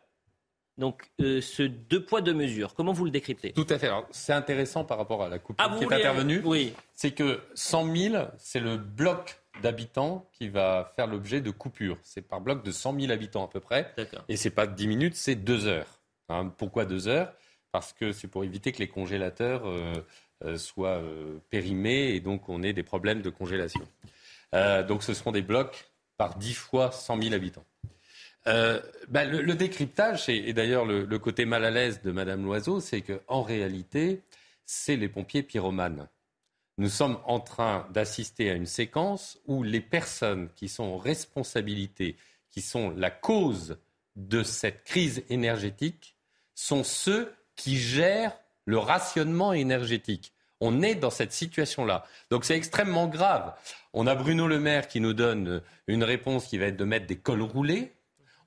Donc 0.79 1.11
euh, 1.21 1.41
ce 1.41 1.63
deux 1.63 2.05
poids 2.05 2.21
deux 2.21 2.35
mesures, 2.35 2.75
comment 2.75 2.93
vous 2.93 3.05
le 3.05 3.11
décryptez? 3.11 3.53
Tout 3.53 3.67
à 3.69 3.79
fait. 3.79 3.91
C'est 4.11 4.33
intéressant 4.33 4.85
par 4.85 4.99
rapport 4.99 5.23
à 5.23 5.29
la 5.29 5.39
coupure 5.39 5.65
Ah, 5.65 5.77
qui 5.77 5.83
est 5.83 5.87
voulez- 5.87 5.97
intervenue. 5.97 6.43
Oui. 6.45 6.73
C'est 6.95 7.13
que 7.13 7.41
100 7.55 7.95
000, 7.97 8.17
c'est 8.39 8.59
le 8.61 8.77
bloc 8.77 9.41
d'habitants 9.63 10.29
qui 10.33 10.49
va 10.49 10.93
faire 10.97 11.07
l'objet 11.07 11.41
de 11.41 11.51
coupures. 11.51 11.99
C'est 12.03 12.23
par 12.23 12.41
bloc 12.41 12.65
de 12.65 12.73
100 12.73 13.01
000 13.01 13.13
habitants 13.13 13.45
à 13.45 13.49
peu 13.49 13.61
près. 13.61 13.93
Et 14.29 14.37
c'est 14.37 14.51
pas 14.51 14.67
10 14.67 14.87
minutes, 14.87 15.15
c'est 15.17 15.35
2 15.35 15.67
heures. 15.67 16.01
Hein, 16.29 16.53
pourquoi 16.57 16.85
2 16.85 17.09
heures? 17.09 17.33
Parce 17.73 17.93
que 17.93 18.13
c'est 18.13 18.29
pour 18.29 18.45
éviter 18.45 18.73
que 18.73 18.79
les 18.79 18.89
congélateurs 18.89 19.67
euh, 19.67 19.93
euh, 20.45 20.57
soient 20.59 20.99
euh, 21.01 21.39
périmés 21.51 22.15
et 22.15 22.21
donc 22.21 22.49
on 22.49 22.63
ait 22.63 22.73
des 22.73 22.83
problèmes 22.83 23.23
de 23.23 23.31
congélation. 23.31 23.87
Donc 24.53 25.03
ce 25.03 25.15
seront 25.15 25.33
des 25.33 25.43
blocs 25.43 25.91
par 26.17 26.37
10 26.39 26.55
fois 26.55 26.93
100 26.93 27.21
000 27.23 27.35
habitants. 27.35 27.65
Bah, 28.47 29.25
le, 29.25 29.43
le 29.43 29.55
décryptage, 29.55 30.29
et, 30.29 30.49
et 30.49 30.53
d'ailleurs 30.53 30.85
le, 30.85 31.05
le 31.05 31.19
côté 31.19 31.45
mal 31.45 31.65
à 31.65 31.73
l'aise 31.73 32.03
de 32.03 32.13
Madame 32.13 32.45
Loiseau, 32.45 32.79
c'est 32.79 33.01
qu'en 33.03 33.43
réalité, 33.43 34.23
c'est 34.65 34.95
les 34.95 35.09
pompiers 35.09 35.43
pyromanes. 35.43 36.07
Nous 36.77 36.89
sommes 36.89 37.19
en 37.25 37.39
train 37.39 37.87
d'assister 37.91 38.51
à 38.51 38.55
une 38.55 38.67
séquence 38.67 39.39
où 39.47 39.63
les 39.63 39.81
personnes 39.81 40.49
qui 40.57 40.69
sont 40.69 40.85
en 40.85 40.97
responsabilité, 40.97 42.17
qui 42.51 42.63
sont 42.63 42.91
la 42.91 43.11
cause 43.11 43.79
de 44.17 44.43
cette 44.43 44.83
crise 44.83 45.23
énergétique, 45.29 46.17
sont 46.55 46.83
ceux 46.83 47.33
qui 47.55 47.77
gèrent 47.77 48.37
le 48.65 48.79
rationnement 48.79 49.53
énergétique. 49.53 50.33
On 50.61 50.83
est 50.83 50.97
dans 50.97 51.11
cette 51.11 51.33
situation-là. 51.33 52.05
Donc 52.31 52.45
c'est 52.45 52.57
extrêmement 52.57 53.07
grave. 53.07 53.55
On 53.93 54.07
a 54.07 54.15
Bruno 54.17 54.49
Le 54.49 54.59
Maire 54.59 54.89
qui 54.89 55.01
nous 55.01 55.13
donne 55.13 55.63
une 55.87 56.03
réponse 56.03 56.47
qui 56.47 56.59
va 56.59 56.67
être 56.67 56.77
de 56.77 56.85
mettre 56.85 57.07
des 57.07 57.19
cols 57.19 57.43
roulés. 57.43 57.93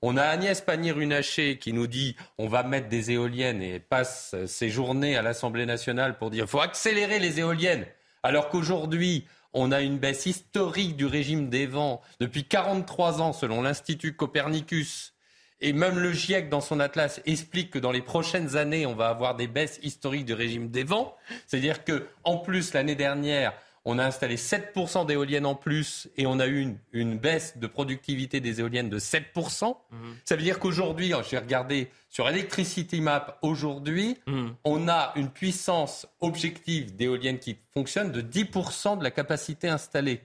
On 0.02 0.16
a 0.16 0.22
Agnès 0.22 0.60
Pannier-Runacher 0.60 1.58
qui 1.58 1.72
nous 1.72 1.86
dit 1.86 2.16
on 2.36 2.46
va 2.48 2.62
mettre 2.62 2.88
des 2.88 3.10
éoliennes 3.10 3.62
et 3.62 3.78
passe 3.78 4.34
ses 4.46 4.68
journées 4.68 5.16
à 5.16 5.22
l'Assemblée 5.22 5.66
nationale 5.66 6.18
pour 6.18 6.30
dire 6.30 6.44
il 6.44 6.50
faut 6.50 6.60
accélérer 6.60 7.18
les 7.18 7.40
éoliennes. 7.40 7.86
Alors 8.28 8.50
qu'aujourd'hui, 8.50 9.24
on 9.54 9.72
a 9.72 9.80
une 9.80 9.96
baisse 9.96 10.26
historique 10.26 10.96
du 10.96 11.06
régime 11.06 11.48
des 11.48 11.64
vents 11.64 12.02
depuis 12.20 12.44
43 12.44 13.22
ans 13.22 13.32
selon 13.32 13.62
l'Institut 13.62 14.16
Copernicus. 14.16 15.14
Et 15.62 15.72
même 15.72 15.98
le 15.98 16.12
GIEC, 16.12 16.50
dans 16.50 16.60
son 16.60 16.78
atlas, 16.78 17.22
explique 17.24 17.70
que 17.70 17.78
dans 17.78 17.90
les 17.90 18.02
prochaines 18.02 18.58
années, 18.58 18.84
on 18.84 18.94
va 18.94 19.08
avoir 19.08 19.34
des 19.34 19.46
baisses 19.46 19.80
historiques 19.82 20.26
du 20.26 20.34
régime 20.34 20.68
des 20.68 20.84
vents. 20.84 21.16
C'est-à-dire 21.46 21.84
que, 21.84 22.06
en 22.22 22.36
plus, 22.36 22.74
l'année 22.74 22.96
dernière, 22.96 23.54
on 23.90 23.98
a 23.98 24.04
installé 24.04 24.36
7% 24.36 25.06
d'éoliennes 25.06 25.46
en 25.46 25.54
plus 25.54 26.08
et 26.18 26.26
on 26.26 26.40
a 26.40 26.46
eu 26.46 26.60
une, 26.60 26.76
une 26.92 27.18
baisse 27.18 27.56
de 27.56 27.66
productivité 27.66 28.38
des 28.38 28.60
éoliennes 28.60 28.90
de 28.90 28.98
7%. 28.98 29.76
Ça 30.26 30.36
veut 30.36 30.42
dire 30.42 30.58
qu'aujourd'hui, 30.58 31.14
hein, 31.14 31.22
j'ai 31.28 31.38
regardé 31.38 31.88
sur 32.10 32.28
Electricity 32.28 33.00
Map, 33.00 33.38
aujourd'hui, 33.40 34.18
on 34.64 34.88
a 34.88 35.12
une 35.16 35.30
puissance 35.30 36.06
objective 36.20 36.96
d'éoliennes 36.96 37.38
qui 37.38 37.56
fonctionne 37.72 38.12
de 38.12 38.20
10% 38.20 38.98
de 38.98 39.02
la 39.02 39.10
capacité 39.10 39.68
installée. 39.68 40.20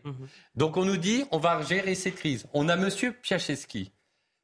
Donc 0.55 0.75
on 0.75 0.83
nous 0.83 0.97
dit, 0.97 1.23
on 1.31 1.39
va 1.39 1.61
gérer 1.61 1.95
ces 1.95 2.11
crises. 2.11 2.45
On 2.53 2.67
a 2.67 2.75
Monsieur 2.75 3.13
Piacheski, 3.13 3.93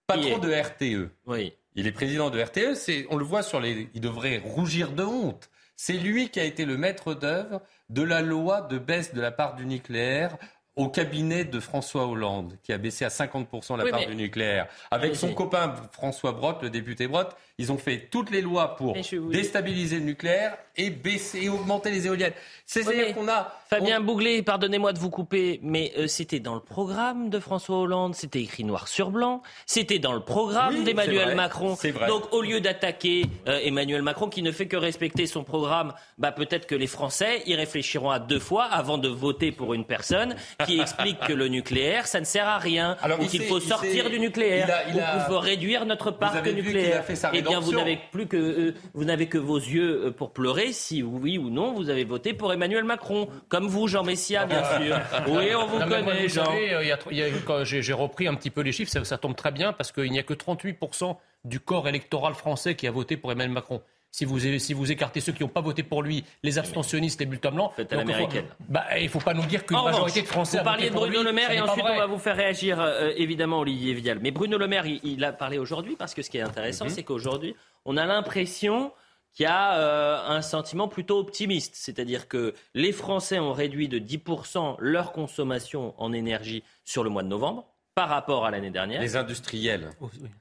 patron 0.08 0.38
de 0.38 0.50
RTE. 0.50 1.12
Oui. 1.28 1.54
Il 1.76 1.88
est 1.88 1.92
président 1.92 2.30
de 2.30 2.42
RTE, 2.42 3.08
on 3.10 3.18
le 3.18 3.26
voit 3.26 3.44
sur 3.44 3.60
les. 3.60 3.90
Il 3.94 4.02
devrait 4.02 4.42
rougir 4.46 4.94
de 4.94 5.04
honte. 5.04 5.50
C'est 5.82 5.94
lui 5.94 6.28
qui 6.28 6.42
a 6.42 6.44
été 6.44 6.66
le 6.66 6.76
maître 6.76 7.14
d'œuvre 7.14 7.62
de 7.90 8.02
la 8.02 8.22
loi 8.22 8.60
de 8.60 8.78
baisse 8.78 9.14
de 9.14 9.22
la 9.22 9.32
part 9.32 9.56
du 9.56 9.66
nucléaire 9.66 10.36
au 10.76 10.90
cabinet 10.90 11.46
de 11.46 11.58
François 11.62 12.06
Hollande, 12.06 12.58
qui 12.64 12.74
a 12.74 12.78
baissé 12.78 13.06
à 13.06 13.08
50% 13.08 13.78
la 13.78 13.86
Oui, 13.86 13.90
part 13.90 14.02
mais- 14.02 14.08
du 14.08 14.16
nucléaire. 14.18 14.68
Avec 14.92 15.16
son 15.16 15.34
copain 15.34 15.74
François 15.94 16.34
Brotte, 16.34 16.62
le 16.64 16.70
député 16.70 17.08
Brotte, 17.08 17.34
ils 17.58 17.72
ont 17.72 17.78
fait 17.78 18.10
toutes 18.12 18.30
les 18.30 18.42
lois 18.42 18.76
pour 18.76 18.94
déstabiliser 19.32 20.00
le 20.00 20.04
nucléaire 20.06 20.58
et 20.80 20.90
baisser 20.90 21.44
et 21.44 21.50
augmenter 21.50 21.92
les 21.92 22.08
éoliennes. 22.08 22.34
C'est-à-dire 22.66 23.14
qu'on 23.16 23.28
a. 23.28 23.56
Fabien 23.70 24.00
Bouglet, 24.00 24.42
pardonnez-moi 24.42 24.94
de 24.94 25.00
vous 25.00 25.10
couper, 25.12 25.60
mais 25.64 25.92
euh, 25.98 26.08
c'était 26.08 26.40
dans 26.40 26.56
le 26.56 26.60
programme 26.60 27.30
de 27.30 27.40
François 27.40 27.78
Hollande, 27.78 28.16
c'était 28.16 28.42
écrit 28.42 28.64
noir 28.64 28.88
sur 28.88 29.12
blanc, 29.12 29.42
c'était 29.68 30.00
dans 30.00 30.14
le 30.14 30.20
programme 30.22 30.74
Oui, 30.76 30.84
d'Emmanuel 30.84 31.36
Macron. 31.36 31.74
vrai. 31.76 32.08
Donc 32.08 32.32
au 32.34 32.42
lieu 32.42 32.62
d'attaquer 32.62 33.26
euh, 33.48 33.60
Emmanuel 33.64 34.02
Macron 34.02 34.28
qui 34.30 34.42
ne 34.42 34.52
fait 34.52 34.68
que 34.68 34.76
respecter 34.78 35.28
son 35.28 35.44
programme, 35.44 35.94
bah, 36.18 36.32
peut-être 36.32 36.66
que 36.66 36.74
les 36.76 36.88
Français 36.88 37.44
y 37.46 37.54
réfléchiront 37.56 38.10
à 38.10 38.18
deux 38.20 38.40
fois 38.40 38.64
avant 38.66 38.98
de 38.98 39.08
voter 39.08 39.52
pour 39.52 39.74
une 39.76 39.86
personne 39.86 40.36
qui 40.66 40.80
explique 40.82 41.20
que 41.20 41.34
le 41.34 41.48
nucléaire, 41.48 42.08
ça 42.08 42.20
ne 42.20 42.26
sert 42.26 42.48
à 42.48 42.58
rien, 42.58 42.98
Alors, 43.02 43.20
ou 43.20 43.24
il 43.24 43.30
qu'il 43.30 43.44
faut 43.44 43.60
sortir 43.60 44.10
du 44.10 44.20
nucléaire, 44.20 44.66
il 44.68 44.72
a- 44.72 44.88
il 44.90 44.96
ou 44.96 44.98
qu'il 45.00 45.22
faut 45.28 45.40
réduire 45.40 45.86
notre 45.86 46.10
parc 46.12 46.46
nucléaire. 46.48 47.04
eh 47.34 47.42
bien, 47.42 47.60
vous 47.60 47.74
n'avez 47.74 48.00
plus 48.12 48.26
que 48.28 48.38
euh, 48.38 48.76
vous 48.94 49.06
n'avez 49.06 49.28
que 49.28 49.38
vos 49.38 49.58
yeux 49.58 50.12
pour 50.18 50.32
pleurer 50.32 50.69
si 50.74 51.04
oui 51.04 51.38
ou 51.38 51.50
non 51.50 51.74
vous 51.74 51.90
avez 51.90 52.04
voté 52.04 52.34
pour 52.34 52.52
Emmanuel 52.54 52.84
Macron, 52.84 53.28
comme 53.48 53.68
vous, 53.68 53.88
Jean 53.88 54.04
Messia, 54.04 54.46
bien 54.46 54.64
sûr. 54.64 55.00
Oui, 55.28 55.50
on 55.56 55.66
vous 55.68 55.80
Non, 55.80 55.86
mais 55.88 56.02
moi, 56.02 56.14
connaît, 56.14 56.28
vous 56.28 56.34
Jean. 56.34 57.64
j'ai 57.64 57.94
repris 57.94 58.28
un 58.28 58.36
petit 58.36 58.50
peu 58.50 58.62
les 58.62 58.72
chiffres, 58.72 58.92
ça, 58.92 59.04
ça 59.04 59.18
tombe 59.18 59.36
très 59.36 59.52
bien 59.52 59.74
parce 59.74 59.92
qu'il 59.92 60.12
n'y 60.12 60.20
a 60.20 60.24
que 60.24 60.34
38% 60.34 61.16
du 61.46 61.60
corps 61.60 61.88
électoral 61.88 62.34
français 62.34 62.76
qui 62.76 62.88
a 62.88 62.92
voté 62.92 63.18
pour 63.18 63.32
Emmanuel 63.32 63.54
Macron. 63.54 63.82
Si 64.12 64.26
vous, 64.26 64.40
si 64.40 64.74
vous 64.74 64.92
écartez 64.92 65.20
ceux 65.22 65.34
qui 65.34 65.44
n'ont 65.44 65.50
pas 65.50 65.62
voté 65.62 65.84
pour 65.84 66.02
lui, 66.02 66.24
les 66.42 66.58
abstentionnistes, 66.58 67.20
les 67.20 67.28
bulletins 67.28 67.52
blancs, 67.52 67.72
Faites 67.76 67.94
à 67.94 67.98
l'américaine. 67.98 68.46
bah, 68.68 68.86
il 68.98 69.04
ne 69.04 69.08
faut 69.08 69.20
pas 69.20 69.36
nous 69.36 69.46
dire 69.46 69.64
qu'une 69.68 69.78
majorité 69.84 70.24
de 70.24 70.28
Français 70.28 70.58
vous 70.58 70.62
a 70.62 70.64
parliez 70.64 70.90
voté 70.90 70.96
de 70.96 71.12
Bruno 71.12 71.20
lui, 71.20 71.26
Le 71.28 71.34
Maire 71.34 71.52
et 71.52 71.62
ensuite 71.62 71.86
on 71.88 71.96
va 71.96 72.08
vous 72.08 72.18
faire 72.18 72.36
réagir 72.36 72.80
euh, 72.82 73.12
évidemment 73.18 73.60
Olivier 73.60 73.94
Vial. 73.94 74.18
Mais 74.20 74.32
Bruno 74.32 74.58
Le 74.58 74.68
Maire, 74.68 74.88
il, 74.88 75.00
il 75.04 75.24
a 75.24 75.32
parlé 75.32 75.60
aujourd'hui 75.60 75.96
parce 75.96 76.16
que 76.16 76.24
ce 76.24 76.32
qui 76.32 76.40
est 76.40 76.42
intéressant, 76.42 76.86
Mhm. 76.86 76.90
c'est 76.90 77.04
qu'aujourd'hui, 77.04 77.56
on 77.86 77.98
a 77.98 78.06
l'impression 78.08 78.92
qui 79.40 79.46
a 79.46 79.78
euh, 79.80 80.20
un 80.28 80.42
sentiment 80.42 80.90
plutôt 80.90 81.18
optimiste. 81.18 81.74
C'est-à-dire 81.74 82.28
que 82.28 82.54
les 82.74 82.92
Français 82.92 83.40
ont 83.40 83.54
réduit 83.54 83.88
de 83.88 83.98
10% 83.98 84.76
leur 84.80 85.14
consommation 85.14 85.94
en 85.98 86.12
énergie 86.12 86.62
sur 86.84 87.06
le 87.06 87.10
mois 87.10 87.24
de 87.24 87.30
novembre 87.30 87.66
par 87.96 88.10
rapport 88.10 88.46
à 88.46 88.52
l'année 88.52 88.70
dernière. 88.70 89.00
Les 89.00 89.16
industriels. 89.16 89.92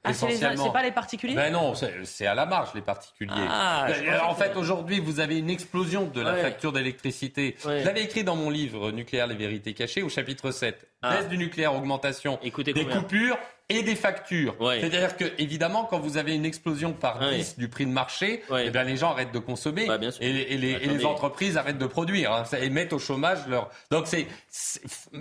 Ah, 0.03 0.11
c'est, 0.11 0.27
les- 0.27 0.33
essentiellement. 0.33 0.65
c'est 0.65 0.73
pas 0.73 0.83
les 0.83 0.91
particuliers? 0.91 1.33
Ben 1.33 1.53
non, 1.53 1.75
c'est, 2.03 2.25
à 2.27 2.35
la 2.35 2.45
marge 2.45 2.71
les 2.75 2.81
particuliers. 2.81 3.31
Ah, 3.49 3.87
Ben, 3.87 4.19
en 4.27 4.35
fait, 4.35 4.57
aujourd'hui, 4.57 4.99
vous 4.99 5.21
avez 5.21 5.37
une 5.37 5.49
explosion 5.49 6.03
de 6.05 6.19
la 6.19 6.33
Ouais. 6.33 6.41
facture 6.41 6.73
d'électricité. 6.73 7.55
Ouais. 7.65 7.79
Je 7.79 7.85
l'avais 7.85 8.03
écrit 8.03 8.25
dans 8.25 8.35
mon 8.35 8.49
livre 8.49 8.91
Nucléaire, 8.91 9.27
les 9.27 9.35
vérités 9.35 9.73
cachées, 9.73 10.03
au 10.03 10.09
chapitre 10.09 10.51
7. 10.51 10.89
Ah. 11.01 11.15
Baisse 11.15 11.29
du 11.29 11.37
nucléaire, 11.37 11.73
augmentation 11.73 12.37
des 12.43 12.51
combien 12.51 12.83
coupures 12.83 13.37
et 13.69 13.83
des 13.83 13.95
factures. 13.95 14.55
C'est-à-dire 14.59 15.15
que, 15.15 15.25
évidemment, 15.37 15.85
quand 15.85 15.99
vous 15.99 16.17
avez 16.17 16.33
une 16.35 16.45
explosion 16.45 16.91
par 16.93 17.19
Ouais. 17.21 17.37
10 17.37 17.57
du 17.57 17.69
prix 17.69 17.85
de 17.85 17.91
marché, 17.91 18.41
eh 18.57 18.69
bien, 18.71 18.83
les 18.83 18.97
gens 18.97 19.11
arrêtent 19.11 19.31
de 19.31 19.39
consommer 19.39 19.87
et, 20.19 20.25
et 20.53 20.57
les, 20.57 20.71
et 20.71 20.77
les 20.79 20.85
Attendez. 20.87 21.05
entreprises 21.05 21.57
arrêtent 21.57 21.77
de 21.77 21.85
produire 21.87 22.33
hein, 22.33 22.43
et 22.59 22.69
mettent 22.69 22.93
au 22.93 22.99
chômage 22.99 23.39
leur. 23.47 23.69
Donc 23.91 24.07
c'est, 24.07 24.27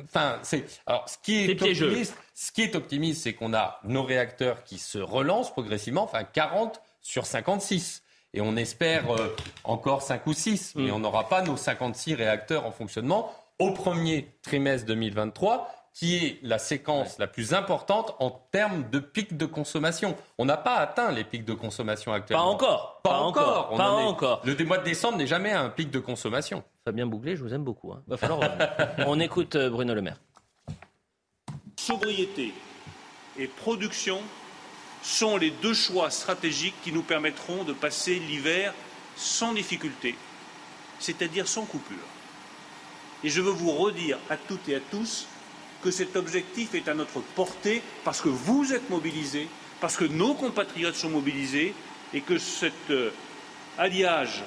enfin 0.04 0.38
c'est. 0.42 0.64
Alors 0.86 1.08
ce 1.08 1.16
qui 1.22 1.44
est 1.44 1.62
optimiste, 1.62 2.14
ce 2.34 2.52
qui 2.52 2.62
est 2.62 2.74
optimiste, 2.76 3.22
c'est 3.22 3.34
qu'on 3.34 3.54
a 3.54 3.80
nos 3.84 4.02
réacteurs 4.02 4.64
qui 4.64 4.78
se 4.78 4.98
relancent 4.98 5.52
progressivement, 5.52 6.04
enfin 6.04 6.24
40 6.24 6.80
sur 7.00 7.26
56. 7.26 8.02
Et 8.34 8.40
on 8.42 8.56
espère 8.56 9.10
euh, 9.10 9.34
encore 9.64 10.02
5 10.02 10.26
ou 10.26 10.32
6, 10.34 10.74
Mm. 10.74 10.84
mais 10.84 10.90
on 10.90 10.98
n'aura 10.98 11.28
pas 11.28 11.42
nos 11.42 11.56
56 11.56 12.14
réacteurs 12.14 12.66
en 12.66 12.70
fonctionnement 12.70 13.32
au 13.58 13.72
premier 13.72 14.28
trimestre 14.42 14.86
2023 14.86 15.87
qui 15.98 16.14
est 16.14 16.38
la 16.44 16.60
séquence 16.60 17.18
la 17.18 17.26
plus 17.26 17.54
importante 17.54 18.14
en 18.20 18.30
termes 18.30 18.88
de 18.88 19.00
pic 19.00 19.36
de 19.36 19.46
consommation. 19.46 20.14
On 20.38 20.44
n'a 20.44 20.56
pas 20.56 20.76
atteint 20.76 21.10
les 21.10 21.24
pics 21.24 21.44
de 21.44 21.54
consommation 21.54 22.12
actuellement. 22.12 22.44
Pas 22.44 22.50
encore. 22.52 23.00
Pas, 23.02 23.10
Pas 23.10 23.18
encore. 23.18 23.70
Pas 23.76 23.90
en 23.90 23.98
est- 23.98 24.04
encore. 24.04 24.40
Le 24.44 24.64
mois 24.64 24.78
de 24.78 24.84
décembre 24.84 25.18
n'est 25.18 25.26
jamais 25.26 25.50
un 25.50 25.68
pic 25.70 25.90
de 25.90 25.98
consommation. 25.98 26.62
Fabien 26.84 27.04
Bouglé, 27.06 27.34
je 27.34 27.42
vous 27.42 27.52
aime 27.52 27.64
beaucoup. 27.64 27.90
hein. 27.92 28.00
Va 28.06 28.16
falloir, 28.16 28.40
euh, 28.44 29.04
on 29.08 29.18
écoute 29.18 29.56
euh, 29.56 29.70
Bruno 29.70 29.92
Le 29.92 30.02
Maire. 30.02 30.20
Sobriété 31.76 32.54
et 33.36 33.48
production 33.48 34.20
sont 35.02 35.36
les 35.36 35.50
deux 35.50 35.74
choix 35.74 36.10
stratégiques 36.10 36.80
qui 36.84 36.92
nous 36.92 37.02
permettront 37.02 37.64
de 37.64 37.72
passer 37.72 38.20
l'hiver 38.20 38.72
sans 39.16 39.52
difficulté, 39.52 40.14
c'est-à-dire 41.00 41.48
sans 41.48 41.64
coupure. 41.64 41.96
Et 43.24 43.30
je 43.30 43.40
veux 43.40 43.50
vous 43.50 43.72
redire 43.72 44.16
à 44.30 44.36
toutes 44.36 44.68
et 44.68 44.76
à 44.76 44.80
tous 44.92 45.26
que 45.82 45.90
cet 45.90 46.16
objectif 46.16 46.74
est 46.74 46.88
à 46.88 46.94
notre 46.94 47.20
portée 47.20 47.82
parce 48.04 48.20
que 48.20 48.28
vous 48.28 48.72
êtes 48.72 48.90
mobilisés, 48.90 49.48
parce 49.80 49.96
que 49.96 50.04
nos 50.04 50.34
compatriotes 50.34 50.96
sont 50.96 51.10
mobilisés 51.10 51.74
et 52.12 52.20
que 52.20 52.38
cet 52.38 52.90
euh, 52.90 53.10
alliage 53.76 54.42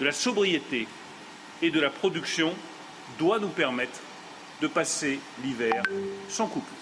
de 0.00 0.04
la 0.04 0.12
sobriété 0.12 0.86
et 1.62 1.70
de 1.70 1.80
la 1.80 1.90
production 1.90 2.52
doit 3.18 3.38
nous 3.38 3.48
permettre 3.48 4.00
de 4.60 4.66
passer 4.66 5.18
l'hiver 5.44 5.82
sans 6.28 6.46
coupure. 6.46 6.72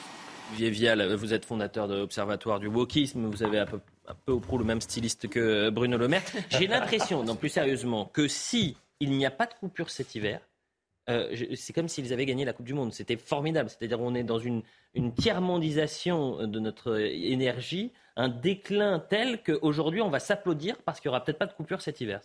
Olivier 0.51 0.71
Vial, 0.71 1.15
vous 1.15 1.33
êtes 1.33 1.45
fondateur 1.45 1.89
de 1.89 1.97
l'Observatoire 1.97 2.61
du 2.61 2.69
wokisme. 2.69 3.27
Vous 3.27 3.43
avez 3.43 3.59
un 3.59 3.67
peu, 3.67 3.81
un 4.07 4.15
peu 4.15 4.33
au 4.33 4.41
prou 4.41 4.59
le 4.59 4.65
même 4.65 4.81
styliste 4.81 5.29
que 5.29 5.71
Bruno 5.71 5.97
Le 5.97 6.07
Maire. 6.07 6.23
J'ai 6.51 6.67
l'impression, 6.67 7.25
non 7.25 7.35
plus 7.35 7.49
sérieusement, 7.49 8.11
que 8.13 8.29
si 8.29 8.77
il 9.01 9.11
n'y 9.13 9.27
a 9.27 9.31
pas 9.31 9.47
de 9.47 9.55
coupure 9.55 9.91
cet 9.91 10.15
hiver, 10.15 10.41
euh, 11.09 11.35
c'est 11.55 11.73
comme 11.73 11.89
s'ils 11.89 12.13
avaient 12.13 12.27
gagné 12.27 12.45
la 12.45 12.53
Coupe 12.53 12.67
du 12.67 12.75
Monde. 12.75 12.93
C'était 12.93 13.17
formidable. 13.17 13.69
C'est-à-dire 13.69 14.01
on 14.01 14.15
est 14.15 14.25
dans 14.25 14.39
une, 14.39 14.63
une 14.95 15.13
tiers-mondisation 15.15 16.47
de 16.47 16.61
notre 16.61 16.99
énergie, 16.99 17.93
un 18.17 18.29
déclin 18.29 18.99
tel 19.01 19.43
qu'aujourd'hui 19.43 20.01
on 20.01 20.09
va 20.11 20.21
s'applaudir 20.21 20.77
parce 20.85 21.01
qu'il 21.01 21.09
n'y 21.09 21.15
aura 21.17 21.25
peut-être 21.25 21.39
pas 21.39 21.47
de 21.47 21.53
coupure 21.53 21.81
cet 21.83 22.01
hiver. 22.01 22.21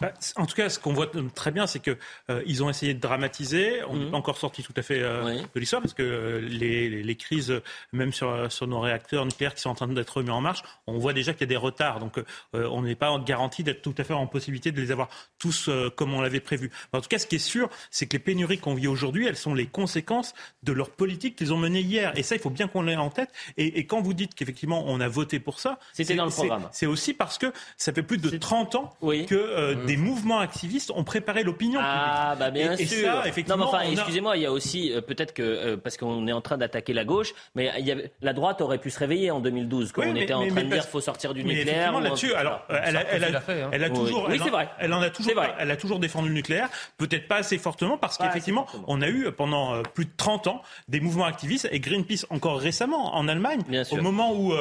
Bah, 0.00 0.12
en 0.36 0.46
tout 0.46 0.54
cas, 0.54 0.68
ce 0.68 0.78
qu'on 0.78 0.92
voit 0.92 1.10
euh, 1.16 1.28
très 1.34 1.50
bien, 1.50 1.66
c'est 1.66 1.78
que 1.80 1.96
euh, 2.30 2.42
ils 2.46 2.62
ont 2.62 2.68
essayé 2.70 2.92
de 2.94 3.00
dramatiser. 3.00 3.82
On 3.88 3.96
n'est 3.96 4.04
Mhm. 4.04 4.10
pas 4.10 4.16
encore 4.18 4.36
sorti 4.38 4.62
tout 4.62 4.72
à 4.76 4.82
fait 4.82 5.00
euh, 5.02 5.40
de 5.54 5.60
l'histoire 5.60 5.80
parce 5.82 5.94
que 5.94 6.02
euh, 6.02 6.40
les, 6.40 6.88
les- 6.90 7.02
les 7.02 7.16
crises, 7.16 7.60
même 7.92 8.12
sur, 8.12 8.50
sur 8.52 8.66
nos 8.66 8.80
réacteurs 8.80 9.24
nucléaires 9.24 9.54
qui 9.54 9.62
sont 9.62 9.70
en 9.70 9.74
train 9.74 9.88
d'être 9.88 10.16
remis 10.16 10.30
en 10.30 10.40
marche, 10.40 10.62
on 10.86 10.98
voit 10.98 11.12
déjà 11.12 11.32
qu'il 11.32 11.42
y 11.42 11.44
a 11.44 11.46
des 11.46 11.56
retards. 11.56 11.98
Donc, 12.00 12.20
on 12.52 12.82
n'est 12.82 12.94
pas 12.94 13.16
garanti 13.24 13.64
d'être 13.64 13.82
tout 13.82 13.94
à 13.98 14.04
fait 14.04 14.12
en 14.14 14.26
possibilité 14.26 14.72
de 14.72 14.80
les 14.80 14.90
avoir 14.92 15.08
tous 15.38 15.70
comme 15.96 16.12
on 16.14 16.20
l'avait 16.20 16.40
prévu. 16.40 16.70
Mais 16.92 16.98
en 16.98 17.02
tout 17.02 17.08
cas, 17.08 17.18
ce 17.18 17.26
qui 17.26 17.36
est 17.36 17.38
sûr, 17.38 17.68
c'est 17.90 18.06
que 18.06 18.12
les 18.14 18.18
pénuries 18.22 18.58
qu'on 18.58 18.74
vit 18.74 18.86
aujourd'hui, 18.88 19.26
elles 19.26 19.36
sont 19.36 19.54
les 19.54 19.66
conséquences 19.66 20.34
de 20.62 20.72
leur 20.72 20.90
politique 20.90 21.36
qu'ils 21.36 21.52
ont 21.52 21.56
menée 21.58 21.80
hier. 21.80 22.12
Et 22.16 22.22
ça, 22.22 22.34
il 22.34 22.40
faut 22.40 22.50
bien 22.50 22.68
qu'on 22.68 22.82
l'ait 22.82 22.96
en 22.96 23.10
tête. 23.10 23.30
Et, 23.56 23.78
et 23.78 23.86
quand 23.86 24.00
vous 24.00 24.14
dites 24.14 24.34
qu'effectivement, 24.34 24.84
on 24.86 25.00
a 25.00 25.08
voté 25.08 25.29
pour 25.38 25.60
ça, 25.60 25.78
C'était 25.92 26.12
c'est- 26.12 26.14
dans 26.16 26.24
le 26.24 26.30
programme. 26.30 26.68
C'est 26.72 26.86
aussi 26.86 27.14
parce 27.14 27.38
que 27.38 27.52
ça 27.76 27.92
fait 27.92 28.02
plus 28.02 28.18
de 28.18 28.36
30 28.36 28.74
ans 28.74 28.90
que 29.00 29.34
euh, 29.34 29.74
des 29.86 29.96
mouvements 29.96 30.40
activistes 30.40 30.90
ont 30.94 31.04
préparé 31.04 31.42
l'opinion 31.44 31.80
Ah 31.82 32.34
bah 32.38 32.50
bien 32.50 32.76
et, 32.76 32.82
et 32.82 32.86
sûr. 32.86 33.06
ça, 33.12 33.28
effectivement, 33.28 33.64
non, 33.66 33.70
mais 33.72 33.78
enfin, 33.78 33.90
excusez-moi, 33.92 34.36
il 34.36 34.42
y 34.42 34.46
a 34.46 34.52
aussi 34.52 34.92
euh, 34.92 35.00
peut-être 35.00 35.32
que 35.34 35.42
euh, 35.42 35.76
parce 35.76 35.96
qu'on 35.96 36.26
est 36.26 36.32
en 36.32 36.40
train 36.40 36.58
d'attaquer 36.58 36.92
la 36.92 37.04
gauche, 37.04 37.32
mais 37.54 37.70
il 37.78 37.86
y 37.86 37.92
avait, 37.92 38.10
la 38.22 38.32
droite 38.32 38.60
aurait 38.60 38.78
pu 38.78 38.90
se 38.90 38.98
réveiller 38.98 39.30
en 39.30 39.40
2012 39.40 39.92
quand 39.92 40.02
Oui, 40.02 40.08
on 40.10 40.14
mais- 40.14 40.22
était 40.22 40.32
en 40.34 40.40
mais- 40.40 40.46
train 40.48 40.54
mais 40.56 40.62
de 40.64 40.66
dire 40.68 40.76
parce- 40.78 40.88
faut 40.88 41.00
sortir 41.00 41.34
du 41.34 41.44
mais 41.44 41.54
nucléaire. 41.54 41.98
là-dessus, 42.00 42.34
alors, 42.34 42.62
elle 42.68 42.96
a, 42.96 43.90
toujours, 43.90 44.24
Oui, 44.28 44.34
elle, 44.34 44.40
c'est 44.40 44.48
en- 44.48 44.50
vrai. 44.52 44.68
elle 44.78 44.92
en 44.94 45.02
a 45.02 45.10
toujours, 45.10 45.30
C'est 45.30 45.34
vrai. 45.34 45.54
elle 45.58 45.70
a 45.70 45.76
toujours 45.76 45.98
défendu 45.98 46.28
le 46.28 46.34
nucléaire, 46.34 46.68
peut-être 46.98 47.28
pas 47.28 47.36
assez 47.36 47.58
fortement 47.58 47.98
parce 47.98 48.16
qu'effectivement, 48.18 48.66
on 48.86 49.02
a 49.02 49.08
eu 49.08 49.30
pendant 49.32 49.82
plus 49.82 50.06
de 50.06 50.10
30 50.16 50.46
ans 50.46 50.62
des 50.88 51.00
mouvements 51.00 51.24
activistes 51.26 51.68
et 51.70 51.80
Greenpeace 51.80 52.26
encore 52.30 52.58
récemment 52.58 53.14
en 53.14 53.28
Allemagne, 53.28 53.60
au 53.92 53.96
moment 53.96 54.32
où 54.34 54.52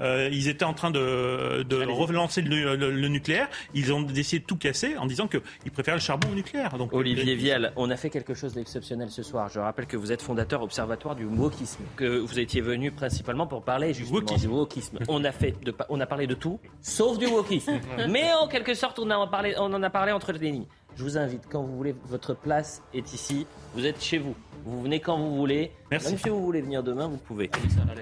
euh, 0.00 0.26
euh, 0.26 0.28
ils 0.32 0.48
étaient 0.48 0.64
en 0.64 0.74
train 0.74 0.90
de, 0.90 1.62
de 1.64 1.76
relancer 1.86 2.40
le, 2.42 2.76
le- 2.76 2.90
le 2.90 3.08
nucléaire, 3.08 3.48
ils 3.74 3.92
ont 3.92 4.00
décidé 4.00 4.40
de 4.40 4.44
tout 4.46 4.56
casser 4.56 4.96
en 4.96 5.06
disant 5.06 5.26
qu'ils 5.28 5.70
préféraient 5.72 5.96
le 5.98 6.02
charbon 6.02 6.28
au 6.30 6.34
nucléaire. 6.34 6.76
Donc, 6.78 6.92
Olivier 6.92 7.34
Vial, 7.34 7.72
on 7.76 7.90
a 7.90 7.96
fait 7.96 8.08
quelque 8.10 8.34
chose 8.34 8.54
d'exceptionnel 8.54 9.10
ce 9.10 9.22
soir. 9.22 9.48
Je 9.48 9.58
rappelle 9.60 9.86
que 9.86 9.96
vous 9.96 10.12
êtes 10.12 10.22
fondateur 10.22 10.62
observatoire 10.62 11.14
du 11.16 11.24
wokisme, 11.24 11.82
que 11.96 12.18
vous 12.18 12.38
étiez 12.38 12.60
venu 12.60 12.90
principalement 12.90 13.46
pour 13.46 13.62
parler 13.62 13.92
justement 13.92 14.20
du 14.20 14.46
wokisme. 14.46 14.98
On 15.08 15.24
a 15.24 15.32
fait, 15.32 15.54
de, 15.64 15.74
on 15.88 16.00
a 16.00 16.06
parlé 16.06 16.26
de 16.26 16.34
tout, 16.34 16.60
sauf 16.80 17.18
du 17.18 17.26
wokisme. 17.26 17.78
Mais 18.08 18.32
en 18.40 18.48
quelque 18.48 18.74
sorte, 18.74 18.98
on, 18.98 19.10
a 19.10 19.16
en 19.16 19.28
parlé, 19.28 19.54
on 19.58 19.72
en 19.72 19.82
a 19.82 19.90
parlé 19.90 20.12
entre 20.12 20.32
les 20.32 20.38
lignes. 20.38 20.66
Je 20.96 21.02
vous 21.04 21.16
invite, 21.18 21.42
quand 21.50 21.62
vous 21.62 21.76
voulez, 21.76 21.94
votre 22.06 22.34
place 22.34 22.82
est 22.94 23.12
ici. 23.12 23.46
Vous 23.74 23.86
êtes 23.86 24.02
chez 24.02 24.18
vous. 24.18 24.34
Vous 24.64 24.82
venez 24.82 24.98
quand 25.00 25.16
vous 25.18 25.36
voulez. 25.36 25.70
Merci. 25.90 26.08
Même 26.10 26.18
si 26.18 26.28
vous 26.28 26.42
voulez 26.42 26.60
venir 26.60 26.82
demain, 26.82 27.06
vous 27.08 27.18
pouvez. 27.18 27.50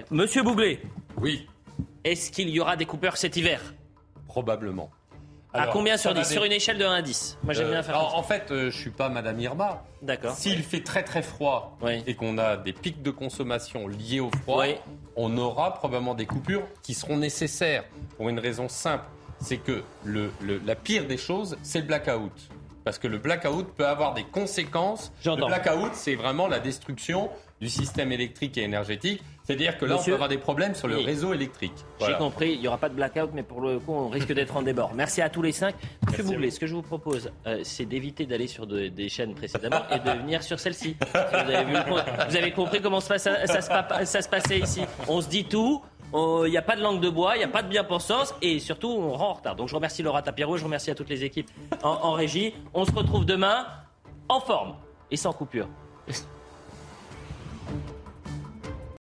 Monsieur 0.09 0.41
Bouglé. 0.43 0.79
Oui. 1.21 1.47
Est-ce 2.03 2.31
qu'il 2.31 2.49
y 2.49 2.59
aura 2.59 2.75
des 2.75 2.85
coupeurs 2.85 3.17
cet 3.17 3.35
hiver? 3.37 3.61
Probablement. 4.27 4.89
À 5.53 5.67
combien 5.67 5.97
sur 5.97 6.11
ça 6.11 6.13
va 6.13 6.21
10 6.21 6.27
dé- 6.29 6.33
Sur 6.35 6.43
une 6.43 6.51
échelle 6.51 6.77
de 6.77 6.85
1 6.85 6.93
à 6.93 7.01
10. 7.01 7.37
Moi, 7.43 7.53
j'aime 7.53 7.67
Euh, 7.67 7.71
bien 7.71 7.81
faire 7.83 7.99
en, 7.99 8.17
en 8.17 8.21
fait, 8.23 8.51
euh, 8.51 8.69
je 8.69 8.77
suis 8.77 8.91
pas 8.91 9.09
Madame 9.09 9.39
Irma. 9.39 9.83
D'accord. 10.03 10.35
S'il 10.35 10.61
fait 10.61 10.81
très 10.83 11.03
très 11.03 11.23
froid 11.23 11.77
et 12.05 12.13
qu'on 12.15 12.37
a 12.37 12.57
des 12.57 12.73
pics 12.73 13.01
de 13.01 13.09
consommation 13.11 13.87
liés 13.87 14.19
au 14.19 14.29
froid, 14.43 14.63
Oui. 14.63 14.75
on 15.15 15.35
aura 15.37 15.73
probablement 15.73 16.13
des 16.13 16.25
coupures 16.27 16.67
qui 16.83 16.93
seront 16.93 17.17
nécessaires 17.17 17.85
pour 18.17 18.29
une 18.29 18.39
raison 18.39 18.67
simple, 18.69 19.05
c'est 19.39 19.57
que 19.57 19.83
le, 20.03 20.31
le- 20.41 20.61
la 20.63 20.75
pire 20.75 21.07
des 21.07 21.17
choses, 21.17 21.57
c'est 21.63 21.79
le 21.79 21.85
blackout. 21.87 22.31
Parce 22.83 22.99
que 22.99 23.07
le 23.07 23.17
blackout 23.17 23.73
peut 23.75 23.87
avoir 23.87 24.13
des 24.13 24.23
conséquences. 24.25 25.11
Le 25.25 25.35
blackout, 25.47 25.93
c'est 25.93 26.15
vraiment 26.15 26.47
la 26.47 26.59
destruction 26.59 27.29
du 27.59 27.69
système 27.69 28.11
électrique 28.11 28.57
et 28.57 28.61
énergétique. 28.63 29.23
C'est-à-dire 29.47 29.77
que 29.77 29.85
là, 29.85 29.95
Monsieur 29.95 30.11
on 30.13 30.17
peut 30.17 30.23
avoir 30.23 30.27
des 30.29 30.37
problèmes 30.37 30.75
sur 30.75 30.89
le 30.89 30.97
Oui. 30.97 31.05
réseau 31.05 31.33
électrique. 31.33 31.73
J'ai 32.05 32.13
compris, 32.15 32.51
il 32.51 32.59
n'y 32.59 32.67
aura 32.67 32.77
pas 32.77 32.89
de 32.89 32.95
blackout, 32.95 33.29
mais 33.33 33.43
pour 33.43 33.61
le 33.61 33.79
coup, 33.79 33.93
on 33.93 34.09
risque 34.09 34.33
d'être 34.33 34.57
en 34.57 34.61
débord. 34.61 34.91
Merci 34.93 35.21
à 35.21 35.29
tous 35.29 35.41
les 35.41 35.53
cinq. 35.53 35.73
Monsieur 36.05 36.23
Boublé, 36.25 36.51
ce 36.51 36.59
que 36.59 36.67
je 36.67 36.75
vous 36.75 36.81
propose, 36.81 37.31
euh, 37.45 37.61
c'est 37.63 37.85
d'éviter 37.85 38.25
d'aller 38.25 38.47
sur 38.47 38.67
de- 38.67 38.89
des 38.89 39.07
chaînes 39.07 39.33
précédemment 39.35 39.83
et 39.89 39.99
de 39.99 40.11
venir 40.19 40.43
sur 40.43 40.59
celle-ci. 40.59 40.97
Vous, 40.99 42.35
avez 42.35 42.49
vous 42.49 42.55
compris 42.55 42.81
comment 42.81 42.99
se 42.99 43.07
passe- 43.07 43.23
ça, 43.23 43.61
se 43.61 43.69
pa- 43.69 44.05
ça 44.05 44.21
se 44.21 44.27
passait 44.27 44.59
ici. 44.59 44.81
On 45.07 45.21
se 45.21 45.29
dit 45.29 45.45
tout. 45.45 45.81
Il 46.13 46.49
n'y 46.49 46.57
a 46.57 46.61
pas 46.61 46.75
de 46.75 46.81
langue 46.81 46.99
de 47.01 47.09
bois, 47.09 47.35
il 47.35 47.39
n'y 47.39 47.43
a 47.45 47.49
pas 47.49 47.63
de 47.63 47.69
bien-pensance 47.69 48.33
et 48.41 48.59
surtout 48.59 48.89
on 48.89 49.13
rend 49.13 49.29
en 49.29 49.33
retard. 49.33 49.55
Donc 49.55 49.69
je 49.69 49.75
remercie 49.75 50.03
Laura 50.03 50.21
Tapiro, 50.21 50.57
je 50.57 50.63
remercie 50.65 50.91
à 50.91 50.95
toutes 50.95 51.09
les 51.09 51.23
équipes 51.23 51.49
en, 51.83 51.89
en 51.89 52.11
régie. 52.13 52.53
On 52.73 52.83
se 52.85 52.91
retrouve 52.91 53.25
demain 53.25 53.65
en 54.27 54.39
forme 54.41 54.75
et 55.09 55.15
sans 55.17 55.31
coupure. 55.33 55.67